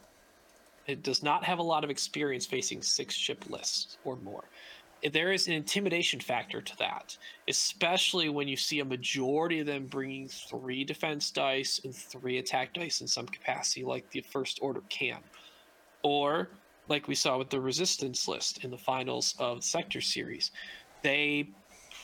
it 0.90 1.04
does 1.04 1.24
not 1.24 1.44
have 1.44 1.60
a 1.60 1.64
lot 1.64 1.84
of 1.84 1.90
experience 1.90 2.46
facing 2.46 2.82
six 2.82 3.14
ship 3.14 3.50
lists 3.50 3.98
or 4.04 4.18
more. 4.18 4.46
There 5.14 5.32
is 5.32 5.48
an 5.48 5.54
intimidation 5.54 6.20
factor 6.20 6.62
to 6.62 6.78
that, 6.78 7.18
especially 7.48 8.28
when 8.28 8.50
you 8.50 8.58
see 8.58 8.82
a 8.82 8.86
majority 8.86 9.60
of 9.60 9.66
them 9.66 9.86
bringing 9.86 10.28
three 10.28 10.84
defense 10.84 11.32
dice 11.32 11.80
and 11.86 11.96
three 11.96 12.38
attack 12.40 12.74
dice 12.74 13.00
in 13.00 13.08
some 13.08 13.26
capacity, 13.26 13.86
like 13.86 14.10
the 14.12 14.22
First 14.22 14.60
Order 14.62 14.82
can. 14.90 15.20
Or, 16.04 16.50
like 16.90 17.08
we 17.08 17.16
saw 17.16 17.38
with 17.38 17.50
the 17.50 17.62
Resistance 17.62 18.28
list 18.28 18.66
in 18.66 18.72
the 18.72 18.78
finals 18.78 19.36
of 19.40 19.62
the 19.62 19.66
Sector 19.66 20.02
series, 20.02 20.52
they 21.02 21.48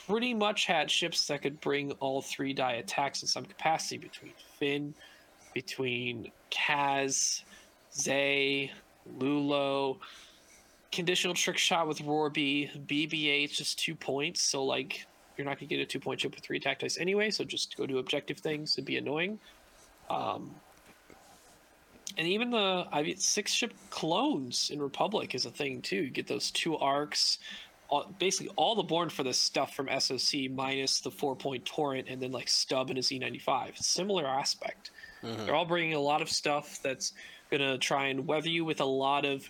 pretty 0.06 0.32
much 0.32 0.64
had 0.64 0.90
ships 0.90 1.26
that 1.26 1.42
could 1.42 1.60
bring 1.60 1.92
all 1.92 2.22
three 2.22 2.54
die 2.54 2.74
attacks 2.74 3.20
in 3.20 3.28
some 3.28 3.44
capacity 3.44 3.98
between 3.98 4.32
Finn, 4.58 4.94
between 5.52 6.30
Kaz, 6.50 7.42
Zay, 7.98 8.70
Lulo, 9.18 9.98
conditional 10.92 11.34
trick 11.34 11.58
shot 11.58 11.88
with 11.88 11.98
Wrobie, 11.98 12.70
BB-8 12.86 13.44
is 13.44 13.56
just 13.56 13.78
two 13.78 13.94
points, 13.94 14.42
so 14.42 14.64
like 14.64 15.06
you're 15.36 15.44
not 15.44 15.58
gonna 15.58 15.68
get 15.68 15.80
a 15.80 15.86
two 15.86 16.00
point 16.00 16.20
chip 16.20 16.34
with 16.34 16.44
three 16.44 16.56
attack 16.56 16.80
dice 16.80 16.98
anyway, 16.98 17.30
so 17.30 17.44
just 17.44 17.76
go 17.76 17.86
do 17.86 17.98
objective 17.98 18.38
things 18.38 18.76
and 18.76 18.86
be 18.86 18.96
annoying. 18.96 19.38
Um, 20.08 20.54
and 22.16 22.26
even 22.26 22.50
the 22.50 22.86
I 22.92 23.02
mean, 23.02 23.16
six 23.18 23.52
ship 23.52 23.74
clones 23.90 24.70
in 24.72 24.80
Republic 24.80 25.34
is 25.34 25.46
a 25.46 25.50
thing 25.50 25.82
too. 25.82 25.96
You 25.96 26.10
get 26.10 26.26
those 26.26 26.50
two 26.50 26.76
arcs, 26.78 27.38
all, 27.88 28.06
basically 28.18 28.52
all 28.56 28.74
the 28.74 28.82
born 28.82 29.10
for 29.10 29.22
this 29.22 29.38
stuff 29.38 29.74
from 29.74 29.88
SOC 29.98 30.50
minus 30.50 31.00
the 31.00 31.10
four 31.10 31.36
point 31.36 31.64
torrent 31.64 32.08
and 32.08 32.20
then 32.22 32.32
like 32.32 32.48
stub 32.48 32.90
and 32.90 32.98
a 32.98 33.02
Z95. 33.02 33.76
Similar 33.78 34.26
aspect. 34.26 34.92
They're 35.44 35.54
all 35.54 35.64
bringing 35.64 35.94
a 35.94 36.00
lot 36.00 36.22
of 36.22 36.30
stuff 36.30 36.78
that's 36.82 37.12
gonna 37.50 37.78
try 37.78 38.08
and 38.08 38.26
weather 38.26 38.48
you 38.48 38.64
with 38.64 38.80
a 38.80 38.84
lot 38.84 39.24
of 39.24 39.48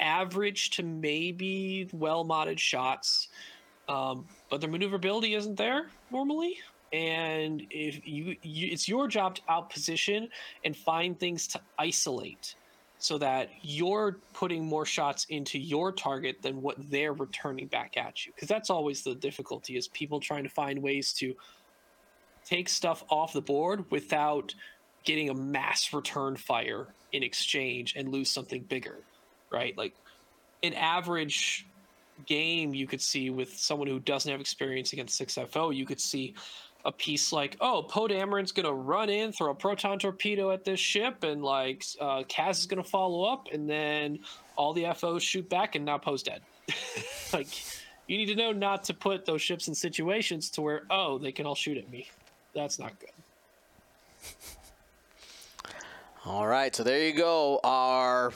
average 0.00 0.70
to 0.70 0.82
maybe 0.82 1.88
well 1.92 2.24
modded 2.24 2.58
shots, 2.58 3.28
um, 3.88 4.26
but 4.50 4.60
their 4.60 4.70
maneuverability 4.70 5.34
isn't 5.34 5.56
there 5.56 5.86
normally. 6.10 6.58
And 6.92 7.66
if 7.70 8.06
you, 8.06 8.36
you, 8.42 8.68
it's 8.70 8.88
your 8.88 9.08
job 9.08 9.36
to 9.36 9.42
outposition 9.50 10.28
and 10.64 10.76
find 10.76 11.18
things 11.18 11.46
to 11.48 11.60
isolate, 11.78 12.54
so 12.98 13.18
that 13.18 13.50
you're 13.62 14.18
putting 14.32 14.64
more 14.64 14.86
shots 14.86 15.26
into 15.28 15.58
your 15.58 15.92
target 15.92 16.40
than 16.42 16.62
what 16.62 16.76
they're 16.90 17.12
returning 17.12 17.66
back 17.66 17.96
at 17.96 18.24
you. 18.24 18.32
Because 18.34 18.48
that's 18.48 18.70
always 18.70 19.02
the 19.02 19.14
difficulty: 19.14 19.76
is 19.76 19.88
people 19.88 20.20
trying 20.20 20.44
to 20.44 20.50
find 20.50 20.80
ways 20.80 21.12
to 21.14 21.34
take 22.44 22.68
stuff 22.68 23.02
off 23.10 23.32
the 23.32 23.42
board 23.42 23.84
without 23.90 24.54
getting 25.04 25.30
a 25.30 25.34
mass 25.34 25.92
return 25.92 26.36
fire 26.36 26.88
in 27.12 27.22
exchange 27.22 27.94
and 27.96 28.08
lose 28.08 28.30
something 28.30 28.62
bigger, 28.62 28.98
right? 29.50 29.76
Like 29.76 29.94
an 30.62 30.74
average 30.74 31.66
game 32.24 32.74
you 32.74 32.86
could 32.86 33.00
see 33.00 33.30
with 33.30 33.56
someone 33.56 33.88
who 33.88 33.98
doesn't 34.00 34.30
have 34.30 34.40
experience 34.40 34.92
against 34.92 35.20
6FO, 35.20 35.74
you 35.74 35.84
could 35.84 36.00
see 36.00 36.34
a 36.86 36.92
piece 36.92 37.32
like, 37.32 37.56
"Oh, 37.60 37.82
Poe 37.82 38.06
Dameron's 38.06 38.52
gonna 38.52 38.72
run 38.72 39.10
in, 39.10 39.32
throw 39.32 39.50
a 39.50 39.54
proton 39.54 39.98
torpedo 39.98 40.52
at 40.52 40.64
this 40.64 40.78
ship, 40.78 41.24
and 41.24 41.42
like 41.42 41.84
uh, 42.00 42.22
Kaz 42.22 42.58
is 42.58 42.66
gonna 42.66 42.84
follow 42.84 43.24
up, 43.24 43.48
and 43.52 43.68
then 43.68 44.20
all 44.54 44.72
the 44.72 44.86
FOs 44.94 45.22
shoot 45.22 45.48
back, 45.48 45.74
and 45.74 45.84
now 45.84 45.98
Poe's 45.98 46.22
dead." 46.22 46.42
like, 47.32 47.48
you 48.06 48.16
need 48.16 48.26
to 48.26 48.36
know 48.36 48.52
not 48.52 48.84
to 48.84 48.94
put 48.94 49.26
those 49.26 49.42
ships 49.42 49.66
in 49.66 49.74
situations 49.74 50.48
to 50.50 50.62
where, 50.62 50.82
oh, 50.90 51.18
they 51.18 51.32
can 51.32 51.44
all 51.44 51.54
shoot 51.56 51.76
at 51.76 51.90
me. 51.90 52.08
That's 52.54 52.78
not 52.78 52.92
good. 53.00 53.10
All 56.26 56.44
right, 56.44 56.74
so 56.74 56.82
there 56.82 57.06
you 57.06 57.12
go, 57.12 57.60
our 57.62 58.32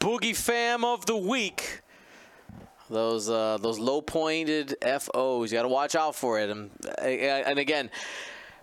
boogie 0.00 0.34
fam 0.34 0.82
of 0.82 1.04
the 1.04 1.14
week. 1.14 1.82
Those 2.88 3.28
uh, 3.28 3.58
those 3.60 3.78
low 3.78 4.00
pointed 4.00 4.74
FOs, 4.80 5.52
you 5.52 5.58
got 5.58 5.64
to 5.64 5.68
watch 5.68 5.94
out 5.94 6.14
for 6.14 6.40
it. 6.40 6.48
And, 6.48 6.70
and 6.98 7.58
again, 7.58 7.90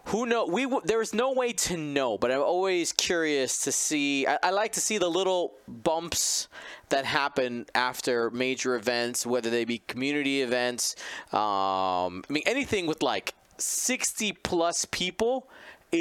who 0.06 0.26
know? 0.26 0.48
We 0.48 0.64
w- 0.64 0.82
there 0.84 1.00
is 1.04 1.14
no 1.14 1.32
way 1.34 1.54
to 1.54 1.78
know, 1.78 2.18
but 2.18 2.32
I'm 2.32 2.42
always 2.42 2.92
curious 2.92 3.60
to 3.66 3.72
see. 3.72 4.26
I, 4.26 4.40
I 4.42 4.50
like 4.50 4.72
to 4.72 4.82
see 4.82 4.98
the 4.98 5.10
little 5.10 5.54
bumps 5.68 6.48
that 6.90 7.06
happen 7.06 7.68
after 7.76 8.32
major 8.32 8.74
events, 8.74 9.28
whether 9.28 9.52
they 9.52 9.66
be 9.66 9.78
community 9.78 10.42
events. 10.42 10.96
Um, 11.32 12.24
I 12.28 12.34
mean, 12.34 12.44
anything 12.48 12.88
with 12.88 13.04
like 13.04 13.36
60 13.60 14.32
plus 14.32 14.86
people 14.86 15.48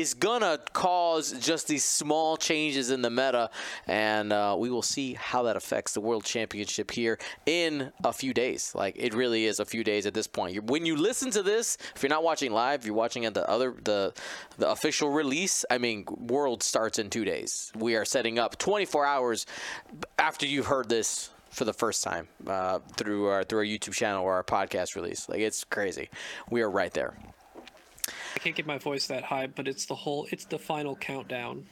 is 0.00 0.14
gonna 0.14 0.58
cause 0.72 1.32
just 1.40 1.68
these 1.68 1.84
small 1.84 2.36
changes 2.36 2.90
in 2.90 3.02
the 3.02 3.10
meta, 3.10 3.50
and 3.86 4.32
uh, 4.32 4.56
we 4.58 4.70
will 4.70 4.82
see 4.82 5.14
how 5.14 5.44
that 5.44 5.56
affects 5.56 5.92
the 5.92 6.00
World 6.00 6.24
Championship 6.24 6.90
here 6.90 7.18
in 7.46 7.92
a 8.02 8.12
few 8.12 8.34
days. 8.34 8.72
Like 8.74 8.96
it 8.98 9.14
really 9.14 9.46
is 9.46 9.60
a 9.60 9.64
few 9.64 9.84
days 9.84 10.06
at 10.06 10.14
this 10.14 10.26
point. 10.26 10.64
When 10.64 10.84
you 10.84 10.96
listen 10.96 11.30
to 11.32 11.42
this, 11.42 11.78
if 11.94 12.02
you're 12.02 12.10
not 12.10 12.24
watching 12.24 12.52
live, 12.52 12.84
you're 12.84 12.94
watching 12.94 13.24
at 13.24 13.34
the 13.34 13.48
other 13.48 13.74
the 13.84 14.12
the 14.58 14.68
official 14.68 15.10
release. 15.10 15.64
I 15.70 15.78
mean, 15.78 16.04
World 16.08 16.62
starts 16.62 16.98
in 16.98 17.10
two 17.10 17.24
days. 17.24 17.70
We 17.76 17.94
are 17.96 18.04
setting 18.04 18.38
up 18.38 18.58
24 18.58 19.06
hours 19.06 19.46
after 20.18 20.46
you've 20.46 20.66
heard 20.66 20.88
this 20.88 21.30
for 21.50 21.64
the 21.64 21.72
first 21.72 22.02
time 22.02 22.26
uh, 22.48 22.80
through 22.96 23.26
our 23.26 23.44
through 23.44 23.60
our 23.60 23.64
YouTube 23.64 23.94
channel 23.94 24.24
or 24.24 24.34
our 24.34 24.44
podcast 24.44 24.96
release. 24.96 25.28
Like 25.28 25.38
it's 25.38 25.62
crazy. 25.62 26.10
We 26.50 26.62
are 26.62 26.70
right 26.70 26.92
there. 26.92 27.16
I 28.34 28.38
can't 28.38 28.56
get 28.56 28.66
my 28.66 28.78
voice 28.78 29.06
that 29.06 29.22
high, 29.22 29.46
but 29.46 29.68
it's 29.68 29.86
the 29.86 29.94
whole, 29.94 30.26
it's 30.30 30.44
the 30.44 30.58
final 30.58 30.96
countdown. 30.96 31.66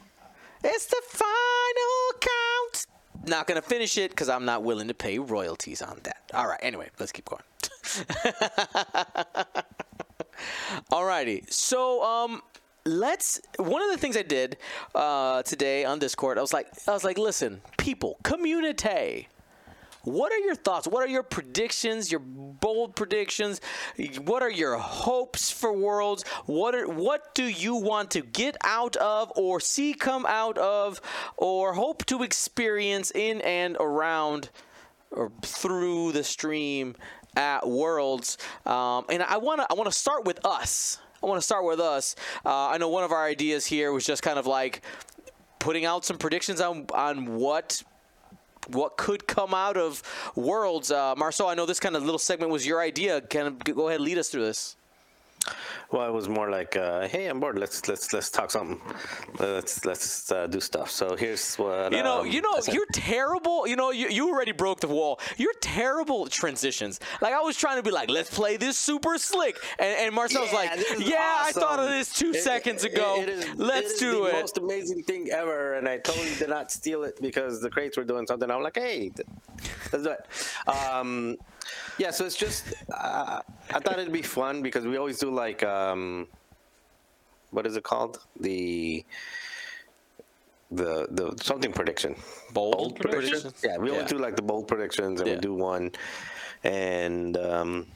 It's 0.63 0.85
the 0.85 1.01
final 1.07 2.21
count. 2.21 2.85
Not 3.27 3.47
gonna 3.47 3.61
finish 3.61 3.97
it 3.97 4.11
because 4.11 4.29
I'm 4.29 4.45
not 4.45 4.63
willing 4.63 4.87
to 4.87 4.93
pay 4.93 5.19
royalties 5.19 5.81
on 5.81 5.99
that. 6.03 6.21
All 6.33 6.47
right. 6.47 6.59
Anyway, 6.61 6.89
let's 6.99 7.11
keep 7.11 7.25
going. 7.25 7.43
Alrighty. 10.91 11.51
So 11.51 12.03
um, 12.03 12.41
let's. 12.85 13.41
One 13.57 13.81
of 13.81 13.91
the 13.91 13.97
things 13.97 14.15
I 14.17 14.23
did 14.23 14.57
uh, 14.95 15.43
today 15.43 15.85
on 15.85 15.99
Discord, 15.99 16.37
I 16.37 16.41
was 16.41 16.53
like, 16.53 16.67
I 16.87 16.91
was 16.91 17.03
like, 17.03 17.17
listen, 17.17 17.61
people, 17.77 18.19
community. 18.23 19.27
What 20.03 20.33
are 20.33 20.39
your 20.39 20.55
thoughts? 20.55 20.85
What 20.85 21.01
are 21.01 21.07
your 21.07 21.23
predictions? 21.23 22.11
Your 22.11 22.19
bold 22.19 22.95
predictions? 22.95 23.61
What 24.25 24.43
are 24.43 24.51
your 24.51 24.77
hopes 24.77 25.49
for 25.49 25.71
Worlds? 25.71 26.25
What 26.45 26.75
are, 26.75 26.89
what 26.89 27.33
do 27.33 27.45
you 27.45 27.75
want 27.75 28.11
to 28.11 28.21
get 28.21 28.57
out 28.63 28.97
of 28.97 29.31
or 29.37 29.61
see 29.61 29.93
come 29.93 30.25
out 30.25 30.57
of 30.57 30.99
or 31.37 31.73
hope 31.73 32.05
to 32.07 32.21
experience 32.21 33.11
in 33.11 33.39
and 33.41 33.77
around 33.79 34.49
or 35.11 35.31
through 35.41 36.11
the 36.11 36.25
stream 36.25 36.95
at 37.37 37.65
Worlds? 37.65 38.37
Um, 38.65 39.05
and 39.09 39.23
I 39.23 39.37
want 39.37 39.61
to 39.61 39.67
I 39.69 39.73
want 39.73 39.89
to 39.89 39.97
start 39.97 40.25
with 40.25 40.45
us. 40.45 40.99
I 41.23 41.27
want 41.27 41.37
to 41.37 41.45
start 41.45 41.63
with 41.63 41.79
us. 41.79 42.17
Uh, 42.45 42.67
I 42.67 42.77
know 42.77 42.89
one 42.89 43.05
of 43.05 43.13
our 43.13 43.25
ideas 43.25 43.65
here 43.65 43.93
was 43.93 44.05
just 44.05 44.21
kind 44.21 44.37
of 44.37 44.47
like 44.47 44.81
putting 45.59 45.85
out 45.85 46.03
some 46.03 46.17
predictions 46.17 46.59
on 46.59 46.87
on 46.93 47.37
what 47.37 47.83
what 48.69 48.97
could 48.97 49.27
come 49.27 49.53
out 49.53 49.77
of 49.77 50.03
Worlds. 50.35 50.91
Uh, 50.91 51.15
Marcel, 51.17 51.47
I 51.47 51.55
know 51.55 51.65
this 51.65 51.79
kind 51.79 51.95
of 51.95 52.03
little 52.03 52.19
segment 52.19 52.51
was 52.51 52.65
your 52.65 52.81
idea. 52.81 53.21
Can 53.21 53.57
go 53.57 53.87
ahead, 53.87 54.01
lead 54.01 54.17
us 54.17 54.29
through 54.29 54.43
this. 54.43 54.75
Well, 55.91 56.07
it 56.07 56.13
was 56.13 56.27
more 56.29 56.49
like, 56.49 56.75
uh, 56.75 57.07
"Hey, 57.07 57.27
I'm 57.27 57.39
bored. 57.39 57.59
Let's 57.59 57.87
let's 57.87 58.13
let's 58.13 58.29
talk 58.29 58.49
something. 58.51 58.79
Let's 59.39 59.85
let's 59.85 60.31
uh, 60.31 60.47
do 60.47 60.59
stuff." 60.59 60.89
So 60.89 61.15
here's 61.15 61.55
what 61.55 61.91
You 61.91 62.01
know, 62.03 62.21
um, 62.21 62.27
you 62.27 62.41
know, 62.41 62.59
you're 62.71 62.87
terrible. 62.93 63.67
You 63.67 63.75
know, 63.75 63.91
you, 63.91 64.07
you 64.09 64.29
already 64.29 64.51
broke 64.53 64.79
the 64.79 64.87
wall. 64.87 65.19
You're 65.37 65.53
terrible 65.61 66.25
at 66.25 66.31
transitions. 66.31 66.99
Like 67.21 67.33
I 67.33 67.41
was 67.41 67.57
trying 67.57 67.77
to 67.77 67.83
be 67.83 67.91
like, 67.91 68.09
let's 68.09 68.29
play 68.33 68.57
this 68.57 68.77
super 68.77 69.17
slick, 69.17 69.57
and, 69.79 69.95
and 69.99 70.15
Marcel's 70.15 70.51
Yeah, 70.51 70.57
like, 70.57 70.71
yeah, 70.99 71.37
I 71.45 71.51
thought 71.51 71.79
of 71.79 71.89
this 71.89 72.13
two 72.13 72.31
It- 72.31 72.41
seconds 72.43 72.83
ago. 72.83 73.21
it 73.21 73.29
is- 73.29 73.45
let's 73.55 73.91
it 73.91 73.93
is 73.93 73.99
do 73.99 74.11
the 74.23 74.29
it. 74.29 74.33
Most 74.33 74.57
amazing 74.57 75.03
thing 75.03 75.29
ever, 75.31 75.75
and 75.75 75.87
I 75.87 75.97
totally 75.97 76.33
did 76.35 76.49
not 76.49 76.71
steal 76.71 77.03
it 77.03 77.19
because 77.21 77.61
the 77.61 77.69
crates 77.69 77.97
were 77.97 78.03
doing 78.03 78.25
something. 78.27 78.49
I'm 78.49 78.63
like, 78.63 78.77
hey, 78.77 79.11
let's 79.91 80.03
do 80.03 80.11
it. 80.11 80.69
Um, 80.69 81.37
yeah, 81.97 82.11
so 82.11 82.25
it's 82.25 82.35
just 82.35 82.73
uh, 82.93 83.41
I 83.69 83.79
thought 83.79 83.99
it'd 83.99 84.11
be 84.13 84.21
fun 84.21 84.61
because 84.61 84.85
we 84.85 84.97
always 84.97 85.19
do 85.19 85.29
like 85.29 85.63
um, 85.63 86.27
what 87.51 87.65
is 87.67 87.75
it 87.75 87.83
called 87.83 88.19
the 88.39 89.03
the 90.71 91.07
the 91.11 91.35
something 91.41 91.71
prediction 91.71 92.15
Bold, 92.51 92.99
prediction? 92.99 93.51
yeah, 93.63 93.77
we 93.77 93.91
always 93.91 94.07
do 94.09 94.17
like 94.17 94.35
the 94.35 94.41
bold 94.41 94.67
predictions, 94.67 95.19
and 95.21 95.27
Yeah. 95.29 95.35
we 95.35 95.41
do 95.41 95.53
one. 95.53 95.91
And 96.63 97.35
um, 97.37 97.87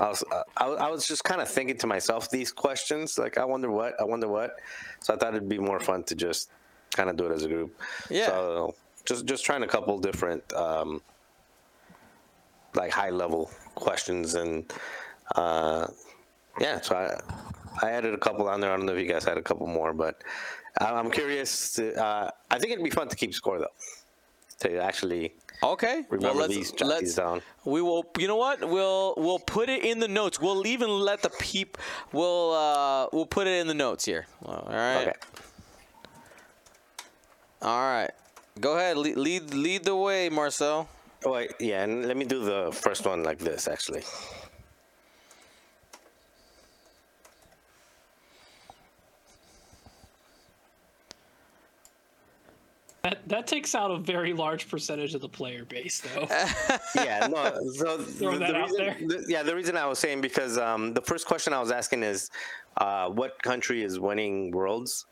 I 0.00 0.08
was 0.08 0.24
I, 0.56 0.64
I 0.66 0.88
was 0.90 1.06
just 1.06 1.22
kind 1.24 1.40
of 1.40 1.48
thinking 1.48 1.76
to 1.78 1.86
myself 1.86 2.30
these 2.30 2.50
questions, 2.52 3.18
like 3.18 3.36
I 3.38 3.44
wonder 3.44 3.70
what, 3.70 4.00
I 4.00 4.04
wonder 4.04 4.28
what. 4.28 4.56
So 5.00 5.14
I 5.14 5.16
thought 5.16 5.34
it'd 5.34 5.48
be 5.48 5.58
more 5.58 5.80
fun 5.80 6.02
to 6.04 6.14
just 6.14 6.50
kind 6.92 7.10
of 7.10 7.16
do 7.16 7.26
it 7.26 7.32
as 7.32 7.44
a 7.44 7.48
group. 7.48 7.78
Yeah. 8.08 8.26
So 8.26 8.74
just 9.04 9.26
just 9.26 9.44
trying 9.44 9.62
a 9.62 9.68
couple 9.68 9.98
different 9.98 10.42
um, 10.54 11.00
like 12.74 12.92
high 12.92 13.10
level 13.10 13.50
questions 13.74 14.34
and 14.34 14.72
uh, 15.34 15.86
yeah. 16.60 16.80
So 16.80 16.96
I 16.96 17.86
I 17.86 17.90
added 17.90 18.14
a 18.14 18.18
couple 18.18 18.48
on 18.48 18.60
there. 18.60 18.72
I 18.72 18.76
don't 18.76 18.86
know 18.86 18.94
if 18.94 19.00
you 19.00 19.10
guys 19.10 19.24
had 19.24 19.38
a 19.38 19.42
couple 19.42 19.66
more, 19.66 19.92
but 19.92 20.22
I- 20.78 20.92
I'm 20.92 21.10
curious. 21.10 21.72
To, 21.74 21.94
uh, 21.94 22.30
I 22.50 22.58
think 22.58 22.72
it'd 22.72 22.84
be 22.84 22.90
fun 22.90 23.08
to 23.08 23.16
keep 23.16 23.34
score 23.34 23.58
though. 23.58 23.74
To 24.60 24.76
actually 24.82 25.32
Okay. 25.62 26.04
Remember 26.08 26.38
well, 26.38 26.48
let's, 26.48 26.80
let's, 26.80 27.14
down. 27.14 27.42
We 27.64 27.82
will. 27.82 28.06
You 28.18 28.28
know 28.28 28.36
what? 28.36 28.66
We'll 28.66 29.14
we'll 29.16 29.38
put 29.38 29.68
it 29.68 29.84
in 29.84 29.98
the 29.98 30.08
notes. 30.08 30.40
We'll 30.40 30.66
even 30.66 30.88
let 30.88 31.22
the 31.22 31.28
peep. 31.28 31.76
We'll 32.12 32.52
uh 32.52 33.08
we'll 33.12 33.26
put 33.26 33.46
it 33.46 33.60
in 33.60 33.66
the 33.66 33.74
notes 33.74 34.04
here. 34.04 34.26
All 34.44 34.66
right. 34.68 35.02
Okay. 35.02 35.12
All 37.62 37.78
right. 37.80 38.10
Go 38.58 38.76
ahead. 38.76 38.96
Lead 38.96 39.16
lead, 39.16 39.54
lead 39.54 39.84
the 39.84 39.96
way, 39.96 40.28
Marcel. 40.30 40.88
Oh, 41.24 41.46
yeah, 41.58 41.84
and 41.84 42.06
let 42.06 42.16
me 42.16 42.24
do 42.24 42.42
the 42.44 42.70
first 42.72 43.04
one 43.06 43.22
like 43.22 43.38
this, 43.38 43.68
actually. 43.68 44.02
That 53.02 53.26
that 53.28 53.46
takes 53.46 53.74
out 53.74 53.90
a 53.90 53.96
very 53.98 54.32
large 54.34 54.68
percentage 54.68 55.14
of 55.14 55.22
the 55.22 55.28
player 55.28 55.64
base, 55.64 56.00
though. 56.00 56.26
Yeah, 56.94 57.28
no. 57.28 57.58
So 57.72 57.96
the, 57.98 58.38
that 58.38 58.38
the 58.38 58.56
out 58.56 58.68
reason, 58.70 58.76
there. 58.86 58.96
the- 59.00 59.24
yeah, 59.28 59.42
the 59.42 59.54
reason 59.54 59.76
I 59.76 59.86
was 59.86 59.98
saying 59.98 60.20
because 60.20 60.58
um, 60.58 60.92
the 60.92 61.00
first 61.00 61.26
question 61.26 61.52
I 61.54 61.60
was 61.60 61.70
asking 61.70 62.02
is, 62.02 62.30
uh, 62.76 63.08
what 63.08 63.42
country 63.42 63.82
is 63.82 63.98
winning 63.98 64.50
worlds? 64.50 65.06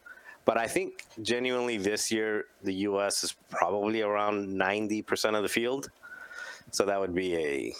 But 0.48 0.56
I 0.56 0.66
think 0.66 1.04
genuinely 1.20 1.76
this 1.76 2.10
year 2.10 2.46
the 2.62 2.72
U.S. 2.88 3.22
is 3.22 3.34
probably 3.50 4.00
around 4.00 4.50
ninety 4.50 5.02
percent 5.02 5.36
of 5.36 5.42
the 5.42 5.48
field. 5.48 5.90
So 6.70 6.86
that 6.86 6.98
would 6.98 7.14
be 7.14 7.36
a. 7.36 7.74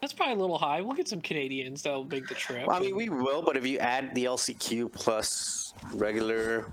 That's 0.00 0.12
probably 0.12 0.34
a 0.34 0.38
little 0.38 0.58
high. 0.58 0.80
We'll 0.80 0.96
get 0.96 1.06
some 1.06 1.20
Canadians 1.20 1.82
that'll 1.82 2.06
make 2.06 2.26
the 2.26 2.34
trip. 2.34 2.66
Well, 2.66 2.76
I 2.76 2.80
mean, 2.80 2.96
we 2.96 3.08
will, 3.08 3.40
but 3.40 3.56
if 3.56 3.64
you 3.64 3.78
add 3.78 4.12
the 4.16 4.24
LCQ 4.24 4.92
plus 4.92 5.74
regular, 5.92 6.72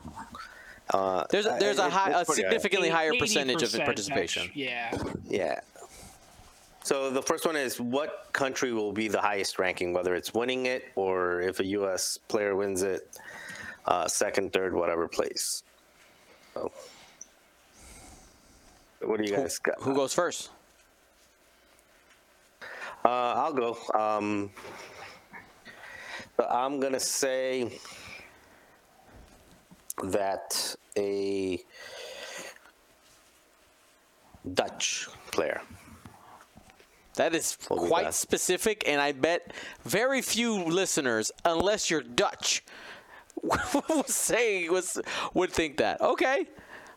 uh, 0.89 1.25
There's 1.29 1.45
a, 1.45 1.57
there's 1.59 1.77
a 1.77 1.87
high, 1.87 2.09
a 2.09 2.21
it's 2.21 2.27
pretty 2.27 2.41
high. 2.41 2.49
significantly 2.49 2.89
higher 2.89 3.13
percentage 3.19 3.61
of 3.61 3.71
that's- 3.71 3.85
participation. 3.85 4.49
Yeah. 4.55 4.97
Yeah. 5.29 5.59
So 6.83 7.11
the 7.11 7.21
first 7.21 7.45
one 7.45 7.55
is 7.55 7.79
what 7.79 8.29
country 8.33 8.73
will 8.73 8.91
be 8.91 9.07
the 9.07 9.21
highest 9.21 9.59
ranking, 9.59 9.93
whether 9.93 10.15
it's 10.15 10.33
winning 10.33 10.65
it 10.65 10.85
or 10.95 11.39
if 11.41 11.59
a 11.59 11.65
U.S. 11.67 12.17
player 12.27 12.55
wins 12.55 12.81
it, 12.81 13.15
uh, 13.85 14.07
second, 14.07 14.53
third, 14.53 14.73
whatever 14.73 15.07
place. 15.07 15.63
So, 16.53 16.71
what 19.01 19.17
do 19.19 19.29
you 19.29 19.35
guys 19.35 19.59
got? 19.59 19.81
Who 19.81 19.95
goes 19.95 20.13
first? 20.13 20.49
Uh, 23.03 23.07
I'll 23.07 23.53
go. 23.53 23.77
Um, 23.93 24.51
but 26.37 26.51
I'm 26.51 26.79
gonna 26.79 26.99
say 26.99 27.79
that 30.03 30.75
a 30.97 31.59
Dutch 34.53 35.07
player. 35.31 35.61
That 37.15 37.35
is 37.35 37.57
quite 37.67 38.13
specific, 38.13 38.87
and 38.87 39.01
I 39.01 39.11
bet 39.11 39.51
very 39.83 40.21
few 40.21 40.63
listeners, 40.63 41.31
unless 41.43 41.89
you're 41.89 42.01
Dutch, 42.01 42.63
would 43.89 44.07
say 44.09 44.67
was 44.69 44.99
would 45.33 45.51
think 45.51 45.77
that. 45.77 45.99
Okay, 46.01 46.47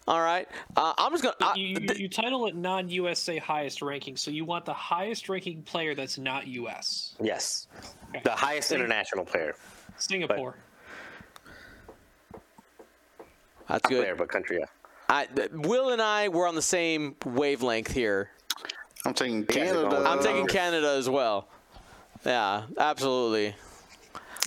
all 0.07 0.21
right. 0.21 0.47
Uh, 0.77 0.93
I'm 0.99 1.13
just 1.13 1.23
gonna. 1.23 1.35
I- 1.41 1.55
you, 1.57 1.67
you, 1.69 1.77
th- 1.81 1.99
you 1.99 2.09
title 2.09 2.47
it 2.47 2.55
non-USA 2.55 3.39
highest 3.39 3.83
ranking, 3.83 4.17
so 4.17 4.31
you 4.31 4.45
want 4.45 4.65
the 4.65 4.75
highest 4.75 5.29
ranking 5.29 5.63
player 5.63 5.95
that's 5.95 6.19
not 6.19 6.47
US. 6.47 7.15
Yes, 7.21 7.69
Okay. 8.11 8.21
the 8.25 8.31
highest 8.33 8.73
international 8.73 9.25
player, 9.25 9.55
Singapore. 9.97 10.57
that's 13.69 13.87
good. 13.89 14.03
player, 14.03 14.15
but 14.17 14.29
country. 14.29 14.59
Yeah. 14.61 14.67
I, 15.09 15.29
Will 15.53 15.91
and 15.91 16.01
I 16.01 16.29
were 16.29 16.47
on 16.47 16.55
the 16.55 16.63
same 16.63 17.17
wavelength 17.25 17.93
here. 17.93 18.31
I'm 19.07 19.13
taking 19.15 19.45
Canada. 19.45 20.03
I'm 20.07 20.23
taking 20.23 20.47
Canada 20.47 20.95
as 20.99 21.09
well. 21.11 21.49
Yeah, 22.25 22.63
absolutely. 22.79 23.55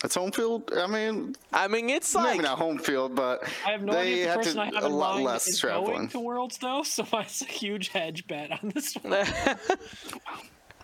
It's 0.04 0.14
home 0.14 0.32
field. 0.32 0.72
I 0.78 0.86
mean, 0.86 1.36
I 1.52 1.68
mean, 1.68 1.90
it's 1.90 2.14
like 2.14 2.38
maybe 2.38 2.44
not 2.44 2.60
home 2.60 2.78
field, 2.78 3.16
but 3.16 3.44
I 3.66 3.72
have 3.72 3.82
no 3.82 3.94
they 3.94 4.02
idea 4.02 4.28
the 4.28 4.38
person 4.38 4.56
to 4.56 4.62
I 4.62 4.66
have 4.66 4.84
a 4.84 4.90
lot 4.90 5.16
mind 5.16 5.26
less 5.26 5.48
is 5.48 5.60
traveling. 5.60 5.96
going 5.96 6.10
to 6.10 6.20
Worlds 6.20 6.58
though, 6.60 6.84
so 6.86 7.06
it's 7.14 7.42
a 7.42 7.46
huge 7.46 7.90
hedge 7.90 8.28
bet 8.28 8.52
on 8.52 8.72
this 8.74 8.96
one. 8.96 9.26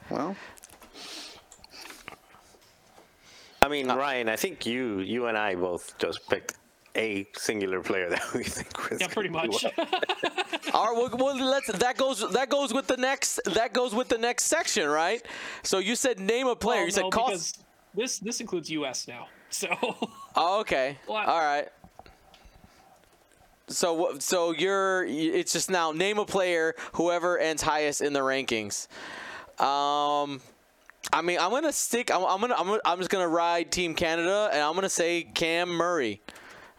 Well, 0.10 0.36
I 3.62 3.70
mean, 3.70 3.90
uh, 3.90 3.96
Ryan, 3.96 4.28
I 4.28 4.36
think 4.36 4.66
you 4.66 5.00
you 5.00 5.28
and 5.28 5.38
I 5.38 5.56
both 5.56 5.98
just 5.98 6.30
picked 6.30 6.58
a 6.96 7.26
singular 7.36 7.82
player 7.82 8.10
that 8.10 8.34
we 8.34 8.44
think 8.44 8.90
was 8.90 9.00
yeah, 9.00 9.08
pretty 9.08 9.30
much. 9.30 9.64
well. 9.64 9.88
All 10.74 10.94
right, 10.94 11.12
well, 11.12 11.36
well, 11.36 11.46
let's. 11.46 11.72
That 11.72 11.98
goes. 11.98 12.30
That 12.32 12.50
goes 12.50 12.74
with 12.74 12.88
the 12.88 12.98
next. 12.98 13.40
That 13.46 13.74
goes 13.74 13.96
with 13.96 14.10
the 14.10 14.18
next 14.18 14.46
section, 14.46 14.90
right? 14.90 15.26
So 15.64 15.80
you 15.80 15.96
said 15.96 16.20
name 16.20 16.48
a 16.48 16.56
player. 16.56 16.80
Well, 16.80 16.86
you 16.86 16.92
said 16.92 17.04
no, 17.04 17.10
cost. 17.10 17.64
This 17.96 18.20
this 18.20 18.42
includes 18.42 18.70
US 18.72 19.08
now. 19.08 19.28
So 19.50 19.68
Oh, 20.36 20.60
okay. 20.62 20.98
What? 21.06 21.28
All 21.28 21.40
right. 21.40 21.68
So? 23.68 24.18
So 24.20 24.52
you're. 24.52 25.06
It's 25.06 25.54
just 25.54 25.70
now 25.70 25.92
name 25.92 26.18
a 26.18 26.26
player. 26.26 26.76
Whoever 26.94 27.38
ends 27.38 27.62
highest 27.62 28.02
in 28.02 28.14
the 28.14 28.20
rankings. 28.20 28.88
Um, 29.62 30.42
I 31.12 31.22
mean, 31.24 31.40
I'm 31.40 31.52
gonna 31.52 31.72
stick. 31.72 32.12
I'm, 32.12 32.24
I'm 32.26 32.42
gonna. 32.42 32.56
I'm, 32.56 32.66
gonna, 32.68 32.82
I'm 32.86 32.98
just 32.98 33.10
gonna 33.10 33.28
ride 33.28 33.72
Team 33.72 33.94
Canada, 33.94 34.50
and 34.52 34.62
I'm 34.62 34.76
gonna 34.76 34.90
say 34.90 35.24
Cam 35.24 35.70
Murray. 35.70 36.22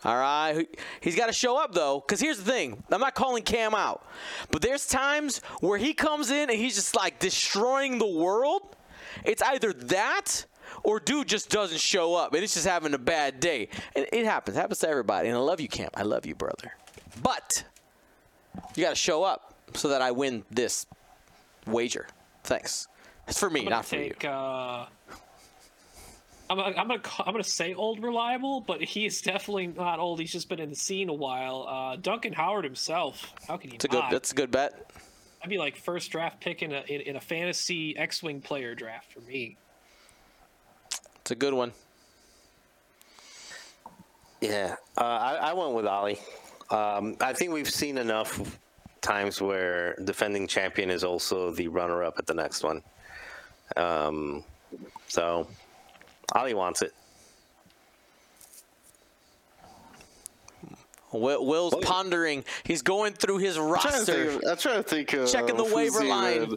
All 0.05 0.15
right, 0.17 0.53
He- 0.59 0.69
he's 1.01 1.17
got 1.17 1.27
to 1.29 1.33
show 1.33 1.57
up 1.57 1.73
though, 1.73 2.01
because 2.01 2.21
here's 2.21 2.37
the 2.37 2.45
thing: 2.45 2.83
I'm 2.91 3.01
not 3.01 3.15
calling 3.15 3.43
Cam 3.43 3.75
out, 3.75 4.07
but 4.51 4.61
there's 4.61 4.87
times 4.87 5.39
where 5.61 5.79
he 5.79 5.95
comes 5.95 6.31
in 6.31 6.51
and 6.51 6.59
he's 6.59 6.75
just 6.75 6.95
like 6.95 7.19
destroying 7.21 7.99
the 7.99 8.07
world. 8.07 8.77
It's 9.25 9.41
either 9.41 9.73
that 9.73 10.45
or 10.85 11.01
dude 11.01 11.27
just 11.29 11.51
doesn't 11.51 11.81
show 11.81 12.15
up 12.15 12.33
and 12.35 12.45
it's 12.45 12.55
just 12.55 12.67
having 12.67 12.95
a 12.95 12.99
bad 12.99 13.41
day. 13.41 13.69
And 13.97 14.07
it 14.13 14.25
happens. 14.25 14.57
It 14.57 14.61
happens 14.61 14.79
to 14.81 14.89
everybody. 14.89 15.29
And 15.29 15.37
I 15.37 15.41
love 15.41 15.61
you, 15.61 15.69
Camp. 15.69 15.95
I 15.97 16.03
love 16.03 16.25
you, 16.27 16.35
brother. 16.35 16.75
But 17.23 17.65
you 18.77 18.85
got 18.85 18.91
to 18.91 18.95
show 18.97 19.25
up 19.25 19.55
so 19.75 19.89
that 19.89 20.01
I 20.03 20.13
win 20.13 20.45
this 20.51 20.87
wager. 21.67 22.07
Thanks. 22.45 22.87
It's 23.27 23.39
for 23.41 23.49
me, 23.51 23.65
not 23.65 23.87
for 23.87 23.97
you. 23.97 24.11
take. 24.11 24.25
Uh, 24.27 24.85
I'm, 26.51 26.59
gonna- 26.59 26.77
I'm 26.77 26.89
gonna 26.89 27.01
I'm 27.21 27.33
gonna 27.33 27.43
say 27.43 27.73
old 27.73 28.03
reliable, 28.03 28.61
but 28.61 28.83
he 28.83 29.07
is 29.07 29.23
definitely 29.23 29.69
not 29.69 29.99
old. 29.99 30.21
He's 30.21 30.31
just 30.33 30.49
been 30.51 30.61
in 30.61 30.69
the 30.69 30.77
scene 30.77 31.09
a 31.09 31.15
while. 31.15 31.67
Uh, 31.67 31.97
Duncan 31.97 32.35
Howard 32.35 32.65
himself. 32.65 33.33
How 33.49 33.57
can 33.57 33.71
he 33.71 33.77
It's 33.77 33.87
a 33.87 33.89
good. 33.89 34.05
That's 34.11 34.33
a 34.33 34.35
good 34.35 34.51
bet. 34.51 34.91
I'd 35.43 35.49
be 35.49 35.57
like 35.59 35.77
first 35.77 36.11
draft 36.11 36.41
pick 36.41 36.63
in 36.63 36.73
a 36.73 36.83
in, 36.87 37.01
in 37.01 37.17
a 37.17 37.21
fantasy 37.21 37.97
X-wing 37.97 38.43
player 38.43 38.75
draft 38.75 39.11
for 39.13 39.21
me. 39.21 39.57
It's 41.25 41.31
a 41.31 41.35
good 41.35 41.55
one. 41.55 41.73
Yeah, 44.43 44.77
uh, 44.99 45.01
I, 45.01 45.37
I 45.37 45.53
went 45.55 45.73
with 45.73 45.87
Ali. 45.87 46.19
Um, 46.69 47.17
I 47.19 47.33
think 47.33 47.51
we've 47.51 47.71
seen 47.71 47.97
enough 47.97 48.59
times 49.01 49.41
where 49.41 49.95
defending 50.05 50.47
champion 50.47 50.91
is 50.91 51.03
also 51.03 51.51
the 51.51 51.69
runner-up 51.69 52.19
at 52.19 52.27
the 52.27 52.35
next 52.35 52.63
one. 52.63 52.83
Um, 53.75 54.45
so 55.09 55.49
Ali 56.35 56.53
wants 56.53 56.83
it. 56.83 56.93
Will, 61.11 61.47
Will's 61.47 61.75
pondering. 61.81 62.45
He's 62.65 62.83
going 62.83 63.15
through 63.15 63.39
his 63.39 63.57
I'm 63.57 63.63
trying 63.63 63.73
to 63.73 63.99
roster. 63.99 64.31
think. 64.31 64.47
I'm 64.47 64.57
trying 64.59 64.77
to 64.77 64.83
think. 64.83 65.13
Of 65.15 65.33
Checking 65.33 65.57
the 65.57 65.75
waiver 65.75 66.05
line. 66.05 66.55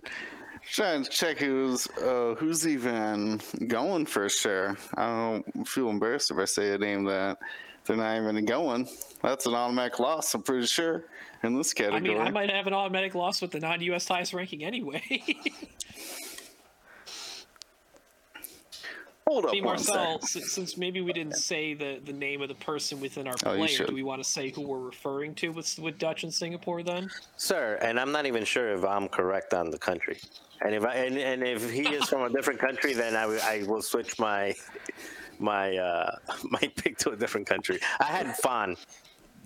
Trying 0.72 1.04
to 1.04 1.10
check 1.10 1.38
who's 1.38 1.88
uh, 1.98 2.36
who's 2.38 2.68
even 2.68 3.40
going 3.68 4.06
for 4.06 4.28
sure. 4.30 4.78
I 4.96 5.06
don't 5.06 5.68
feel 5.68 5.90
embarrassed 5.90 6.30
if 6.32 6.38
I 6.38 6.46
say 6.46 6.74
a 6.74 6.78
name 6.78 7.06
that 7.06 7.38
they're 7.86 7.96
not 7.96 8.18
even 8.18 8.46
going. 8.46 8.88
That's 9.24 9.46
an 9.46 9.54
automatic 9.56 10.00
loss. 10.00 10.34
I'm 10.34 10.44
pretty 10.44 10.68
sure 10.68 11.06
in 11.44 11.58
this 11.58 11.74
category. 11.74 11.98
I 11.98 12.18
mean, 12.18 12.22
I 12.22 12.30
might 12.32 12.50
have 12.50 12.68
an 12.68 12.74
automatic 12.74 13.16
loss 13.16 13.42
with 13.42 13.52
the 13.52 13.60
non-US 13.60 14.08
highest 14.08 14.34
ranking 14.34 14.64
anyway. 14.64 15.02
Hold 19.28 19.46
up 19.46 19.54
Hey 19.54 19.60
Marcel, 19.60 20.22
since, 20.22 20.54
since 20.54 20.78
maybe 20.78 21.02
we 21.02 21.12
didn't 21.12 21.36
say 21.36 21.74
the, 21.74 22.00
the 22.06 22.14
name 22.14 22.42
of 22.42 22.48
the 22.48 22.56
person 22.56 23.02
within 23.02 23.28
our 23.28 23.36
Oh, 23.46 23.56
player, 23.56 23.86
do 23.86 23.94
we 23.94 24.02
want 24.02 24.24
to 24.24 24.30
say 24.30 24.52
who 24.52 24.62
we're 24.62 24.80
referring 24.80 25.36
to 25.36 25.50
with 25.50 25.78
with 25.80 25.98
Dutch 25.98 26.24
and 26.24 26.34
Singapore 26.34 26.82
then? 26.82 27.10
Sir, 27.36 27.78
and 27.82 28.00
I'm 28.00 28.14
not 28.14 28.26
even 28.26 28.46
sure 28.46 28.74
if 28.74 28.86
I'm 28.86 29.10
correct 29.10 29.54
on 29.54 29.70
the 29.70 29.78
country. 29.78 30.18
And 30.62 30.74
if 30.74 30.84
I 30.84 30.94
and, 30.96 31.18
and 31.18 31.44
if 31.44 31.70
he 31.72 31.84
is 31.88 32.06
from 32.10 32.24
a 32.24 32.30
different 32.30 32.60
country, 32.60 32.94
then 32.94 33.16
I 33.16 33.26
will- 33.28 33.42
I 33.44 33.64
will 33.68 33.82
switch 33.82 34.18
my 34.20 34.56
my 35.40 35.76
uh, 35.78 36.16
my 36.44 36.60
pick 36.76 36.98
to 37.00 37.12
a 37.12 37.16
different 37.16 37.48
country. 37.48 37.80
I 38.00 38.06
had 38.06 38.36
Fan. 38.38 38.76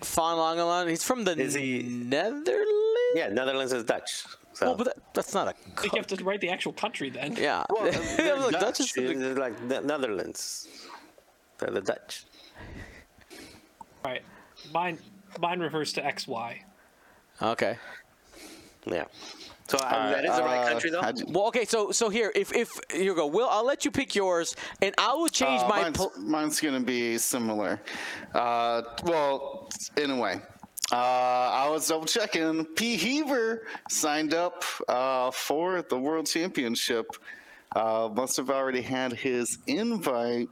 Fawn 0.01 0.37
Longelan. 0.37 0.89
He's 0.89 1.03
from 1.03 1.23
the 1.25 1.37
Is 1.37 1.53
he- 1.53 1.83
Netherlands. 1.83 3.13
Yeah, 3.13 3.27
Netherlands 3.29 3.71
is 3.73 3.83
Dutch. 3.83 4.25
So. 4.53 4.65
Well, 4.67 4.75
but 4.75 4.83
that, 4.85 4.97
that's 5.13 5.33
not 5.33 5.47
a. 5.47 5.51
I 5.51 5.81
think 5.81 5.93
you 5.93 5.99
have 5.99 6.07
to 6.07 6.23
write 6.23 6.41
the 6.41 6.49
actual 6.49 6.73
country 6.73 7.09
then. 7.09 7.35
Yeah. 7.35 7.63
Well, 7.69 7.83
they're 8.17 8.35
was 8.35 8.45
like, 8.45 8.53
Dutch. 8.53 8.61
Dutch 8.61 8.79
is 8.79 8.91
the- 8.93 9.29
It's 9.31 9.39
like 9.39 9.55
the 9.67 9.81
Netherlands. 9.81 10.67
They're 11.59 11.69
the 11.71 11.81
Dutch. 11.81 12.25
Right. 14.03 14.23
Mine 14.73 14.97
mine 15.39 15.59
refers 15.59 15.93
to 15.93 16.01
XY. 16.01 16.59
Okay. 17.41 17.77
Yeah. 18.85 19.05
So 19.71 19.77
uh, 19.77 20.11
that 20.11 20.25
is 20.25 20.35
the 20.35 20.43
right 20.43 20.65
Uh, 20.65 20.69
country, 20.69 20.89
though. 20.89 20.99
I 20.99 21.11
d- 21.13 21.23
Well, 21.29 21.45
okay. 21.47 21.63
So, 21.63 21.91
so 21.91 22.09
here, 22.09 22.29
if 22.35 22.53
if 22.53 22.69
you 22.93 23.15
go, 23.15 23.25
Will, 23.27 23.47
I'll 23.49 23.65
let 23.73 23.85
you 23.85 23.91
pick 23.91 24.13
yours, 24.15 24.53
and 24.81 24.93
I 24.97 25.13
will 25.13 25.29
change 25.29 25.61
Uh, 25.63 25.67
my. 25.69 25.81
mine's, 25.83 25.97
pl- 25.97 26.11
mine's 26.17 26.59
gonna 26.59 26.81
be 26.97 27.17
similar. 27.17 27.79
Uh, 28.35 28.81
well, 29.05 29.69
in 29.95 30.11
a 30.11 30.17
way. 30.25 30.41
Uh, 30.91 30.95
I 31.63 31.69
was 31.69 31.87
double 31.87 32.05
checking. 32.05 32.65
P. 32.77 32.97
Heaver 32.97 33.65
signed 33.87 34.33
up 34.33 34.65
uh, 34.89 35.31
for 35.31 35.81
the 35.83 35.97
World 35.97 36.25
Championship. 36.27 37.05
Uh, 37.73 38.09
must 38.13 38.35
have 38.35 38.49
already 38.49 38.81
had 38.81 39.13
his 39.13 39.57
invite. 39.67 40.49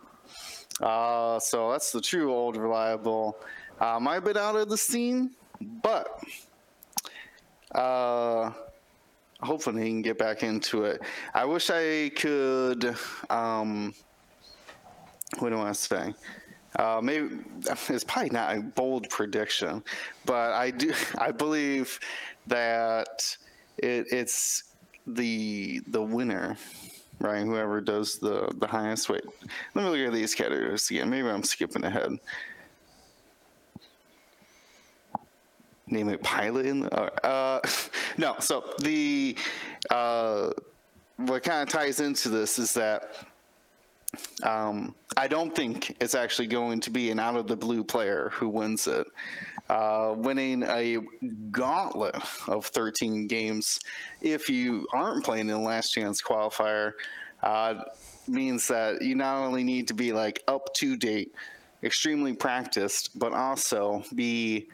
Uh, 0.82 1.38
so 1.40 1.72
that's 1.74 1.92
the 1.92 2.00
true 2.00 2.32
old 2.34 2.56
reliable. 2.56 3.36
Uh, 3.82 4.00
might 4.00 4.14
have 4.14 4.24
been 4.24 4.38
out 4.38 4.56
of 4.56 4.70
the 4.70 4.78
scene, 4.78 5.32
but 5.84 6.08
uh, 7.76 8.52
hopefully 9.42 9.84
he 9.84 9.90
can 9.90 10.02
get 10.02 10.18
back 10.18 10.44
into 10.44 10.84
it. 10.84 11.02
I 11.34 11.46
wish 11.46 11.70
I 11.70 12.10
could. 12.16 12.96
Um, 13.30 13.94
what 15.40 15.50
do 15.50 15.60
I 15.60 15.72
say? 15.74 16.14
Uh, 16.76 17.00
maybe 17.02 17.30
it's 17.90 18.04
probably 18.04 18.30
not 18.30 18.56
a 18.56 18.62
bold 18.62 19.10
prediction, 19.10 19.84
but 20.26 20.54
I 20.54 20.72
do. 20.72 20.94
I 21.18 21.32
believe 21.32 22.00
that 22.48 23.38
it, 23.78 24.08
it's 24.12 24.64
the 25.08 25.82
the 25.88 26.02
winner, 26.02 26.58
right? 27.20 27.44
Whoever 27.44 27.82
does 27.82 28.20
the 28.20 28.52
the 28.58 28.68
highest. 28.68 29.10
Wait, 29.10 29.24
let 29.74 29.84
me 29.84 29.90
look 29.90 30.00
at 30.00 30.14
these 30.14 30.36
categories 30.36 30.90
again. 30.90 31.10
Maybe 31.10 31.28
I'm 31.28 31.44
skipping 31.44 31.84
ahead. 31.84 32.12
Name 35.90 36.10
it 36.10 36.22
pilot 36.22 36.66
in 36.66 36.82
the. 36.82 37.26
Uh, 37.26 37.62
no, 38.18 38.36
so 38.40 38.74
the 38.80 39.36
uh, 39.90 40.52
what 41.18 41.44
kind 41.44 41.62
of 41.62 41.70
ties 41.70 42.00
into 42.00 42.30
this 42.30 42.60
is 42.60 42.74
that 42.74 43.14
um, 44.44 44.96
I 45.18 45.28
don't 45.28 45.56
think 45.56 45.96
it's 46.02 46.16
actually 46.16 46.48
going 46.48 46.80
to 46.82 46.90
be 46.90 47.12
an 47.12 47.20
out 47.20 47.36
of 47.36 47.48
the 47.48 47.56
blue 47.56 47.84
player 47.84 48.30
who 48.34 48.50
wins 48.50 48.88
it. 48.88 49.08
Uh, 49.70 50.16
winning 50.18 50.64
a 50.64 50.98
gauntlet 51.52 52.16
of 52.48 52.66
13 52.66 53.28
games, 53.28 53.80
if 54.22 54.50
you 54.50 54.88
aren't 54.94 55.24
playing 55.24 55.42
in 55.42 55.56
the 55.56 55.60
last 55.60 55.92
chance 55.92 56.24
qualifier, 56.24 56.94
uh, 57.44 57.84
means 58.28 58.68
that 58.68 59.02
you 59.04 59.14
not 59.14 59.44
only 59.44 59.64
need 59.64 59.88
to 59.88 59.94
be 59.94 60.12
like 60.12 60.44
up 60.48 60.74
to 60.74 60.98
date, 60.98 61.34
extremely 61.84 62.34
practiced, 62.34 63.18
but 63.18 63.32
also 63.32 64.04
be 64.16 64.68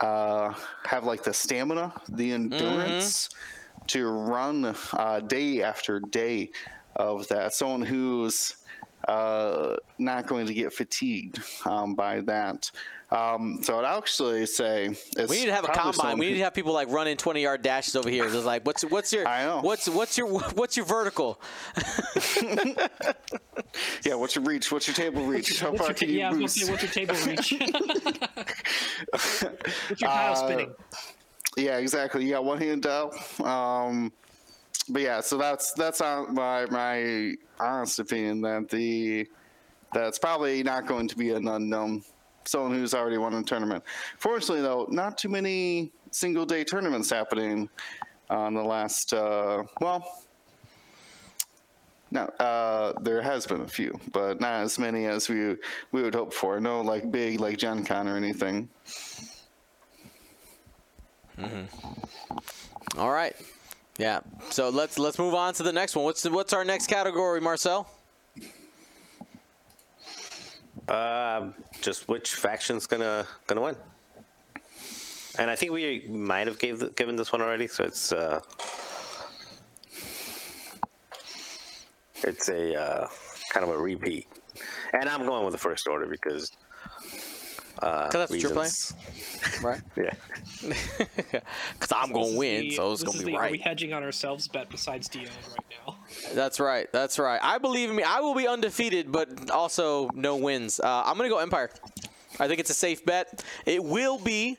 uh, 0.00 0.52
have 0.84 1.04
like 1.04 1.22
the 1.22 1.32
stamina, 1.32 1.92
the 2.08 2.32
endurance 2.32 3.30
to 3.88 4.08
run 4.08 4.74
uh, 4.92 5.20
day 5.20 5.62
after 5.62 6.00
day 6.00 6.50
of 6.96 7.28
that. 7.28 7.54
Someone 7.54 7.82
who's 7.82 8.56
uh, 9.08 9.76
not 9.98 10.26
going 10.26 10.46
to 10.46 10.54
get 10.54 10.72
fatigued 10.72 11.40
um, 11.64 11.94
by 11.94 12.20
that. 12.22 12.70
Um, 13.08 13.60
so 13.62 13.78
I'd 13.78 13.84
actually 13.96 14.46
say 14.46 14.86
it's 15.16 15.30
We 15.30 15.38
need 15.38 15.46
to 15.46 15.54
have 15.54 15.62
a 15.64 15.68
combine. 15.68 15.92
someone 15.92 16.18
We 16.18 16.26
need 16.30 16.38
to 16.38 16.44
have 16.44 16.54
people 16.54 16.72
like 16.72 16.88
running 16.88 17.16
20 17.16 17.40
yard 17.40 17.62
dashes 17.62 17.94
over 17.94 18.10
here. 18.10 18.24
It's 18.24 18.34
like, 18.44 18.66
what's 18.66 18.82
what's 18.84 19.12
your 19.12 19.28
I 19.28 19.44
know. 19.44 19.60
what's 19.60 19.88
what's 19.88 20.18
your 20.18 20.26
what's 20.26 20.76
your 20.76 20.86
vertical? 20.86 21.40
yeah. 24.04 24.14
What's 24.14 24.34
your 24.34 24.44
reach? 24.44 24.72
What's 24.72 24.88
your 24.88 24.94
table 24.96 25.24
reach? 25.24 25.60
How 25.60 25.70
What's 25.70 25.78
far 25.78 25.88
your, 25.90 25.94
can 25.94 26.08
ta- 26.08 26.12
you 26.12 26.18
yeah, 26.18 26.28
I 26.28 26.32
was 26.32 26.36
gonna 26.36 26.44
boost? 26.44 26.66
say, 26.66 26.70
what's 26.72 26.82
your 26.82 26.92
table 26.92 27.14
reach? 27.26 27.52
what's 29.10 30.00
your 30.00 30.10
tile 30.10 30.36
spinning? 30.36 30.74
Yeah, 31.56 31.78
exactly. 31.78 32.24
You 32.24 32.32
got 32.32 32.44
one 32.44 32.58
hand 32.58 32.86
up. 32.86 33.12
Um, 33.40 34.12
but 34.88 35.02
yeah, 35.02 35.20
so 35.20 35.38
that's 35.38 35.72
that's 35.74 36.00
uh, 36.00 36.24
my 36.30 36.66
my 36.66 37.34
honest 37.60 37.98
opinion 38.00 38.40
that 38.42 38.68
the 38.68 39.26
that's 39.92 40.18
probably 40.18 40.62
not 40.62 40.86
going 40.86 41.08
to 41.08 41.16
be 41.16 41.30
an 41.30 41.46
unknown 41.48 42.02
someone 42.46 42.72
who's 42.72 42.94
already 42.94 43.18
won 43.18 43.34
a 43.34 43.42
tournament. 43.42 43.84
Fortunately, 44.18 44.62
though, 44.62 44.86
not 44.90 45.18
too 45.18 45.28
many 45.28 45.92
single 46.10 46.46
day 46.46 46.64
tournaments 46.64 47.10
happening 47.10 47.68
on 48.30 48.54
the 48.54 48.62
last. 48.62 49.12
Uh, 49.12 49.64
well, 49.80 50.22
no, 52.10 52.22
uh, 52.40 52.98
there 53.00 53.20
has 53.20 53.46
been 53.46 53.62
a 53.62 53.68
few, 53.68 53.98
but 54.12 54.40
not 54.40 54.62
as 54.62 54.78
many 54.78 55.06
as 55.06 55.28
we 55.28 55.56
we 55.92 56.02
would 56.02 56.14
hope 56.14 56.32
for. 56.32 56.60
No, 56.60 56.80
like 56.80 57.10
big 57.10 57.40
like 57.40 57.58
Gen 57.58 57.84
Con 57.84 58.08
or 58.08 58.16
anything. 58.16 58.68
All 62.96 63.10
right. 63.10 63.36
Yeah. 63.98 64.20
So 64.50 64.68
let's 64.68 64.98
let's 64.98 65.18
move 65.18 65.34
on 65.34 65.54
to 65.54 65.62
the 65.62 65.72
next 65.72 65.96
one. 65.96 66.04
What's 66.04 66.24
what's 66.28 66.52
our 66.52 66.64
next 66.64 66.86
category, 66.86 67.40
Marcel? 67.40 67.90
Uh, 70.88 71.50
just 71.80 72.08
which 72.08 72.34
faction's 72.34 72.86
gonna 72.86 73.26
gonna 73.46 73.60
win? 73.60 73.76
And 75.38 75.50
I 75.50 75.56
think 75.56 75.72
we 75.72 76.06
might 76.08 76.46
have 76.46 76.58
gave 76.58 76.94
given 76.96 77.16
this 77.16 77.32
one 77.32 77.42
already, 77.42 77.66
so 77.66 77.84
it's 77.84 78.12
uh, 78.12 78.40
it's 82.22 82.48
a 82.48 82.80
uh, 82.80 83.08
kind 83.52 83.64
of 83.64 83.70
a 83.70 83.78
repeat. 83.78 84.26
And 84.92 85.08
I'm 85.08 85.26
going 85.26 85.44
with 85.44 85.52
the 85.52 85.58
first 85.58 85.88
order 85.88 86.06
because 86.06 86.52
uh, 87.80 88.08
that's 88.08 88.30
what 88.30 88.40
you're 88.40 88.52
playing? 88.52 88.72
Reasons. 89.44 89.62
Right. 89.64 89.80
Yeah. 89.96 90.12
Because 91.74 91.92
I'm 91.92 92.12
This 92.12 92.24
gonna 92.26 92.36
win, 92.36 92.60
the- 92.62 92.70
so 92.76 92.92
it's 92.92 93.02
gonna 93.02 93.18
be 93.18 93.24
the, 93.24 93.36
Are 93.36 93.50
we 93.50 93.58
hedging 93.58 93.92
on 93.92 94.02
ourselves 94.02 94.48
bet 94.48 94.68
besides 94.70 95.08
Dion 95.08 95.26
right 95.50 95.66
now? 95.86 95.96
That's 96.34 96.58
right. 96.60 96.90
That's 96.92 97.18
right. 97.18 97.40
I 97.42 97.58
believe 97.58 97.90
in 97.90 97.96
me. 97.96 98.02
I 98.02 98.20
will 98.20 98.34
be 98.34 98.46
undefeated, 98.48 99.10
but 99.12 99.50
also 99.50 100.08
no 100.14 100.36
wins. 100.36 100.80
Uh, 100.80 101.02
I'm 101.04 101.16
gonna 101.16 101.28
go 101.28 101.38
Empire. 101.38 101.70
I 102.38 102.48
think 102.48 102.60
it's 102.60 102.70
a 102.70 102.74
safe 102.74 103.04
bet. 103.04 103.44
It 103.64 103.82
will 103.82 104.18
be 104.18 104.58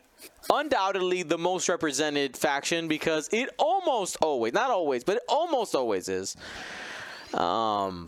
undoubtedly 0.52 1.24
the 1.24 1.38
most 1.38 1.70
represented 1.70 2.36
faction 2.38 2.88
because 2.88 3.30
it 3.32 3.50
almost 3.60 4.18
always, 4.22 4.54
not 4.54 4.72
always, 4.72 5.04
but 5.04 5.18
it 5.18 5.24
almost 5.30 5.76
always 5.76 6.10
is. 6.10 6.36
Um, 7.34 8.08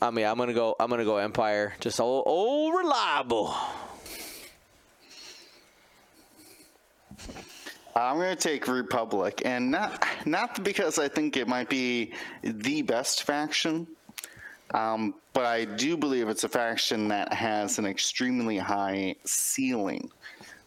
I 0.00 0.10
mean, 0.10 0.24
I'm 0.26 0.36
gonna 0.38 0.54
go. 0.54 0.74
I'm 0.80 0.88
gonna 0.90 1.04
go 1.04 1.18
Empire. 1.18 1.74
Just 1.80 2.00
old, 2.00 2.24
old 2.26 2.74
reliable. 2.74 3.54
I'm 7.96 8.16
going 8.16 8.36
to 8.36 8.42
take 8.42 8.66
Republic, 8.66 9.42
and 9.44 9.70
not 9.70 10.04
not 10.26 10.64
because 10.64 10.98
I 10.98 11.08
think 11.08 11.36
it 11.36 11.46
might 11.46 11.68
be 11.68 12.12
the 12.42 12.82
best 12.82 13.22
faction, 13.22 13.86
um, 14.72 15.14
but 15.32 15.46
I 15.46 15.64
do 15.64 15.96
believe 15.96 16.28
it's 16.28 16.44
a 16.44 16.48
faction 16.48 17.08
that 17.08 17.32
has 17.32 17.78
an 17.78 17.86
extremely 17.86 18.58
high 18.58 19.14
ceiling. 19.24 20.10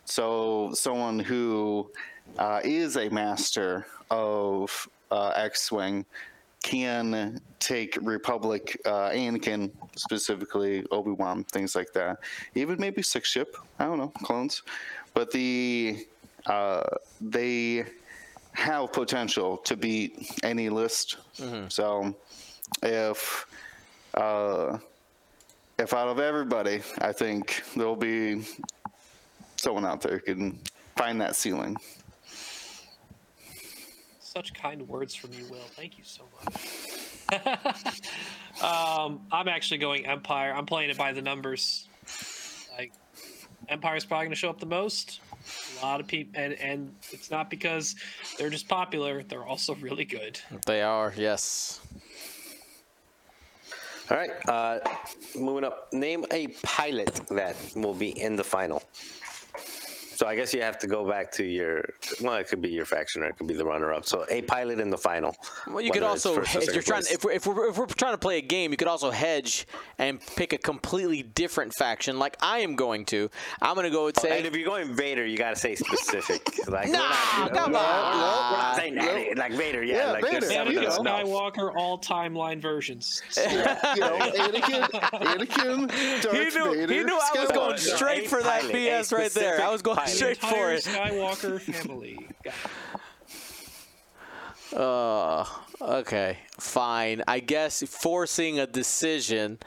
So 0.05 0.71
someone 0.73 1.19
who 1.19 1.91
uh, 2.39 2.61
is 2.63 2.95
a 2.95 3.09
master 3.09 3.85
of 4.09 4.87
uh, 5.11 5.33
X-wing 5.35 6.05
can 6.63 7.41
take 7.59 7.97
Republic, 8.01 8.79
uh, 8.85 9.09
Anakin 9.09 9.71
specifically, 9.95 10.85
Obi 10.91 11.11
Wan, 11.11 11.43
things 11.45 11.75
like 11.75 11.91
that. 11.93 12.17
Even 12.55 12.79
maybe 12.79 13.01
six 13.01 13.29
ship. 13.29 13.57
I 13.79 13.85
don't 13.85 13.97
know, 13.97 14.13
clones. 14.23 14.63
But 15.13 15.31
the 15.31 16.05
uh, 16.47 16.83
they 17.21 17.85
have 18.53 18.91
potential 18.91 19.57
to 19.57 19.75
beat 19.75 20.31
any 20.43 20.69
list. 20.69 21.17
So 21.69 22.15
if 22.81 23.45
uh, 24.13 24.77
if 25.77 25.93
out 25.93 26.07
of 26.07 26.19
everybody, 26.19 26.81
I 26.99 27.11
think 27.11 27.63
there'll 27.75 27.95
be 27.95 28.43
someone 29.57 29.85
out 29.85 30.01
there 30.01 30.17
who 30.17 30.19
can 30.33 30.59
find 30.95 31.21
that 31.21 31.35
ceiling. 31.35 31.77
Such 34.19 34.53
kind 34.53 34.87
words 34.87 35.15
from 35.15 35.33
you, 35.33 35.45
Will. 35.49 35.59
Thank 35.75 35.97
you 35.97 36.03
so 36.03 36.23
much. 36.43 36.91
um, 38.63 39.21
I'm 39.31 39.47
actually 39.47 39.79
going 39.79 40.05
Empire. 40.05 40.53
I'm 40.53 40.65
playing 40.65 40.89
it 40.89 40.97
by 40.97 41.11
the 41.11 41.21
numbers. 41.21 41.87
Like 42.77 42.91
Empire's 43.69 44.05
probably 44.05 44.25
going 44.25 44.31
to 44.31 44.39
show 44.39 44.49
up 44.49 44.59
the 44.59 44.65
most. 44.65 45.21
A 45.79 45.85
lot 45.85 45.99
of 45.99 46.07
people, 46.07 46.41
and 46.41 46.53
and 46.53 46.93
it's 47.11 47.29
not 47.31 47.49
because 47.49 47.95
they're 48.37 48.49
just 48.49 48.67
popular. 48.67 49.23
They're 49.23 49.45
also 49.45 49.75
really 49.75 50.05
good. 50.05 50.39
They 50.65 50.81
are. 50.81 51.13
Yes. 51.15 51.79
All 54.09 54.17
right. 54.17 54.31
Uh, 54.47 54.79
moving 55.35 55.65
up. 55.65 55.91
Name 55.91 56.25
a 56.31 56.47
pilot 56.63 57.21
that 57.29 57.55
will 57.75 57.93
be 57.93 58.09
in 58.19 58.35
the 58.35 58.43
final. 58.43 58.81
So 60.17 60.25
I 60.25 60.35
guess 60.35 60.51
you 60.51 60.63
have 60.63 60.79
to 60.79 60.87
go 60.87 61.07
back 61.07 61.31
to 61.33 61.43
your. 61.43 61.87
Well, 62.21 62.33
it 62.37 62.47
could 62.47 62.59
be 62.59 62.69
your 62.69 62.85
faction 62.85 63.21
or 63.21 63.27
it 63.27 63.37
could 63.37 63.45
be 63.45 63.53
the 63.53 63.63
runner-up. 63.63 64.03
So 64.07 64.25
a 64.31 64.41
pilot 64.41 64.79
in 64.79 64.89
the 64.89 64.97
final. 64.97 65.35
Well, 65.67 65.79
you 65.79 65.91
could 65.91 66.01
also, 66.01 66.41
if 66.41 66.53
you're 66.55 66.63
second 66.63 66.83
trying, 66.85 67.01
place. 67.03 67.11
if 67.13 67.23
we're, 67.23 67.31
if 67.33 67.45
we're 67.45 67.69
if 67.69 67.77
we're 67.77 67.85
trying 67.85 68.13
to 68.13 68.17
play 68.17 68.39
a 68.39 68.41
game, 68.41 68.71
you 68.71 68.77
could 68.77 68.87
also 68.87 69.11
hedge 69.11 69.67
and 69.99 70.19
pick 70.35 70.53
a 70.53 70.57
completely 70.57 71.21
different 71.21 71.71
faction, 71.75 72.17
like 72.17 72.35
I 72.41 72.59
am 72.59 72.75
going 72.75 73.05
to. 73.05 73.29
I'm 73.61 73.75
gonna 73.75 73.91
go 73.91 74.07
and 74.07 74.17
oh, 74.17 74.21
say, 74.23 74.37
and 74.39 74.47
if 74.47 74.55
you're 74.55 74.65
going 74.67 74.95
Vader, 74.95 75.23
you 75.23 75.37
gotta 75.37 75.55
say 75.55 75.75
specific. 75.75 76.67
Like, 76.67 76.89
Nah, 76.89 76.97
we're 77.37 77.43
not, 77.43 77.53
come 77.53 77.71
we're 77.73 77.77
on. 77.77 77.83
not- 77.83 78.51
We're 78.51 78.57
not 78.57 78.75
saying 78.75 78.95
that, 78.95 79.37
like 79.37 79.53
Vader. 79.53 79.83
Yeah, 79.83 79.97
Yeah, 79.97 80.11
like 80.13 80.23
Vader, 80.23 80.39
there's 80.39 80.51
seven 80.51 80.73
you 80.73 80.81
know. 80.81 80.87
Skywalker 80.89 81.75
all 81.75 81.99
timeline 81.99 82.59
versions. 82.59 83.21
you 83.37 83.43
know, 83.53 84.17
Anakin, 84.17 84.81
Anakin, 84.89 86.21
Darth 86.23 86.35
he 86.35 86.59
knew, 86.59 86.75
Vader, 86.75 86.93
he 86.93 87.03
knew 87.03 87.19
I 87.35 87.39
was 87.39 87.51
going 87.51 87.77
straight 87.77 88.27
for 88.27 88.41
that 88.41 88.63
BS 88.63 89.11
right 89.15 89.31
there. 89.31 89.61
I 89.61 89.69
was 89.69 89.83
going 89.83 90.06
specific 90.07 90.43
straight 90.43 90.51
for 90.53 90.73
it. 90.73 90.83
Skywalker 90.83 91.61
family. 91.73 92.27
Got. 92.43 92.53
Uh, 94.73 95.45
okay, 95.81 96.37
fine. 96.59 97.23
I 97.27 97.39
guess 97.39 97.83
forcing 97.83 98.59
a 98.59 98.67
decision. 98.67 99.59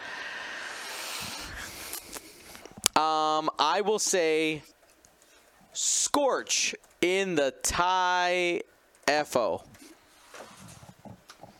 Um, 2.97 3.49
I 3.59 3.83
will 3.85 3.99
say 3.99 4.63
Scorch 5.73 6.75
in 7.01 7.35
the 7.35 7.55
tie 7.63 8.61
FO. 9.25 9.63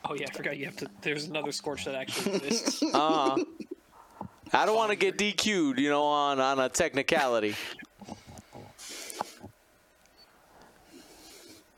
Oh 0.05 0.15
yeah, 0.15 0.27
I 0.29 0.33
forgot 0.33 0.59
you 0.59 0.67
have 0.67 0.77
to. 0.77 0.89
There's 1.01 1.25
another 1.25 1.53
Scorch 1.53 1.85
that 1.87 1.95
actually 1.95 2.37
exists. 2.37 2.83
Uh, 2.83 3.37
I 4.53 4.67
don't 4.67 4.77
want 4.77 4.91
to 4.91 4.97
get 4.97 5.17
DQ'd, 5.17 5.79
you 5.79 5.89
know, 5.89 6.03
on 6.03 6.41
on 6.41 6.59
a 6.59 6.69
technicality. 6.69 7.55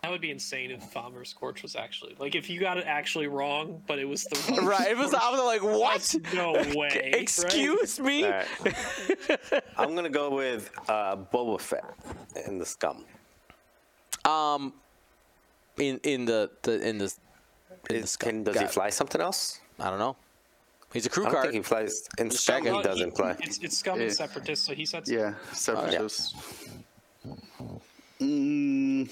That 0.02 0.10
would 0.10 0.20
be 0.20 0.32
insane 0.32 0.72
if 0.72 0.92
Bomber 0.92 1.24
Scorch 1.24 1.62
was 1.62 1.76
actually 1.76 2.16
like 2.18 2.34
if 2.34 2.50
you 2.50 2.58
got 2.58 2.76
it 2.76 2.86
actually 2.88 3.28
wrong, 3.28 3.80
but 3.86 4.00
it 4.00 4.04
was 4.04 4.24
the 4.24 4.52
wrong 4.56 4.66
Right? 4.66 4.90
It 4.90 4.96
was. 4.98 5.14
I 5.14 5.30
was 5.30 5.40
like, 5.40 5.62
what? 5.62 5.92
That's 5.92 6.16
no 6.34 6.52
way. 6.74 6.88
right? 6.92 7.14
Excuse 7.14 8.00
me. 8.00 8.24
All 8.24 8.30
right. 8.32 8.46
I'm 9.78 9.94
gonna 9.94 10.10
go 10.10 10.30
with 10.34 10.72
uh, 10.88 11.14
Boba 11.32 11.60
Fett 11.60 11.84
in 12.48 12.58
the 12.58 12.66
scum. 12.66 13.04
Um, 14.24 14.72
in 15.78 16.00
in 16.02 16.24
the, 16.24 16.50
the 16.62 16.80
in 16.84 16.98
the 16.98 17.04
in 17.88 17.96
the 17.98 18.02
Is, 18.02 18.10
scum. 18.10 18.28
can, 18.28 18.42
does 18.42 18.54
Got 18.56 18.62
he 18.62 18.68
fly 18.70 18.90
something 18.90 19.20
else? 19.20 19.60
I 19.78 19.88
don't 19.88 20.00
know. 20.00 20.16
He's 20.92 21.06
a 21.06 21.10
crew 21.10 21.22
I 21.22 21.26
don't 21.26 21.34
card. 21.34 21.44
think 21.52 21.64
he 21.64 21.68
flies 21.68 22.08
in 22.18 22.28
Just 22.28 22.42
scum. 22.42 22.64
He 22.64 22.70
Uh, 22.70 22.82
doesn't 22.82 23.14
fly. 23.16 23.36
It's 23.38 23.58
it's 23.58 23.78
scum 23.78 23.98
Yeah. 23.98 24.06
and 24.06 24.12
separatist, 24.12 24.64
so 24.64 24.74
he 24.74 24.84
said 24.84 25.06
Yeah, 25.06 25.34
separatists. 25.52 26.34
Mm. 28.20 29.08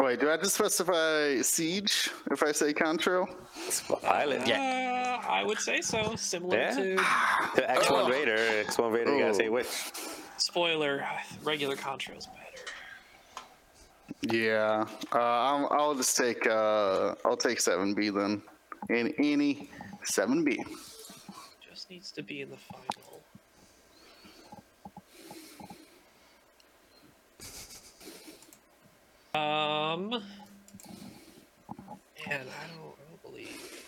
Wait, 0.00 0.20
do 0.20 0.30
I 0.30 0.36
just 0.38 0.54
specify 0.54 1.40
siege 1.42 2.10
if 2.30 2.42
I 2.42 2.52
say 2.52 2.72
Contrail? 2.72 3.28
It's 3.66 3.88
a 3.90 3.96
pilot. 3.96 4.46
Yeah. 4.46 5.20
Uh, 5.22 5.28
I 5.30 5.44
would 5.44 5.58
say 5.58 5.80
so. 5.82 6.16
Similar 6.16 6.56
Yeah. 6.58 6.74
to 6.74 6.96
To 7.56 7.62
X1 7.62 8.10
Vader, 8.10 8.36
X1 8.64 8.92
Vader, 8.92 9.12
you 9.14 9.20
gotta 9.22 9.34
say 9.34 9.48
Oh. 9.48 9.52
which. 9.52 9.66
Spoiler: 10.38 11.06
regular 11.44 11.76
Contrail's 11.76 12.26
better. 12.26 12.38
Yeah, 14.34 14.86
uh, 15.12 15.18
I'll, 15.18 15.68
I'll 15.70 15.94
just 15.94 16.16
take 16.16 16.46
uh, 16.46 17.14
I'll 17.24 17.36
take 17.36 17.60
seven 17.60 17.92
B 17.94 18.08
then. 18.10 18.42
Any 18.90 19.14
any 19.18 19.70
seven 20.04 20.42
B. 20.44 20.64
Just 21.68 21.90
needs 21.90 22.10
to 22.12 22.22
be 22.22 22.40
in 22.40 22.50
the 22.50 22.56
final. 22.56 23.11
Um, 29.34 30.10
man, 30.10 30.20
I 32.26 32.36
don't, 32.36 32.48
I 32.50 32.68
don't 33.08 33.22
believe. 33.22 33.82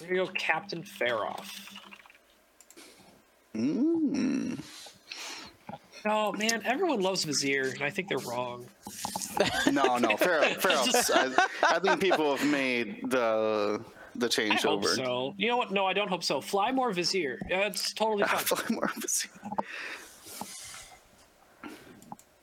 We're 0.00 0.06
gonna 0.06 0.26
go 0.26 0.32
Captain 0.34 0.82
Faroff. 0.84 1.50
Mm. 3.56 4.62
Oh 6.06 6.32
man, 6.32 6.62
everyone 6.64 7.00
loves 7.00 7.24
Vizier, 7.24 7.64
and 7.74 7.82
I 7.82 7.90
think 7.90 8.08
they're 8.08 8.18
wrong. 8.18 8.66
No, 9.72 9.96
no, 9.96 10.16
fair, 10.18 10.42
fair. 10.60 10.72
I, 10.72 11.46
I 11.62 11.78
think 11.78 12.00
people 12.00 12.36
have 12.36 12.46
made 12.46 13.10
the 13.10 13.80
the 14.16 14.26
I 14.26 14.28
change 14.28 14.62
hope 14.62 14.80
over. 14.84 14.88
so. 14.88 15.34
You 15.38 15.48
know 15.48 15.56
what? 15.56 15.70
No, 15.70 15.86
I 15.86 15.92
don't 15.94 16.08
hope 16.08 16.22
so. 16.22 16.40
Fly 16.42 16.72
more 16.72 16.92
Vizier. 16.92 17.38
It's 17.48 17.94
totally 17.94 18.24
fine. 18.26 18.38
Fly 18.38 18.64
more 18.74 18.90
scene. 19.06 19.30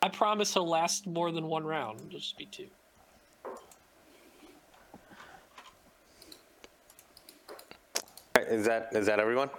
I 0.01 0.09
promise 0.09 0.53
he'll 0.53 0.67
last 0.67 1.07
more 1.07 1.31
than 1.31 1.47
one 1.47 1.65
round. 1.65 1.99
It'll 1.99 2.19
just 2.19 2.37
be 2.37 2.45
two. 2.45 2.67
Is 8.49 8.65
that 8.65 8.89
is 8.93 9.05
that 9.07 9.19
everyone? 9.19 9.49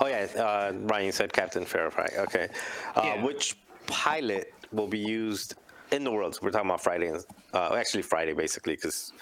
Oh 0.00 0.06
yeah, 0.06 0.26
uh, 0.36 0.72
Ryan 0.74 1.06
you 1.06 1.12
said 1.12 1.32
Captain 1.32 1.64
Pharaoh, 1.64 1.92
right? 1.96 2.12
Okay. 2.18 2.48
Uh, 2.94 3.00
Yeah. 3.04 3.24
Which 3.24 3.56
pilot 3.86 4.52
will 4.72 4.88
be 4.88 4.98
used 4.98 5.54
in 5.92 6.04
the 6.04 6.10
world? 6.10 6.38
We're 6.42 6.50
talking 6.50 6.68
about 6.68 6.82
Friday, 6.82 7.08
and- 7.08 7.24
uh, 7.54 7.74
actually 7.76 8.02
Friday 8.02 8.32
basically, 8.34 8.74
because 8.74 9.12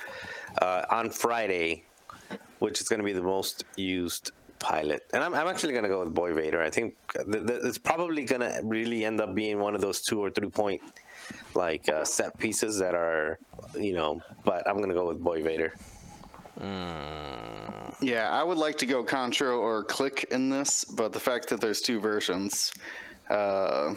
uh, 0.62 0.84
on 0.90 1.10
Friday, 1.10 1.84
which 2.58 2.80
is 2.80 2.88
going 2.88 2.98
to 2.98 3.04
be 3.04 3.12
the 3.12 3.22
most 3.22 3.64
used 3.76 4.32
pilot, 4.64 5.02
and 5.12 5.22
I'm, 5.22 5.34
I'm 5.34 5.46
actually 5.46 5.74
going 5.76 5.84
to 5.84 5.90
go 5.90 6.00
with 6.00 6.14
Boy 6.14 6.32
Vader. 6.32 6.62
I 6.62 6.70
think 6.70 6.94
th- 7.14 7.46
th- 7.46 7.60
it's 7.68 7.78
probably 7.78 8.24
going 8.24 8.40
to 8.40 8.60
really 8.64 9.04
end 9.04 9.20
up 9.20 9.34
being 9.34 9.58
one 9.60 9.74
of 9.74 9.82
those 9.82 10.00
two 10.00 10.18
or 10.24 10.30
three 10.30 10.48
point 10.48 10.80
like 11.54 11.88
uh, 11.88 12.04
set 12.04 12.36
pieces 12.38 12.78
that 12.78 12.94
are, 12.94 13.38
you 13.78 13.92
know. 13.92 14.22
But 14.44 14.66
I'm 14.66 14.76
going 14.76 14.88
to 14.88 14.94
go 14.94 15.06
with 15.08 15.22
Boy 15.22 15.42
Vader. 15.42 15.74
Yeah, 18.00 18.28
I 18.30 18.42
would 18.42 18.58
like 18.58 18.78
to 18.78 18.86
go 18.86 19.04
Contra 19.04 19.56
or 19.56 19.84
Klick 19.84 20.24
in 20.30 20.50
this, 20.50 20.84
but 20.84 21.12
the 21.12 21.20
fact 21.20 21.48
that 21.48 21.60
there's 21.60 21.80
two 21.80 22.00
versions 22.00 22.72
uh, 23.30 23.94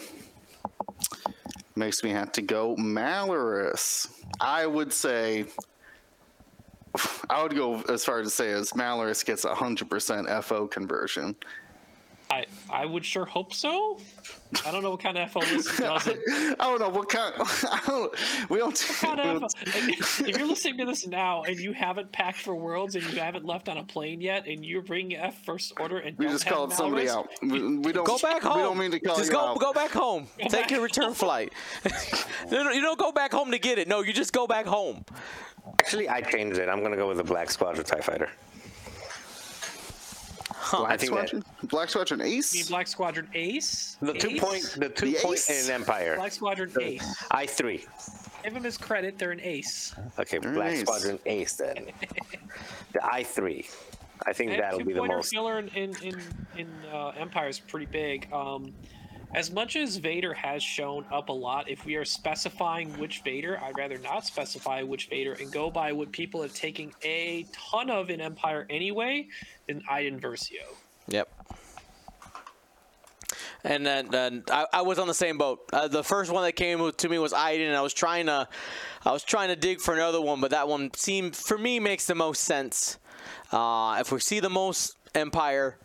makes 1.76 2.03
me 2.03 2.10
have 2.11 2.31
to 2.34 2.41
go 2.41 2.76
Malarus. 2.76 4.07
I 4.41 4.65
would 4.65 4.91
say, 4.91 5.45
I 7.29 7.43
would 7.43 7.55
go 7.55 7.81
as 7.89 8.05
far 8.05 8.19
as 8.19 8.27
to 8.27 8.31
say 8.31 8.51
as 8.51 8.71
Malarus 8.71 9.25
gets 9.25 9.45
a 9.45 9.49
100% 9.49 10.43
FO 10.43 10.67
conversion. 10.67 11.35
I 12.29 12.45
I 12.69 12.85
would 12.85 13.05
sure 13.05 13.25
hope 13.25 13.53
so. 13.53 13.99
I 14.65 14.71
don't 14.71 14.81
know 14.83 14.91
what 14.91 15.01
kind 15.01 15.17
of 15.17 15.29
FO 15.31 15.41
this 15.41 15.77
doesn't. 15.77 16.19
I 16.29 16.55
don't 16.59 16.79
know 16.79 16.89
what 16.89 17.09
kind. 17.09 17.33
I 17.39 17.81
don't. 17.85 18.49
We 18.49 18.57
don't. 18.59 18.75
Kind 18.99 19.19
we 19.21 19.29
of, 19.29 19.39
don't- 19.41 19.53
if 20.27 20.37
you're 20.37 20.47
listening 20.47 20.77
to 20.79 20.85
this 20.85 21.05
now 21.07 21.43
and 21.43 21.57
you 21.59 21.73
haven't 21.73 22.11
packed 22.11 22.39
for 22.39 22.55
Worlds 22.55 22.95
and 22.95 23.03
you 23.11 23.19
haven't 23.19 23.45
left 23.45 23.69
on 23.69 23.77
a 23.77 23.83
plane 23.83 24.19
yet 24.21 24.47
and 24.47 24.65
you're 24.65 24.81
bringing 24.81 25.17
F 25.17 25.43
First 25.45 25.73
Order 25.79 25.99
and 25.99 26.17
we 26.17 26.25
don't 26.25 26.33
just 26.33 26.43
have 26.45 26.53
called 26.53 26.73
somebody 26.73 27.07
Malarus, 27.07 27.15
out. 27.15 27.29
We, 27.41 27.77
we 27.77 27.91
don't 27.93 28.05
Go 28.05 28.17
back 28.19 28.41
home. 28.41 28.57
We 28.57 28.63
don't 28.63 28.77
mean 28.77 28.91
to 28.91 28.99
call 28.99 29.17
just 29.17 29.29
you 29.29 29.35
go 29.37 29.45
out. 29.47 29.59
go 29.59 29.73
back 29.73 29.91
home. 29.91 30.27
Take 30.39 30.51
back 30.51 30.71
your 30.71 30.81
return 30.81 31.13
flight. 31.13 31.53
No, 32.51 32.63
no, 32.63 32.71
you 32.71 32.81
don't 32.81 32.99
go 32.99 33.11
back 33.11 33.31
home 33.31 33.51
to 33.51 33.59
get 33.59 33.79
it. 33.79 33.87
No, 33.87 34.01
you 34.01 34.13
just 34.13 34.33
go 34.33 34.47
back 34.47 34.65
home. 34.65 35.03
Actually, 35.79 36.07
I 36.09 36.21
changed 36.21 36.57
it. 36.59 36.69
I'm 36.69 36.79
going 36.79 36.91
to 36.91 36.97
go 36.97 37.07
with 37.07 37.17
the 37.17 37.23
Black 37.23 37.49
Squadron 37.51 37.85
Tie 37.85 37.99
Fighter. 37.99 38.29
Black 40.72 40.91
I 40.91 40.98
think 40.98 41.14
that- 41.14 41.30
Squadron. 41.30 41.44
Black 41.64 41.89
Squadron 41.89 42.19
Need 42.22 42.38
Ace. 42.38 42.69
Black 42.69 42.88
Squadron 42.88 43.27
Ace. 43.34 43.98
The 44.02 44.14
two 44.14 44.30
Ace? 44.30 44.39
point, 44.39 44.64
the 44.77 44.89
two 44.89 45.11
The 45.11 45.19
point 45.19 45.49
in 45.49 45.72
Empire. 45.72 46.15
Black 46.15 46.31
Squadron 46.31 46.72
Ace. 46.81 47.15
I 47.31 47.45
three. 47.45 47.85
Give 48.44 48.56
him 48.56 48.64
his 48.64 48.77
credit. 48.77 49.18
They're 49.18 49.31
an 49.31 49.41
ace. 49.41 49.94
Okay, 50.18 50.38
Black 50.38 50.56
Nice. 50.56 50.81
Squadron 50.81 51.19
Ace 51.26 51.53
then. 51.57 51.88
the 52.94 53.06
I 53.06 53.23
three. 53.23 53.68
I 54.26 54.34
think 54.34 54.52
And 54.52 54.61
that'll 54.61 54.80
be 54.80 54.94
the 54.94 55.02
most. 55.03 55.06
two-pointer 55.06 55.15
most. 55.18 55.30
filler 55.34 55.60
in 55.60 55.68
in 55.69 55.95
in, 56.03 56.22
in 56.57 56.68
uh, 56.91 57.10
Empire 57.10 57.49
is 57.49 57.60
pretty 57.60 57.85
big. 57.88 58.31
Um, 58.34 58.73
as 59.33 59.51
much 59.51 59.75
as 59.75 59.97
Vader 59.97 60.33
has 60.33 60.63
shown 60.63 61.05
up 61.11 61.29
a 61.29 61.33
lot, 61.33 61.69
if 61.69 61.85
we 61.85 61.95
are 61.95 62.05
specifying 62.05 62.97
which 62.97 63.21
Vader, 63.23 63.59
I'd 63.61 63.77
rather 63.77 63.97
not 63.97 64.25
specify 64.25 64.83
which 64.83 65.07
Vader 65.07 65.33
and 65.33 65.51
go 65.51 65.69
by 65.69 65.91
what 65.91 66.11
people 66.11 66.41
have 66.41 66.53
taken 66.53 66.91
a 67.03 67.45
ton 67.51 67.89
of 67.89 68.09
in 68.09 68.21
Empire 68.21 68.65
anyway, 68.69 69.27
than 69.67 69.83
Iden 69.89 70.19
Versio. 70.19 70.63
Yep. 71.09 71.29
And 73.63 73.85
then, 73.85 74.07
then 74.09 74.43
I, 74.49 74.65
I 74.71 74.81
was 74.81 74.97
on 74.97 75.07
the 75.07 75.13
same 75.13 75.37
boat. 75.37 75.59
Uh, 75.73 75.87
the 75.89 76.03
first 76.03 76.31
one 76.31 76.43
that 76.43 76.53
came 76.53 76.91
to 76.91 77.09
me 77.09 77.19
was 77.19 77.33
Iden, 77.33 77.67
and 77.67 77.75
I 77.75 77.81
was 77.81 77.93
trying 77.93 78.27
to, 78.27 78.47
I 79.05 79.11
was 79.11 79.23
trying 79.23 79.49
to 79.49 79.55
dig 79.55 79.81
for 79.81 79.93
another 79.93 80.21
one, 80.21 80.39
but 80.39 80.51
that 80.51 80.67
one 80.67 80.93
seemed 80.93 81.35
for 81.35 81.57
me 81.57 81.79
makes 81.79 82.05
the 82.05 82.15
most 82.15 82.43
sense. 82.43 82.97
Uh, 83.51 83.97
if 83.99 84.11
we 84.11 84.19
see 84.19 84.39
the 84.39 84.49
most 84.49 84.95
Empire, 85.15 85.77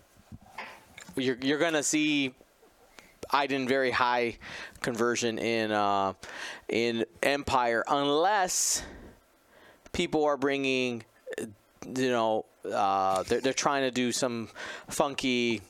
you're 1.16 1.38
you're 1.40 1.58
gonna 1.58 1.82
see 1.82 2.34
Iden 3.32 3.66
very 3.66 3.90
high 3.90 4.36
conversion 4.80 5.38
in 5.38 5.72
uh, 5.72 6.12
in 6.68 7.04
Empire, 7.22 7.84
unless 7.88 8.82
people 9.92 10.24
are 10.24 10.36
bringing 10.36 11.04
you 11.96 12.10
know, 12.10 12.44
uh, 12.72 13.22
they're, 13.24 13.40
they're 13.40 13.52
trying 13.52 13.82
to 13.82 13.90
do 13.90 14.12
some 14.12 14.48
funky 14.88 15.60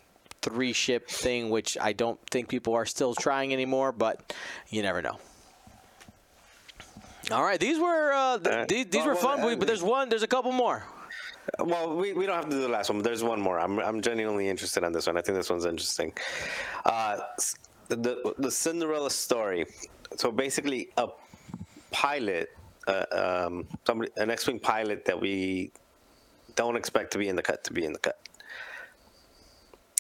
three 0.43 0.73
ship 0.73 1.09
thing, 1.09 1.51
which 1.51 1.79
I 1.81 1.93
don't 1.93 2.19
think 2.31 2.49
people 2.49 2.75
are 2.75 2.87
still 2.87 3.15
trying 3.15 3.53
anymore, 3.53 3.93
but 3.93 4.35
you 4.69 4.83
never 4.83 5.01
know. 5.01 5.19
All 7.31 7.43
right, 7.43 7.61
these 7.61 7.79
were 7.79 8.13
uh, 8.13 8.39
th- 8.39 8.55
Uh, 8.55 8.65
these, 8.69 8.87
these 8.87 9.07
were 9.07 9.15
fun, 9.15 9.41
I 9.41 9.55
but 9.55 9.67
there's 9.67 9.83
one, 9.83 10.09
there's 10.09 10.25
a 10.25 10.29
couple 10.29 10.53
more. 10.53 10.85
Well, 11.59 11.97
we, 11.97 12.12
we 12.12 12.27
don't 12.27 12.36
have 12.36 12.48
to 12.48 12.51
do 12.51 12.60
the 12.60 12.69
last 12.69 12.89
one. 12.89 12.98
But 12.98 13.05
there's 13.05 13.23
one 13.24 13.40
more. 13.40 13.59
I'm 13.59 13.78
I'm 13.78 14.01
genuinely 14.01 14.48
interested 14.48 14.85
in 14.85 14.93
this 14.93 15.06
one. 15.06 15.16
I 15.16 15.23
think 15.23 15.36
this 15.36 15.51
one's 15.51 15.64
interesting. 15.66 16.12
Uh, 16.85 17.19
the 17.89 18.35
the 18.39 18.51
Cinderella 18.51 19.10
story. 19.10 19.66
So 20.16 20.31
basically, 20.31 20.90
a 20.97 21.09
pilot, 21.90 22.51
uh, 22.86 23.06
um, 23.12 23.66
somebody, 23.86 24.10
an 24.16 24.31
X-wing 24.31 24.60
pilot 24.60 25.05
that 25.06 25.20
we 25.20 25.73
don't 26.55 26.77
expect 26.77 27.12
to 27.12 27.19
be 27.19 27.28
in 27.28 27.36
the 27.36 27.43
cut 27.43 27.64
to 27.64 27.73
be 27.73 27.85
in 27.85 27.93
the 27.93 27.98
cut. 27.98 28.19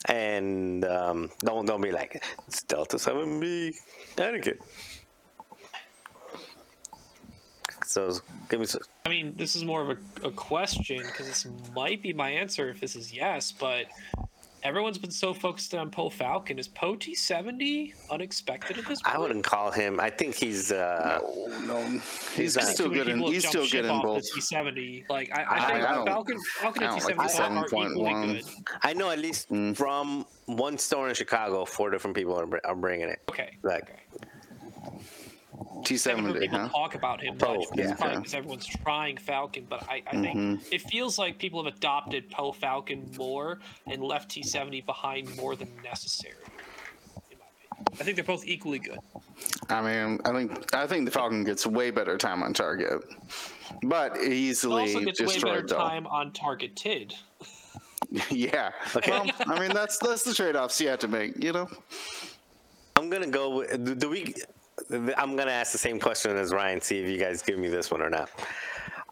And 0.08 0.84
um, 0.84 1.30
don't 1.40 1.64
don't 1.66 1.80
be 1.80 1.92
like 1.92 2.24
it's 2.48 2.62
Delta 2.62 2.98
Seven 2.98 3.40
B 3.40 3.72
Anakin. 4.16 4.58
So 7.92 8.10
give 8.48 8.58
me 8.58 8.64
some, 8.64 8.80
I 9.04 9.10
mean, 9.10 9.34
this 9.36 9.54
is 9.54 9.64
more 9.66 9.82
of 9.82 9.90
a, 9.90 10.26
a 10.28 10.30
question 10.30 10.96
because 11.04 11.26
this 11.26 11.46
might 11.76 12.00
be 12.02 12.14
my 12.14 12.30
answer 12.30 12.70
if 12.70 12.80
this 12.80 12.96
is 12.96 13.12
yes, 13.12 13.52
but 13.52 13.84
everyone's 14.62 14.96
been 14.96 15.10
so 15.10 15.34
focused 15.34 15.74
on 15.74 15.90
Poe 15.90 16.08
Falcon. 16.08 16.58
Is 16.58 16.68
Poe 16.68 16.96
T 16.96 17.14
seventy 17.14 17.92
unexpected 18.10 18.78
at 18.78 18.86
this 18.86 19.02
point? 19.02 19.14
I 19.14 19.18
wouldn't 19.18 19.44
call 19.44 19.70
him. 19.72 20.00
I 20.00 20.08
think 20.08 20.34
he's. 20.36 20.72
Uh, 20.72 21.20
No, 21.66 21.82
He's 21.86 22.34
he's 22.34 22.56
not- 22.56 22.64
still 22.64 22.88
good 22.88 23.08
in. 23.08 23.16
people 23.16 23.30
He's 23.30 23.46
still 23.46 23.66
ship 23.66 23.82
good 23.82 23.90
in 23.94 24.00
both. 24.00 24.22
T 24.32 24.40
seventy. 24.40 25.04
Like 25.10 25.30
I, 25.36 25.42
I- 25.42 25.54
I 25.56 25.66
think 25.72 25.84
I 25.86 25.94
don't- 25.94 26.06
Falcon, 26.06 26.38
Falcon 26.60 26.82
and 26.84 26.94
T 26.98 27.08
don't 27.08 27.18
like 27.18 27.30
seventy 27.30 27.58
are 27.60 27.66
equally 27.66 28.10
7.1. 28.14 28.32
good. 28.32 28.44
I 28.82 28.94
know 28.94 29.10
at 29.10 29.18
least 29.18 29.48
from 29.74 30.24
one 30.46 30.78
store 30.78 31.10
in 31.10 31.14
Chicago, 31.14 31.66
four 31.66 31.90
different 31.90 32.16
people 32.16 32.40
are, 32.40 32.48
are 32.64 32.74
bringing 32.74 33.10
it. 33.10 33.20
Okay. 33.28 33.58
Like, 33.62 33.82
okay. 33.82 33.98
T 35.84 35.94
I 35.94 36.08
haven't 36.10 36.24
heard 36.24 36.32
seventy, 36.32 36.38
people 36.40 36.58
huh? 36.58 36.68
talk 36.68 36.94
about 36.94 37.20
him 37.22 37.36
Poe, 37.38 37.58
much. 37.58 37.66
yeah. 37.74 37.94
Probably 37.94 38.06
Okay. 38.08 38.16
because 38.18 38.34
everyone's 38.34 38.66
trying 38.66 39.16
Falcon, 39.16 39.66
but 39.68 39.82
I, 39.88 40.02
I 40.06 40.10
think 40.20 40.38
Mm-hmm. 40.38 40.64
it 40.72 40.82
feels 40.82 41.18
like 41.18 41.38
people 41.38 41.64
have 41.64 41.74
adopted 41.74 42.30
Poe 42.30 42.52
Falcon 42.52 43.10
more 43.16 43.58
and 43.86 44.02
left 44.02 44.30
T 44.30 44.42
seventy 44.42 44.80
behind 44.80 45.34
more 45.36 45.56
than 45.56 45.68
necessary. 45.82 46.34
in 47.30 47.38
my 47.38 47.44
opinion. 47.70 47.86
I 48.00 48.04
think 48.04 48.16
they're 48.16 48.24
both 48.24 48.46
equally 48.46 48.78
good. 48.78 48.98
I 49.68 49.80
mean, 49.82 50.20
I 50.24 50.32
think 50.32 50.74
I 50.74 50.86
think 50.86 51.04
the 51.04 51.10
Falcon 51.10 51.44
gets 51.44 51.66
way 51.66 51.90
better 51.90 52.16
time 52.18 52.42
on 52.42 52.52
target, 52.54 53.02
but 53.82 54.16
It 54.16 54.32
easily 54.32 54.82
also 54.82 55.00
gets 55.00 55.20
way 55.20 55.38
better 55.40 55.66
though. 55.66 55.76
time 55.78 56.06
on 56.06 56.32
targeted. 56.32 57.14
yeah. 58.30 58.70
Well, 59.06 59.26
I 59.46 59.58
mean, 59.60 59.72
that's 59.72 59.96
that's 59.98 60.22
the 60.22 60.34
trade-offs 60.34 60.80
you 60.80 60.88
have 60.88 60.98
to 61.00 61.08
make. 61.08 61.42
You 61.42 61.52
know. 61.52 61.68
I'm 62.96 63.08
gonna 63.08 63.26
go. 63.28 63.56
With, 63.56 63.84
do- 63.84 63.94
do 63.94 64.10
we? 64.10 64.34
I'm 64.90 65.36
gonna 65.36 65.50
ask 65.50 65.72
the 65.72 65.78
same 65.78 66.00
question 66.00 66.36
as 66.36 66.52
Ryan. 66.52 66.80
See 66.80 66.98
if 66.98 67.08
you 67.08 67.18
guys 67.18 67.42
give 67.42 67.58
me 67.58 67.68
this 67.68 67.90
one 67.90 68.02
or 68.02 68.10
not. 68.10 68.30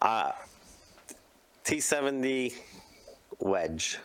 Uh, 0.03 0.33
T70 1.65 2.55
wedge. 3.39 3.99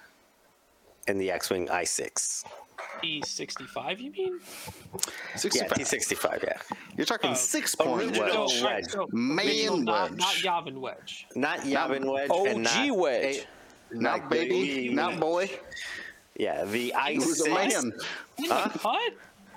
and 1.08 1.22
the 1.22 1.30
X-wing 1.32 1.68
I6. 1.68 2.44
E65, 3.04 4.00
you 4.00 4.12
mean? 4.12 4.40
Yeah, 4.94 5.36
65. 5.36 5.70
T65. 5.78 6.44
Yeah, 6.44 6.54
You're 6.98 7.06
talking 7.06 7.32
Oh. 7.32 7.36
six 7.36 7.76
point 7.76 8.02
Original 8.04 8.46
wedge. 8.48 8.54
wedge. 8.54 8.64
alright, 8.64 8.86
so 8.90 9.08
Man 9.12 9.46
original, 9.46 9.78
not, 9.78 10.10
wedge. 10.12 10.20
not 10.20 10.34
Yavin 10.66 10.78
wedge. 10.80 11.28
not 11.36 11.60
Yavin 11.60 12.12
wedge 12.12 12.30
and 12.32 12.66
OG 12.68 12.88
not 12.90 12.98
wedge. 12.98 13.36
a- 13.92 13.96
Not 13.96 14.12
like 14.22 14.30
baby, 14.30 14.90
not 14.94 15.20
boy. 15.20 15.52
Yeah, 16.38 16.66
the 16.66 16.92
He 17.08 17.18
was 17.20 17.42
a 17.42 17.50
I6. 17.50 17.84
man. 17.84 17.94
In 18.40 18.50
the 18.50 18.80
cut? 18.80 19.14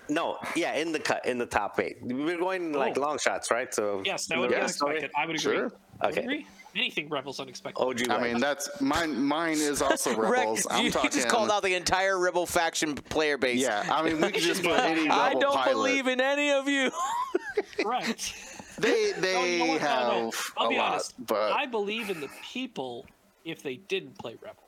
No, 0.09 0.39
yeah, 0.57 0.75
in 0.75 0.93
the 0.93 0.99
cut, 1.01 1.27
in 1.27 1.39
the 1.39 1.47
top 1.47 1.79
eight. 1.81 1.99
We're 2.03 2.39
going 2.39 2.75
oh. 2.75 2.79
like 2.79 2.97
Oh. 2.97 3.01
long 3.03 3.19
shots, 3.19 3.51
right? 3.51 3.73
So 3.75 4.03
Yes, 4.05 4.27
that 4.27 4.39
would 4.39 4.49
be 4.51 4.55
Yeah. 4.55 4.61
unexpected. 4.61 5.11
I 5.17 5.27
would 5.27 5.37
agree. 5.37 5.41
Sure. 5.57 5.73
I 6.01 6.07
would 6.07 6.15
Okay. 6.19 6.25
agree. 6.25 6.47
Anything 6.77 7.09
Rebels 7.09 7.41
unexpected. 7.41 7.83
OG. 7.83 8.11
I 8.11 8.19
mean, 8.23 8.39
that's 8.41 8.69
mine. 8.81 9.21
Mine 9.23 9.57
is 9.59 9.83
also 9.83 10.15
Rex, 10.15 10.31
rebels. 10.39 10.67
I'm 10.71 10.85
you 10.85 10.91
talking. 10.91 11.11
just 11.11 11.29
called 11.29 11.51
out 11.51 11.63
the 11.63 11.75
entire 11.75 12.19
Rebel 12.19 12.47
faction 12.47 12.95
player 12.95 13.37
base. 13.39 13.61
Yeah, 13.61 13.85
I 13.91 14.03
mean, 14.03 14.21
we 14.21 14.31
could 14.31 14.43
just 14.43 14.63
put 14.63 14.79
any 14.79 15.03
rebel 15.09 15.13
I 15.19 15.35
don't 15.35 15.55
pilot. 15.55 15.73
believe 15.73 16.07
in 16.07 16.21
any 16.21 16.51
of 16.53 16.69
you. 16.69 16.91
right. 17.85 18.35
They 18.79 19.13
they 19.13 19.55
you 19.55 19.59
know 19.61 19.67
what? 19.73 19.81
No, 19.83 19.89
have 19.89 20.13
no. 20.13 20.33
I'll 20.57 20.67
a 20.67 20.71
be 20.71 20.77
lot, 20.79 20.93
honest. 20.93 21.27
but 21.27 21.53
I 21.53 21.67
believe 21.67 22.11
in 22.11 22.21
the 22.21 22.31
people 22.53 23.07
if 23.45 23.63
they 23.63 23.77
didn't 23.77 24.17
play 24.19 24.37
Rebel. 24.41 24.63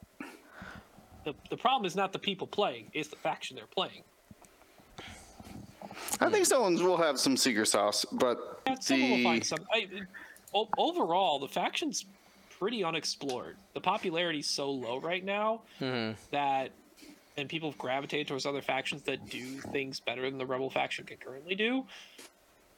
The, 1.24 1.34
the 1.50 1.56
problem 1.56 1.84
is 1.84 1.94
not 1.94 2.12
the 2.12 2.18
people 2.18 2.46
playing, 2.46 2.90
it's 2.94 3.08
the 3.10 3.16
faction 3.16 3.54
they're 3.54 3.66
playing. 3.66 4.02
I 6.20 6.30
think 6.30 6.46
someone 6.46 6.74
will 6.76 6.96
have 6.96 7.18
some 7.18 7.36
secret 7.36 7.66
sauce. 7.66 8.04
But 8.12 8.60
Yeah, 8.66 8.76
someone 8.80 9.10
will 9.10 9.22
find 9.22 9.44
some. 9.44 9.58
I, 9.72 9.88
overall, 10.52 11.38
the 11.38 11.48
faction's 11.48 12.04
pretty 12.58 12.84
unexplored. 12.84 13.56
The 13.74 13.80
popularity's 13.80 14.48
so 14.48 14.70
low 14.70 14.98
right 15.00 15.24
now 15.24 15.62
that, 16.30 16.70
and 17.36 17.48
people 17.48 17.70
have 17.70 17.78
gravitated 17.78 18.28
towards 18.28 18.44
other 18.44 18.60
factions 18.62 19.02
that 19.02 19.28
do 19.30 19.60
things 19.72 20.00
better 20.00 20.28
than 20.28 20.38
the 20.38 20.46
Rebel 20.46 20.68
faction 20.70 21.06
can 21.06 21.16
currently 21.16 21.54
do. 21.54 21.86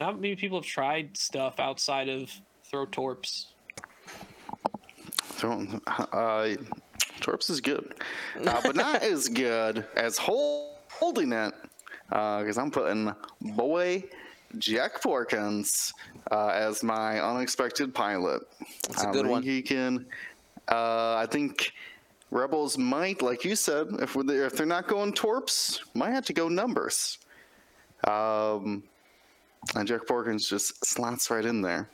Not 0.00 0.20
many 0.20 0.36
people 0.36 0.58
have 0.58 0.66
tried 0.66 1.16
stuff 1.16 1.58
outside 1.58 2.08
of 2.08 2.30
throw 2.64 2.86
torps. 2.86 3.48
don't, 5.40 5.82
uh, 5.86 6.54
Torps 7.20 7.50
is 7.50 7.60
good, 7.60 7.94
uh, 8.44 8.60
but 8.64 8.74
not 8.74 9.02
as 9.02 9.28
good 9.28 9.86
as 9.96 10.18
hol- 10.18 10.78
holding 10.90 11.32
it. 11.32 11.54
Because 12.12 12.58
I'm 12.58 12.70
putting 12.70 13.14
boy 13.40 14.04
Jack 14.58 15.00
Porkins 15.00 15.94
uh, 16.30 16.48
as 16.48 16.82
my 16.82 17.18
unexpected 17.18 17.94
pilot. 17.94 18.42
That's 18.88 19.04
a 19.04 19.08
I 19.08 19.12
good 19.12 19.22
think 19.22 19.32
one. 19.32 19.42
He 19.42 19.62
can. 19.62 20.04
Uh, 20.70 21.16
I 21.16 21.26
think 21.30 21.72
Rebels 22.30 22.76
might, 22.76 23.22
like 23.22 23.46
you 23.46 23.56
said, 23.56 23.88
if 24.00 24.14
if 24.16 24.52
they're 24.52 24.66
not 24.66 24.88
going 24.88 25.14
Torps, 25.14 25.80
might 25.94 26.10
have 26.10 26.26
to 26.26 26.34
go 26.34 26.48
numbers. 26.48 27.18
Um, 28.06 28.82
and 29.74 29.88
Jack 29.88 30.02
Porkins 30.06 30.46
just 30.46 30.84
slots 30.84 31.30
right 31.30 31.44
in 31.46 31.62
there. 31.62 31.88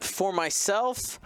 For 0.00 0.30
myself, 0.32 1.20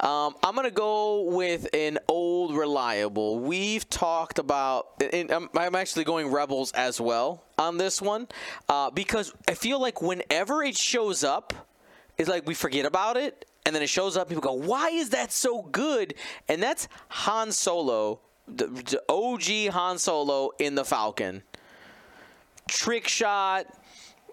um, 0.00 0.34
I'm 0.42 0.54
gonna 0.54 0.70
go 0.70 1.22
with 1.22 1.68
an 1.74 1.98
old 2.08 2.54
reliable. 2.54 3.38
We've 3.38 3.88
talked 3.88 4.38
about, 4.38 5.02
I'm, 5.12 5.48
I'm 5.54 5.74
actually 5.74 6.04
going 6.04 6.30
Rebels 6.30 6.72
as 6.72 7.00
well 7.00 7.42
on 7.58 7.78
this 7.78 8.00
one, 8.00 8.28
uh, 8.68 8.90
because 8.90 9.32
I 9.48 9.54
feel 9.54 9.80
like 9.80 10.00
whenever 10.00 10.62
it 10.62 10.76
shows 10.76 11.24
up, 11.24 11.52
it's 12.16 12.28
like 12.28 12.46
we 12.46 12.54
forget 12.54 12.84
about 12.84 13.16
it, 13.16 13.44
and 13.66 13.74
then 13.74 13.82
it 13.82 13.88
shows 13.88 14.16
up. 14.16 14.28
People 14.28 14.42
go, 14.42 14.52
"Why 14.52 14.88
is 14.90 15.10
that 15.10 15.32
so 15.32 15.62
good?" 15.62 16.14
And 16.48 16.62
that's 16.62 16.88
Han 17.08 17.52
Solo, 17.52 18.20
the, 18.46 18.66
the 18.66 19.02
OG 19.08 19.72
Han 19.72 19.98
Solo 19.98 20.50
in 20.58 20.74
the 20.74 20.84
Falcon. 20.84 21.42
Trick 22.68 23.08
shot, 23.08 23.66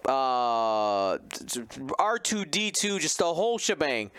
uh, 0.06 1.18
R2D2, 1.18 3.00
just 3.00 3.18
the 3.18 3.34
whole 3.34 3.58
shebang. 3.58 4.10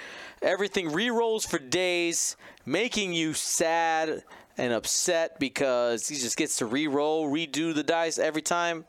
Everything 0.41 0.91
re-rolls 0.91 1.45
for 1.45 1.57
days, 1.59 2.35
making 2.65 3.13
you 3.13 3.33
sad 3.33 4.23
and 4.57 4.73
upset 4.73 5.39
because 5.39 6.07
he 6.07 6.15
just 6.15 6.37
gets 6.37 6.57
to 6.57 6.65
re-roll, 6.65 7.29
redo 7.31 7.73
the 7.73 7.83
dice 7.83 8.17
every 8.19 8.41
time. 8.41 8.85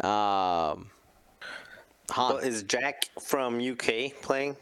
Um, 0.00 0.90
Well, 2.16 2.38
is 2.38 2.62
Jack 2.62 3.06
from 3.20 3.58
UK 3.60 4.12
playing? 4.22 4.56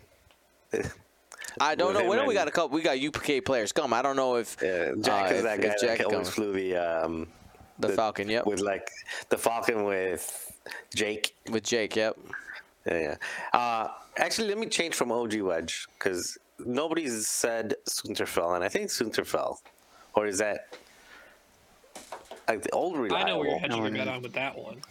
I 1.60 1.74
don't 1.74 1.92
know. 1.94 2.00
We 2.08 2.16
him 2.16 2.16
know 2.16 2.26
we 2.26 2.34
got 2.34 2.48
a 2.48 2.50
couple. 2.50 2.70
We 2.74 2.82
got 2.82 2.98
UK 2.98 3.44
players. 3.44 3.72
Come, 3.72 3.92
I 3.92 4.02
don't 4.02 4.16
know 4.16 4.36
if 4.36 4.56
Jack 4.58 5.30
uh, 5.30 5.34
is 5.34 5.38
if- 5.38 5.42
that 5.44 5.60
guy 5.60 5.74
Jack 5.80 5.98
that 5.98 6.06
always 6.06 6.28
flew 6.30 6.52
the 6.52 6.76
um, 6.76 7.26
the 7.78 7.88
Falcon. 7.90 8.28
Yep, 8.28 8.46
with 8.46 8.60
like 8.60 8.88
the 9.28 9.38
Falcon 9.38 9.84
with 9.84 10.52
Jake. 10.94 11.34
with 11.50 11.62
Jake. 11.64 11.96
Yep. 11.96 12.18
Yeah, 12.86 12.98
yeah. 13.52 13.58
Uh, 13.58 13.88
actually, 14.18 14.48
let 14.48 14.58
me 14.58 14.66
change 14.66 14.94
from 14.94 15.10
OG 15.12 15.40
Wedge 15.40 15.86
because 15.98 16.36
nobody's 16.64 17.26
said 17.26 17.74
Soontir 17.88 18.26
Fel, 18.28 18.54
and 18.54 18.62
I 18.64 18.68
think 18.68 18.88
Soontir 18.90 19.26
Fel, 19.26 19.60
or 20.14 20.26
is 20.26 20.38
that 20.38 20.76
like 22.46 22.62
the 22.62 22.70
old 22.72 22.98
reliable? 22.98 23.16
I 23.16 23.30
know 23.30 23.38
where 23.38 23.48
you're 23.48 23.58
hedging 23.58 23.82
your 23.82 23.90
bet 23.90 24.08
on 24.08 24.20
with 24.22 24.34
that 24.34 24.56
one. 24.58 24.82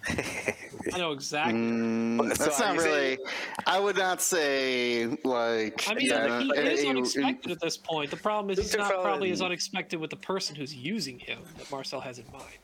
I 0.93 0.97
know 0.97 1.11
exactly. 1.11 1.53
Mm, 1.59 2.35
So 2.35 2.43
That's 2.45 2.59
are 2.61 2.65
not 2.67 2.75
you 2.75 2.81
saying- 2.81 3.19
really. 3.19 3.31
I 3.67 3.79
would 3.79 3.95
not 3.97 4.21
say 4.21 5.05
like. 5.23 5.87
I 5.87 5.93
mean, 5.93 6.07
yeah, 6.07 6.39
he 6.41 6.51
uh, 6.51 6.53
is 6.55 6.83
you- 6.83 6.89
unexpected 6.89 7.51
at 7.51 7.59
this 7.59 7.77
point. 7.77 8.09
The 8.09 8.17
problem 8.17 8.49
is 8.49 8.57
he's 8.57 8.75
not 8.75 8.91
Winterfell 8.91 9.01
probably 9.03 9.31
as 9.31 9.41
unexpected 9.43 9.99
with 9.99 10.09
the 10.09 10.15
person 10.15 10.55
who's 10.55 10.73
using 10.73 11.19
him 11.19 11.39
that 11.57 11.69
Marcel 11.71 12.01
has 12.01 12.17
in 12.17 12.25
mind. 12.33 12.57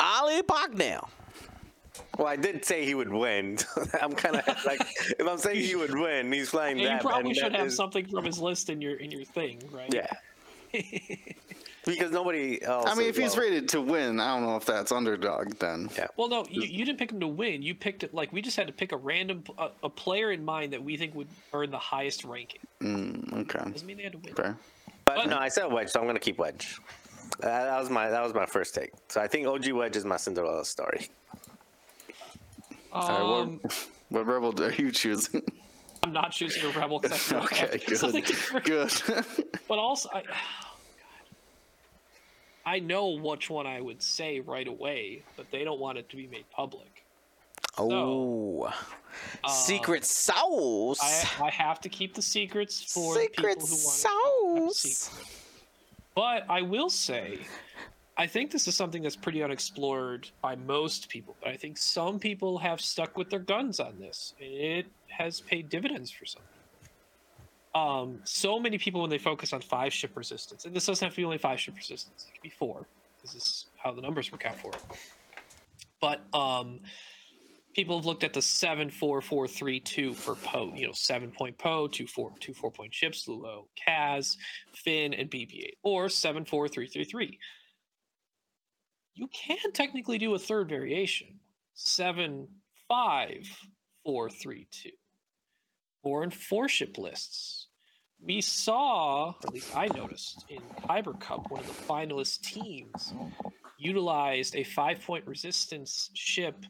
Ali 0.00 0.42
Bucknell. 0.42 1.08
Well, 2.16 2.26
I 2.26 2.36
did 2.36 2.64
say 2.64 2.84
he 2.84 2.94
would 2.94 3.12
win. 3.12 3.58
I'm 4.02 4.12
kind 4.12 4.36
of 4.36 4.46
like, 4.64 4.80
if 5.18 5.26
I'm 5.26 5.38
saying 5.38 5.60
he 5.60 5.76
would 5.76 5.94
win, 5.94 6.32
he's 6.32 6.50
flying 6.50 6.78
Yeah, 6.78 6.94
you 6.96 7.00
probably 7.00 7.30
and 7.30 7.36
should 7.36 7.52
that 7.52 7.58
have 7.58 7.66
is- 7.68 7.76
something 7.76 8.06
from 8.06 8.24
his 8.24 8.38
list 8.38 8.70
in 8.70 8.80
your 8.80 8.96
in 8.96 9.10
your 9.10 9.24
thing, 9.24 9.62
right? 9.72 9.92
Yeah. 9.92 10.10
because 11.86 12.10
nobody 12.12 12.62
else. 12.62 12.84
I 12.86 12.94
mean, 12.94 13.08
is 13.08 13.16
if 13.16 13.22
he's 13.22 13.36
rated 13.38 13.68
to 13.70 13.80
win, 13.80 14.20
I 14.20 14.34
don't 14.34 14.44
know 14.46 14.56
if 14.56 14.64
that's 14.66 14.92
underdog 14.92 15.54
then. 15.58 15.88
Yeah. 15.96 16.08
Well, 16.16 16.28
no, 16.28 16.44
you, 16.50 16.62
you 16.62 16.84
didn't 16.84 16.98
pick 16.98 17.10
him 17.10 17.20
to 17.20 17.26
win. 17.28 17.62
You 17.62 17.74
picked 17.74 18.02
it 18.02 18.12
like 18.12 18.32
we 18.32 18.42
just 18.42 18.56
had 18.56 18.66
to 18.66 18.72
pick 18.72 18.92
a 18.92 18.96
random 18.96 19.44
a, 19.58 19.70
a 19.82 19.88
player 19.88 20.32
in 20.32 20.44
mind 20.44 20.72
that 20.72 20.82
we 20.82 20.96
think 20.96 21.14
would 21.14 21.28
earn 21.52 21.70
the 21.70 21.78
highest 21.78 22.24
ranking. 22.24 22.60
Mm, 22.82 23.32
okay. 23.40 23.70
Doesn't 23.70 23.86
mean 23.86 23.96
they 23.96 24.02
had 24.02 24.12
to 24.12 24.18
win. 24.18 24.34
Fair. 24.34 24.56
But 25.04 25.26
no, 25.28 25.38
I 25.38 25.48
said 25.48 25.72
Wedge, 25.72 25.88
so 25.88 26.00
I'm 26.00 26.06
gonna 26.06 26.18
keep 26.18 26.38
Wedge. 26.38 26.78
Uh, 27.42 27.46
that 27.46 27.78
was 27.78 27.88
my 27.88 28.10
that 28.10 28.22
was 28.22 28.34
my 28.34 28.46
first 28.46 28.74
take. 28.74 28.90
So 29.08 29.20
I 29.20 29.26
think 29.28 29.46
OG 29.46 29.70
Wedge 29.72 29.96
is 29.96 30.04
my 30.04 30.16
Cinderella 30.16 30.64
story. 30.64 31.08
All 32.98 33.08
right, 33.08 33.42
Um, 33.42 33.60
what, 33.62 33.88
what 34.08 34.26
rebel 34.26 34.62
are 34.62 34.72
you 34.72 34.90
choosing? 34.90 35.42
I'm 36.02 36.12
not 36.12 36.32
choosing 36.32 36.64
a 36.64 36.78
rebel 36.78 37.00
because 37.00 37.32
I 37.32 37.38
okay, 37.44 37.78
to 37.86 38.60
good. 38.64 38.64
Good. 38.64 39.24
But 39.68 39.78
also, 39.78 40.08
I, 40.12 40.22
I 42.66 42.78
know 42.80 43.10
which 43.10 43.48
one 43.48 43.66
I 43.66 43.80
would 43.80 44.02
say 44.02 44.40
right 44.40 44.66
away, 44.66 45.22
but 45.36 45.50
they 45.50 45.64
don't 45.64 45.80
want 45.80 45.98
it 45.98 46.08
to 46.10 46.16
be 46.16 46.26
made 46.26 46.44
public. 46.50 47.04
Oh, 47.80 48.72
secret 49.48 50.04
sauce. 50.04 50.98
I, 51.00 51.46
I 51.46 51.50
have 51.50 51.80
to 51.82 51.88
keep 51.88 52.14
the 52.14 52.22
secrets 52.22 52.82
for 52.82 53.14
the 53.14 53.20
Secret 53.20 53.60
people 53.60 53.68
who 53.68 53.74
want 53.84 54.00
to 54.00 54.08
have 54.64 54.72
sauce. 54.72 55.10
But 56.14 56.44
I 56.48 56.62
will 56.62 56.90
say, 56.90 57.38
I 58.20 58.26
think 58.26 58.50
this 58.50 58.66
is 58.66 58.74
something 58.74 59.00
that's 59.00 59.14
pretty 59.14 59.44
unexplored 59.44 60.28
by 60.42 60.56
most 60.56 61.08
people. 61.08 61.36
But 61.40 61.50
I 61.50 61.56
think 61.56 61.78
some 61.78 62.18
people 62.18 62.58
have 62.58 62.80
stuck 62.80 63.16
with 63.16 63.30
their 63.30 63.38
guns 63.38 63.78
on 63.78 63.94
this, 64.00 64.34
it 64.40 64.86
has 65.06 65.40
paid 65.40 65.68
dividends 65.68 66.10
for 66.10 66.26
some. 66.26 66.42
Um, 67.74 68.20
so 68.24 68.58
many 68.58 68.76
people 68.76 69.02
when 69.02 69.10
they 69.10 69.18
focus 69.18 69.52
on 69.52 69.60
five 69.60 69.92
ship 69.92 70.16
resistance, 70.16 70.64
and 70.64 70.74
this 70.74 70.86
doesn't 70.86 71.04
have 71.04 71.12
to 71.14 71.20
be 71.20 71.24
only 71.24 71.38
five 71.38 71.60
ship 71.60 71.76
resistance; 71.76 72.26
it 72.28 72.34
can 72.34 72.42
be 72.42 72.50
four. 72.50 72.86
This 73.22 73.34
is 73.34 73.66
how 73.76 73.92
the 73.92 74.00
numbers 74.00 74.32
work 74.32 74.46
out 74.46 74.58
for 74.58 74.72
it. 74.72 74.82
But 76.00 76.22
um, 76.36 76.80
people 77.74 77.96
have 77.96 78.06
looked 78.06 78.24
at 78.24 78.32
the 78.32 78.42
seven 78.42 78.90
four 78.90 79.20
four 79.20 79.46
three 79.46 79.78
two 79.78 80.12
for 80.12 80.34
Poe. 80.34 80.72
You 80.74 80.88
know, 80.88 80.92
seven 80.92 81.30
point 81.30 81.56
Poe, 81.56 81.86
two 81.86 82.06
four 82.08 82.32
two 82.40 82.54
four 82.54 82.72
point 82.72 82.92
ships, 82.92 83.28
Lulo, 83.28 83.66
Kaz, 83.86 84.36
Finn, 84.74 85.14
and 85.14 85.30
BB-8, 85.30 85.74
or 85.84 86.08
seven 86.08 86.44
four 86.44 86.66
three 86.66 86.88
three 86.88 87.04
three. 87.04 87.38
You 89.18 89.28
can 89.32 89.72
technically 89.72 90.16
do 90.16 90.36
a 90.36 90.38
third 90.38 90.68
variation, 90.68 91.40
seven 91.74 92.46
five 92.88 93.48
four 94.04 94.30
three 94.30 94.68
two, 94.70 94.92
or 96.04 96.22
in 96.22 96.30
four 96.30 96.68
ship 96.68 96.96
lists. 96.98 97.66
We 98.24 98.40
saw, 98.40 99.34
at 99.42 99.52
least 99.52 99.76
I 99.76 99.86
noticed, 99.86 100.44
in 100.48 100.60
Kyber 100.86 101.18
Cup, 101.18 101.50
one 101.50 101.62
of 101.62 101.66
the 101.66 101.72
finalist 101.72 102.42
teams 102.42 103.12
utilized 103.76 104.54
a 104.54 104.62
five 104.62 105.00
point 105.00 105.26
resistance 105.26 106.10
ship. 106.14 106.64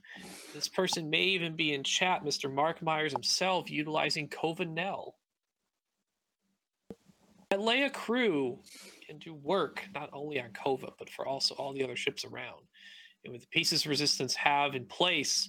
This 0.55 0.69
person 0.69 1.11
may 1.11 1.25
even 1.25 1.55
be 1.55 1.75
in 1.75 1.85
chat, 1.85 2.25
Mr. 2.25 2.51
Mark 2.51 2.81
Myers 2.81 3.13
himself, 3.13 3.71
utilizing 3.71 4.27
Cova 4.27 4.67
Nell. 4.67 5.17
that 7.51 7.61
Leia 7.61 7.93
crew 7.93 8.61
can 9.09 9.19
do 9.19 9.35
work 9.35 9.89
not 9.95 10.11
only 10.13 10.41
on 10.41 10.51
Cova, 10.51 10.93
but 10.99 11.09
for 11.09 11.27
also 11.27 11.55
all 11.55 11.73
the 11.73 11.83
other 11.83 11.97
ships 11.97 12.25
around. 12.25 12.63
And 13.25 13.33
with 13.33 13.43
the 13.43 13.49
pieces 13.49 13.87
Resistance 13.87 14.35
have 14.35 14.75
in 14.75 14.85
place, 14.85 15.49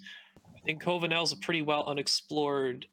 I 0.55 0.59
think 0.65 0.81
Cova 0.81 1.09
Nell 1.09 1.23
is 1.23 1.33
a 1.33 1.37
pretty 1.37 1.61
well 1.61 1.83
unexplored 1.87 2.85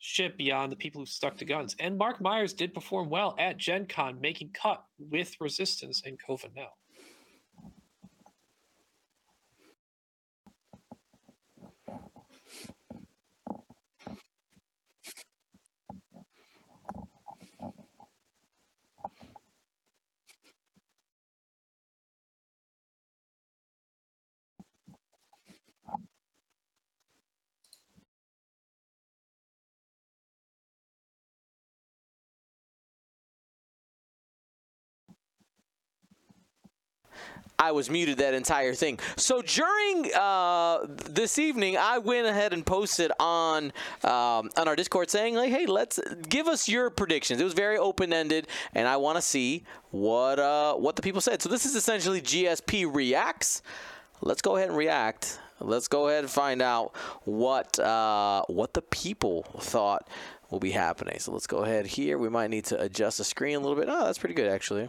ship 0.00 0.36
beyond 0.36 0.72
the 0.72 0.76
people 0.76 1.00
who 1.00 1.06
stuck 1.06 1.36
to 1.36 1.44
guns. 1.44 1.76
And 1.78 1.96
Mark 1.96 2.20
Myers 2.20 2.52
did 2.52 2.74
perform 2.74 3.08
well 3.08 3.36
at 3.38 3.58
Gen 3.58 3.86
Con, 3.86 4.20
making 4.20 4.50
cut 4.52 4.82
with 4.98 5.36
Resistance 5.40 6.02
and 6.04 6.18
Cova 6.18 6.54
Nell. 6.54 6.76
I 37.60 37.72
was 37.72 37.90
muted 37.90 38.16
that 38.18 38.32
entire 38.32 38.74
thing. 38.74 38.98
So 39.16 39.42
during 39.42 40.10
uh, 40.14 40.86
this 41.10 41.38
evening, 41.38 41.76
I 41.76 41.98
went 41.98 42.26
ahead 42.26 42.54
and 42.54 42.64
posted 42.64 43.12
on 43.20 43.66
um, 44.02 44.50
on 44.56 44.66
our 44.66 44.74
Discord 44.74 45.10
saying 45.10 45.34
like, 45.34 45.50
"Hey, 45.50 45.66
let's 45.66 46.00
give 46.26 46.48
us 46.48 46.68
your 46.68 46.88
predictions." 46.88 47.38
It 47.38 47.44
was 47.44 47.52
very 47.52 47.76
open 47.76 48.14
ended, 48.14 48.48
and 48.74 48.88
I 48.88 48.96
want 48.96 49.16
to 49.16 49.22
see 49.22 49.64
what 49.90 50.38
uh, 50.38 50.74
what 50.74 50.96
the 50.96 51.02
people 51.02 51.20
said. 51.20 51.42
So 51.42 51.50
this 51.50 51.66
is 51.66 51.76
essentially 51.76 52.22
GSP 52.22 52.92
reacts. 52.92 53.60
Let's 54.22 54.40
go 54.40 54.56
ahead 54.56 54.68
and 54.68 54.76
react. 54.76 55.38
Let's 55.60 55.88
go 55.88 56.08
ahead 56.08 56.24
and 56.24 56.30
find 56.30 56.62
out 56.62 56.96
what 57.24 57.78
uh, 57.78 58.42
what 58.48 58.72
the 58.72 58.82
people 58.82 59.42
thought 59.60 60.08
will 60.50 60.60
be 60.60 60.70
happening. 60.70 61.18
So 61.18 61.32
let's 61.32 61.46
go 61.46 61.58
ahead 61.58 61.86
here. 61.86 62.16
We 62.16 62.30
might 62.30 62.48
need 62.48 62.64
to 62.66 62.80
adjust 62.80 63.18
the 63.18 63.24
screen 63.24 63.56
a 63.56 63.60
little 63.60 63.76
bit. 63.76 63.88
Oh, 63.90 64.06
that's 64.06 64.18
pretty 64.18 64.34
good 64.34 64.50
actually. 64.50 64.88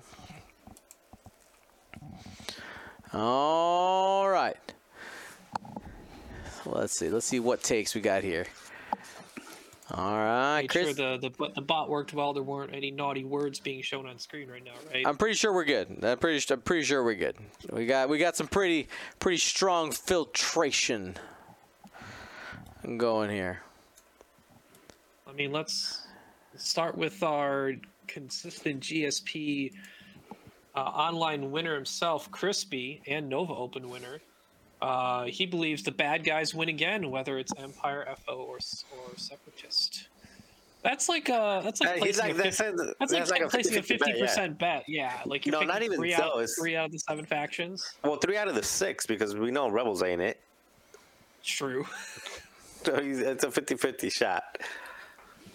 All 3.13 4.29
right. 4.29 4.57
Let's 6.65 6.93
see. 6.93 7.09
Let's 7.09 7.25
see 7.25 7.39
what 7.39 7.63
takes 7.63 7.93
we 7.93 8.01
got 8.01 8.23
here. 8.23 8.45
All 9.93 10.15
right, 10.15 10.69
Chris. 10.69 10.95
sure 10.95 11.17
the, 11.17 11.29
the 11.37 11.49
the 11.55 11.61
bot 11.61 11.89
worked 11.89 12.13
well. 12.13 12.31
There 12.31 12.43
weren't 12.43 12.73
any 12.73 12.91
naughty 12.91 13.25
words 13.25 13.59
being 13.59 13.81
shown 13.81 14.05
on 14.05 14.17
screen 14.19 14.49
right 14.49 14.63
now, 14.63 14.71
right? 14.93 15.05
I'm 15.05 15.17
pretty 15.17 15.35
sure 15.35 15.51
we're 15.51 15.65
good. 15.65 16.01
I'm 16.01 16.17
pretty. 16.17 16.41
I'm 16.53 16.61
pretty 16.61 16.83
sure 16.83 17.03
we're 17.03 17.15
good. 17.15 17.35
We 17.69 17.85
got. 17.85 18.07
We 18.07 18.17
got 18.17 18.37
some 18.37 18.47
pretty. 18.47 18.87
Pretty 19.19 19.37
strong 19.37 19.91
filtration 19.91 21.17
going 22.97 23.31
here. 23.31 23.63
I 25.27 25.33
mean, 25.33 25.51
let's 25.51 26.07
start 26.55 26.97
with 26.97 27.21
our 27.21 27.73
consistent 28.07 28.81
GSP 28.81 29.73
uh, 30.75 30.79
online 30.79 31.51
winner 31.51 31.75
himself, 31.75 32.29
Crispy, 32.31 33.01
and 33.07 33.27
Nova 33.29 33.53
Open 33.53 33.89
winner. 33.89 34.19
Uh, 34.81 35.25
he 35.25 35.45
believes 35.45 35.83
the 35.83 35.91
bad 35.91 36.23
guys 36.23 36.55
win 36.55 36.69
again, 36.69 37.11
whether 37.11 37.37
it's 37.37 37.53
Empire, 37.57 38.07
FO, 38.25 38.33
or 38.37 38.55
or 38.55 39.17
Separatist. 39.17 40.07
That's 40.83 41.07
like 41.07 41.29
a 41.29 41.61
that's 41.63 41.79
like 41.79 41.89
Uh, 41.89 41.97
placing 41.99 42.23
like 42.23 42.33
a 42.33 42.37
that's, 42.37 42.57
50, 42.57 42.73
a, 42.73 42.75
that's, 42.75 42.95
that's 43.11 43.13
like, 43.13 43.29
like 43.29 43.41
a 43.41 43.49
placing 43.49 43.77
a 43.77 43.81
50-50 43.81 43.85
fifty 43.85 43.97
bet, 43.97 44.17
yeah. 44.17 44.25
percent 44.25 44.57
bet. 44.57 44.83
Yeah, 44.87 45.21
like 45.27 45.45
you're 45.45 45.59
No, 45.59 45.61
not 45.61 45.83
even 45.83 45.97
three 45.97 46.13
so, 46.13 46.39
out 46.39 46.47
three 46.57 46.75
out 46.75 46.85
of 46.85 46.91
the 46.91 46.97
seven 46.99 47.25
factions. 47.25 47.93
Well, 48.03 48.15
three 48.15 48.37
out 48.37 48.47
of 48.47 48.55
the 48.55 48.63
six 48.63 49.05
because 49.05 49.35
we 49.35 49.51
know 49.51 49.69
Rebels 49.69 50.01
ain't 50.01 50.21
it. 50.21 50.39
True. 51.43 51.85
So 52.83 52.95
it's 52.99 53.43
a 53.43 53.49
50-50 53.49 54.11
shot. 54.11 54.57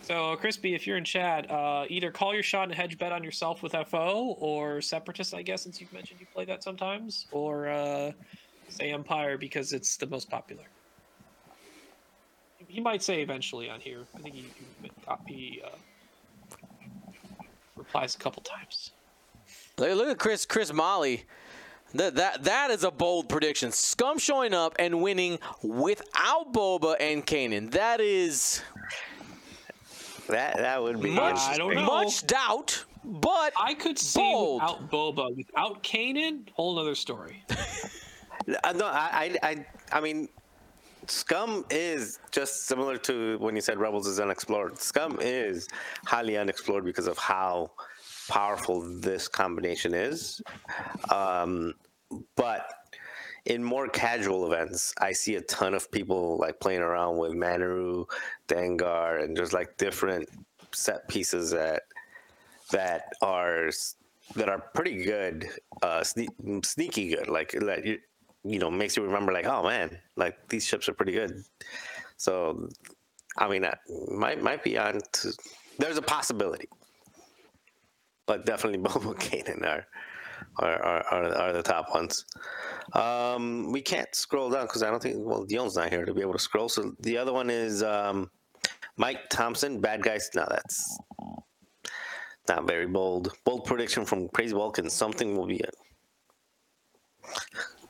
So, 0.07 0.37
Crispy, 0.37 0.73
if 0.73 0.87
you're 0.87 0.99
in 0.99 1.05
chat, 1.05 1.51
uh, 1.51 1.85
either 1.89 2.13
call 2.13 2.33
your 2.33 2.45
shot 2.45 2.69
and 2.69 2.75
hedge 2.75 2.97
bet 2.97 3.11
on 3.11 3.25
yourself 3.25 3.61
with 3.61 3.75
FO 3.89 4.37
or 4.39 4.81
Separatist, 4.81 5.35
I 5.35 5.43
guess, 5.43 5.63
since 5.65 5.81
you've 5.81 5.93
mentioned 5.93 6.21
you 6.21 6.27
play 6.33 6.45
that 6.45 6.63
sometimes, 6.63 7.27
or 7.33 7.67
uh, 7.67 8.13
say 8.69 8.93
Empire 8.93 9.37
because 9.37 9.73
it's 9.73 9.97
the 9.97 10.07
most 10.07 10.31
popular. 10.31 10.63
He 12.69 12.81
might 12.81 13.03
say 13.03 13.21
eventually 13.21 13.69
on 13.69 13.81
here. 13.81 14.03
I 14.15 14.21
think 14.21 14.37
he, 14.37 14.45
he, 14.81 14.91
he 15.27 15.63
uh, 15.65 15.71
replies 17.75 18.15
a 18.15 18.19
couple 18.19 18.45
times. 18.45 18.93
Look, 19.77 20.09
at 20.09 20.19
Chris. 20.19 20.47
Chris 20.47 20.73
Molly. 20.73 21.25
That 21.95 22.15
that 22.15 22.45
that 22.45 22.71
is 22.71 22.85
a 22.85 22.91
bold 22.93 23.29
prediction. 23.29 23.73
Scum 23.73 24.19
showing 24.19 24.55
up 24.55 24.77
and 24.79 25.03
winning 25.03 25.39
without 25.63 26.53
Boba 26.53 26.97
and 27.01 27.27
Kanan. 27.27 27.71
That 27.73 28.01
is 28.01 28.63
That 30.29 30.57
that 30.59 30.83
would 30.83 31.01
be 31.01 31.11
much 31.11 31.39
I 31.39 31.57
don't 31.57 31.75
know. 31.75 31.85
much 31.87 32.27
doubt, 32.27 32.85
but 33.05 33.53
I 33.61 33.75
could 33.75 33.99
see 33.99 34.21
Bold. 34.21 34.63
without 34.63 34.91
Boba, 34.91 35.37
without 35.37 35.83
Kanan, 35.83 36.49
whole 36.53 36.79
other 36.79 36.95
story. 36.95 37.43
Uh, 38.63 38.73
no, 38.73 38.87
I, 38.87 39.37
I, 39.43 39.49
I, 39.49 39.67
I 39.91 40.01
mean, 40.01 40.29
Scum 41.09 41.65
is 41.69 42.21
just 42.31 42.67
similar 42.67 42.97
to 42.99 43.39
when 43.39 43.57
you 43.57 43.61
said 43.61 43.77
Rebels 43.79 44.07
is 44.07 44.21
unexplored. 44.21 44.79
Scum 44.79 45.19
is 45.21 45.67
highly 46.05 46.37
unexplored 46.37 46.85
because 46.85 47.09
of 47.09 47.19
how 47.19 47.73
powerful 48.29 48.83
this 48.83 49.27
combination 49.27 49.95
is. 49.95 50.41
Um, 51.11 51.75
but 52.37 52.69
in 53.47 53.63
more 53.63 53.89
casual 53.89 54.53
events, 54.53 54.93
I 55.01 55.13
see 55.13 55.37
a 55.37 55.41
ton 55.43 55.73
of 55.73 55.91
people 55.91 56.37
like 56.39 56.59
playing 56.59 56.81
around 56.83 57.17
with 57.17 57.33
Manaroo, 57.33 58.07
Dengar, 58.49 59.23
and 59.23 59.37
just 59.37 59.53
like 59.53 59.77
different 59.77 60.29
set 60.73 61.09
pieces 61.09 61.51
that 61.53 61.85
that 62.73 63.13
are 63.23 63.71
that 64.35 64.49
are 64.49 64.59
pretty 64.75 65.05
good, 65.05 65.49
uh, 65.83 66.01
sne- 66.01 66.65
sneaky 66.65 67.09
good. 67.09 67.29
Like 67.29 67.55
like 67.63 67.85
you, 67.85 67.99
you 68.45 68.59
know, 68.59 68.71
makes 68.71 68.97
you 68.97 69.05
remember 69.05 69.33
like, 69.33 69.47
oh 69.47 69.63
man, 69.63 69.97
like 70.17 70.37
these 70.49 70.67
ships 70.67 70.89
are 70.89 70.95
pretty 70.95 71.13
good. 71.13 71.45
So, 72.17 72.69
I 73.39 73.49
mean, 73.49 73.63
that 73.63 73.79
might 74.11 74.43
might 74.43 74.65
be 74.65 74.77
on. 74.77 75.01
To, 75.13 75.33
there's 75.79 75.99
a 75.99 76.03
possibility, 76.03 76.69
but 78.27 78.45
definitely 78.45 78.79
and 78.79 79.15
Kanan 79.19 79.65
are. 79.65 79.87
Are, 80.59 80.83
are, 80.83 81.05
are, 81.13 81.35
are 81.35 81.53
the 81.53 81.63
top 81.63 81.93
ones. 81.93 82.25
Um, 82.93 83.73
we 83.73 83.83
can't 83.83 84.15
scroll 84.15 84.49
down 84.51 84.67
because 84.67 84.83
I 84.83 84.91
don't 84.91 85.03
think 85.03 85.17
well 85.19 85.45
Dion's 85.45 85.77
not 85.77 85.91
here 85.91 86.05
to 86.05 86.15
be 86.15 86.23
able 86.23 86.33
to 86.33 86.39
scroll. 86.39 86.69
So 86.69 86.95
the 87.01 87.19
other 87.19 87.33
one 87.33 87.51
is 87.51 87.83
um, 87.83 88.31
Mike 88.97 89.29
Thompson, 89.29 89.81
bad 89.81 90.03
guys. 90.03 90.31
Now 90.35 90.47
that's 90.49 90.99
not 92.49 92.67
very 92.67 92.87
bold. 92.87 93.33
Bold 93.45 93.65
prediction 93.65 94.05
from 94.05 94.29
Crazy 94.29 94.55
Vulcan. 94.55 94.89
Something 94.89 95.37
will 95.37 95.47
be 95.47 95.57
it. 95.57 95.75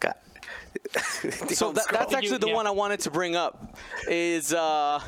God. 0.01 0.15
So 1.55 1.73
that, 1.73 1.87
that's 1.91 2.13
you- 2.13 2.19
actually 2.19 2.39
the 2.39 2.49
yeah. 2.49 2.55
one 2.55 2.67
I 2.67 2.71
wanted 2.71 3.01
to 3.01 3.11
bring 3.11 3.37
up. 3.37 3.77
Is 4.09 4.53
uh, 4.53 5.01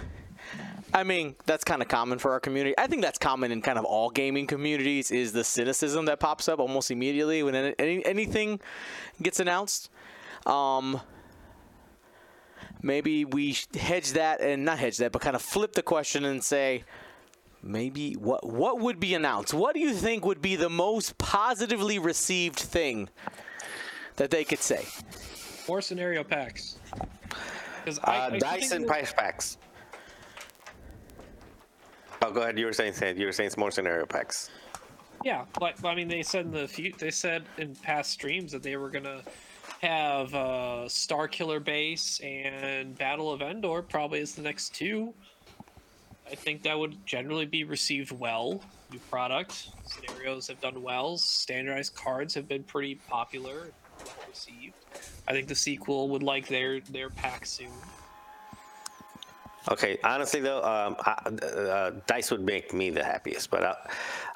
I 0.95 1.05
mean 1.05 1.35
that's 1.47 1.65
kind 1.65 1.83
of 1.83 1.89
common 1.89 2.19
for 2.19 2.33
our 2.33 2.41
community. 2.41 2.75
I 2.79 2.87
think 2.87 3.03
that's 3.03 3.19
common 3.19 3.53
in 3.53 3.61
kind 3.63 3.79
of 3.79 3.85
all 3.85 4.11
gaming 4.11 4.47
communities. 4.47 5.11
Is 5.11 5.33
the 5.33 5.45
cynicism 5.45 6.07
that 6.07 6.19
pops 6.21 6.49
up 6.49 6.59
almost 6.59 6.91
immediately 6.91 7.43
when 7.43 7.55
any, 7.55 7.75
any, 7.79 8.07
anything 8.07 8.61
gets 9.21 9.39
announced. 9.41 9.91
Um, 10.47 11.01
maybe 12.83 13.25
we 13.25 13.57
hedge 13.79 14.13
that 14.13 14.41
and 14.41 14.65
not 14.65 14.79
hedge 14.79 14.97
that, 14.99 15.13
but 15.13 15.21
kind 15.23 15.37
of 15.37 15.43
flip 15.43 15.75
the 15.75 15.83
question 15.83 16.25
and 16.25 16.43
say. 16.43 16.85
Maybe 17.61 18.13
what 18.13 18.47
what 18.49 18.79
would 18.79 19.01
be 19.01 19.15
announced? 19.15 19.53
What 19.53 19.75
do 19.75 19.81
you 19.81 19.93
think 19.93 20.25
would 20.25 20.41
be 20.41 20.55
the 20.55 20.71
most 20.71 21.19
positively 21.19 21.99
received 21.99 22.57
thing 22.57 23.09
that 24.15 24.31
they 24.31 24.45
could 24.45 24.61
say? 24.61 24.87
More 25.69 25.81
scenario 25.83 26.23
packs. 26.23 26.79
Because 27.85 27.99
Uh, 28.05 28.31
Dyson 28.39 28.83
that- 28.83 28.89
price 28.89 29.13
packs. 29.13 29.59
Oh, 32.23 32.33
go 32.33 32.43
ahead. 32.43 32.59
You 32.59 32.67
were 32.67 32.73
saying 32.73 32.95
you 33.17 33.27
were 33.27 33.33
saying 33.33 33.51
some 33.51 33.61
more 33.61 33.71
scenario 33.71 34.07
packs. 34.07 34.51
Yeah, 35.25 35.45
but, 35.59 35.85
I 35.85 35.95
mean, 35.95 36.09
they 36.09 36.23
said 36.23 36.47
in 36.47 36.53
the 36.53 36.69
few, 36.69 36.93
they 36.97 37.11
said 37.11 37.45
in 37.59 37.75
past 37.75 38.13
streams 38.13 38.53
that 38.53 38.63
they 38.63 38.77
were 38.77 38.89
gonna 38.89 39.23
have 39.81 40.35
uh, 40.35 40.89
Star 40.89 41.29
Killer 41.29 41.61
Base 41.61 42.21
and 42.21 42.97
Battle 42.97 43.33
of 43.33 43.43
Endor 43.43 43.83
probably 43.83 44.21
as 44.21 44.35
the 44.35 44.43
next 44.43 44.75
two. 44.75 45.13
I 46.31 46.35
think 46.35 46.63
that 46.63 46.79
would 46.79 47.05
generally 47.07 47.47
be 47.47 47.65
received 47.65 48.13
well. 48.13 48.61
New 48.93 48.99
product 49.11 49.71
scenarios 49.85 50.47
have 50.49 50.61
done 50.61 50.83
well. 50.83 51.17
Standardized 51.17 51.95
cards 51.95 52.35
have 52.35 52.49
been 52.49 52.63
pretty 52.63 52.97
popular, 53.09 53.71
well 54.05 54.15
received. 54.29 54.75
I 55.27 55.33
think 55.33 55.49
the 55.49 55.55
sequel 55.55 56.09
would 56.11 56.23
like 56.23 56.47
their 56.49 56.81
their 56.81 57.11
pack 57.11 57.47
soon. 57.47 57.69
Okay, 59.71 59.99
honestly 60.03 60.41
though, 60.41 60.63
um, 60.63 60.97
I, 61.01 61.13
uh, 61.45 61.91
dice 62.07 62.31
would 62.31 62.41
make 62.45 62.73
me 62.73 62.91
the 62.91 63.05
happiest, 63.05 63.51
but 63.51 63.63
uh, 63.63 63.75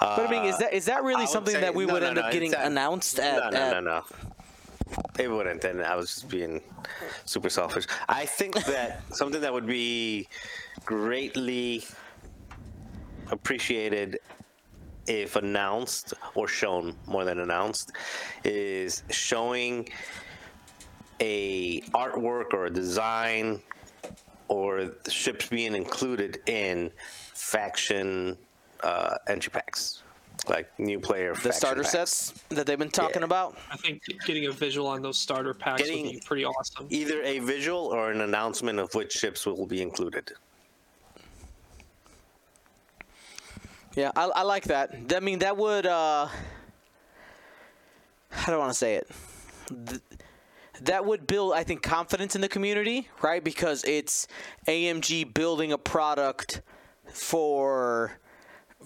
uh, 0.00 0.16
But 0.16 0.26
I 0.28 0.30
mean, 0.30 0.44
is 0.44 0.58
that 0.58 0.74
is 0.74 0.84
that 0.86 1.04
really 1.04 1.26
something 1.26 1.58
that 1.60 1.74
we 1.74 1.86
no, 1.86 1.94
would 1.94 2.02
no, 2.02 2.08
end 2.08 2.16
no, 2.16 2.22
up 2.22 2.32
getting 2.32 2.50
that- 2.50 2.66
announced 2.66 3.18
at? 3.18 3.36
no, 3.36 3.50
no, 3.50 3.56
at- 3.58 3.72
no, 3.72 3.80
no. 3.80 4.02
It 5.18 5.30
wouldn't, 5.30 5.64
and 5.64 5.82
I 5.82 5.96
was 5.96 6.08
just 6.10 6.28
being 6.28 6.60
super 7.24 7.48
selfish. 7.48 7.86
I 8.08 8.26
think 8.26 8.54
that 8.66 9.02
something 9.14 9.40
that 9.40 9.52
would 9.52 9.66
be 9.66 10.28
greatly 10.84 11.84
appreciated 13.30 14.18
if 15.06 15.36
announced 15.36 16.12
or 16.34 16.46
shown 16.46 16.94
more 17.06 17.24
than 17.24 17.38
announced 17.40 17.92
is 18.44 19.02
showing 19.10 19.88
a 21.20 21.80
artwork 21.92 22.52
or 22.52 22.66
a 22.66 22.70
design 22.70 23.60
or 24.48 24.84
the 25.04 25.10
ships 25.10 25.46
being 25.48 25.74
included 25.74 26.38
in 26.46 26.90
faction 27.34 28.36
uh, 28.82 29.16
entry 29.28 29.50
packs, 29.50 30.02
like 30.48 30.68
new 30.78 30.98
player 30.98 31.34
the 31.42 31.52
starter 31.52 31.82
packs. 31.82 31.92
sets 31.92 32.32
that 32.48 32.66
they've 32.66 32.78
been 32.78 32.90
talking 32.90 33.20
Yeah. 33.22 33.26
about. 33.26 33.56
I 33.70 33.76
think 33.76 34.02
getting 34.26 34.46
a 34.46 34.50
visual 34.52 34.86
on 34.88 35.02
those 35.02 35.18
starter 35.18 35.54
packs 35.54 35.82
would 35.82 35.88
be 35.90 36.22
pretty 36.24 36.44
awesome. 36.44 36.86
Either 36.90 37.22
a 37.22 37.38
visual 37.40 37.78
or 37.86 38.10
an 38.10 38.20
announcement 38.22 38.78
of 38.78 38.92
which 38.94 39.12
ships 39.12 39.46
will 39.46 39.66
be 39.66 39.80
included. 39.82 40.32
Yeah, 43.94 44.10
I, 44.16 44.24
I 44.36 44.42
like 44.42 44.64
that. 44.64 44.94
I 45.14 45.20
mean, 45.20 45.40
that 45.40 45.56
would. 45.56 45.86
Uh, 45.86 46.26
how 48.30 48.50
don't 48.50 48.60
want 48.60 48.72
to 48.72 48.78
say 48.78 48.94
it? 48.94 49.10
Th- 49.86 50.00
that 50.86 51.04
would 51.04 51.26
build, 51.26 51.54
I 51.54 51.64
think, 51.64 51.82
confidence 51.82 52.34
in 52.34 52.40
the 52.40 52.48
community, 52.48 53.08
right? 53.22 53.42
Because 53.42 53.84
it's 53.84 54.26
AMG 54.66 55.32
building 55.34 55.72
a 55.72 55.78
product 55.78 56.62
for 57.06 58.18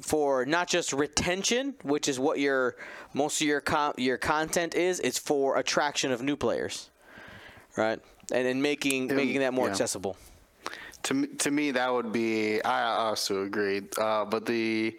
for 0.01 0.45
not 0.45 0.69
just 0.69 0.93
retention, 0.93 1.75
which 1.83 2.09
is 2.09 2.19
what 2.19 2.39
your 2.39 2.77
most 3.15 3.41
of 3.41 3.47
your 3.47 3.61
con- 3.61 3.95
your 3.97 4.19
content 4.19 4.75
is. 4.75 5.01
It's 5.01 5.19
for 5.19 5.57
attraction 5.57 6.13
of 6.13 6.23
new 6.23 6.37
players, 6.37 6.91
right? 7.77 8.01
And 8.33 8.47
and 8.47 8.63
making 8.63 9.09
making 9.09 9.41
that 9.41 9.55
more 9.55 9.67
yeah. 9.67 9.73
accessible. 9.73 10.17
To 11.05 11.15
me, 11.15 11.27
to 11.29 11.51
me, 11.51 11.71
that 11.71 11.93
would 11.93 12.13
be. 12.13 12.61
I 12.63 12.83
also 12.83 13.45
agree, 13.45 13.83
Uh, 13.97 14.25
but 14.25 14.45
the, 14.45 14.99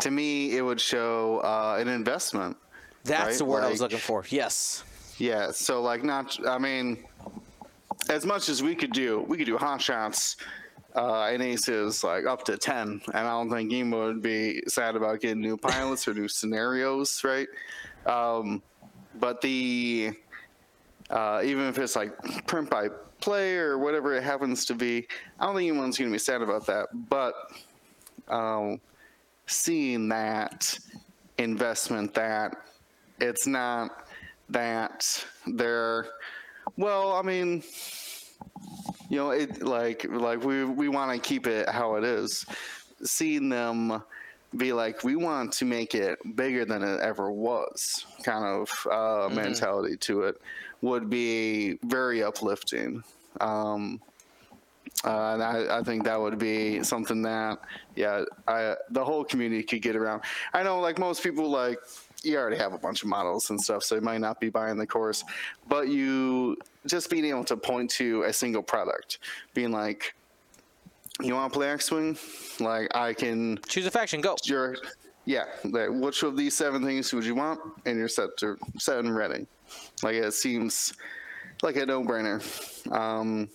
to 0.00 0.10
me, 0.10 0.56
it 0.56 0.62
would 0.62 0.80
show 0.80 1.40
uh, 1.40 1.78
an 1.80 1.88
investment. 1.88 2.56
That's 3.02 3.26
Right, 3.26 3.38
the 3.38 3.44
word 3.44 3.64
I 3.64 3.70
was 3.70 3.80
looking 3.80 3.98
for. 3.98 4.24
Yes. 4.28 4.84
Yeah. 5.18 5.50
So 5.50 5.82
like, 5.82 6.02
not. 6.02 6.38
I 6.46 6.58
mean, 6.58 7.04
as 8.08 8.24
much 8.24 8.48
as 8.48 8.62
we 8.62 8.74
could 8.74 8.92
do, 8.92 9.24
we 9.28 9.36
could 9.36 9.46
do 9.46 9.58
hot 9.58 9.80
shots. 9.80 10.36
Uh, 10.96 11.28
and 11.30 11.42
aces 11.42 12.02
like 12.02 12.24
up 12.24 12.42
to 12.42 12.56
10 12.56 12.88
and 12.88 13.14
i 13.14 13.30
don't 13.30 13.50
think 13.50 13.70
emo 13.70 14.06
would 14.06 14.22
be 14.22 14.60
sad 14.66 14.96
about 14.96 15.20
getting 15.20 15.40
new 15.40 15.56
pilots 15.56 16.08
or 16.08 16.14
new 16.14 16.26
scenarios 16.26 17.22
right 17.22 17.46
um, 18.06 18.62
but 19.20 19.40
the 19.42 20.12
uh, 21.10 21.40
even 21.44 21.66
if 21.66 21.78
it's 21.78 21.96
like 21.96 22.12
print 22.46 22.68
by 22.68 22.88
play 23.20 23.56
or 23.56 23.78
whatever 23.78 24.14
it 24.14 24.22
happens 24.22 24.64
to 24.66 24.74
be, 24.74 25.06
I 25.38 25.46
don't 25.46 25.56
think 25.56 25.70
anyone's 25.70 25.98
going 25.98 26.10
to 26.10 26.14
be 26.14 26.18
sad 26.18 26.42
about 26.42 26.66
that. 26.66 26.88
But 27.08 27.34
um, 28.28 28.80
seeing 29.46 30.08
that 30.08 30.78
investment, 31.38 32.14
that 32.14 32.56
it's 33.20 33.46
not 33.46 34.07
that 34.50 35.24
they're, 35.46 36.06
well, 36.76 37.12
I 37.12 37.22
mean, 37.22 37.62
you 39.10 39.16
know, 39.16 39.30
it 39.30 39.62
like 39.62 40.04
like 40.10 40.44
we 40.44 40.64
we 40.64 40.88
want 40.88 41.12
to 41.12 41.18
keep 41.18 41.46
it 41.46 41.68
how 41.68 41.96
it 41.96 42.04
is. 42.04 42.44
Seeing 43.02 43.48
them 43.48 44.02
be 44.56 44.72
like, 44.72 45.04
we 45.04 45.14
want 45.14 45.52
to 45.52 45.64
make 45.64 45.94
it 45.94 46.18
bigger 46.34 46.64
than 46.64 46.82
it 46.82 47.00
ever 47.00 47.30
was, 47.30 48.06
kind 48.22 48.44
of 48.44 48.86
uh, 48.90 49.28
mentality 49.32 49.96
to 49.98 50.22
it, 50.22 50.40
would 50.80 51.10
be 51.10 51.78
very 51.84 52.22
uplifting. 52.22 53.02
Um, 53.40 54.00
uh, 55.04 55.34
and 55.34 55.42
I, 55.42 55.78
I 55.78 55.82
think 55.82 56.04
that 56.04 56.18
would 56.18 56.38
be 56.38 56.82
something 56.82 57.22
that, 57.22 57.60
yeah, 57.94 58.24
I, 58.48 58.74
the 58.90 59.04
whole 59.04 59.22
community 59.22 59.62
could 59.62 59.82
get 59.82 59.94
around. 59.96 60.22
I 60.52 60.62
know, 60.62 60.80
like 60.80 60.98
most 60.98 61.22
people, 61.22 61.48
like 61.50 61.78
you 62.22 62.36
already 62.36 62.56
have 62.56 62.72
a 62.72 62.78
bunch 62.78 63.02
of 63.02 63.08
models 63.08 63.50
and 63.50 63.60
stuff, 63.60 63.84
so 63.84 63.94
you 63.94 64.00
might 64.00 64.20
not 64.20 64.40
be 64.40 64.48
buying 64.48 64.76
the 64.76 64.86
course, 64.86 65.24
but 65.68 65.88
you 65.88 66.56
just 66.86 67.10
being 67.10 67.24
able 67.24 67.44
to 67.44 67.56
point 67.56 67.90
to 67.90 68.22
a 68.24 68.32
single 68.32 68.62
product, 68.62 69.18
being 69.54 69.70
like, 69.70 70.14
you 71.20 71.34
want 71.34 71.52
to 71.52 71.58
play 71.58 71.70
X-wing? 71.70 72.16
Like 72.60 72.94
I 72.96 73.12
can 73.12 73.58
Choose 73.66 73.86
a 73.86 73.90
faction. 73.90 74.20
Go. 74.20 74.36
you're 74.44 74.76
yeah 75.28 75.44
like, 75.64 75.90
which 75.90 76.22
of 76.22 76.36
these 76.36 76.56
seven 76.56 76.82
things 76.82 77.12
would 77.12 77.24
you 77.24 77.34
want 77.34 77.60
and 77.84 77.98
you're 77.98 78.08
set 78.08 78.34
to 78.38 78.56
set 78.78 78.98
and 78.98 79.14
ready 79.14 79.46
like 80.02 80.14
it 80.14 80.32
seems 80.32 80.94
like 81.62 81.76
a 81.76 81.84
no-brainer 81.84 82.40
um 82.92 83.46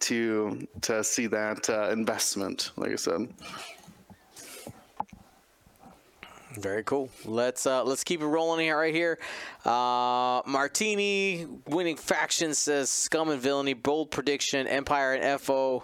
to 0.00 0.66
to 0.80 1.04
see 1.04 1.28
that 1.28 1.70
uh, 1.70 1.88
investment 1.90 2.72
like 2.76 2.90
i 2.90 2.96
said 2.96 3.28
Very 6.56 6.84
cool. 6.84 7.10
Let's 7.24 7.66
uh, 7.66 7.82
let's 7.84 8.04
keep 8.04 8.20
it 8.20 8.26
rolling 8.26 8.60
here 8.60 8.78
right 8.78 8.94
here. 8.94 9.18
Uh, 9.64 10.42
Martini 10.46 11.46
winning 11.66 11.96
faction 11.96 12.54
says 12.54 12.90
scum 12.90 13.30
and 13.30 13.40
villainy. 13.40 13.74
Bold 13.74 14.10
prediction: 14.10 14.66
Empire 14.66 15.14
and 15.14 15.40
FO 15.40 15.82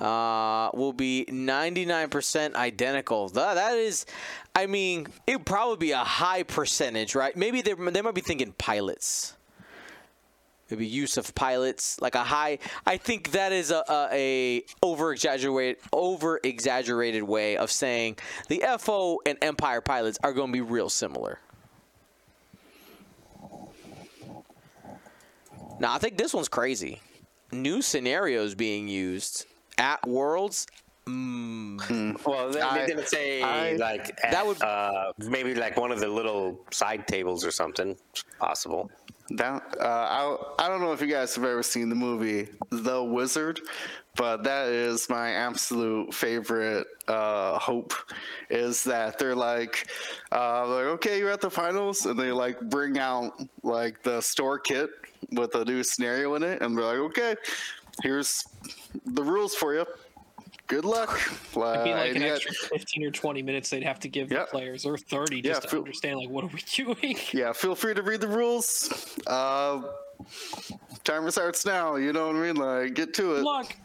uh, 0.00 0.70
will 0.74 0.92
be 0.92 1.24
99% 1.28 2.54
identical. 2.54 3.28
That, 3.28 3.54
that 3.54 3.76
is, 3.76 4.06
I 4.54 4.66
mean, 4.66 5.06
it 5.26 5.36
would 5.36 5.46
probably 5.46 5.76
be 5.76 5.92
a 5.92 5.98
high 5.98 6.42
percentage, 6.42 7.14
right? 7.14 7.36
Maybe 7.36 7.62
they 7.62 7.74
they 7.74 8.02
might 8.02 8.14
be 8.14 8.20
thinking 8.20 8.52
pilots. 8.58 9.33
Maybe 10.70 10.86
use 10.86 11.16
of 11.18 11.34
pilots, 11.34 12.00
like 12.00 12.14
a 12.14 12.24
high. 12.24 12.58
I 12.86 12.96
think 12.96 13.32
that 13.32 13.52
is 13.52 13.70
a, 13.70 13.84
a, 13.88 14.08
a 14.12 14.64
over 14.82 15.12
exaggerated 15.12 15.76
over 15.92 16.40
exaggerated 16.42 17.22
way 17.22 17.56
of 17.58 17.70
saying 17.70 18.16
the 18.48 18.62
FO 18.78 19.20
and 19.26 19.36
Empire 19.42 19.80
pilots 19.82 20.18
are 20.24 20.32
going 20.32 20.48
to 20.48 20.52
be 20.52 20.60
real 20.62 20.88
similar. 20.88 21.38
Now 25.80 25.94
I 25.94 25.98
think 25.98 26.16
this 26.16 26.32
one's 26.32 26.48
crazy. 26.48 27.00
New 27.52 27.82
scenarios 27.82 28.54
being 28.54 28.88
used 28.88 29.46
at 29.78 30.06
Worlds. 30.06 30.66
Well, 31.06 32.50
they, 32.50 32.60
I- 32.62 32.78
they 32.78 32.86
didn't 32.86 33.08
say 33.08 33.42
I- 33.42 33.72
like 33.76 34.06
That 34.22 34.30
that 34.32 34.46
would- 34.46 34.56
would 34.58 34.64
uh, 34.64 35.12
maybe 35.18 35.54
like 35.54 35.76
one 35.76 35.92
of 35.92 36.00
the 36.00 36.08
little 36.08 36.58
side 36.70 37.06
tables 37.06 37.44
or 37.44 37.50
something. 37.50 37.96
Possible. 38.38 38.90
That 39.30 39.62
uh, 39.80 39.84
I, 39.84 40.64
I 40.64 40.68
don't 40.68 40.80
know 40.80 40.92
if 40.92 41.00
you 41.00 41.06
guys 41.06 41.34
have 41.34 41.44
ever 41.44 41.62
seen 41.62 41.88
the 41.88 41.94
movie 41.94 42.48
the 42.70 43.02
wizard 43.02 43.60
but 44.16 44.44
that 44.44 44.68
is 44.68 45.08
my 45.08 45.30
absolute 45.30 46.14
favorite 46.14 46.86
uh, 47.08 47.58
hope 47.58 47.92
is 48.50 48.84
that 48.84 49.18
they're 49.18 49.34
like 49.34 49.88
uh, 50.32 50.66
like 50.68 50.84
okay 50.84 51.18
you're 51.18 51.30
at 51.30 51.40
the 51.40 51.50
finals 51.50 52.06
and 52.06 52.18
they 52.18 52.32
like 52.32 52.60
bring 52.68 52.98
out 52.98 53.32
like 53.62 54.02
the 54.02 54.20
store 54.20 54.58
kit 54.58 54.90
with 55.32 55.54
a 55.54 55.64
new 55.64 55.82
scenario 55.82 56.34
in 56.34 56.42
it 56.42 56.60
and 56.60 56.76
they're 56.76 56.84
like 56.84 56.98
okay 56.98 57.34
here's 58.02 58.44
the 59.06 59.22
rules 59.22 59.54
for 59.54 59.74
you 59.74 59.86
good 60.66 60.84
luck 60.84 61.10
uh, 61.56 61.60
It'd 61.72 61.84
be 61.84 61.90
like 61.92 62.10
an 62.16 62.22
you 62.22 62.28
got- 62.28 62.36
extra 62.36 62.52
15 62.70 63.04
or 63.06 63.10
20 63.10 63.42
minutes 63.42 63.70
they'd 63.70 63.82
have 63.82 64.00
to 64.00 64.08
give 64.08 64.30
Yep. 64.30 64.46
the 64.46 64.50
players, 64.50 64.84
or 64.86 64.96
30 64.96 65.42
just 65.42 65.56
Yeah, 65.56 65.60
to 65.60 65.68
feel- 65.68 65.80
understand, 65.80 66.18
like, 66.18 66.30
what 66.30 66.44
are 66.44 66.48
we 66.48 66.60
doing? 67.00 67.16
yeah, 67.32 67.52
feel 67.52 67.74
free 67.74 67.94
to 67.94 68.02
read 68.02 68.20
the 68.20 68.28
rules. 68.28 69.16
Uh, 69.26 69.82
timer 71.04 71.30
starts 71.30 71.66
now. 71.66 71.96
You 71.96 72.12
know 72.12 72.28
what 72.28 72.36
I 72.36 72.40
mean? 72.40 72.56
Like, 72.56 72.94
get 72.94 73.14
to 73.14 73.34
it. 73.36 73.42
Look, 73.42 73.76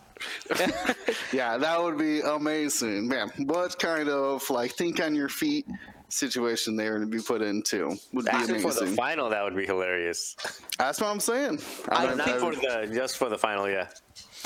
Yeah, 1.34 1.57
that 1.57 1.81
would 1.81 1.97
be 1.97 2.22
amazing, 2.22 3.07
man. 3.07 3.30
What 3.38 3.77
kind 3.80 4.10
of 4.10 4.49
like 4.49 4.72
think 4.73 5.01
on 5.01 5.15
your 5.15 5.30
feet 5.30 5.65
situation 6.11 6.76
they 6.76 6.89
were 6.89 6.99
to 6.99 7.06
be 7.06 7.19
put 7.19 7.41
into 7.41 7.95
would 8.14 8.26
be 8.26 8.31
Actually, 8.31 8.60
for 8.61 8.73
the 8.73 8.88
final, 8.88 9.30
that 9.30 9.43
would 9.43 9.56
be 9.56 9.65
hilarious. 9.65 10.35
That's 10.77 10.99
what 10.99 11.07
I'm 11.07 11.19
saying. 11.19 11.60
I 11.89 12.06
I'm- 12.07 12.18
Not 12.18 12.27
think- 12.27 12.39
for 12.39 12.56
the 12.56 12.91
just 12.93 13.18
for 13.18 13.30
the 13.30 13.38
final, 13.38 13.69
yeah. 13.69 13.88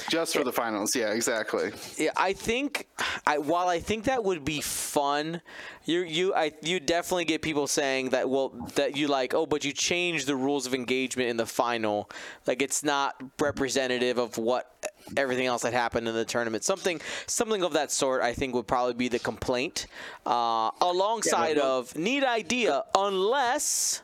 Just 0.09 0.35
for 0.35 0.43
the 0.43 0.51
finals. 0.51 0.95
Yeah, 0.95 1.11
exactly. 1.11 1.71
Yeah, 1.97 2.11
I 2.15 2.33
think 2.33 2.87
I, 3.27 3.37
while 3.37 3.67
I 3.67 3.79
think 3.79 4.05
that 4.05 4.23
would 4.23 4.43
be 4.43 4.61
fun, 4.61 5.41
you 5.85 5.99
you 6.01 6.33
I 6.33 6.51
you 6.61 6.79
definitely 6.79 7.25
get 7.25 7.41
people 7.41 7.67
saying 7.67 8.09
that 8.09 8.29
well 8.29 8.49
that 8.75 8.95
you 8.95 9.07
like 9.07 9.33
oh 9.33 9.45
but 9.45 9.65
you 9.65 9.73
changed 9.73 10.27
the 10.27 10.35
rules 10.35 10.65
of 10.65 10.73
engagement 10.73 11.29
in 11.29 11.37
the 11.37 11.45
final 11.45 12.09
like 12.47 12.61
it's 12.61 12.83
not 12.83 13.15
representative 13.39 14.17
of 14.17 14.37
what 14.37 14.69
everything 15.17 15.45
else 15.45 15.63
that 15.63 15.73
happened 15.73 16.07
in 16.07 16.13
the 16.13 16.25
tournament 16.25 16.63
something 16.63 17.01
something 17.27 17.63
of 17.63 17.73
that 17.73 17.91
sort 17.91 18.21
I 18.21 18.33
think 18.33 18.55
would 18.55 18.67
probably 18.67 18.93
be 18.93 19.09
the 19.09 19.19
complaint 19.19 19.87
uh, 20.25 20.71
alongside 20.81 21.55
but- 21.55 21.63
of 21.63 21.95
neat 21.97 22.23
idea 22.23 22.83
unless 22.95 24.01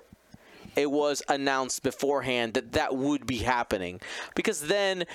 it 0.76 0.90
was 0.90 1.22
announced 1.28 1.84
beforehand 1.84 2.54
that 2.54 2.74
that 2.74 2.96
would 2.96 3.26
be 3.26 3.38
happening 3.38 4.00
because 4.36 4.62
then 4.62 5.06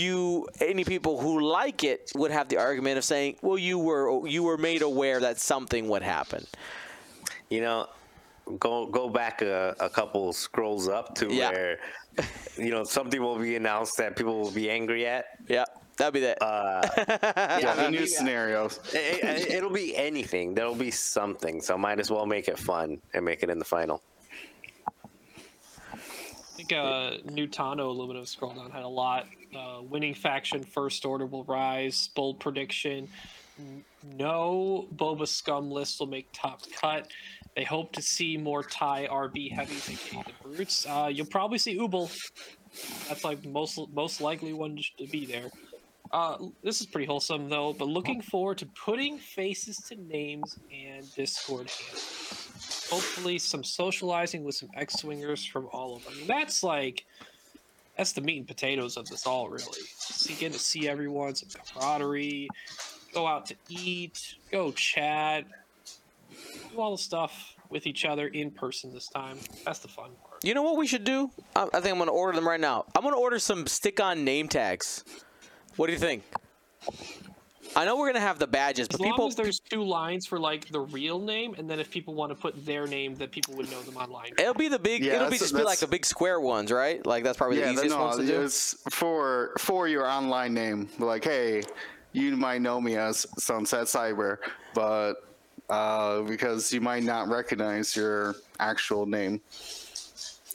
you 0.00 0.48
any 0.60 0.84
people 0.84 1.20
who 1.20 1.40
like 1.40 1.84
it 1.84 2.10
would 2.16 2.30
have 2.30 2.48
the 2.48 2.56
argument 2.56 2.98
of 2.98 3.04
saying, 3.04 3.36
well, 3.42 3.58
you 3.58 3.78
were 3.78 4.26
you 4.26 4.42
were 4.42 4.56
made 4.58 4.82
aware 4.82 5.20
that 5.20 5.38
something 5.38 5.88
would 5.88 6.02
happen. 6.02 6.46
You 7.50 7.60
know, 7.60 7.88
go 8.58 8.86
go 8.86 9.08
back 9.08 9.42
a, 9.42 9.76
a 9.80 9.88
couple 9.88 10.32
scrolls 10.32 10.88
up 10.88 11.14
to 11.16 11.32
Yeah. 11.32 11.50
where 11.52 11.78
you 12.56 12.70
know 12.70 12.84
something 12.84 13.20
will 13.20 13.38
be 13.38 13.56
announced 13.56 13.96
that 13.98 14.16
people 14.16 14.38
will 14.40 14.50
be 14.50 14.70
angry 14.70 15.06
at. 15.06 15.26
Yeah, 15.48 15.64
that'd 15.96 16.14
be 16.14 16.20
that. 16.20 16.38
Yeah, 17.62 17.74
the 17.74 17.90
new 17.90 17.98
maybe- 17.98 18.06
scenarios. 18.06 18.80
It, 18.94 19.22
it, 19.24 19.50
it'll 19.50 19.70
be 19.70 19.96
anything. 19.96 20.54
There'll 20.54 20.74
be 20.74 20.90
something. 20.90 21.60
So 21.60 21.76
might 21.78 22.00
as 22.00 22.10
well 22.10 22.26
make 22.26 22.48
it 22.48 22.58
fun 22.58 23.00
and 23.14 23.24
make 23.24 23.42
it 23.42 23.50
in 23.50 23.58
the 23.58 23.64
final. 23.64 24.02
I 25.92 25.96
think 26.62 26.72
uh, 26.72 27.16
Nutano 27.26 27.86
Aluminum 27.88 28.26
Scroll 28.26 28.52
Down 28.52 28.70
had 28.70 28.82
a 28.82 28.88
lot. 28.88 29.26
Uh, 29.54 29.82
winning 29.82 30.14
faction 30.14 30.62
First 30.62 31.04
Order 31.04 31.26
will 31.26 31.44
rise. 31.44 32.08
Bold 32.14 32.40
prediction. 32.40 33.08
No 34.16 34.88
Boba 34.94 35.28
Scum 35.28 35.70
list 35.70 36.00
will 36.00 36.06
make 36.06 36.28
top 36.32 36.62
cut. 36.72 37.10
They 37.56 37.64
hope 37.64 37.92
to 37.92 38.02
see 38.02 38.36
more 38.36 38.62
TIE/rb 38.62 39.52
heavies, 39.52 39.90
aka 39.90 40.22
the 40.22 40.32
brutes. 40.48 40.86
Uh, 40.86 41.10
you'll 41.12 41.26
probably 41.26 41.58
see 41.58 41.76
Ubel. 41.76 42.10
That's 43.08 43.24
like 43.24 43.44
most 43.44 43.78
most 43.92 44.20
likely 44.20 44.52
one 44.52 44.78
to 44.98 45.06
be 45.06 45.26
there. 45.26 45.50
Uh, 46.12 46.38
this 46.62 46.80
is 46.80 46.86
pretty 46.86 47.06
wholesome 47.06 47.48
though, 47.48 47.72
but 47.72 47.86
looking 47.86 48.20
forward 48.20 48.58
to 48.58 48.66
putting 48.66 49.18
faces 49.18 49.76
to 49.88 49.96
names 49.96 50.58
and 50.72 51.12
Discord 51.14 51.68
handles 51.68 52.30
hopefully 52.90 53.38
some 53.38 53.62
socializing 53.62 54.42
with 54.42 54.56
some 54.56 54.68
X-swingers 54.74 55.44
from 55.46 55.68
all 55.72 55.96
of 55.96 56.04
them. 56.04 56.14
That's 56.26 56.62
like 56.62 57.06
that's 58.00 58.12
the 58.12 58.22
meat 58.22 58.38
and 58.38 58.48
potatoes 58.48 58.96
of 58.96 59.06
this 59.10 59.26
all, 59.26 59.50
really. 59.50 59.82
See, 59.98 60.32
getting 60.32 60.54
to 60.54 60.58
see 60.58 60.88
everyone, 60.88 61.34
some 61.34 61.50
camaraderie, 61.50 62.48
go 63.12 63.26
out 63.26 63.44
to 63.44 63.56
eat, 63.68 64.36
go 64.50 64.72
chat, 64.72 65.44
do 66.72 66.80
all 66.80 66.92
the 66.92 67.02
stuff 67.02 67.56
with 67.68 67.86
each 67.86 68.06
other 68.06 68.28
in 68.28 68.52
person 68.52 68.90
this 68.94 69.06
time. 69.08 69.36
That's 69.66 69.80
the 69.80 69.88
fun 69.88 70.12
part. 70.22 70.42
You 70.42 70.54
know 70.54 70.62
what 70.62 70.78
we 70.78 70.86
should 70.86 71.04
do? 71.04 71.30
I, 71.54 71.64
I 71.74 71.80
think 71.80 71.92
I'm 71.92 71.98
gonna 71.98 72.10
order 72.10 72.34
them 72.36 72.48
right 72.48 72.58
now. 72.58 72.86
I'm 72.96 73.02
gonna 73.02 73.18
order 73.18 73.38
some 73.38 73.66
stick-on 73.66 74.24
name 74.24 74.48
tags. 74.48 75.04
What 75.76 75.88
do 75.88 75.92
you 75.92 75.98
think? 75.98 76.22
I 77.76 77.84
know 77.84 77.96
we're 77.96 78.08
gonna 78.08 78.20
have 78.20 78.38
the 78.38 78.46
badges, 78.46 78.84
As 78.84 78.88
but 78.88 79.00
long 79.00 79.12
people. 79.12 79.26
as 79.28 79.36
there's 79.36 79.60
two 79.60 79.84
lines 79.84 80.26
for 80.26 80.38
like 80.38 80.68
the 80.70 80.80
real 80.80 81.20
name, 81.20 81.54
and 81.56 81.70
then 81.70 81.78
if 81.78 81.90
people 81.90 82.14
want 82.14 82.30
to 82.30 82.34
put 82.34 82.66
their 82.66 82.86
name, 82.86 83.14
that 83.16 83.30
people 83.30 83.54
would 83.54 83.70
know 83.70 83.80
them 83.82 83.96
online. 83.96 84.32
It'll 84.38 84.54
be 84.54 84.68
the 84.68 84.78
big. 84.78 85.04
Yeah, 85.04 85.16
it'll 85.16 85.30
be 85.30 85.38
just 85.38 85.54
be 85.54 85.62
like 85.62 85.78
the 85.78 85.86
big 85.86 86.04
square 86.04 86.40
ones, 86.40 86.72
right? 86.72 87.04
Like 87.06 87.22
that's 87.22 87.38
probably 87.38 87.60
the 87.60 87.70
easiest 87.70 87.96
no, 87.96 88.04
ones 88.04 88.16
to 88.16 88.26
do. 88.26 88.42
it's 88.42 88.76
for 88.90 89.52
for 89.58 89.86
your 89.86 90.06
online 90.06 90.52
name. 90.52 90.88
Like, 90.98 91.24
hey, 91.24 91.62
you 92.12 92.36
might 92.36 92.60
know 92.60 92.80
me 92.80 92.96
as 92.96 93.26
Sunset 93.38 93.86
Cyber, 93.86 94.38
but 94.74 95.14
uh, 95.68 96.22
because 96.22 96.72
you 96.72 96.80
might 96.80 97.04
not 97.04 97.28
recognize 97.28 97.94
your 97.94 98.34
actual 98.58 99.06
name. 99.06 99.40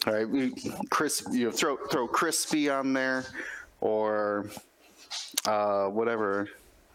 All 0.06 0.14
right, 0.14 0.30
we, 0.30 0.54
Chris, 0.90 1.26
you 1.32 1.46
know, 1.46 1.52
throw 1.52 1.78
throw 1.90 2.08
crispy 2.08 2.70
on 2.70 2.92
there, 2.92 3.26
or 3.80 4.48
uh, 5.46 5.88
whatever 5.88 6.50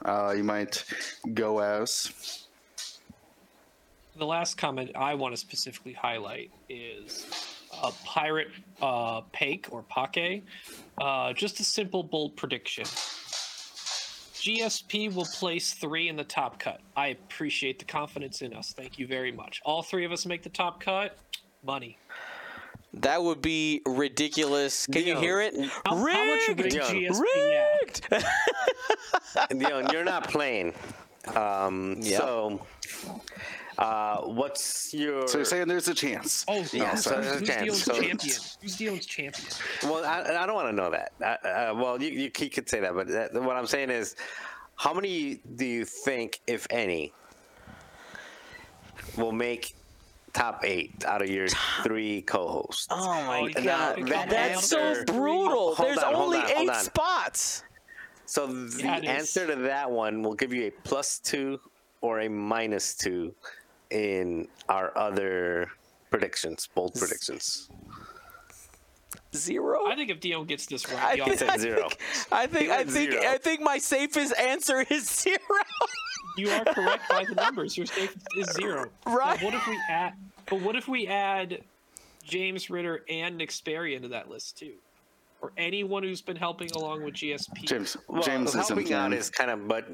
uh, 0.04 0.34
you 0.36 0.44
might 0.44 0.84
go 1.34 1.58
as. 1.60 2.46
the 4.16 4.26
last 4.26 4.56
comment 4.58 4.90
I 4.94 5.14
want 5.14 5.32
to 5.34 5.36
specifically 5.36 5.92
highlight 5.92 6.50
is 6.68 7.26
a 7.82 7.92
Pirate 8.04 8.48
uh, 8.82 9.22
Pake 9.32 9.68
or 9.70 9.82
Pake. 9.84 10.44
Uh, 11.00 11.32
just 11.32 11.60
a 11.60 11.64
simple, 11.64 12.02
bold 12.02 12.36
prediction. 12.36 12.84
GSP 14.34 15.14
will 15.14 15.26
place 15.26 15.74
three 15.74 16.08
in 16.08 16.16
the 16.16 16.24
top 16.24 16.58
cut. 16.58 16.80
I 16.96 17.08
appreciate 17.08 17.78
the 17.78 17.84
confidence 17.84 18.40
in 18.40 18.54
us. 18.54 18.72
Thank 18.74 18.98
you 18.98 19.06
very 19.06 19.32
much. 19.32 19.60
All 19.66 19.82
three 19.82 20.04
of 20.06 20.12
us 20.12 20.24
make 20.24 20.42
the 20.42 20.48
top 20.48 20.80
cut. 20.80 21.18
Money. 21.62 21.98
That 22.94 23.22
would 23.22 23.40
be 23.42 23.82
ridiculous. 23.86 24.86
Can 24.86 25.06
you 25.06 25.16
hear 25.16 25.40
it? 25.40 25.54
How, 25.84 25.94
how 25.94 26.26
much 26.26 26.48
Rigged! 26.48 26.60
rigged 26.60 26.76
GSP? 26.76 27.20
Yeah. 27.36 27.66
Rigged! 27.82 28.24
you 29.50 29.56
know, 29.56 29.80
you're 29.92 30.04
not 30.04 30.28
playing. 30.28 30.74
Um, 31.34 31.96
Yep. 32.00 32.20
So, 32.20 32.66
uh, 33.78 34.22
what's 34.22 34.92
your? 34.92 35.26
So 35.28 35.38
you're 35.38 35.44
saying 35.44 35.68
there's 35.68 35.88
a 35.88 35.94
chance? 35.94 36.44
Oh, 36.48 36.64
yeah. 36.72 36.94
so 36.94 37.16
Who's, 37.16 37.24
there's 37.24 37.26
a 37.26 37.38
who's 37.38 37.48
chance. 37.48 37.62
Dion's 37.62 37.84
So- 37.84 37.92
champion? 37.92 38.36
Who's 38.62 38.76
Dion's 38.76 39.06
champion? 39.06 39.48
Well, 39.84 40.04
I, 40.04 40.42
I 40.42 40.46
don't 40.46 40.54
want 40.54 40.68
to 40.68 40.72
know 40.72 40.90
that. 40.90 41.12
Uh, 41.20 41.46
uh, 41.48 41.74
well, 41.76 42.02
you, 42.02 42.08
you 42.10 42.30
he 42.36 42.48
could 42.48 42.68
say 42.68 42.80
that, 42.80 42.94
but 42.94 43.08
that, 43.08 43.34
what 43.34 43.56
I'm 43.56 43.66
saying 43.66 43.90
is, 43.90 44.16
how 44.76 44.92
many 44.94 45.40
do 45.56 45.64
you 45.66 45.84
think, 45.84 46.40
if 46.46 46.66
any, 46.70 47.12
will 49.16 49.32
make 49.32 49.74
top 50.32 50.62
eight 50.64 51.04
out 51.04 51.22
of 51.22 51.28
your 51.28 51.48
three 51.82 52.22
co-hosts? 52.22 52.86
Oh 52.90 53.06
my 53.26 53.40
Oh, 53.40 53.48
god, 53.62 53.96
gotta 53.96 54.04
that 54.04 54.30
that's 54.30 54.68
so 54.68 55.04
brutal. 55.06 55.74
Hold 55.74 55.88
There's 55.88 55.98
on, 55.98 56.14
only 56.14 56.38
on, 56.38 56.50
eight 56.56 56.68
on. 56.70 56.74
spots. 56.76 57.62
So 58.30 58.46
the 58.46 58.80
Yeah, 58.80 58.98
it 58.98 59.02
is. 59.04 59.10
answer 59.10 59.44
to 59.48 59.56
that 59.56 59.90
one 59.90 60.22
will 60.22 60.34
give 60.34 60.52
you 60.52 60.66
a 60.66 60.70
plus 60.70 61.18
two 61.18 61.58
or 62.00 62.20
a 62.20 62.28
minus 62.28 62.94
two 62.94 63.34
in 63.90 64.46
our 64.68 64.96
other 64.96 65.68
predictions, 66.10 66.68
bold 66.72 66.94
predictions. 66.94 67.68
Zero. 69.34 69.84
I 69.88 69.96
think 69.96 70.10
if 70.10 70.20
Dion 70.20 70.46
gets 70.46 70.66
this 70.66 70.88
I 70.88 70.94
right, 70.94 71.18
y'all 71.18 71.26
think, 71.26 71.50
I 71.50 71.58
zero. 71.58 71.88
think, 71.88 72.00
I 72.30 72.46
think, 72.46 72.70
I 72.70 72.84
think, 72.84 73.10
zero. 73.10 73.24
I 73.26 73.38
think 73.38 73.62
my 73.62 73.78
safest 73.78 74.32
answer 74.38 74.84
is 74.88 75.10
zero. 75.22 75.38
You 76.36 76.50
are 76.50 76.64
correct 76.66 77.08
by 77.10 77.24
the 77.24 77.34
numbers. 77.34 77.76
Your 77.76 77.86
safe 77.86 78.16
is 78.36 78.48
zero. 78.52 78.90
Right. 79.06 79.40
But 79.40 79.44
what 79.44 79.54
if 79.54 79.66
we 79.66 79.76
add? 79.88 80.12
But 80.48 80.60
what 80.60 80.76
if 80.76 80.86
we 80.86 81.08
add 81.08 81.62
James 82.22 82.70
Ritter 82.70 83.04
and 83.08 83.36
Nick 83.36 83.50
Sperry 83.50 83.96
into 83.96 84.08
that 84.08 84.30
list 84.30 84.56
too, 84.56 84.74
or 85.42 85.52
anyone 85.56 86.02
who's 86.02 86.20
been 86.22 86.36
helping 86.36 86.70
along 86.72 87.04
with 87.04 87.14
GSP? 87.14 87.64
James, 87.64 87.96
Well, 88.08 88.22
James 88.22 88.50
isn't 88.50 88.66
helping 88.68 88.92
out 88.92 89.08
playing. 89.08 89.20
is 89.20 89.30
kind 89.30 89.50
of, 89.50 89.66
but 89.68 89.88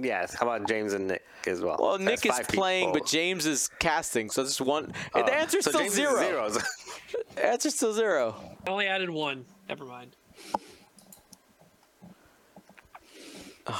Yes. 0.00 0.32
How 0.34 0.46
about 0.48 0.68
James 0.68 0.92
and 0.92 1.08
Nick 1.08 1.24
as 1.48 1.60
well? 1.60 1.76
Well, 1.80 1.98
That's 1.98 2.24
Nick 2.24 2.32
is 2.38 2.46
playing, 2.46 2.90
people. 2.90 3.00
but 3.00 3.08
James 3.08 3.46
is 3.46 3.68
casting, 3.80 4.30
so 4.30 4.44
this 4.44 4.60
one. 4.60 4.92
Oh, 5.12 5.24
the 5.24 5.34
answer's 5.34 5.64
so 5.64 5.70
still 5.72 5.80
James 5.82 5.94
zero. 5.94 6.20
zero. 6.20 6.50
The 7.34 7.44
answer's 7.46 7.74
still 7.74 7.92
zero. 7.92 8.34
I 8.66 8.70
only 8.70 8.86
added 8.86 9.10
one. 9.10 9.44
Never 9.68 9.84
mind. 9.84 10.14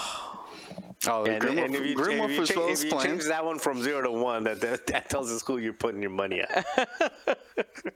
Oh, 1.08 1.24
And, 1.24 1.42
Grimwolf, 1.42 1.64
and 1.64 1.74
if 1.74 1.84
you, 1.86 1.96
Grimwolf 1.96 2.24
if 2.26 2.30
you, 2.34 2.40
was 2.40 2.48
cha- 2.50 2.68
if 2.68 2.84
you 2.84 2.90
change 3.02 3.24
that 3.24 3.44
one 3.44 3.58
from 3.58 3.82
zero 3.82 4.02
to 4.02 4.10
one, 4.12 4.44
that, 4.44 4.60
that, 4.60 4.86
that 4.86 5.10
tells 5.10 5.32
us 5.32 5.42
who 5.44 5.58
you're 5.58 5.72
putting 5.72 6.00
your 6.00 6.12
money 6.12 6.42
at. 6.42 6.64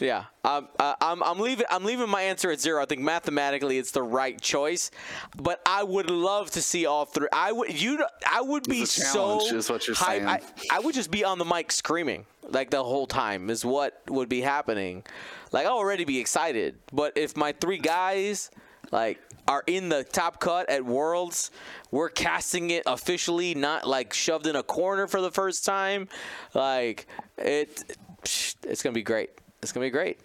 Yeah, 0.00 0.24
um, 0.44 0.68
uh, 0.78 0.94
I'm, 1.00 1.22
I'm 1.22 1.38
leaving. 1.38 1.66
I'm 1.70 1.84
leaving 1.84 2.08
my 2.08 2.22
answer 2.22 2.50
at 2.50 2.60
zero. 2.60 2.82
I 2.82 2.86
think 2.86 3.00
mathematically 3.00 3.78
it's 3.78 3.90
the 3.90 4.02
right 4.02 4.40
choice, 4.40 4.90
but 5.36 5.60
I 5.66 5.82
would 5.82 6.10
love 6.10 6.50
to 6.52 6.62
see 6.62 6.86
all 6.86 7.04
three. 7.04 7.28
I 7.32 7.52
would 7.52 7.80
you. 7.80 8.04
I 8.30 8.40
would 8.40 8.68
be 8.68 8.84
so 8.84 9.40
is 9.54 9.68
what 9.68 9.86
you're 9.86 9.96
hype- 9.96 10.18
saying. 10.18 10.26
I, 10.26 10.40
I 10.70 10.80
would 10.80 10.94
just 10.94 11.10
be 11.10 11.24
on 11.24 11.38
the 11.38 11.44
mic 11.44 11.72
screaming 11.72 12.26
like 12.50 12.70
the 12.70 12.82
whole 12.82 13.06
time 13.06 13.50
is 13.50 13.64
what 13.64 14.02
would 14.08 14.28
be 14.28 14.40
happening. 14.40 15.04
Like 15.52 15.66
I 15.66 15.70
already 15.70 16.04
be 16.04 16.18
excited, 16.18 16.78
but 16.92 17.16
if 17.16 17.36
my 17.36 17.52
three 17.52 17.78
guys 17.78 18.50
like 18.90 19.18
are 19.46 19.62
in 19.66 19.88
the 19.88 20.04
top 20.04 20.40
cut 20.40 20.68
at 20.68 20.84
Worlds, 20.84 21.50
we're 21.90 22.08
casting 22.08 22.70
it 22.70 22.82
officially, 22.86 23.54
not 23.54 23.86
like 23.86 24.12
shoved 24.12 24.46
in 24.46 24.56
a 24.56 24.62
corner 24.62 25.06
for 25.06 25.20
the 25.20 25.30
first 25.30 25.64
time. 25.64 26.08
Like 26.54 27.06
it, 27.36 27.96
it's 28.22 28.82
gonna 28.82 28.92
be 28.92 29.02
great. 29.02 29.30
It's 29.62 29.72
gonna 29.72 29.86
be 29.86 29.90
great. 29.90 30.18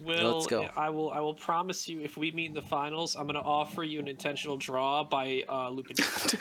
Will 0.00 0.34
Let's 0.36 0.46
go. 0.46 0.68
I 0.76 0.90
will 0.90 1.10
I 1.10 1.18
will 1.20 1.34
promise 1.34 1.88
you 1.88 2.00
if 2.00 2.16
we 2.16 2.30
meet 2.30 2.46
in 2.46 2.54
the 2.54 2.62
finals, 2.62 3.16
I'm 3.16 3.26
gonna 3.26 3.40
offer 3.40 3.82
you 3.82 3.98
an 3.98 4.06
intentional 4.06 4.56
draw 4.56 5.02
by 5.02 5.42
uh, 5.48 5.70
Lupin. 5.70 5.96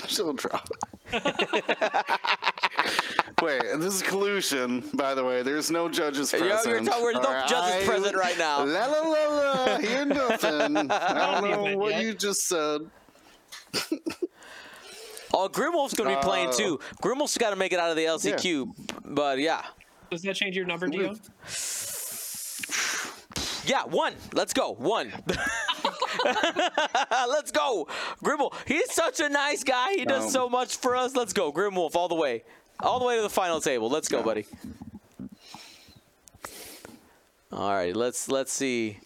She'll 0.07 0.33
drop. 0.33 0.69
Wait, 3.41 3.61
this 3.77 3.93
is 3.95 4.01
collusion, 4.01 4.83
by 4.95 5.13
the 5.13 5.23
way. 5.23 5.43
There's 5.43 5.69
no 5.69 5.87
judges 5.89 6.31
Yo, 6.33 6.39
you're 6.39 6.49
present. 6.49 6.87
talking- 6.87 7.03
there's 7.03 7.15
no 7.15 7.33
All 7.35 7.47
judges 7.47 7.87
present 7.87 8.15
right 8.15 8.37
now. 8.37 8.63
La 8.63 8.85
la 8.87 8.99
la 9.01 9.27
la. 9.27 9.77
Hear 9.79 10.05
nothing. 10.05 10.77
I 10.91 11.39
don't 11.41 11.51
know 11.51 11.77
what 11.77 11.93
yet. 11.93 12.03
you 12.03 12.13
just 12.13 12.47
said. 12.47 12.81
Oh, 15.33 15.49
Grimwolf's 15.49 15.93
gonna 15.93 16.15
be 16.15 16.21
playing 16.21 16.49
Uh, 16.49 16.53
too. 16.53 16.79
Grimwolf's 17.01 17.37
got 17.37 17.51
to 17.51 17.55
make 17.55 17.73
it 17.73 17.79
out 17.79 17.89
of 17.91 17.95
the 17.97 18.05
LCQ, 18.05 18.73
but 19.05 19.37
yeah, 19.39 19.61
Does 20.09 20.21
that 20.23 20.35
change 20.35 20.55
your 20.55 20.65
number, 20.65 20.87
Dion? 20.87 21.15
yeah, 23.65 23.83
one. 23.85 24.13
Let's 24.33 24.53
go, 24.53 24.73
one. 24.73 25.11
Let's 27.11 27.51
go, 27.51 27.87
Grimwolf. 28.23 28.53
He's 28.65 28.91
such 28.93 29.19
a 29.19 29.29
nice 29.29 29.63
guy. 29.63 29.93
He 29.93 30.05
does 30.05 30.25
Um, 30.25 30.29
so 30.31 30.49
much 30.49 30.77
for 30.77 30.95
us. 30.95 31.15
Let's 31.15 31.33
go, 31.33 31.51
Grimwolf, 31.51 31.95
all 31.95 32.07
the 32.07 32.15
way, 32.15 32.43
all 32.79 32.99
the 32.99 33.05
way 33.05 33.15
to 33.17 33.21
the 33.21 33.29
final 33.29 33.61
table. 33.61 33.89
Let's 33.89 34.07
go, 34.09 34.23
buddy. 34.23 34.45
All 37.51 37.71
right, 37.73 37.95
let's 37.95 38.27
let's 38.29 38.51
see. 38.51 38.99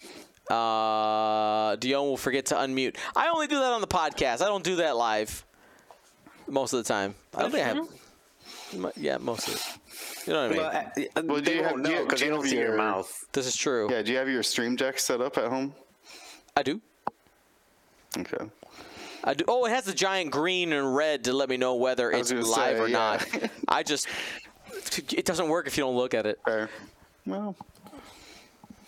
Uh, 0.49 1.75
Dion 1.77 2.03
will 2.05 2.17
forget 2.17 2.47
to 2.47 2.55
unmute. 2.55 2.97
I 3.15 3.29
only 3.29 3.47
do 3.47 3.59
that 3.59 3.71
on 3.71 3.81
the 3.81 3.87
podcast. 3.87 4.41
I 4.41 4.45
don't 4.45 4.63
do 4.63 4.77
that 4.77 4.97
live. 4.97 5.45
Most 6.47 6.73
of 6.73 6.83
the 6.83 6.87
time. 6.91 7.13
I 7.35 7.43
don't 7.43 7.51
think 7.51 7.65
I 7.65 7.69
have. 7.69 7.87
Yeah, 8.97 9.17
most 9.17 9.47
of 9.47 9.55
it. 9.55 9.61
You 10.27 10.33
know 10.33 10.41
what 10.41 10.45
I 10.45 10.49
mean? 10.49 10.57
Well, 10.57 10.67
uh, 11.15 11.19
uh, 11.19 11.23
Well, 11.25 11.35
do 11.37 11.41
they 11.41 11.55
you 11.57 11.63
have- 11.63 11.71
won't 11.73 11.87
you- 11.87 11.93
know 11.95 12.03
because 12.03 12.19
do 12.19 12.25
they 12.25 12.31
you 12.31 12.37
don't 12.37 12.47
see 12.47 12.55
your 12.57 12.67
your- 12.69 12.77
mouth. 12.77 13.25
this 13.31 13.45
is 13.47 13.55
true. 13.55 13.89
Yeah, 13.91 14.01
do 14.01 14.11
you 14.11 14.17
have 14.17 14.29
your 14.29 14.43
stream 14.43 14.75
deck 14.75 14.99
set 14.99 15.21
up 15.21 15.37
at 15.37 15.49
home? 15.49 15.73
I 16.55 16.63
do. 16.63 16.81
Okay. 18.17 18.45
I 19.23 19.33
do. 19.33 19.45
Oh, 19.47 19.65
it 19.65 19.69
has 19.69 19.85
the 19.85 19.93
giant 19.93 20.31
green 20.31 20.73
and 20.73 20.95
red 20.95 21.23
to 21.25 21.33
let 21.33 21.47
me 21.49 21.57
know 21.57 21.75
whether 21.75 22.11
it's 22.11 22.31
live 22.31 22.77
gonna 22.77 22.83
or 22.83 22.87
say, 22.87 22.91
not. 22.91 23.51
I 23.67 23.83
just. 23.83 24.07
It 25.13 25.25
doesn't 25.25 25.47
work 25.47 25.67
if 25.67 25.77
you 25.77 25.83
don't 25.83 25.95
look 25.95 26.13
at 26.13 26.25
it. 26.25 26.39
Fair. 26.45 26.69
Well, 27.25 27.55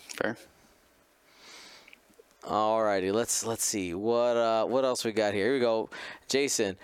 fair. 0.08 0.36
Alrighty, 2.42 3.12
let's 3.12 3.46
let's 3.46 3.64
see 3.64 3.94
what 3.94 4.36
uh 4.36 4.64
what 4.66 4.84
else 4.84 5.04
we 5.04 5.12
got 5.12 5.32
here. 5.32 5.44
Here 5.46 5.54
we 5.54 5.60
go, 5.60 5.88
Jason. 6.28 6.76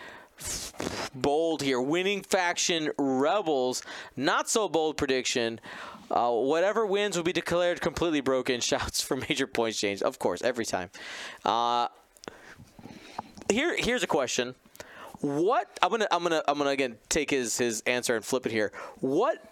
Bold 1.15 1.63
here, 1.63 1.81
winning 1.81 2.23
faction 2.23 2.91
rebels. 2.99 3.83
Not 4.17 4.49
so 4.49 4.69
bold 4.69 4.97
prediction. 4.97 5.61
Uh, 6.11 6.33
whatever 6.33 6.85
wins 6.85 7.17
will 7.17 7.25
be 7.25 7.33
declared 7.33 7.81
completely 7.81 8.21
broken. 8.21 8.61
Shouts 8.71 9.01
for 9.01 9.17
major 9.17 9.47
points 9.47 9.79
change. 9.79 10.03
Of 10.03 10.19
course, 10.19 10.43
every 10.43 10.65
time. 10.65 10.91
Uh, 11.45 11.89
here 13.51 13.77
here's 13.77 14.03
a 14.03 14.07
question. 14.07 14.55
What 15.21 15.69
I'm 15.83 15.91
gonna 15.91 16.09
I'm 16.11 16.23
gonna 16.23 16.43
I'm 16.49 16.59
gonna 16.59 16.71
again 16.71 16.97
take 17.09 17.31
his 17.31 17.59
his 17.59 17.83
answer 17.87 18.17
and 18.17 18.25
flip 18.25 18.47
it 18.47 18.53
here. 18.53 18.73
What 19.01 19.45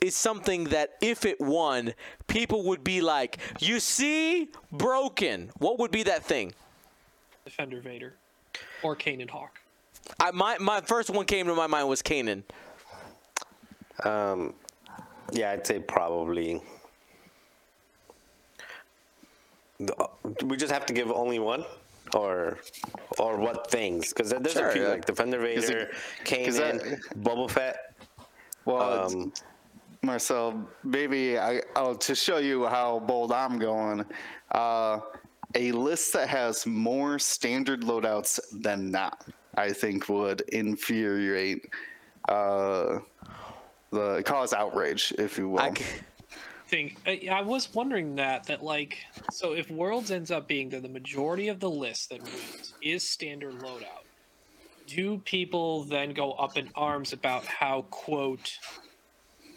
is 0.00 0.14
something 0.14 0.64
that 0.64 0.96
if 1.00 1.24
it 1.24 1.40
won, 1.40 1.94
people 2.26 2.64
would 2.64 2.84
be 2.84 3.00
like, 3.00 3.38
"You 3.60 3.80
see, 3.80 4.50
broken." 4.70 5.50
What 5.58 5.78
would 5.78 5.90
be 5.90 6.02
that 6.02 6.24
thing? 6.24 6.52
Defender 7.44 7.80
Vader, 7.80 8.14
or 8.82 8.94
Kanan 8.94 9.30
Hawk. 9.30 9.60
I, 10.20 10.30
my 10.32 10.58
my 10.58 10.80
first 10.80 11.10
one 11.10 11.24
came 11.26 11.46
to 11.46 11.54
my 11.54 11.66
mind 11.66 11.88
was 11.88 12.02
Kanan. 12.02 12.42
Um, 14.04 14.54
yeah, 15.32 15.50
I'd 15.52 15.66
say 15.66 15.78
probably. 15.80 16.60
Uh, 19.98 20.06
We 20.44 20.56
just 20.56 20.72
have 20.72 20.86
to 20.86 20.92
give 20.94 21.10
only 21.10 21.38
one, 21.38 21.64
or 22.14 22.58
or 23.18 23.36
what 23.38 23.70
things? 23.70 24.12
Because 24.12 24.30
there's 24.30 24.52
Sure, 24.52 24.68
a 24.68 24.72
few 24.72 24.82
yeah. 24.82 24.88
like 24.88 25.04
Defender 25.04 25.44
Is 25.44 25.66
Vader, 25.68 25.80
it- 25.80 25.94
Kanan, 26.24 26.48
is 26.48 27.06
Boba 27.18 27.50
Fett. 27.50 27.76
Well, 28.64 29.06
Um, 29.06 29.32
Marcel, 30.02 30.68
maybe 30.84 31.38
I, 31.38 31.62
oh, 31.76 31.94
to 31.94 32.14
show 32.14 32.36
you 32.38 32.66
how 32.66 32.98
bold 33.00 33.32
I'm 33.32 33.58
going, 33.58 34.04
uh, 34.52 35.00
a 35.54 35.72
list 35.72 36.12
that 36.12 36.28
has 36.28 36.66
more 36.66 37.18
standard 37.18 37.80
loadouts 37.82 38.38
than 38.52 38.90
not, 38.90 39.26
I 39.56 39.72
think 39.72 40.08
would 40.08 40.40
infuriate, 40.42 41.68
uh, 42.28 42.98
the 43.90 44.22
cause 44.24 44.52
outrage, 44.52 45.12
if 45.18 45.38
you 45.38 45.48
will. 45.48 45.60
I 45.60 45.72
c- 45.74 45.84
Think 46.66 46.96
I, 47.06 47.28
I 47.30 47.42
was 47.42 47.72
wondering 47.74 48.16
that 48.16 48.44
that 48.46 48.62
like 48.62 48.96
so 49.30 49.52
if 49.52 49.70
Worlds 49.70 50.10
ends 50.10 50.30
up 50.30 50.48
being 50.48 50.70
that 50.70 50.82
the 50.82 50.88
majority 50.88 51.48
of 51.48 51.60
the 51.60 51.70
list 51.70 52.08
that 52.08 52.22
wins 52.22 52.74
is 52.82 53.08
standard 53.08 53.52
loadout, 53.60 54.06
do 54.86 55.18
people 55.18 55.84
then 55.84 56.14
go 56.14 56.32
up 56.32 56.56
in 56.56 56.70
arms 56.74 57.12
about 57.12 57.44
how 57.44 57.82
quote 57.90 58.50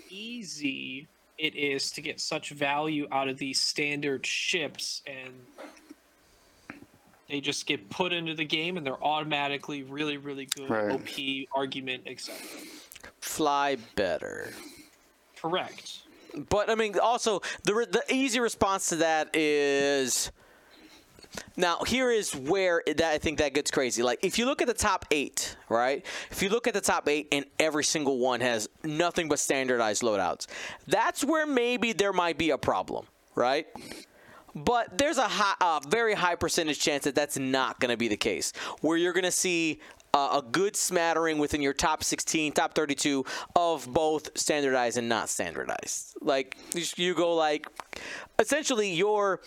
easy 0.09 1.07
it 1.37 1.55
is 1.55 1.91
to 1.91 2.01
get 2.01 2.19
such 2.19 2.49
value 2.49 3.07
out 3.11 3.29
of 3.29 3.37
these 3.37 3.59
standard 3.61 4.25
ships 4.25 5.01
and 5.07 5.33
they 7.29 7.41
just 7.41 7.65
get 7.65 7.89
put 7.89 8.13
into 8.13 8.33
the 8.33 8.45
game 8.45 8.77
and 8.77 8.85
they're 8.85 9.03
automatically 9.03 9.83
really 9.83 10.17
really 10.17 10.45
good 10.45 10.69
Right. 10.69 10.91
OP 10.91 11.47
argument 11.57 12.03
etc. 12.05 12.35
fly 13.21 13.77
better. 13.95 14.51
Correct. 15.41 15.99
But 16.49 16.69
I 16.69 16.75
mean, 16.75 16.97
also 16.99 17.41
the 17.63 17.73
re- 17.73 17.85
the 17.89 18.03
easy 18.09 18.39
response 18.39 18.89
to 18.89 18.97
that 18.97 19.35
is. 19.35 20.31
Now 21.55 21.79
here 21.85 22.09
is 22.09 22.33
where 22.33 22.81
that 22.87 23.01
I 23.03 23.17
think 23.17 23.39
that 23.39 23.53
gets 23.53 23.69
crazy. 23.69 24.01
Like 24.01 24.19
if 24.23 24.39
you 24.39 24.45
look 24.45 24.61
at 24.61 24.67
the 24.67 24.73
top 24.73 25.05
eight, 25.11 25.55
right? 25.69 26.03
If 26.31 26.41
you 26.41 26.49
look 26.49 26.67
at 26.67 26.73
the 26.73 26.81
top 26.81 27.07
eight 27.09 27.27
and 27.31 27.45
every 27.59 27.83
single 27.83 28.17
one 28.17 28.39
has 28.41 28.67
nothing 28.83 29.27
but 29.27 29.37
standardized 29.37 30.01
loadouts, 30.03 30.47
that's 30.87 31.23
where 31.23 31.45
maybe 31.45 31.91
there 31.93 32.13
might 32.13 32.37
be 32.37 32.51
a 32.51 32.57
problem, 32.57 33.05
right? 33.35 33.67
But 34.57 34.97
there's 34.97 35.17
a, 35.17 35.27
high, 35.27 35.55
a 35.61 35.81
very 35.87 36.15
high 36.15 36.35
percentage 36.35 36.79
chance 36.79 37.03
that 37.03 37.15
that's 37.15 37.37
not 37.37 37.79
going 37.79 37.91
to 37.91 37.97
be 37.97 38.07
the 38.07 38.17
case. 38.17 38.53
Where 38.81 38.97
you're 38.97 39.13
going 39.13 39.23
to 39.23 39.31
see 39.31 39.79
uh, 40.13 40.41
a 40.41 40.51
good 40.51 40.75
smattering 40.75 41.37
within 41.37 41.61
your 41.61 41.73
top 41.73 42.03
16, 42.03 42.53
top 42.53 42.73
32 42.73 43.23
of 43.55 43.91
both 43.93 44.35
standardized 44.37 44.97
and 44.97 45.07
not 45.07 45.29
standardized. 45.29 46.15
Like 46.21 46.57
you, 46.73 46.83
you 46.95 47.13
go 47.13 47.35
like, 47.35 47.67
essentially 48.39 48.91
your 48.93 49.41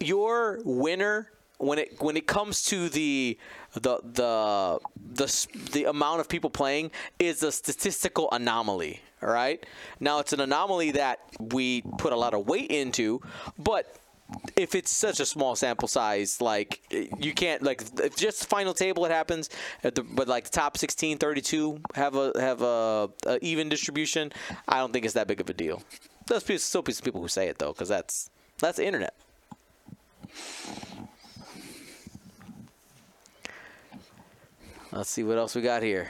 your 0.00 0.60
winner 0.64 1.30
when 1.58 1.78
it 1.78 2.00
when 2.00 2.16
it 2.16 2.26
comes 2.26 2.64
to 2.64 2.88
the 2.88 3.38
the 3.74 3.98
the 4.02 4.78
the 5.14 5.46
the 5.72 5.84
amount 5.84 6.20
of 6.20 6.28
people 6.28 6.50
playing 6.50 6.90
is 7.18 7.42
a 7.42 7.52
statistical 7.52 8.28
anomaly. 8.32 9.00
All 9.22 9.30
right. 9.30 9.64
Now 10.00 10.18
it's 10.18 10.32
an 10.32 10.40
anomaly 10.40 10.92
that 10.92 11.20
we 11.38 11.82
put 11.98 12.12
a 12.12 12.16
lot 12.16 12.34
of 12.34 12.46
weight 12.46 12.70
into, 12.70 13.22
but 13.58 13.96
if 14.56 14.74
it's 14.74 14.90
such 14.90 15.20
a 15.20 15.26
small 15.26 15.54
sample 15.54 15.86
size 15.86 16.40
like 16.40 16.80
you 17.18 17.32
can't 17.32 17.62
like 17.62 17.82
if 18.00 18.16
just 18.16 18.40
the 18.40 18.46
final 18.46 18.74
table 18.74 19.04
it 19.04 19.10
happens 19.12 19.48
the, 19.82 20.02
but 20.02 20.26
like 20.26 20.44
the 20.44 20.50
top 20.50 20.76
16 20.76 21.18
32 21.18 21.80
have 21.94 22.16
a 22.16 22.32
have 22.40 22.60
a, 22.62 23.08
a 23.26 23.38
even 23.40 23.68
distribution 23.68 24.32
i 24.66 24.78
don't 24.78 24.92
think 24.92 25.04
it's 25.04 25.14
that 25.14 25.28
big 25.28 25.40
of 25.40 25.48
a 25.48 25.54
deal. 25.54 25.82
There's 26.26 26.42
still 26.62 26.82
some 26.84 27.04
people 27.04 27.20
who 27.20 27.28
say 27.28 27.48
it 27.48 27.58
though 27.58 27.72
because 27.72 27.88
that's 27.88 28.30
that's 28.58 28.78
the 28.78 28.86
internet. 28.86 29.14
Let's 34.92 35.10
see 35.10 35.22
what 35.22 35.38
else 35.38 35.54
we 35.54 35.62
got 35.62 35.82
here. 35.82 36.08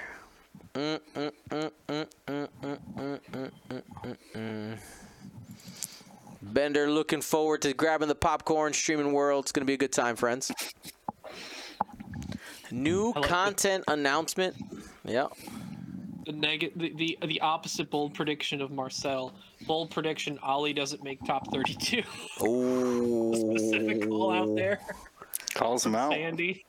Mm, 0.74 1.01
mm, 1.14 1.32
mm, 1.51 1.70
mm, 1.88 2.06
mm, 2.28 2.48
mm, 2.62 2.78
mm, 2.97 3.20
mm, 3.32 3.51
mm, 3.70 3.82
mm, 4.05 4.16
mm. 4.34 4.78
Bender 6.52 6.90
looking 6.90 7.20
forward 7.20 7.62
to 7.62 7.74
grabbing 7.74 8.09
the 8.09 8.14
popcorn, 8.14 8.73
streaming 8.73 9.12
world. 9.12 9.44
It's 9.44 9.52
going 9.52 9.62
to 9.62 9.66
be 9.66 9.74
a 9.74 9.78
good 9.78 9.93
time, 9.93 10.16
friends. 10.16 10.52
New 12.70 13.12
like 13.14 13.24
content 13.24 13.85
announcement. 13.89 14.56
Yep. 15.05 15.32
the 16.27 16.32
neg- 16.32 16.73
the, 16.77 16.93
the 16.97 17.18
the 17.27 17.40
opposite 17.40 17.90
bold 17.90 18.14
prediction 18.14 18.60
of 18.60 18.70
Marcel. 18.70 19.32
Bold 19.66 19.90
prediction: 19.90 20.39
Ali 20.43 20.73
doesn't 20.73 21.02
make 21.05 21.23
top 21.24 21.52
thirty-two. 21.52 22.02
Ooh. 22.44 23.35
Specific 23.59 24.09
call 24.09 24.32
out 24.32 24.55
there, 24.56 24.81
Calls 25.55 25.86
him 25.86 25.94
out. 25.94 26.12
Sandy. 26.12 26.64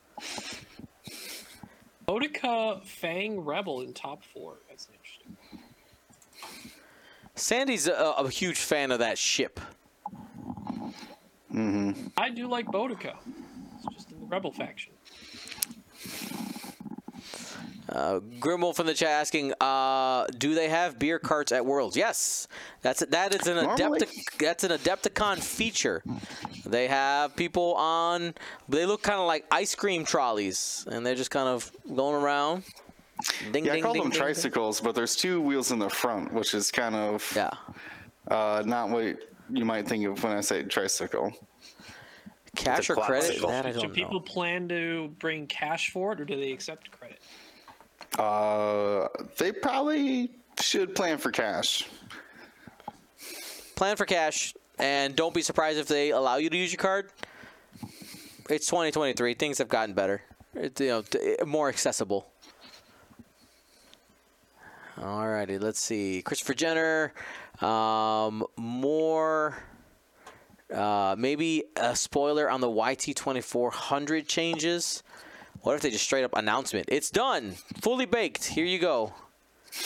Bodica 2.06 2.82
Fang 2.84 3.40
Rebel 3.40 3.82
in 3.82 3.92
top 3.92 4.22
four. 4.32 4.58
That's 7.38 7.52
interesting. 7.52 7.68
Sandy's 7.68 7.88
a, 7.88 8.14
a 8.18 8.28
huge 8.30 8.58
fan 8.58 8.90
of 8.90 8.98
that 8.98 9.18
ship. 9.18 9.60
I 12.16 12.30
do 12.30 12.46
like 12.48 12.66
Bodica. 12.66 13.16
It's 13.76 13.86
just 13.94 14.12
in 14.12 14.20
the 14.20 14.26
Rebel 14.26 14.52
faction. 14.52 14.92
Uh, 17.88 18.20
Grimwolf 18.38 18.78
in 18.80 18.86
the 18.86 18.92
chat 18.92 19.08
asking, 19.08 19.54
uh, 19.60 20.26
do 20.36 20.54
they 20.54 20.68
have 20.68 20.98
beer 20.98 21.18
carts 21.18 21.52
at 21.52 21.64
Worlds? 21.64 21.96
Yes, 21.96 22.46
that's 22.82 23.00
that 23.06 23.34
is 23.34 23.46
an 23.46 23.56
Normally. 23.56 23.96
Adeptic 23.96 24.38
that's 24.38 24.62
an 24.62 24.72
Adepticon 24.72 25.38
feature. 25.38 26.02
They 26.66 26.86
have 26.88 27.34
people 27.34 27.74
on. 27.76 28.34
They 28.68 28.84
look 28.84 29.02
kind 29.02 29.18
of 29.18 29.26
like 29.26 29.46
ice 29.50 29.74
cream 29.74 30.04
trolleys, 30.04 30.86
and 30.90 31.04
they're 31.04 31.14
just 31.14 31.30
kind 31.30 31.48
of 31.48 31.72
going 31.94 32.22
around. 32.22 32.64
Ding, 33.52 33.64
Yeah, 33.64 33.74
I 33.74 33.80
call 33.80 33.92
ding, 33.94 34.02
them 34.02 34.10
ding, 34.10 34.18
ding. 34.18 34.20
tricycles, 34.20 34.80
but 34.80 34.94
there's 34.94 35.16
two 35.16 35.40
wheels 35.40 35.70
in 35.72 35.78
the 35.78 35.88
front, 35.90 36.32
which 36.32 36.54
is 36.54 36.70
kind 36.70 36.94
of 36.94 37.30
Yeah. 37.34 37.50
uh, 38.30 38.62
not 38.64 38.90
what 38.90 39.16
you 39.50 39.64
might 39.64 39.88
think 39.88 40.06
of 40.06 40.22
when 40.22 40.36
I 40.36 40.40
say 40.40 40.62
tricycle. 40.62 41.32
Cash 42.56 42.90
or 42.90 42.96
credit? 42.96 43.40
That 43.42 43.66
I 43.66 43.72
Do 43.72 43.80
don't 43.80 43.92
people 43.94 44.14
know. 44.14 44.20
plan 44.20 44.68
to 44.68 45.08
bring 45.18 45.46
cash 45.46 45.90
for 45.90 46.12
it, 46.12 46.20
or 46.20 46.24
do 46.24 46.36
they 46.36 46.52
accept 46.52 46.90
credit? 46.90 47.18
Uh, 48.18 49.08
they 49.36 49.52
probably 49.52 50.30
should 50.60 50.94
plan 50.94 51.18
for 51.18 51.30
cash. 51.30 51.84
Plan 53.76 53.96
for 53.96 54.06
cash, 54.06 54.54
and 54.78 55.14
don't 55.14 55.34
be 55.34 55.42
surprised 55.42 55.78
if 55.78 55.86
they 55.86 56.10
allow 56.10 56.36
you 56.36 56.50
to 56.50 56.56
use 56.56 56.72
your 56.72 56.78
card. 56.80 57.10
It's 58.50 58.66
2023. 58.66 59.34
Things 59.34 59.58
have 59.58 59.68
gotten 59.68 59.94
better. 59.94 60.22
It's, 60.54 60.80
you 60.80 60.88
know, 60.88 61.02
t- 61.02 61.36
more 61.46 61.68
accessible. 61.68 62.28
Alrighty, 64.98 65.60
let's 65.62 65.80
see. 65.80 66.22
Christopher 66.22 66.54
Jenner, 66.54 67.12
um, 67.60 68.44
more 68.56 69.56
Uh, 70.72 71.14
maybe 71.18 71.64
a 71.76 71.96
spoiler 71.96 72.50
on 72.50 72.60
the 72.60 72.68
YT2400 72.68 74.26
changes. 74.28 75.02
What 75.62 75.76
if 75.76 75.80
they 75.80 75.90
just 75.90 76.04
straight 76.04 76.24
up 76.24 76.36
announcement? 76.36 76.86
It's 76.90 77.10
done, 77.10 77.52
fully 77.80 78.04
baked. 78.04 78.44
Here 78.44 78.66
you 78.66 78.78
go. 78.78 79.14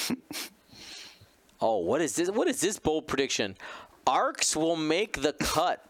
oh, 1.60 1.78
what 1.78 2.01
is 2.01 2.16
this? 2.16 2.30
What 2.30 2.48
is 2.48 2.60
this 2.60 2.80
bold 2.80 3.06
prediction? 3.06 3.56
Arcs 4.09 4.56
will 4.56 4.74
make 4.74 5.22
the 5.22 5.34
cut. 5.34 5.84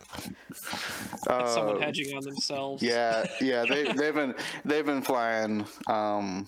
It's 1.31 1.55
someone 1.55 1.81
hedging 1.81 2.15
on 2.15 2.23
themselves. 2.23 2.82
Yeah, 2.82 3.24
yeah, 3.40 3.65
they 3.66 3.90
they've 3.94 4.15
been 4.15 4.35
they've 4.66 4.85
been 4.85 5.01
flying 5.01 5.65
um, 5.86 6.47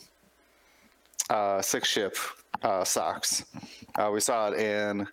uh, 1.30 1.62
six 1.62 1.88
ship 1.88 2.14
uh, 2.64 2.82
socks. 2.84 3.44
Uh, 3.94 4.10
we 4.12 4.18
saw 4.20 4.48
it 4.50 4.58
in 4.58 5.06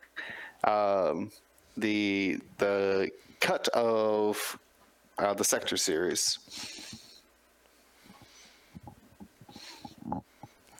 um, 0.64 1.30
the 1.78 2.40
the 2.58 3.12
cut 3.40 3.68
of 3.70 4.58
uh, 5.20 5.34
the 5.34 5.44
sector 5.44 5.78
series. 5.78 6.40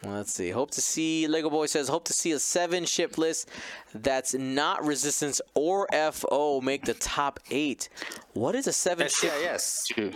Let's 0.04 0.32
see. 0.34 0.50
Hope 0.50 0.72
to 0.72 0.80
see. 0.80 1.28
Lego 1.28 1.48
Boy 1.48 1.66
says, 1.66 1.86
hope 1.86 2.04
to 2.06 2.12
see 2.12 2.32
a 2.32 2.38
seven 2.40 2.84
ship 2.84 3.18
list 3.18 3.48
that's 3.94 4.34
not 4.34 4.84
Resistance 4.84 5.40
or 5.54 5.86
FO 6.10 6.60
make 6.60 6.84
the 6.84 6.94
top 6.94 7.38
eight. 7.52 7.88
What 8.32 8.56
is 8.56 8.66
a 8.66 8.72
seven 8.72 9.08
ship? 9.08 9.30
SCIS. 9.32 9.84
Two. 9.94 10.12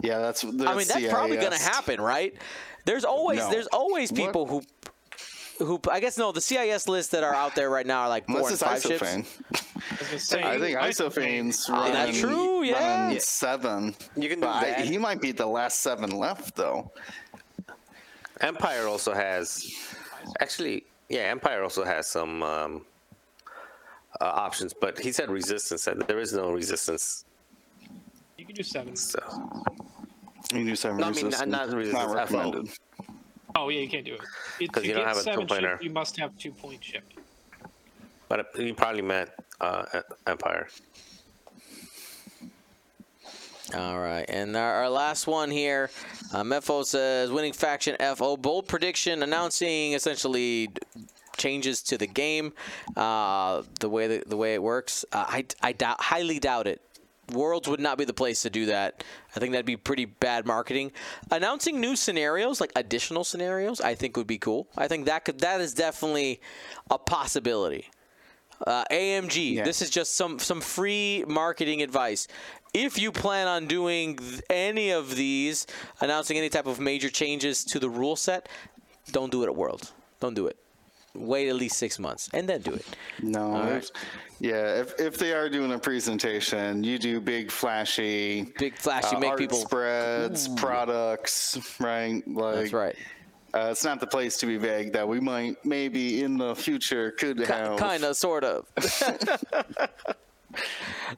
Yeah, 0.00 0.18
that's. 0.18 0.42
that's 0.42 0.64
I 0.64 0.76
mean, 0.76 0.86
that's 0.86 1.08
probably 1.08 1.38
gonna 1.38 1.58
happen, 1.58 2.00
right? 2.00 2.34
There's 2.84 3.04
always 3.04 3.40
No. 3.40 3.50
there's 3.50 3.66
always 3.68 4.12
What? 4.12 4.20
people 4.20 4.46
who 4.46 4.62
who 5.58 5.80
I 5.90 6.00
guess 6.00 6.18
no, 6.18 6.32
the 6.32 6.40
CIS 6.40 6.88
lists 6.88 7.12
that 7.12 7.22
are 7.24 7.34
out 7.34 7.54
there 7.54 7.70
right 7.70 7.86
now 7.86 8.02
are 8.02 8.08
like 8.08 8.26
four 8.26 8.36
Unless 8.38 8.62
and 8.62 8.72
it's 8.72 8.84
five 8.84 8.98
ships. 8.98 9.02
Isofane. 9.02 9.26
I, 9.74 9.98
was 9.98 10.08
gonna 10.08 10.18
say, 10.18 10.42
I 10.42 10.58
think 10.58 10.78
Isophane- 10.78 11.50
Isophane's 11.50 11.66
Oh, 11.70 11.92
that's 11.92 12.18
true, 12.18 12.62
yeah. 12.62 13.00
running 13.02 13.14
Yeah. 13.16 13.20
seven. 13.22 13.94
You 14.16 14.28
can 14.28 14.40
do 14.40 14.46
but 14.46 14.56
I- 14.56 14.64
that. 14.70 14.84
he 14.86 14.98
might 14.98 15.20
be 15.20 15.32
the 15.32 15.46
last 15.46 15.80
seven 15.80 16.10
left, 16.10 16.56
though. 16.56 16.90
Empire 18.40 18.88
also 18.88 19.14
has, 19.14 19.70
actually, 20.40 20.84
yeah, 21.08 21.20
Empire 21.30 21.62
also 21.62 21.84
has 21.84 22.08
some 22.08 22.42
um, 22.42 22.84
uh, 24.20 24.24
options, 24.24 24.74
but 24.74 24.98
he 24.98 25.12
said 25.12 25.30
resistance, 25.30 25.86
and 25.86 26.02
there 26.02 26.18
is 26.18 26.32
no 26.32 26.50
resistance. 26.50 27.24
You 28.36 28.44
can 28.44 28.54
do 28.54 28.62
seven. 28.62 28.96
So 28.96 29.18
You 30.52 30.64
do 30.64 30.76
seven 30.76 30.98
No, 30.98 31.06
I 31.06 31.10
mean, 31.10 31.30
not- 31.30 31.46
resistance. 31.46 31.50
not 31.52 31.72
resistance, 31.72 32.04
FO. 32.04 32.14
recommended. 32.14 32.78
Oh 33.54 33.68
yeah, 33.68 33.80
you 33.80 33.88
can't 33.88 34.04
do 34.04 34.14
it. 34.14 34.20
It- 34.60 34.72
'Cause 34.72 34.82
to 34.82 34.88
you 34.88 34.94
don't 34.94 35.02
get 35.04 35.08
have 35.08 35.16
a 35.18 35.20
seven 35.22 35.40
ship, 35.42 35.48
two-pointer. 35.48 35.78
you 35.82 35.90
must 35.90 36.16
have 36.18 36.36
two 36.38 36.52
point 36.52 36.82
ship. 36.84 37.04
But 38.28 38.46
you 38.58 38.74
probably 38.74 39.02
meant 39.02 39.30
uh, 39.60 39.84
E- 39.94 39.98
Empire. 40.26 40.68
All 43.74 43.98
right, 43.98 44.26
and 44.28 44.56
our, 44.56 44.74
our 44.74 44.90
last 44.90 45.26
one 45.26 45.50
here, 45.50 45.90
uh, 46.32 46.42
Mefo 46.42 46.84
says 46.84 47.30
winning 47.30 47.52
faction 47.54 47.96
FO 48.16 48.36
bold 48.36 48.68
prediction 48.68 49.22
announcing 49.22 49.94
essentially 49.94 50.68
changes 51.38 51.82
to 51.82 51.96
the 51.98 52.06
game, 52.06 52.52
uh, 52.96 53.62
the 53.80 53.88
way 53.88 54.06
the, 54.06 54.22
the 54.26 54.36
way 54.36 54.54
it 54.54 54.62
works. 54.62 55.04
Uh, 55.12 55.24
I 55.26 55.46
I 55.62 55.72
doubt 55.72 56.00
highly 56.00 56.38
doubt 56.38 56.66
it. 56.66 56.82
Worlds 57.32 57.68
would 57.68 57.80
not 57.80 57.98
be 57.98 58.04
the 58.04 58.14
place 58.14 58.42
to 58.42 58.50
do 58.50 58.66
that. 58.66 59.04
I 59.34 59.40
think 59.40 59.52
that'd 59.52 59.66
be 59.66 59.76
pretty 59.76 60.04
bad 60.04 60.46
marketing. 60.46 60.92
Announcing 61.30 61.80
new 61.80 61.96
scenarios, 61.96 62.60
like 62.60 62.72
additional 62.76 63.24
scenarios, 63.24 63.80
I 63.80 63.94
think 63.94 64.16
would 64.16 64.26
be 64.26 64.38
cool. 64.38 64.68
I 64.76 64.88
think 64.88 65.06
that 65.06 65.24
could 65.24 65.40
that 65.40 65.60
is 65.60 65.74
definitely 65.74 66.40
a 66.90 66.98
possibility. 66.98 67.90
Uh, 68.66 68.84
AMG. 68.90 69.54
Yeah. 69.54 69.64
This 69.64 69.82
is 69.82 69.90
just 69.90 70.14
some 70.14 70.38
some 70.38 70.60
free 70.60 71.24
marketing 71.26 71.82
advice. 71.82 72.28
If 72.72 72.98
you 72.98 73.12
plan 73.12 73.46
on 73.46 73.66
doing 73.66 74.16
th- 74.16 74.42
any 74.50 74.90
of 74.90 75.14
these, 75.16 75.66
announcing 76.00 76.36
any 76.36 76.48
type 76.48 76.66
of 76.66 76.80
major 76.80 77.08
changes 77.08 77.64
to 77.66 77.78
the 77.78 77.88
rule 77.88 78.16
set, 78.16 78.48
don't 79.12 79.30
do 79.30 79.42
it 79.42 79.46
at 79.46 79.54
World. 79.54 79.92
Don't 80.20 80.34
do 80.34 80.46
it. 80.46 80.56
Wait 81.14 81.48
at 81.48 81.54
least 81.54 81.76
six 81.76 81.98
months 81.98 82.28
and 82.32 82.48
then 82.48 82.60
do 82.60 82.72
it. 82.72 82.84
No. 83.22 83.52
right. 83.52 83.90
Yeah, 84.40 84.80
if, 84.80 84.98
if 85.00 85.16
they 85.16 85.32
are 85.32 85.48
doing 85.48 85.72
a 85.72 85.78
presentation, 85.78 86.82
you 86.82 86.98
do 86.98 87.20
big, 87.20 87.50
flashy, 87.52 88.52
Big 88.58 88.76
flashy, 88.76 89.14
uh, 89.16 89.20
make 89.20 89.30
art 89.30 89.38
people. 89.38 89.58
spreads, 89.58 90.48
products, 90.48 91.56
right? 91.78 92.22
Like, 92.26 92.54
That's 92.56 92.72
right. 92.72 92.96
Uh, 93.54 93.68
it's 93.70 93.84
not 93.84 94.00
the 94.00 94.06
place 94.08 94.36
to 94.38 94.46
be 94.46 94.56
vague 94.56 94.92
that 94.92 95.06
we 95.06 95.20
might 95.20 95.64
maybe 95.64 96.22
in 96.24 96.36
the 96.36 96.56
future 96.56 97.12
could 97.12 97.38
have. 97.38 97.78
Kind 97.78 98.02
of, 98.02 98.16
sort 98.16 98.42
of. 98.42 98.66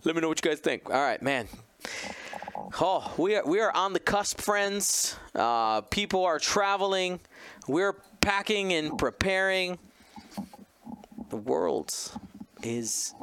Let 0.04 0.14
me 0.14 0.20
know 0.20 0.28
what 0.28 0.44
you 0.44 0.50
guys 0.50 0.60
think. 0.60 0.86
All 0.90 1.00
right, 1.00 1.20
man. 1.22 1.48
Oh, 2.80 3.12
we 3.16 3.36
are 3.36 3.44
we 3.44 3.60
are 3.60 3.74
on 3.74 3.92
the 3.92 4.00
cusp, 4.00 4.40
friends. 4.40 5.16
Uh, 5.34 5.80
people 5.82 6.24
are 6.24 6.38
traveling. 6.38 7.20
We're 7.68 7.94
packing 8.26 8.72
and 8.72 8.98
preparing. 8.98 9.78
The 11.30 11.36
world 11.36 11.94
is 12.60 13.14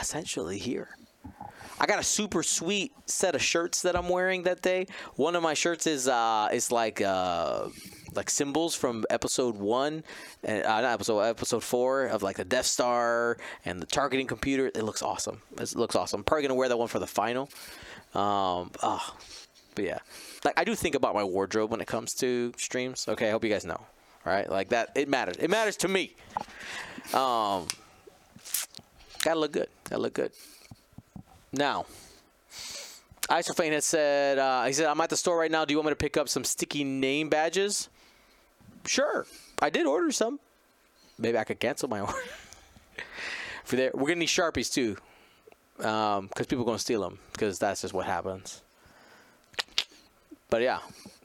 essentially 0.00 0.56
here. 0.56 0.96
I 1.78 1.84
got 1.84 1.98
a 1.98 2.02
super 2.02 2.42
sweet 2.42 2.92
set 3.04 3.34
of 3.34 3.42
shirts 3.42 3.82
that 3.82 3.94
I'm 3.94 4.08
wearing 4.08 4.44
that 4.44 4.62
day. 4.62 4.86
One 5.16 5.36
of 5.36 5.42
my 5.42 5.52
shirts 5.52 5.86
is 5.86 6.08
uh 6.08 6.48
is 6.52 6.72
like 6.72 7.02
uh 7.02 7.68
like 8.14 8.30
symbols 8.30 8.74
from 8.74 9.04
episode 9.10 9.56
one, 9.56 10.04
uh, 10.48 10.52
not 10.52 10.84
episode 10.84 11.20
episode 11.20 11.62
four 11.62 12.06
of 12.06 12.22
like 12.22 12.36
the 12.36 12.44
Death 12.44 12.66
Star 12.66 13.36
and 13.66 13.80
the 13.80 13.86
targeting 13.86 14.26
computer. 14.26 14.68
It 14.68 14.84
looks 14.84 15.02
awesome. 15.02 15.42
It 15.60 15.76
looks 15.76 15.94
awesome. 15.94 16.20
I'm 16.20 16.24
probably 16.24 16.42
gonna 16.44 16.54
wear 16.54 16.70
that 16.70 16.78
one 16.78 16.88
for 16.88 16.98
the 16.98 17.06
final. 17.06 17.50
Um, 18.14 18.70
oh, 18.82 19.16
but 19.74 19.84
yeah, 19.84 19.98
like 20.46 20.58
I 20.58 20.64
do 20.64 20.74
think 20.74 20.94
about 20.94 21.14
my 21.14 21.24
wardrobe 21.24 21.70
when 21.70 21.82
it 21.82 21.86
comes 21.86 22.14
to 22.14 22.54
streams. 22.56 23.06
Okay, 23.06 23.28
I 23.28 23.32
hope 23.32 23.44
you 23.44 23.50
guys 23.50 23.66
know. 23.66 23.80
Right, 24.24 24.50
like 24.50 24.68
that. 24.70 24.90
It 24.94 25.08
matters. 25.08 25.36
It 25.38 25.48
matters 25.48 25.76
to 25.78 25.88
me. 25.88 26.14
Um, 27.14 27.66
gotta 29.22 29.38
look 29.38 29.52
good. 29.52 29.68
Gotta 29.88 30.02
look 30.02 30.14
good. 30.14 30.32
Now, 31.52 31.86
Isofane 33.28 33.72
has 33.72 33.84
said, 33.84 34.38
uh, 34.38 34.64
he 34.64 34.72
said, 34.72 34.86
I'm 34.86 35.00
at 35.00 35.10
the 35.10 35.16
store 35.16 35.38
right 35.38 35.50
now. 35.50 35.64
Do 35.64 35.72
you 35.72 35.78
want 35.78 35.86
me 35.86 35.92
to 35.92 35.96
pick 35.96 36.16
up 36.16 36.28
some 36.28 36.44
sticky 36.44 36.84
name 36.84 37.28
badges? 37.28 37.88
Sure. 38.86 39.26
I 39.62 39.70
did 39.70 39.86
order 39.86 40.10
some. 40.12 40.38
Maybe 41.18 41.38
I 41.38 41.44
could 41.44 41.60
cancel 41.60 41.88
my 41.88 42.00
order. 42.06 42.14
For 43.64 43.76
there, 43.76 43.90
we're 43.94 44.08
gonna 44.08 44.16
need 44.16 44.28
sharpies 44.28 44.72
too, 44.72 44.96
because 45.76 46.46
people 46.46 46.62
are 46.62 46.66
gonna 46.66 46.78
steal 46.78 47.02
them. 47.02 47.18
Because 47.32 47.58
that's 47.58 47.82
just 47.82 47.94
what 47.94 48.06
happens. 48.06 48.62
But 50.48 50.62
yeah, 50.62 50.80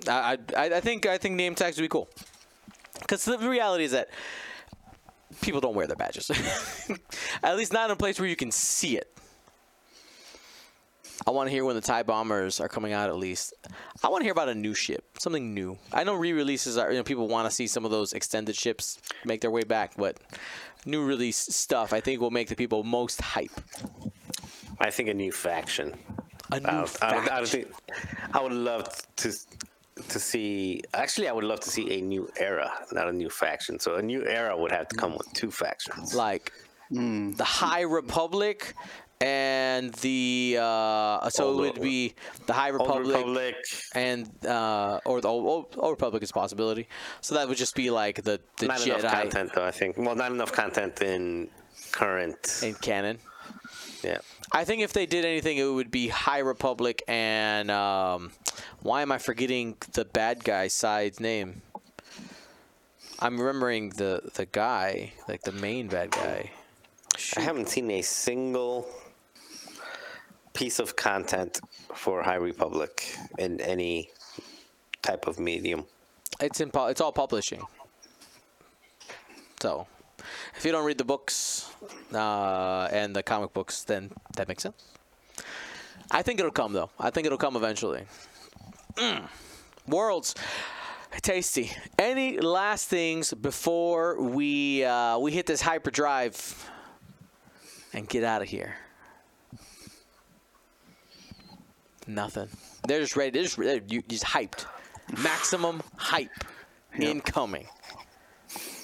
I, 0.08 0.38
I 0.56 0.66
I 0.66 0.80
think 0.82 1.08
I 1.08 1.18
think 1.18 1.36
name 1.36 1.56
tags 1.56 1.78
would 1.78 1.82
be 1.84 1.88
cool. 1.88 2.08
Because 3.00 3.26
the 3.26 3.38
reality 3.38 3.84
is 3.84 3.92
that 3.92 4.10
people 5.42 5.62
don't 5.62 5.76
wear 5.76 5.88
their 5.88 5.96
badges. 5.96 6.30
At 7.44 7.58
least 7.58 7.74
not 7.74 7.90
in 7.90 7.94
a 7.94 7.96
place 7.96 8.20
where 8.20 8.30
you 8.30 8.36
can 8.36 8.52
see 8.52 8.98
it. 8.98 9.12
I 11.28 11.32
want 11.32 11.48
to 11.48 11.52
hear 11.52 11.64
when 11.64 11.76
the 11.76 11.82
TIE 11.82 12.04
bombers 12.04 12.60
are 12.60 12.68
coming 12.68 12.92
out. 12.94 13.10
At 13.10 13.16
least, 13.16 13.54
I 14.04 14.10
want 14.10 14.22
to 14.22 14.26
hear 14.26 14.34
about 14.34 14.50
a 14.50 14.56
new 14.56 14.74
ship, 14.74 15.04
something 15.18 15.54
new. 15.54 15.78
I 15.94 16.04
know 16.04 16.14
re-releases 16.14 16.78
are, 16.78 16.92
you 16.92 16.98
know, 16.98 17.04
people 17.04 17.28
want 17.28 17.50
to 17.50 17.56
see 17.56 17.68
some 17.68 17.86
of 17.86 17.92
those 17.92 18.14
extended 18.14 18.56
ships 18.56 19.00
make 19.24 19.42
their 19.42 19.50
way 19.52 19.64
back, 19.64 19.94
but 19.98 20.18
new 20.86 21.04
release 21.06 21.38
stuff 21.38 21.94
I 21.94 22.02
think 22.02 22.20
will 22.22 22.32
make 22.32 22.50
the 22.50 22.56
people 22.56 22.84
most 22.84 23.22
hype. 23.22 23.50
I 24.80 24.92
think 24.92 25.08
a 25.10 25.14
new 25.14 25.32
faction. 25.32 25.94
A 26.52 26.60
new 26.60 26.68
uh, 26.68 26.88
I, 27.02 27.12
don't- 27.12 27.14
I, 27.14 27.18
I 27.18 27.26
faction. 27.26 27.64
think 27.64 27.76
I 28.34 28.42
would 28.42 28.52
love 28.52 28.90
to 29.18 29.34
to 30.10 30.20
see. 30.20 30.82
Actually, 30.94 31.28
I 31.28 31.32
would 31.32 31.44
love 31.46 31.60
to 31.62 31.70
see 31.70 31.98
a 31.98 32.02
new 32.02 32.30
era, 32.38 32.72
not 32.92 33.08
a 33.08 33.14
new 33.14 33.30
faction. 33.30 33.80
So 33.80 33.96
a 33.96 34.02
new 34.02 34.26
era 34.26 34.56
would 34.58 34.72
have 34.72 34.88
to 34.90 34.96
come 34.96 35.14
with 35.18 35.32
two 35.34 35.52
factions. 35.52 36.14
like 36.14 36.52
the 36.92 37.44
High 37.44 37.82
Republic 37.82 38.74
and 39.22 39.94
the 39.96 40.58
uh, 40.60 41.30
so 41.30 41.46
Old- 41.48 41.66
it 41.66 41.74
would 41.74 41.82
be 41.82 42.14
the 42.48 42.54
High 42.54 42.68
Republic, 42.68 43.16
Republic. 43.16 43.56
and 43.96 44.30
uh, 44.46 45.00
or 45.06 45.22
the 45.22 45.28
Old, 45.30 45.46
Old, 45.48 45.76
Old 45.78 45.92
Republic 45.92 46.22
is 46.22 46.32
a 46.32 46.34
possibility. 46.34 46.88
So 47.22 47.36
that 47.36 47.48
would 47.48 47.58
just 47.58 47.76
be 47.76 47.90
like 47.90 48.24
the 48.24 48.42
the 48.60 48.68
Not 48.68 48.86
enough 48.86 49.02
Jedi 49.02 49.12
content, 49.12 49.52
though. 49.56 49.66
I 49.66 49.72
think. 49.72 49.98
Well, 49.98 50.16
not 50.16 50.32
enough 50.32 50.52
content 50.52 51.02
in 51.02 51.50
current. 51.92 52.60
in 52.64 52.74
canon. 52.76 53.20
Yeah. 54.04 54.20
I 54.52 54.66
think 54.66 54.84
if 54.84 54.94
they 54.94 55.06
did 55.08 55.26
anything, 55.26 55.58
it 55.58 55.66
would 55.66 55.90
be 55.90 56.08
High 56.10 56.40
Republic 56.40 57.02
and 57.08 57.72
um, 57.72 58.32
why 58.86 59.02
am 59.02 59.12
I 59.12 59.18
forgetting 59.18 59.78
the 59.94 60.06
bad 60.06 60.44
guy 60.44 60.68
side's 60.68 61.20
name? 61.20 61.64
I'm 63.18 63.42
remembering 63.42 63.90
the 63.90 64.30
the 64.36 64.46
guy, 64.46 65.14
like 65.28 65.42
the 65.42 65.52
main 65.54 65.88
bad 65.88 66.12
guy. 66.12 66.52
I 67.36 67.42
haven't 67.42 67.68
seen 67.68 67.90
a 67.90 68.04
single 68.04 68.88
piece 70.54 70.78
of 70.78 70.96
content 70.96 71.62
for 71.96 72.22
High 72.22 72.42
Republic 72.52 73.18
in 73.40 73.60
any 73.60 74.12
type 75.02 75.26
of 75.26 75.40
medium. 75.40 75.86
It's 76.40 76.62
in 76.62 76.70
it's 76.76 77.02
all 77.02 77.12
publishing. 77.12 77.64
So, 79.62 79.88
if 80.56 80.64
you 80.64 80.72
don't 80.72 80.86
read 80.86 81.00
the 81.00 81.06
books 81.06 81.72
uh, 82.14 82.88
and 82.92 83.16
the 83.16 83.24
comic 83.24 83.52
books, 83.52 83.84
then 83.84 84.12
that 84.36 84.48
makes 84.48 84.62
sense. 84.62 84.86
I 86.12 86.22
think 86.22 86.40
it'll 86.40 86.52
come 86.52 86.74
though. 86.74 86.92
I 87.00 87.10
think 87.10 87.26
it'll 87.26 87.40
come 87.40 87.56
eventually. 87.56 88.06
Mm. 88.96 89.28
Worlds, 89.88 90.36
tasty. 91.22 91.72
Any 92.00 92.40
last 92.40 92.88
things 92.88 93.34
before 93.34 94.22
we 94.22 94.84
uh, 94.84 95.18
we 95.20 95.32
hit 95.32 95.46
this 95.46 95.62
hyperdrive 95.62 96.70
and 97.94 98.08
get 98.08 98.24
out 98.24 98.42
of 98.42 98.48
here? 98.48 98.76
Nothing. 102.08 102.50
They're 102.88 103.02
just 103.02 103.16
ready. 103.16 103.32
They're 103.32 103.44
just, 103.44 103.58
they're 103.58 103.82
you- 103.88 104.04
just 104.08 104.24
hyped. 104.24 104.66
Maximum 105.24 105.82
hype 105.98 106.30
incoming. 107.00 107.68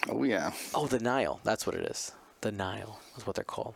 Oh 0.09 0.23
yeah. 0.23 0.51
Oh, 0.73 0.87
the 0.87 0.99
Nihil. 0.99 1.39
That's 1.43 1.65
what 1.65 1.75
it 1.75 1.85
is. 1.85 2.11
The 2.41 2.51
Nihil 2.51 2.99
is 3.17 3.25
what 3.27 3.35
they're 3.35 3.45
called. 3.45 3.75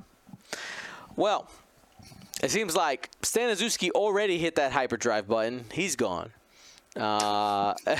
Well, 1.16 1.48
it 2.44 2.52
seems 2.52 2.76
like 2.76 3.10
Staniszewski 3.22 3.90
already 3.92 4.38
hit 4.38 4.56
that 4.56 4.72
hyperdrive 4.72 5.28
button. 5.28 5.66
He's 5.72 5.96
gone. 5.96 6.32
Uh, 6.96 7.74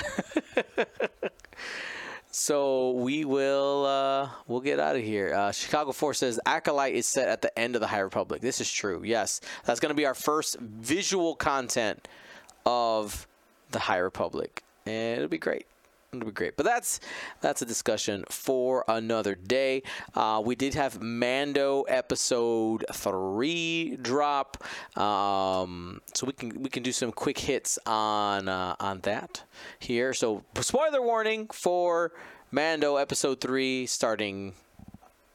so 2.30 2.92
we 2.92 3.24
will 3.24 3.84
uh, 3.86 4.30
we'll 4.46 4.60
get 4.60 4.80
out 4.80 4.96
of 4.96 5.02
here. 5.02 5.34
Uh, 5.34 5.52
Chicago 5.52 5.92
Four 5.92 6.14
says 6.14 6.40
Acolyte 6.46 6.94
is 6.94 7.06
set 7.06 7.28
at 7.28 7.42
the 7.42 7.56
end 7.58 7.74
of 7.74 7.80
the 7.80 7.86
High 7.86 8.00
Republic. 8.00 8.40
This 8.40 8.60
is 8.60 8.70
true. 8.70 9.02
Yes, 9.04 9.40
that's 9.64 9.80
going 9.80 9.90
to 9.90 9.96
be 9.96 10.06
our 10.06 10.14
first 10.14 10.58
visual 10.60 11.34
content 11.34 12.08
of 12.64 13.26
the 13.70 13.78
High 13.78 13.98
Republic, 13.98 14.62
and 14.86 15.16
it'll 15.18 15.28
be 15.28 15.38
great. 15.38 15.66
It'll 16.16 16.26
be 16.26 16.32
great. 16.32 16.56
But 16.56 16.66
that's 16.66 17.00
that's 17.40 17.62
a 17.62 17.66
discussion 17.66 18.24
for 18.28 18.84
another 18.88 19.34
day. 19.34 19.82
Uh, 20.14 20.42
we 20.44 20.54
did 20.54 20.74
have 20.74 21.00
Mando 21.00 21.82
episode 21.82 22.84
three 22.92 23.96
drop, 24.00 24.62
um, 24.96 26.00
so 26.14 26.26
we 26.26 26.32
can 26.32 26.62
we 26.62 26.68
can 26.70 26.82
do 26.82 26.92
some 26.92 27.12
quick 27.12 27.38
hits 27.38 27.78
on 27.86 28.48
uh, 28.48 28.76
on 28.80 29.00
that 29.00 29.44
here. 29.78 30.12
So 30.12 30.44
spoiler 30.60 31.02
warning 31.02 31.48
for 31.48 32.12
Mando 32.50 32.96
episode 32.96 33.40
three 33.40 33.86
starting 33.86 34.54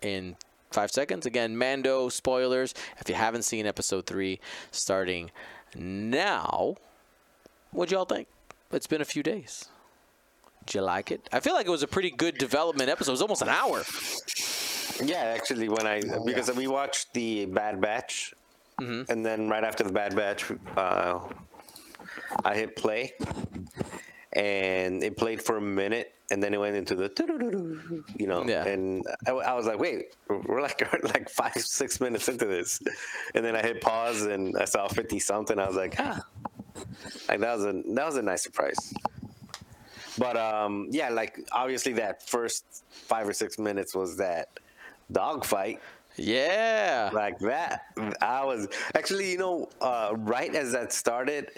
in 0.02 0.36
five 0.72 0.92
seconds. 0.92 1.26
Again, 1.26 1.58
Mando 1.58 2.10
spoilers. 2.10 2.74
If 3.00 3.10
you 3.10 3.16
haven't 3.16 3.44
seen 3.44 3.66
episode 3.66 4.06
three, 4.06 4.40
starting 4.72 5.32
now. 5.76 6.76
What'd 7.72 7.92
y'all 7.92 8.06
think? 8.06 8.28
It's 8.72 8.88
been 8.88 9.02
a 9.02 9.06
few 9.06 9.24
days. 9.24 9.70
Did 10.66 10.76
you 10.76 10.82
like 10.82 11.12
it? 11.12 11.28
I 11.32 11.40
feel 11.40 11.54
like 11.54 11.66
it 11.66 11.72
was 11.72 11.84
a 11.84 11.88
pretty 11.88 12.12
good 12.12 12.38
development 12.38 12.90
episode. 12.90 13.12
It 13.12 13.14
was 13.14 13.22
almost 13.22 13.42
an 13.42 13.50
hour. 13.50 13.84
Yeah, 15.04 15.24
actually, 15.36 15.68
when 15.70 15.88
I 15.88 16.02
because 16.26 16.52
we 16.54 16.68
watched 16.68 17.14
the 17.14 17.46
Bad 17.46 17.82
Batch, 17.82 18.34
and 18.78 19.26
then 19.26 19.50
right 19.50 19.64
after 19.64 19.84
the 19.84 19.92
Bad 19.92 20.16
Batch, 20.16 20.46
uh, 20.78 21.20
I 22.46 22.56
hit 22.56 22.76
play, 22.76 23.14
and 24.34 25.04
it 25.04 25.18
played 25.18 25.42
for 25.42 25.58
a 25.58 25.62
minute, 25.62 26.14
and 26.30 26.42
then 26.42 26.54
it 26.54 26.60
went 26.60 26.76
into 26.76 26.96
the 26.96 27.10
you 28.18 28.28
know, 28.28 28.46
Yeah. 28.46 28.66
and 28.66 29.04
I, 29.28 29.32
I 29.32 29.54
was 29.54 29.66
like, 29.66 29.80
wait, 29.80 30.16
we're 30.30 30.62
like 30.62 30.82
like 31.04 31.30
five 31.30 31.56
six 31.58 32.00
minutes 32.00 32.28
into 32.30 32.46
this, 32.46 32.80
and 33.36 33.44
then 33.44 33.56
I 33.56 33.62
hit 33.62 33.82
pause 33.82 34.22
and 34.24 34.56
I 34.58 34.66
saw 34.66 34.88
fifty 34.88 35.20
something. 35.20 35.58
I 35.60 35.68
was 35.68 35.76
like, 35.76 35.96
ah, 36.00 36.22
like 37.28 37.40
that 37.40 37.56
was 37.58 37.66
a 37.66 37.74
that 37.96 38.06
was 38.06 38.16
a 38.18 38.22
nice 38.22 38.44
surprise. 38.44 38.94
But 40.24 40.38
um, 40.38 40.88
yeah, 40.92 41.10
like 41.10 41.34
obviously 41.52 41.94
that 41.94 42.16
first 42.36 42.64
five 43.12 43.26
or 43.28 43.34
six 43.34 43.58
minutes 43.58 43.92
was 43.96 44.18
that 44.18 44.50
dogfight 45.12 45.80
Yeah. 46.16 47.10
like 47.12 47.40
that. 47.40 47.86
I 48.22 48.46
was 48.46 48.68
actually, 48.94 49.32
you 49.32 49.40
know, 49.40 49.70
uh, 49.90 50.14
right 50.36 50.54
as 50.54 50.74
that 50.74 50.94
started, 50.94 51.50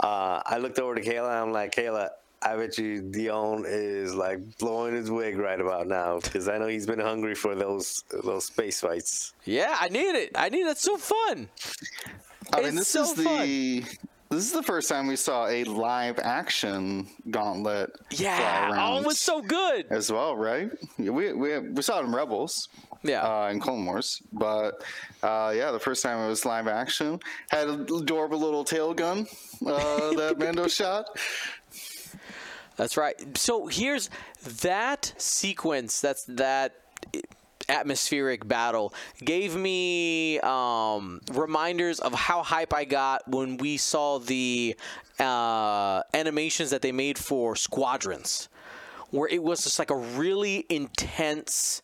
uh, 0.00 0.42
I 0.44 0.58
looked 0.58 0.80
over 0.80 0.94
to 0.96 1.02
Kayla. 1.08 1.30
I'm 1.42 1.52
like, 1.52 1.76
Kayla, 1.76 2.08
I 2.42 2.56
bet 2.56 2.76
you 2.76 3.02
Dion 3.02 3.64
is 3.66 4.14
like 4.14 4.40
blowing 4.58 4.94
his 4.94 5.08
wig 5.10 5.38
right 5.38 5.60
about 5.60 5.86
now 5.86 6.18
because 6.20 6.48
I 6.48 6.58
know 6.58 6.66
he's 6.66 6.86
been 6.86 6.98
hungry 7.00 7.34
for 7.36 7.54
those 7.54 8.02
those 8.24 8.46
space 8.46 8.80
fights. 8.80 9.32
Yeah, 9.44 9.74
I 9.78 9.88
need 9.88 10.14
it. 10.24 10.32
I 10.34 10.48
need 10.48 10.66
it. 10.66 10.70
It's 10.70 10.82
so 10.82 10.96
fun. 10.96 11.48
I 12.52 12.58
It's 12.58 12.66
mean, 12.66 12.74
this 12.74 12.88
so 12.88 13.02
is 13.04 13.14
the 13.14 13.84
this 14.30 14.44
is 14.44 14.52
the 14.52 14.62
first 14.62 14.88
time 14.88 15.06
we 15.06 15.16
saw 15.16 15.46
a 15.46 15.64
live 15.64 16.18
action 16.18 17.06
gauntlet. 17.30 17.90
Yeah. 18.10 18.72
Oh, 18.76 18.98
it 18.98 19.06
was 19.06 19.18
so 19.18 19.40
good. 19.40 19.86
as 19.90 20.10
well, 20.10 20.36
right? 20.36 20.70
We 20.98 21.32
we 21.32 21.58
we 21.58 21.82
saw 21.82 22.00
it 22.00 22.04
in 22.04 22.14
Rebels. 22.14 22.68
Yeah. 23.02 23.22
Uh, 23.22 23.50
in 23.50 23.60
Clone 23.60 23.84
Wars, 23.86 24.20
but 24.32 24.82
uh, 25.22 25.52
yeah, 25.54 25.70
the 25.70 25.78
first 25.78 26.02
time 26.02 26.18
it 26.24 26.28
was 26.28 26.44
live 26.44 26.66
action 26.66 27.20
had 27.50 27.68
a 27.68 27.74
adorable 27.74 28.40
little 28.40 28.64
tail 28.64 28.94
gun 28.94 29.26
uh, 29.64 30.12
that 30.16 30.36
Mando 30.38 30.66
shot. 30.66 31.06
That's 32.76 32.96
right. 32.96 33.14
So 33.38 33.68
here's 33.68 34.10
that 34.62 35.12
sequence. 35.18 36.00
That's 36.00 36.24
that 36.24 36.74
atmospheric 37.68 38.46
battle 38.46 38.92
gave 39.24 39.56
me 39.56 40.38
um, 40.40 41.20
reminders 41.32 42.00
of 42.00 42.12
how 42.14 42.42
hype 42.42 42.74
I 42.74 42.84
got 42.84 43.26
when 43.28 43.56
we 43.56 43.76
saw 43.76 44.18
the 44.18 44.76
uh, 45.18 46.02
animations 46.14 46.70
that 46.70 46.82
they 46.82 46.92
made 46.92 47.18
for 47.18 47.56
Squadrons, 47.56 48.48
where 49.10 49.28
it 49.28 49.42
was 49.42 49.64
just 49.64 49.78
like 49.78 49.90
a 49.90 49.96
really 49.96 50.66
intense 50.68 51.82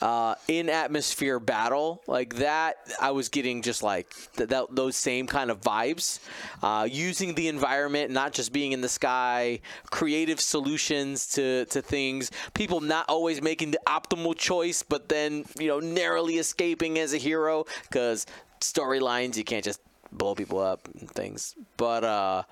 uh, 0.00 0.34
in 0.48 0.68
atmosphere 0.68 1.40
battle 1.40 2.02
like 2.06 2.36
that 2.36 2.76
i 3.00 3.10
was 3.10 3.28
getting 3.28 3.62
just 3.62 3.82
like 3.82 4.06
th- 4.36 4.48
that, 4.48 4.66
those 4.70 4.96
same 4.96 5.26
kind 5.26 5.50
of 5.50 5.60
vibes. 5.60 6.18
Uh, 6.62 6.86
using 6.90 7.34
the 7.34 7.48
environment 7.48 8.10
not 8.10 8.32
just 8.32 8.52
being 8.52 8.72
in 8.72 8.80
the 8.80 8.88
sky 8.88 9.58
creative 9.90 10.40
solutions 10.40 11.26
to, 11.26 11.64
to 11.66 11.80
things 11.80 12.30
people 12.54 12.80
not 12.80 13.08
always 13.08 13.40
making 13.40 13.70
the 13.70 13.80
optimal 13.86 14.36
choice 14.36 14.82
but 14.82 15.08
then 15.08 15.44
you 15.58 15.68
know 15.68 15.80
narrowly 15.80 16.36
escaping 16.38 16.98
as 16.98 17.14
a 17.14 17.18
hero 17.18 17.64
because 17.88 18.26
storylines 18.60 19.36
you 19.36 19.44
can't 19.44 19.64
just 19.64 19.80
blow 20.12 20.34
people 20.34 20.58
up 20.58 20.88
and 20.98 21.10
things. 21.10 21.54
But 21.76 22.04
uh, 22.04 22.42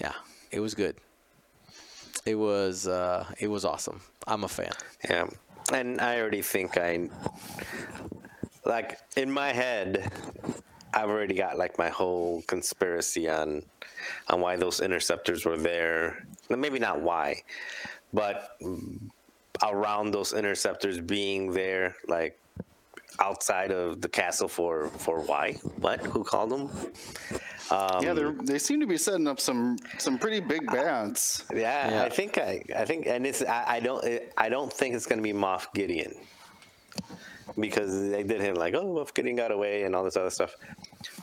yeah 0.00 0.12
it 0.50 0.60
was 0.60 0.74
good. 0.74 0.96
It 2.24 2.36
was 2.36 2.86
uh, 2.86 3.26
it 3.38 3.48
was 3.48 3.64
awesome. 3.64 4.00
I'm 4.26 4.44
a 4.44 4.48
fan. 4.48 4.72
Yeah, 5.08 5.26
and 5.74 6.00
I 6.00 6.20
already 6.20 6.42
think 6.42 6.76
I 6.76 7.08
like 8.64 8.98
in 9.16 9.30
my 9.30 9.52
head. 9.52 10.12
I've 10.94 11.08
already 11.08 11.34
got 11.34 11.56
like 11.56 11.78
my 11.78 11.88
whole 11.88 12.42
conspiracy 12.46 13.28
on 13.28 13.62
on 14.28 14.40
why 14.40 14.56
those 14.56 14.80
interceptors 14.80 15.44
were 15.44 15.56
there. 15.56 16.26
Maybe 16.48 16.78
not 16.78 17.00
why, 17.00 17.42
but 18.12 18.58
around 19.62 20.10
those 20.10 20.32
interceptors 20.32 21.00
being 21.00 21.52
there, 21.52 21.96
like 22.08 22.38
outside 23.20 23.70
of 23.70 24.00
the 24.00 24.08
castle 24.08 24.48
for 24.48 24.88
for 24.88 25.20
why? 25.20 25.52
What? 25.78 26.00
Who 26.00 26.24
called 26.24 26.50
them? 26.50 26.70
Um, 27.70 28.02
yeah, 28.02 28.12
they 28.12 28.24
they 28.42 28.58
seem 28.58 28.80
to 28.80 28.86
be 28.86 28.96
setting 28.98 29.26
up 29.28 29.40
some 29.40 29.76
some 29.98 30.18
pretty 30.18 30.40
big 30.40 30.66
bads. 30.66 31.44
Yeah, 31.52 31.90
Yeah. 31.90 32.02
I 32.04 32.08
think 32.08 32.38
I, 32.38 32.62
I 32.76 32.84
think, 32.84 33.06
and 33.06 33.26
it's 33.26 33.42
I, 33.42 33.76
I 33.76 33.80
don't 33.80 34.04
I 34.36 34.48
don't 34.48 34.72
think 34.72 34.94
it's 34.94 35.06
gonna 35.06 35.22
be 35.22 35.32
Moff 35.32 35.72
Gideon 35.74 36.14
because 37.58 38.10
they 38.10 38.22
did 38.22 38.40
him 38.40 38.54
like 38.54 38.74
oh 38.74 38.84
Moff 38.94 39.14
Gideon 39.14 39.36
got 39.36 39.50
away 39.52 39.82
and 39.84 39.94
all 39.94 40.04
this 40.04 40.16
other 40.16 40.30
stuff. 40.30 40.56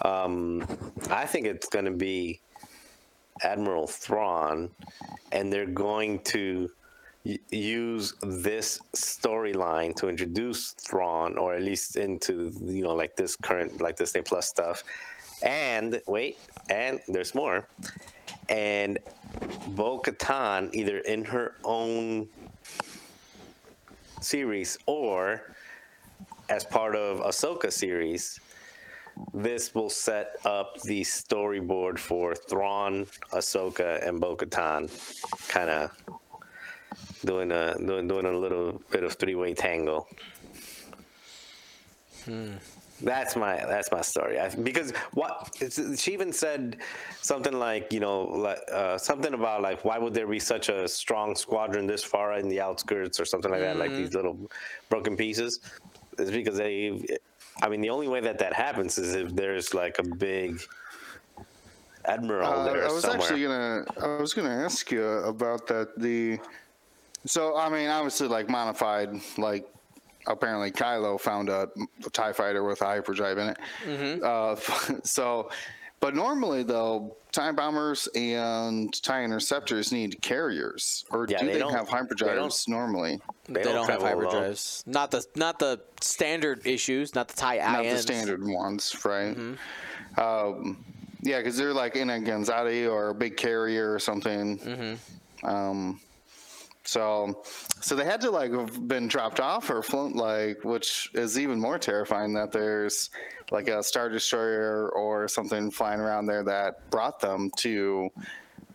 Um, 0.04 0.66
I 1.10 1.26
think 1.26 1.46
it's 1.48 1.68
gonna 1.68 1.92
be 1.92 2.40
Admiral 3.42 3.88
Thrawn, 3.88 4.70
and 5.32 5.52
they're 5.52 5.66
going 5.66 6.20
to 6.20 6.70
y- 7.26 7.40
use 7.52 8.14
this 8.22 8.80
storyline 8.96 9.96
to 9.96 10.10
introduce 10.10 10.72
Thrawn, 10.72 11.38
or 11.38 11.54
at 11.54 11.62
least 11.64 11.96
into 11.96 12.52
you 12.64 12.84
know 12.84 12.94
like 12.94 13.16
this 13.16 13.36
current 13.36 13.82
like 13.82 13.96
Disney 13.98 14.22
Plus 14.22 14.48
stuff. 14.48 14.84
And 15.42 16.02
wait, 16.08 16.38
and 16.70 17.00
there's 17.08 17.34
more. 17.34 17.68
And 18.50 19.00
Bo 19.68 20.00
Katan, 20.00 20.74
either 20.74 21.00
in 21.00 21.24
her 21.26 21.56
own 21.64 22.28
series 24.22 24.78
or 24.86 25.42
as 26.50 26.64
part 26.66 26.96
of 26.96 27.20
Ahsoka 27.20 27.72
series, 27.72 28.40
this 29.34 29.76
will 29.76 29.90
set 29.90 30.38
up 30.46 30.82
the 30.82 31.02
storyboard 31.02 32.00
for 32.00 32.36
Thrawn, 32.36 33.06
Ahsoka, 33.32 34.06
and 34.08 34.20
Bo 34.20 34.36
Katan, 34.36 34.90
kind 35.50 35.70
of 35.70 35.92
doing 37.26 37.52
a 37.52 37.76
doing 37.78 38.08
doing 38.08 38.26
a 38.26 38.32
little 38.32 38.82
bit 38.92 39.04
of 39.04 39.14
three 39.14 39.36
way 39.36 39.54
tango. 39.54 40.08
Hmm. 42.26 42.56
That's 43.02 43.36
my 43.36 43.56
that's 43.56 43.92
my 43.92 44.02
story. 44.02 44.40
I, 44.40 44.50
because 44.50 44.92
what 45.14 45.50
she 45.96 46.14
even 46.14 46.34
said 46.34 46.78
something 47.22 47.54
like 47.54 47.94
you 47.94 48.00
know 48.00 48.24
like 48.24 48.60
uh, 48.72 48.98
something 48.98 49.34
about 49.34 49.62
like 49.62 49.86
why 49.86 49.98
would 49.98 50.14
there 50.14 50.28
be 50.28 50.40
such 50.40 50.70
a 50.70 50.88
strong 50.88 51.36
squadron 51.36 51.88
this 51.88 52.04
far 52.04 52.38
in 52.38 52.50
the 52.50 52.60
outskirts 52.60 53.20
or 53.20 53.26
something 53.26 53.52
like 53.52 53.62
that 53.62 53.78
like 53.78 53.92
these 53.92 54.14
little 54.14 54.38
broken 54.90 55.16
pieces. 55.16 55.60
It's 56.18 56.32
because 56.32 56.58
they. 56.58 57.06
I 57.62 57.68
mean, 57.70 57.82
the 57.82 57.90
only 57.90 58.08
way 58.08 58.22
that 58.22 58.40
that 58.40 58.54
happens 58.54 58.98
is 58.98 59.16
if 59.16 59.36
there's 59.36 59.74
like 59.74 60.00
a 60.00 60.04
big 60.04 60.62
admiral 62.06 62.48
Uh, 62.48 62.64
there 62.66 62.86
I 62.88 62.92
was 62.92 63.02
somewhere. 63.04 63.22
actually 63.22 63.44
gonna. 63.44 63.86
I 64.02 64.22
was 64.22 64.34
gonna 64.34 64.64
ask 64.66 64.92
you 64.92 65.04
about 65.04 65.68
that. 65.68 65.98
The 65.98 66.40
so 67.26 67.58
I 67.58 67.70
mean, 67.70 67.90
obviously, 67.90 68.28
like 68.28 68.50
modified, 68.50 69.10
like 69.38 69.68
apparently 70.30 70.72
Kylo 70.72 71.20
found 71.20 71.50
a, 71.50 71.68
Tie 72.14 72.32
fighter 72.34 72.64
with 72.64 72.82
a 72.82 72.86
hyperdrive 72.86 73.38
in 73.38 73.50
it. 73.50 73.58
Mm-hmm. 73.86 74.24
Uh, 74.24 75.00
so, 75.04 75.50
but 76.00 76.16
normally 76.16 76.64
though, 76.64 77.16
Tie 77.32 77.52
bombers 77.52 78.08
and 78.16 78.92
Tie 79.04 79.24
interceptors 79.24 79.92
need 79.92 80.20
carriers, 80.22 81.06
or 81.12 81.26
Yeah, 81.30 81.40
do 81.40 81.46
they 81.48 81.54
they, 81.54 81.60
don't- 81.60 81.74
have 81.74 81.86
they 81.88 81.92
don't- 81.92 82.08
hyperdrives 82.10 82.68
normally? 82.68 83.20
They, 83.48 83.64
don't, 83.64 83.88
have 83.90 84.00
travel 84.00 84.22
alone. 84.24 84.34
hyperdrives. 84.44 84.88
Not 84.88 85.12
the 85.12 85.26
not 85.36 85.60
the 85.60 85.82
standard 86.02 86.66
issues. 86.66 87.14
Not 87.16 87.28
the 87.28 87.36
tie 87.36 87.58
Not 87.58 87.86
INs. 87.86 88.06
the 88.06 88.14
standard 88.14 88.44
ones, 88.48 88.96
right? 89.06 89.36
Mm-hmm. 89.36 90.20
Um, 90.20 90.84
yeah, 91.22 91.38
because 91.40 91.58
they're 91.58 91.74
like 91.74 91.96
in 91.96 92.10
a 92.10 92.14
Gozanti 92.14 92.90
or 92.90 93.10
a 93.10 93.14
big 93.14 93.38
carrier 93.38 93.94
or 93.94 94.00
something. 94.00 94.58
Mm-hmm. 94.60 95.46
Um, 95.48 96.00
so, 96.86 97.44
so 97.82 97.96
they 97.96 98.06
had 98.06 98.22
to 98.22 98.32
like 98.32 98.52
have 98.52 98.88
been 98.88 99.08
dropped 99.08 99.40
off 99.40 99.70
or 99.70 99.82
flown, 99.84 100.14
like, 100.14 100.64
which 100.64 101.10
is 101.14 101.38
even 101.38 101.60
more 101.60 101.78
terrifying 101.78 102.34
that 102.34 102.52
there's 102.52 103.10
like 103.52 103.68
a 103.68 103.84
star 103.84 104.10
destroyer 104.10 104.90
or 104.90 105.28
something 105.28 105.72
flying 105.72 106.00
around 106.00 106.26
there 106.26 106.44
that 106.44 106.90
brought 106.90 107.20
them 107.20 107.52
to 107.58 108.10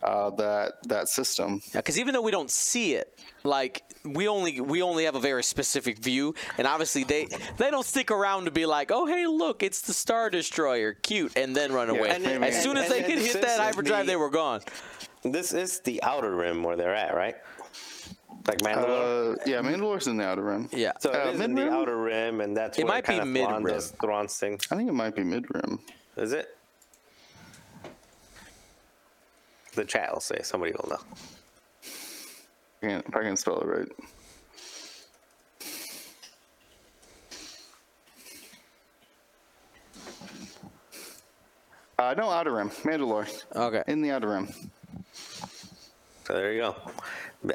uh, 0.03 0.29
that 0.31 0.73
that 0.87 1.09
system. 1.09 1.61
because 1.73 1.97
even 1.99 2.13
though 2.13 2.21
we 2.21 2.31
don't 2.31 2.51
see 2.51 2.93
it, 2.93 3.17
like 3.43 3.81
we 4.03 4.27
only 4.27 4.61
we 4.61 4.81
only 4.81 5.05
have 5.05 5.15
a 5.15 5.19
very 5.19 5.43
specific 5.43 5.97
view, 5.97 6.35
and 6.57 6.67
obviously 6.67 7.03
they 7.03 7.27
they 7.57 7.71
don't 7.71 7.85
stick 7.85 8.11
around 8.11 8.45
to 8.45 8.51
be 8.51 8.65
like, 8.65 8.91
oh 8.91 9.05
hey 9.07 9.25
look, 9.25 9.63
it's 9.63 9.81
the 9.81 9.93
Star 9.93 10.29
Destroyer, 10.29 10.93
cute, 10.93 11.35
and 11.37 11.55
then 11.55 11.71
run 11.73 11.89
away. 11.89 12.09
and- 12.09 12.25
as 12.25 12.55
and- 12.55 12.63
soon 12.63 12.77
as 12.77 12.83
and- 12.85 12.93
they 12.93 12.97
and 12.99 13.05
could 13.07 13.17
hit 13.19 13.31
since 13.31 13.45
that 13.45 13.57
the- 13.57 13.63
hyperdrive, 13.63 14.05
they 14.05 14.15
were 14.15 14.29
gone. 14.29 14.61
This 15.23 15.53
is 15.53 15.79
the 15.79 16.03
outer 16.03 16.35
rim 16.35 16.61
where 16.61 16.75
they're 16.75 16.93
at, 16.93 17.15
right? 17.15 17.35
Like 18.47 18.59
Mandalore. 18.59 19.33
Uh, 19.33 19.37
yeah, 19.45 19.61
Mandalore's 19.61 20.07
in 20.07 20.17
the 20.17 20.25
outer 20.25 20.43
rim. 20.43 20.69
Yeah. 20.71 20.91
so 20.99 21.11
uh, 21.11 21.29
it 21.29 21.35
is 21.35 21.41
in 21.41 21.55
the 21.55 21.71
outer 21.71 21.97
rim, 21.97 22.41
and 22.41 22.55
that's 22.55 22.77
It 22.77 22.83
where 22.83 22.93
might 22.93 23.03
be 23.03 23.17
kind 23.17 23.21
of 23.21 23.27
Thrawn 23.35 23.63
mid-rim. 23.63 23.73
does 23.75 23.91
Thrawn's 24.01 24.37
thing. 24.37 24.59
I 24.71 24.75
think 24.75 24.87
it 24.89 24.93
might 24.93 25.15
be 25.15 25.23
mid 25.23 25.45
rim. 25.53 25.79
Is 26.15 26.31
it? 26.31 26.55
The 29.73 29.83
chat 29.83 30.13
will 30.13 30.21
say. 30.21 30.39
Somebody 30.43 30.73
will 30.73 30.89
know. 30.89 30.99
I 32.83 32.87
can't, 32.87 33.05
if 33.07 33.15
I 33.15 33.23
can 33.23 33.35
spell 33.35 33.59
it 33.61 33.65
right. 33.65 33.87
Uh, 41.97 42.13
no, 42.17 42.29
outer 42.29 42.51
rim, 42.53 42.69
Mandalore, 42.83 43.27
Okay. 43.55 43.83
in 43.87 44.01
the 44.01 44.11
outer 44.11 44.29
rim. 44.29 44.47
So 46.25 46.33
there 46.33 46.51
you 46.53 46.61
go. 46.61 46.75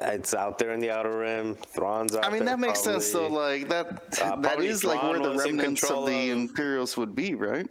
It's 0.00 0.34
out 0.34 0.58
there 0.58 0.72
in 0.72 0.80
the 0.80 0.90
outer 0.90 1.18
rim. 1.18 1.54
Thrawn's 1.56 2.14
out 2.14 2.24
I 2.24 2.28
mean, 2.30 2.40
there 2.40 2.56
that 2.56 2.58
makes 2.60 2.80
sense 2.82 3.10
though. 3.12 3.28
Like 3.28 3.68
that, 3.68 3.86
Uh, 4.20 4.36
that 4.36 4.42
probably 4.42 4.68
is 4.68 4.84
like 4.84 5.02
where 5.02 5.18
the 5.18 5.34
remnants 5.34 5.82
of 5.90 6.06
the 6.06 6.30
of- 6.30 6.38
Imperials 6.38 6.96
would 6.96 7.14
be, 7.14 7.34
right? 7.34 7.66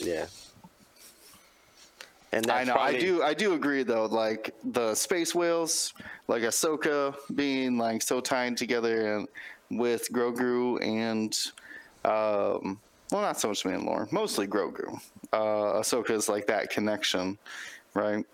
Yeah. 0.00 0.26
And 2.32 2.50
I 2.50 2.64
know. 2.64 2.72
probably, 2.74 2.96
I 2.96 3.00
do. 3.00 3.22
I 3.22 3.34
do 3.34 3.54
agree 3.54 3.84
though. 3.84 4.06
Like 4.06 4.54
the 4.64 4.94
space 4.94 5.34
whales, 5.34 5.92
like 6.26 6.42
Ahsoka 6.42 7.14
being 7.34 7.78
like 7.78 8.02
so 8.02 8.20
tied 8.20 8.56
together 8.56 9.14
and 9.16 9.28
with 9.70 10.10
Grogu 10.12 10.82
and, 10.82 11.32
um, 12.04 12.80
well, 13.12 13.22
not 13.22 13.38
so 13.38 13.48
much 13.48 13.62
Mandalore, 13.62 14.10
mostly 14.12 14.46
Grogu. 14.48 15.00
Uh, 15.32 15.78
Ahsoka 15.80 16.10
is 16.10 16.28
like 16.28 16.46
that 16.48 16.70
connection, 16.70 17.38
right? 17.94 18.24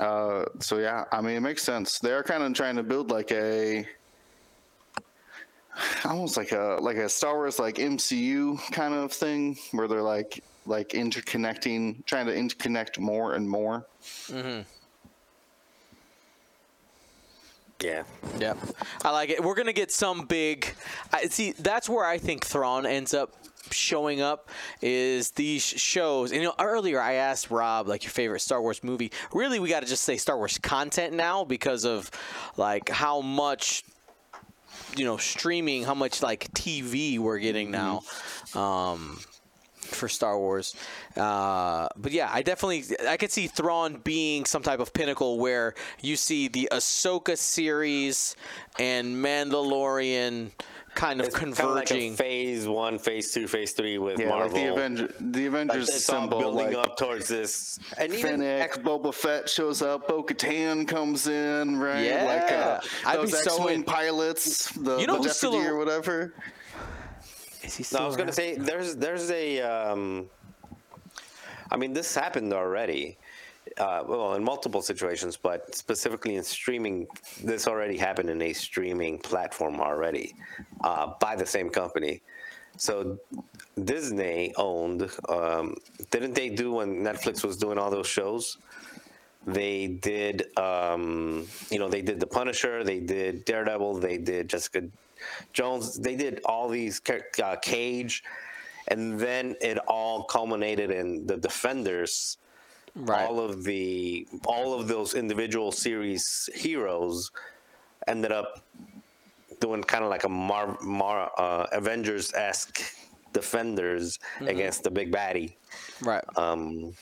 Uh, 0.00 0.44
so 0.58 0.78
yeah, 0.78 1.04
I 1.12 1.20
mean, 1.20 1.36
it 1.36 1.40
makes 1.40 1.62
sense. 1.62 1.98
They're 1.98 2.22
kind 2.22 2.42
of 2.42 2.54
trying 2.54 2.76
to 2.76 2.82
build 2.82 3.10
like 3.10 3.30
a, 3.30 3.86
almost 6.04 6.36
like 6.36 6.52
a 6.52 6.78
like 6.80 6.96
a 6.96 7.08
Star 7.08 7.34
Wars 7.34 7.58
like 7.58 7.76
MCU 7.76 8.58
kind 8.72 8.94
of 8.94 9.12
thing, 9.12 9.56
where 9.72 9.88
they're 9.88 10.02
like 10.02 10.42
like 10.66 10.90
interconnecting, 10.90 12.04
trying 12.06 12.26
to 12.26 12.34
interconnect 12.34 12.98
more 12.98 13.34
and 13.34 13.48
more. 13.48 13.86
Yeah. 17.80 18.04
Yep. 18.38 18.58
I 19.04 19.10
like 19.10 19.30
it. 19.30 19.42
We're 19.42 19.56
gonna 19.56 19.72
get 19.72 19.90
some 19.90 20.26
big. 20.26 20.72
I 21.12 21.26
see. 21.26 21.52
That's 21.52 21.88
where 21.88 22.04
I 22.04 22.18
think 22.18 22.46
Thrawn 22.46 22.86
ends 22.86 23.12
up 23.12 23.34
showing 23.70 24.20
up. 24.20 24.50
Is 24.80 25.30
these 25.32 25.62
shows? 25.62 26.32
And 26.32 26.42
you 26.42 26.48
know, 26.48 26.54
earlier 26.58 27.00
I 27.00 27.14
asked 27.14 27.50
Rob 27.50 27.88
like 27.88 28.04
your 28.04 28.10
favorite 28.10 28.40
Star 28.40 28.60
Wars 28.60 28.82
movie. 28.82 29.12
Really, 29.32 29.58
we 29.58 29.68
got 29.68 29.80
to 29.80 29.88
just 29.88 30.04
say 30.04 30.16
Star 30.16 30.36
Wars 30.36 30.58
content 30.58 31.14
now 31.14 31.44
because 31.44 31.84
of 31.84 32.10
like 32.56 32.88
how 32.88 33.20
much 33.20 33.84
you 34.96 35.04
know 35.04 35.16
streaming, 35.16 35.84
how 35.84 35.94
much 35.94 36.22
like 36.22 36.52
TV 36.52 37.18
we're 37.18 37.38
getting 37.38 37.70
now. 37.70 38.02
Um, 38.54 39.18
for 39.94 40.08
Star 40.08 40.38
Wars. 40.38 40.74
Uh, 41.16 41.88
but 41.96 42.12
yeah, 42.12 42.30
I 42.32 42.42
definitely 42.42 42.84
I 43.06 43.16
could 43.16 43.30
see 43.30 43.46
Thrawn 43.46 44.00
being 44.02 44.44
some 44.44 44.62
type 44.62 44.80
of 44.80 44.92
pinnacle 44.92 45.38
where 45.38 45.74
you 46.00 46.16
see 46.16 46.48
the 46.48 46.68
Ahsoka 46.72 47.36
series 47.36 48.36
and 48.78 49.16
Mandalorian 49.16 50.50
kind 50.94 51.20
of 51.20 51.26
It's 51.26 51.36
kind 51.36 51.52
of 51.52 51.58
like 51.58 51.66
a 51.66 51.86
converging. 51.88 52.16
phase 52.16 52.68
one, 52.68 52.98
phase 52.98 53.32
two, 53.32 53.46
phase 53.48 53.72
three 53.72 53.98
with 53.98 54.18
Yeah, 54.20 54.28
Marvel. 54.28 54.52
like 54.52 54.64
the 54.66 54.72
Avenger, 54.72 55.14
the 55.20 55.38
Like, 55.40 55.48
Avengers 55.48 55.88
it's 55.88 56.08
all 56.10 56.20
symbol, 56.22 56.38
building 56.38 56.72
like 56.74 56.76
up 56.76 56.96
towards 56.96 57.28
this. 57.28 57.78
And 57.98 58.12
even 58.12 58.40
Fennec, 58.40 58.82
Boba 58.82 59.12
Fett 59.14 59.48
shows 59.48 59.80
up, 59.82 60.06
Bo-Katan 60.08 60.86
comes 60.86 61.26
in, 61.28 61.78
right? 61.78 62.04
Yeah. 62.04 62.24
like 62.24 62.52
uh, 62.52 63.08
I'd 63.08 63.18
those 63.18 63.32
so 63.42 63.54
X-wing 63.56 63.74
in- 63.76 63.84
pilots, 63.84 64.70
the, 64.72 64.98
You 64.98 65.06
know 65.06 65.22
the 65.22 65.30
still 65.30 65.54
a- 65.54 65.66
or 65.68 65.76
whatever. 65.76 66.34
Is 67.62 67.74
he 67.76 67.84
No, 67.96 68.02
I 68.04 68.06
was 68.06 68.16
gonna 68.16 68.32
say 68.32 68.56
there's 68.56 68.96
there's 68.96 69.30
a. 69.30 69.60
Um, 69.60 70.28
I 71.70 71.76
mean, 71.76 71.92
this 71.92 72.14
happened 72.14 72.52
already. 72.52 73.16
Uh, 73.78 74.04
well, 74.06 74.34
in 74.34 74.44
multiple 74.44 74.82
situations, 74.82 75.36
but 75.36 75.74
specifically 75.74 76.36
in 76.36 76.42
streaming, 76.42 77.06
this 77.42 77.66
already 77.66 77.96
happened 77.96 78.28
in 78.30 78.40
a 78.42 78.52
streaming 78.52 79.18
platform 79.18 79.80
already 79.80 80.34
uh, 80.84 81.12
by 81.20 81.34
the 81.36 81.46
same 81.46 81.70
company. 81.70 82.20
So 82.76 83.18
Disney 83.84 84.52
owned. 84.56 85.10
Um, 85.28 85.76
didn't 86.10 86.34
they 86.34 86.48
do 86.48 86.72
when 86.72 87.02
Netflix 87.02 87.44
was 87.44 87.56
doing 87.56 87.78
all 87.78 87.90
those 87.90 88.06
shows? 88.06 88.58
They 89.46 89.88
did. 89.88 90.56
Um, 90.56 91.46
you 91.70 91.78
know, 91.78 91.88
they 91.88 92.02
did 92.02 92.20
The 92.20 92.26
Punisher. 92.26 92.84
They 92.84 93.00
did 93.00 93.44
Daredevil. 93.44 93.98
They 93.98 94.18
did 94.18 94.48
Jessica 94.48 94.84
Jones. 95.52 95.98
They 95.98 96.16
did 96.16 96.40
all 96.44 96.68
these 96.68 97.00
uh, 97.42 97.56
Cage, 97.62 98.24
and 98.88 99.18
then 99.18 99.56
it 99.60 99.78
all 99.78 100.24
culminated 100.24 100.90
in 100.90 101.26
the 101.26 101.36
Defenders. 101.36 102.38
Right. 102.94 103.26
All 103.26 103.40
of 103.40 103.64
the 103.64 104.26
all 104.44 104.78
of 104.78 104.86
those 104.88 105.14
individual 105.14 105.72
series 105.72 106.48
heroes 106.54 107.30
ended 108.06 108.32
up 108.32 108.62
doing 109.60 109.82
kind 109.82 110.04
of 110.04 110.10
like 110.10 110.24
a 110.24 110.28
Mar, 110.28 110.76
Mar 110.82 111.30
uh, 111.38 111.66
Avengers 111.72 112.34
esque 112.34 112.82
Defenders 113.32 114.18
against 114.42 114.82
the 114.82 114.90
big 114.90 115.10
baddie. 115.10 115.54
right. 116.02 116.24
Um, 116.36 116.92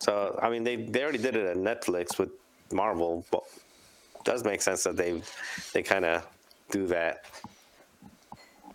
so 0.00 0.36
I 0.42 0.50
mean, 0.50 0.64
they 0.64 0.76
they 0.76 1.02
already 1.02 1.18
did 1.18 1.36
it 1.36 1.46
at 1.46 1.56
Netflix 1.56 2.18
with 2.18 2.30
Marvel, 2.72 3.24
but 3.30 3.42
it 4.16 4.24
does 4.24 4.44
make 4.44 4.62
sense 4.62 4.82
that 4.82 4.96
they 4.96 5.22
they 5.72 5.82
kind 5.82 6.04
of 6.04 6.26
do 6.70 6.86
that. 6.88 7.24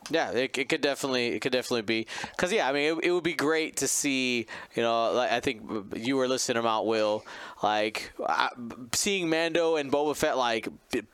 Yeah, 0.09 0.31
it, 0.31 0.57
it 0.57 0.69
could 0.69 0.81
definitely 0.81 1.27
it 1.29 1.39
could 1.39 1.51
definitely 1.51 1.81
be 1.81 2.07
because 2.31 2.51
yeah, 2.51 2.69
I 2.69 2.73
mean 2.73 2.97
it, 2.97 3.05
it 3.05 3.11
would 3.11 3.23
be 3.23 3.33
great 3.33 3.77
to 3.77 3.87
see 3.87 4.45
you 4.75 4.83
know 4.83 5.13
like 5.13 5.31
I 5.31 5.39
think 5.39 5.63
you 5.95 6.15
were 6.15 6.27
listening 6.27 6.57
about 6.59 6.85
Will 6.85 7.25
like 7.63 8.11
I, 8.27 8.49
seeing 8.93 9.29
Mando 9.29 9.77
and 9.77 9.91
Boba 9.91 10.15
Fett 10.15 10.37
like 10.37 10.67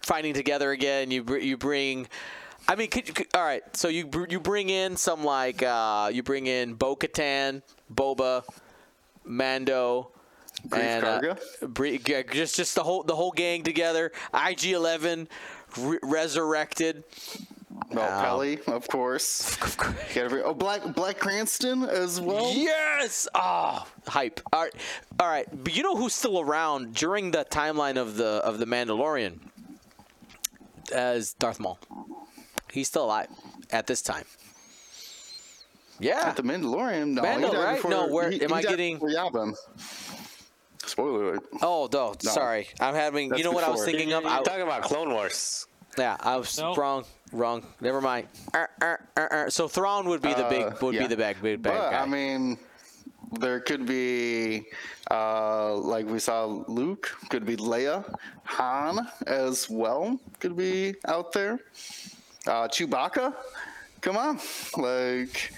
fighting 0.03 0.33
together 0.33 0.71
again. 0.71 1.11
You 1.11 1.23
you 1.37 1.57
bring. 1.57 2.07
I 2.67 2.75
mean, 2.75 2.89
could, 2.89 3.13
could, 3.15 3.27
all 3.33 3.43
right. 3.43 3.63
So 3.75 3.87
you 3.87 4.09
you 4.29 4.39
bring 4.39 4.69
in 4.69 4.97
some 4.97 5.23
like 5.23 5.63
uh, 5.63 6.09
you 6.13 6.21
bring 6.21 6.47
in 6.47 6.73
Bo 6.73 6.95
Katan, 6.95 7.61
Boba, 7.93 8.43
Mando, 9.23 10.11
Greef 10.67 10.79
and 10.79 11.05
uh? 11.05 12.23
Just 12.33 12.55
just 12.55 12.75
the 12.75 12.83
whole 12.83 13.03
the 13.03 13.15
whole 13.15 13.31
gang 13.31 13.63
together. 13.63 14.11
IG 14.33 14.65
Eleven 14.65 15.27
re- 15.77 15.99
resurrected. 16.03 17.03
Well, 17.93 18.21
Peli, 18.21 18.59
of 18.67 18.87
course. 18.87 19.57
Get 20.13 20.25
every, 20.25 20.41
oh, 20.43 20.53
Black 20.53 20.81
Black 20.95 21.19
Krrsantan 21.19 21.87
as 21.87 22.21
well. 22.21 22.51
Yes! 22.53 23.27
Ah, 23.35 23.85
hype. 24.07 24.39
All 24.53 24.61
right, 24.63 24.73
all 25.19 25.27
right. 25.27 25.47
But 25.63 25.75
you 25.75 25.83
know 25.83 25.95
who's 25.95 26.13
still 26.13 26.39
around 26.39 26.93
during 26.93 27.31
the 27.31 27.45
timeline 27.49 27.97
of 27.97 28.15
the 28.17 28.41
of 28.45 28.59
the 28.59 28.65
Mandalorian? 28.65 29.39
As 30.93 31.33
Darth 31.33 31.59
Maul. 31.59 31.79
He's 32.71 32.87
still 32.87 33.05
alive 33.05 33.27
at 33.71 33.87
this 33.87 34.01
time. 34.01 34.25
Yeah. 35.99 36.31
The 36.33 36.43
Mandalorian. 36.43 37.09
No, 37.13 37.21
Mando, 37.21 37.53
right? 37.53 37.75
before- 37.75 37.91
No, 37.91 38.07
where- 38.07 38.31
he- 38.31 38.41
am 38.41 38.49
he 38.49 38.55
I 38.55 38.61
getting- 38.61 38.95
before 38.95 39.09
Yavin. 39.09 39.55
spoiler 40.85 41.29
alert. 41.29 41.43
Oh, 41.61 41.87
no, 41.93 42.15
sorry. 42.21 42.67
I'm 42.79 42.95
having. 42.95 43.29
That's 43.29 43.39
you 43.39 43.43
know 43.45 43.51
what 43.51 43.63
I 43.63 43.69
was 43.69 43.85
thinking 43.85 44.11
of? 44.13 44.25
I, 44.25 44.37
I'm 44.37 44.43
talking 44.43 44.63
about 44.63 44.81
Clone 44.83 45.11
Wars. 45.13 45.67
yeah, 45.97 46.17
I 46.19 46.37
was 46.37 46.57
Nope. 46.57 46.77
wrong. 46.77 47.05
Wrong. 47.31 47.63
Never 47.79 48.01
mind. 48.01 48.27
Er, 48.53 48.69
er, 48.81 48.99
er. 49.17 49.49
So 49.49 49.67
Thrawn 49.67 50.07
would 50.09 50.21
be 50.21 50.33
the 50.33 50.45
big. 50.49 50.63
Uh, 50.63 50.75
Would 50.81 50.95
yeah. 50.95 51.01
be 51.03 51.07
the 51.07 51.17
big, 51.17 51.41
big 51.41 51.61
bad 51.61 51.73
But 51.73 51.91
guy. 51.91 52.01
I 52.01 52.05
mean, 52.05 52.57
there 53.39 53.59
could 53.61 53.85
be, 53.85 54.65
uh, 55.09 55.75
like 55.75 56.05
we 56.05 56.19
saw 56.19 56.45
Luke, 56.67 57.15
could 57.29 57.45
be 57.45 57.55
Leia, 57.55 58.03
Han 58.43 59.07
as 59.27 59.69
well, 59.69 60.19
could 60.39 60.57
be 60.57 60.95
out 61.05 61.31
there. 61.31 61.59
Uh, 62.45 62.67
Chewbacca, 62.67 63.33
come 64.01 64.17
on, 64.17 64.39
like. 64.77 65.53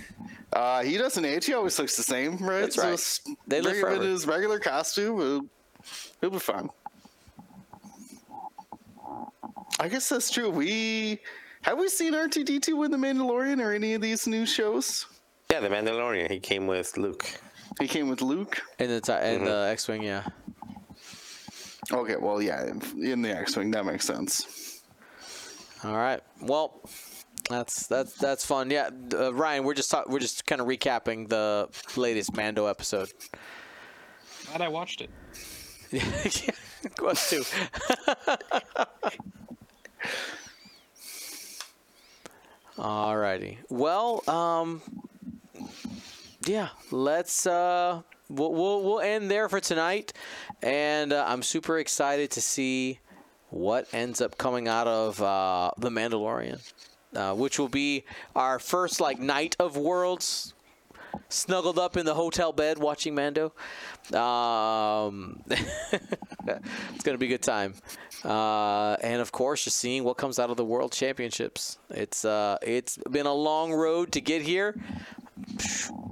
Uh, 0.51 0.83
he 0.83 0.97
doesn't 0.97 1.25
age. 1.25 1.47
He 1.47 1.53
always 1.55 1.79
looks 1.79 1.97
the 1.97 2.03
same, 2.03 2.37
right? 2.37 2.61
That's 2.61 2.77
right. 2.77 2.91
Just 2.91 3.27
They 3.47 3.59
live 3.59 3.77
him 3.77 4.01
in 4.01 4.01
his 4.03 4.27
regular 4.27 4.59
costume. 4.59 5.49
He'll 6.21 6.29
be 6.29 6.37
fine. 6.37 6.69
I 9.79 9.87
guess 9.87 10.07
that's 10.09 10.29
true. 10.29 10.51
We 10.51 11.19
have 11.63 11.77
we 11.79 11.89
seen 11.89 12.13
R2D2 12.13 12.77
win 12.77 12.91
the 12.91 12.97
Mandalorian 12.97 13.61
or 13.63 13.73
any 13.73 13.93
of 13.93 14.01
these 14.01 14.27
new 14.27 14.45
shows? 14.45 15.05
Yeah, 15.51 15.59
the 15.59 15.69
Mandalorian. 15.69 16.29
He 16.31 16.39
came 16.39 16.67
with 16.67 16.97
Luke. 16.97 17.25
He 17.79 17.87
came 17.87 18.09
with 18.09 18.21
Luke. 18.21 18.61
in 18.79 18.89
the 18.89 19.01
ti- 19.01 19.13
in 19.13 19.45
the 19.45 19.67
X-wing, 19.71 20.03
yeah. 20.03 20.23
Okay, 21.91 22.15
well, 22.15 22.41
yeah, 22.41 22.65
in, 22.65 22.81
in 23.03 23.21
the 23.21 23.35
X-wing, 23.35 23.71
that 23.71 23.85
makes 23.85 24.05
sense. 24.05 24.81
All 25.83 25.95
right. 25.95 26.21
Well, 26.41 26.81
that's 27.49 27.87
that's 27.87 28.13
that's 28.13 28.45
fun. 28.45 28.69
Yeah, 28.71 28.89
uh, 29.13 29.33
Ryan, 29.33 29.63
we're 29.65 29.73
just 29.73 29.91
talk- 29.91 30.07
we're 30.07 30.19
just 30.19 30.45
kind 30.45 30.61
of 30.61 30.67
recapping 30.67 31.27
the 31.27 31.67
latest 31.97 32.35
Mando 32.35 32.67
episode. 32.67 33.11
Glad 34.47 34.61
I 34.61 34.69
watched 34.69 35.01
it. 35.01 35.09
yeah, 35.91 36.03
us 37.07 37.33
too. 42.75 42.81
Alrighty. 42.81 43.57
Well, 43.69 44.27
um, 44.29 44.81
yeah, 46.45 46.69
let's 46.91 47.45
uh, 47.45 48.01
we'll, 48.29 48.53
we'll 48.53 48.83
we'll 48.83 48.99
end 48.99 49.29
there 49.31 49.49
for 49.49 49.59
tonight, 49.59 50.13
and 50.61 51.13
uh, 51.13 51.25
I'm 51.27 51.43
super 51.43 51.79
excited 51.79 52.31
to 52.31 52.41
see 52.41 52.99
what 53.49 53.87
ends 53.93 54.19
up 54.21 54.37
coming 54.37 54.67
out 54.67 54.87
of 54.87 55.21
uh, 55.21 55.71
the 55.77 55.89
Mandalorian, 55.89 56.59
uh, 57.15 57.33
which 57.35 57.59
will 57.59 57.69
be 57.69 58.03
our 58.35 58.59
first 58.59 58.99
like 58.99 59.19
night 59.19 59.55
of 59.59 59.77
worlds 59.77 60.53
snuggled 61.29 61.79
up 61.79 61.97
in 61.97 62.05
the 62.05 62.13
hotel 62.13 62.51
bed 62.51 62.77
watching 62.77 63.15
Mando. 63.15 63.53
Um, 64.13 65.41
it's 65.47 67.03
gonna 67.03 67.17
be 67.17 67.27
a 67.27 67.29
good 67.29 67.41
time, 67.41 67.73
uh, 68.23 68.95
and 69.01 69.21
of 69.21 69.31
course, 69.31 69.63
just 69.63 69.77
seeing 69.77 70.03
what 70.03 70.17
comes 70.17 70.39
out 70.39 70.49
of 70.49 70.57
the 70.57 70.65
World 70.65 70.91
Championships. 70.91 71.77
It's 71.89 72.25
uh, 72.25 72.57
it's 72.61 72.97
been 73.09 73.25
a 73.25 73.33
long 73.33 73.73
road 73.73 74.11
to 74.13 74.21
get 74.21 74.41
here. 74.41 74.79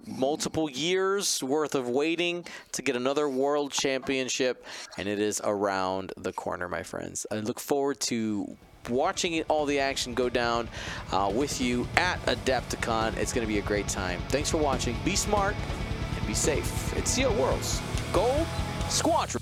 Multiple 0.08 0.70
years 0.70 1.42
worth 1.42 1.76
of 1.76 1.88
waiting 1.88 2.46
to 2.74 2.82
get 2.82 2.96
another 2.96 3.30
World 3.30 3.72
Championship, 3.72 4.66
and 4.98 5.08
it 5.08 5.20
is 5.20 5.42
around 5.44 6.14
the 6.18 6.34
corner, 6.34 6.68
my 6.68 6.84
friends. 6.84 7.26
I 7.32 7.36
look 7.36 7.60
forward 7.60 8.00
to 8.02 8.58
watching 8.90 9.42
all 9.44 9.66
the 9.66 9.80
action 9.80 10.14
go 10.14 10.30
down 10.30 10.68
uh, 11.12 11.32
with 11.34 11.62
you 11.62 11.88
at 11.98 12.22
Adepticon. 12.26 13.16
It's 13.18 13.34
going 13.34 13.46
to 13.46 13.52
be 13.52 13.60
a 13.60 13.64
great 13.64 13.88
time. 13.88 14.20
Thanks 14.30 14.50
for 14.50 14.58
watching. 14.58 14.96
Be 15.06 15.16
smart 15.16 15.56
and 16.18 16.28
be 16.28 16.34
safe. 16.34 16.96
It's 16.98 17.12
Seal 17.12 17.34
Worlds 17.36 17.82
Gold 18.14 18.48
Squadron. 18.90 19.42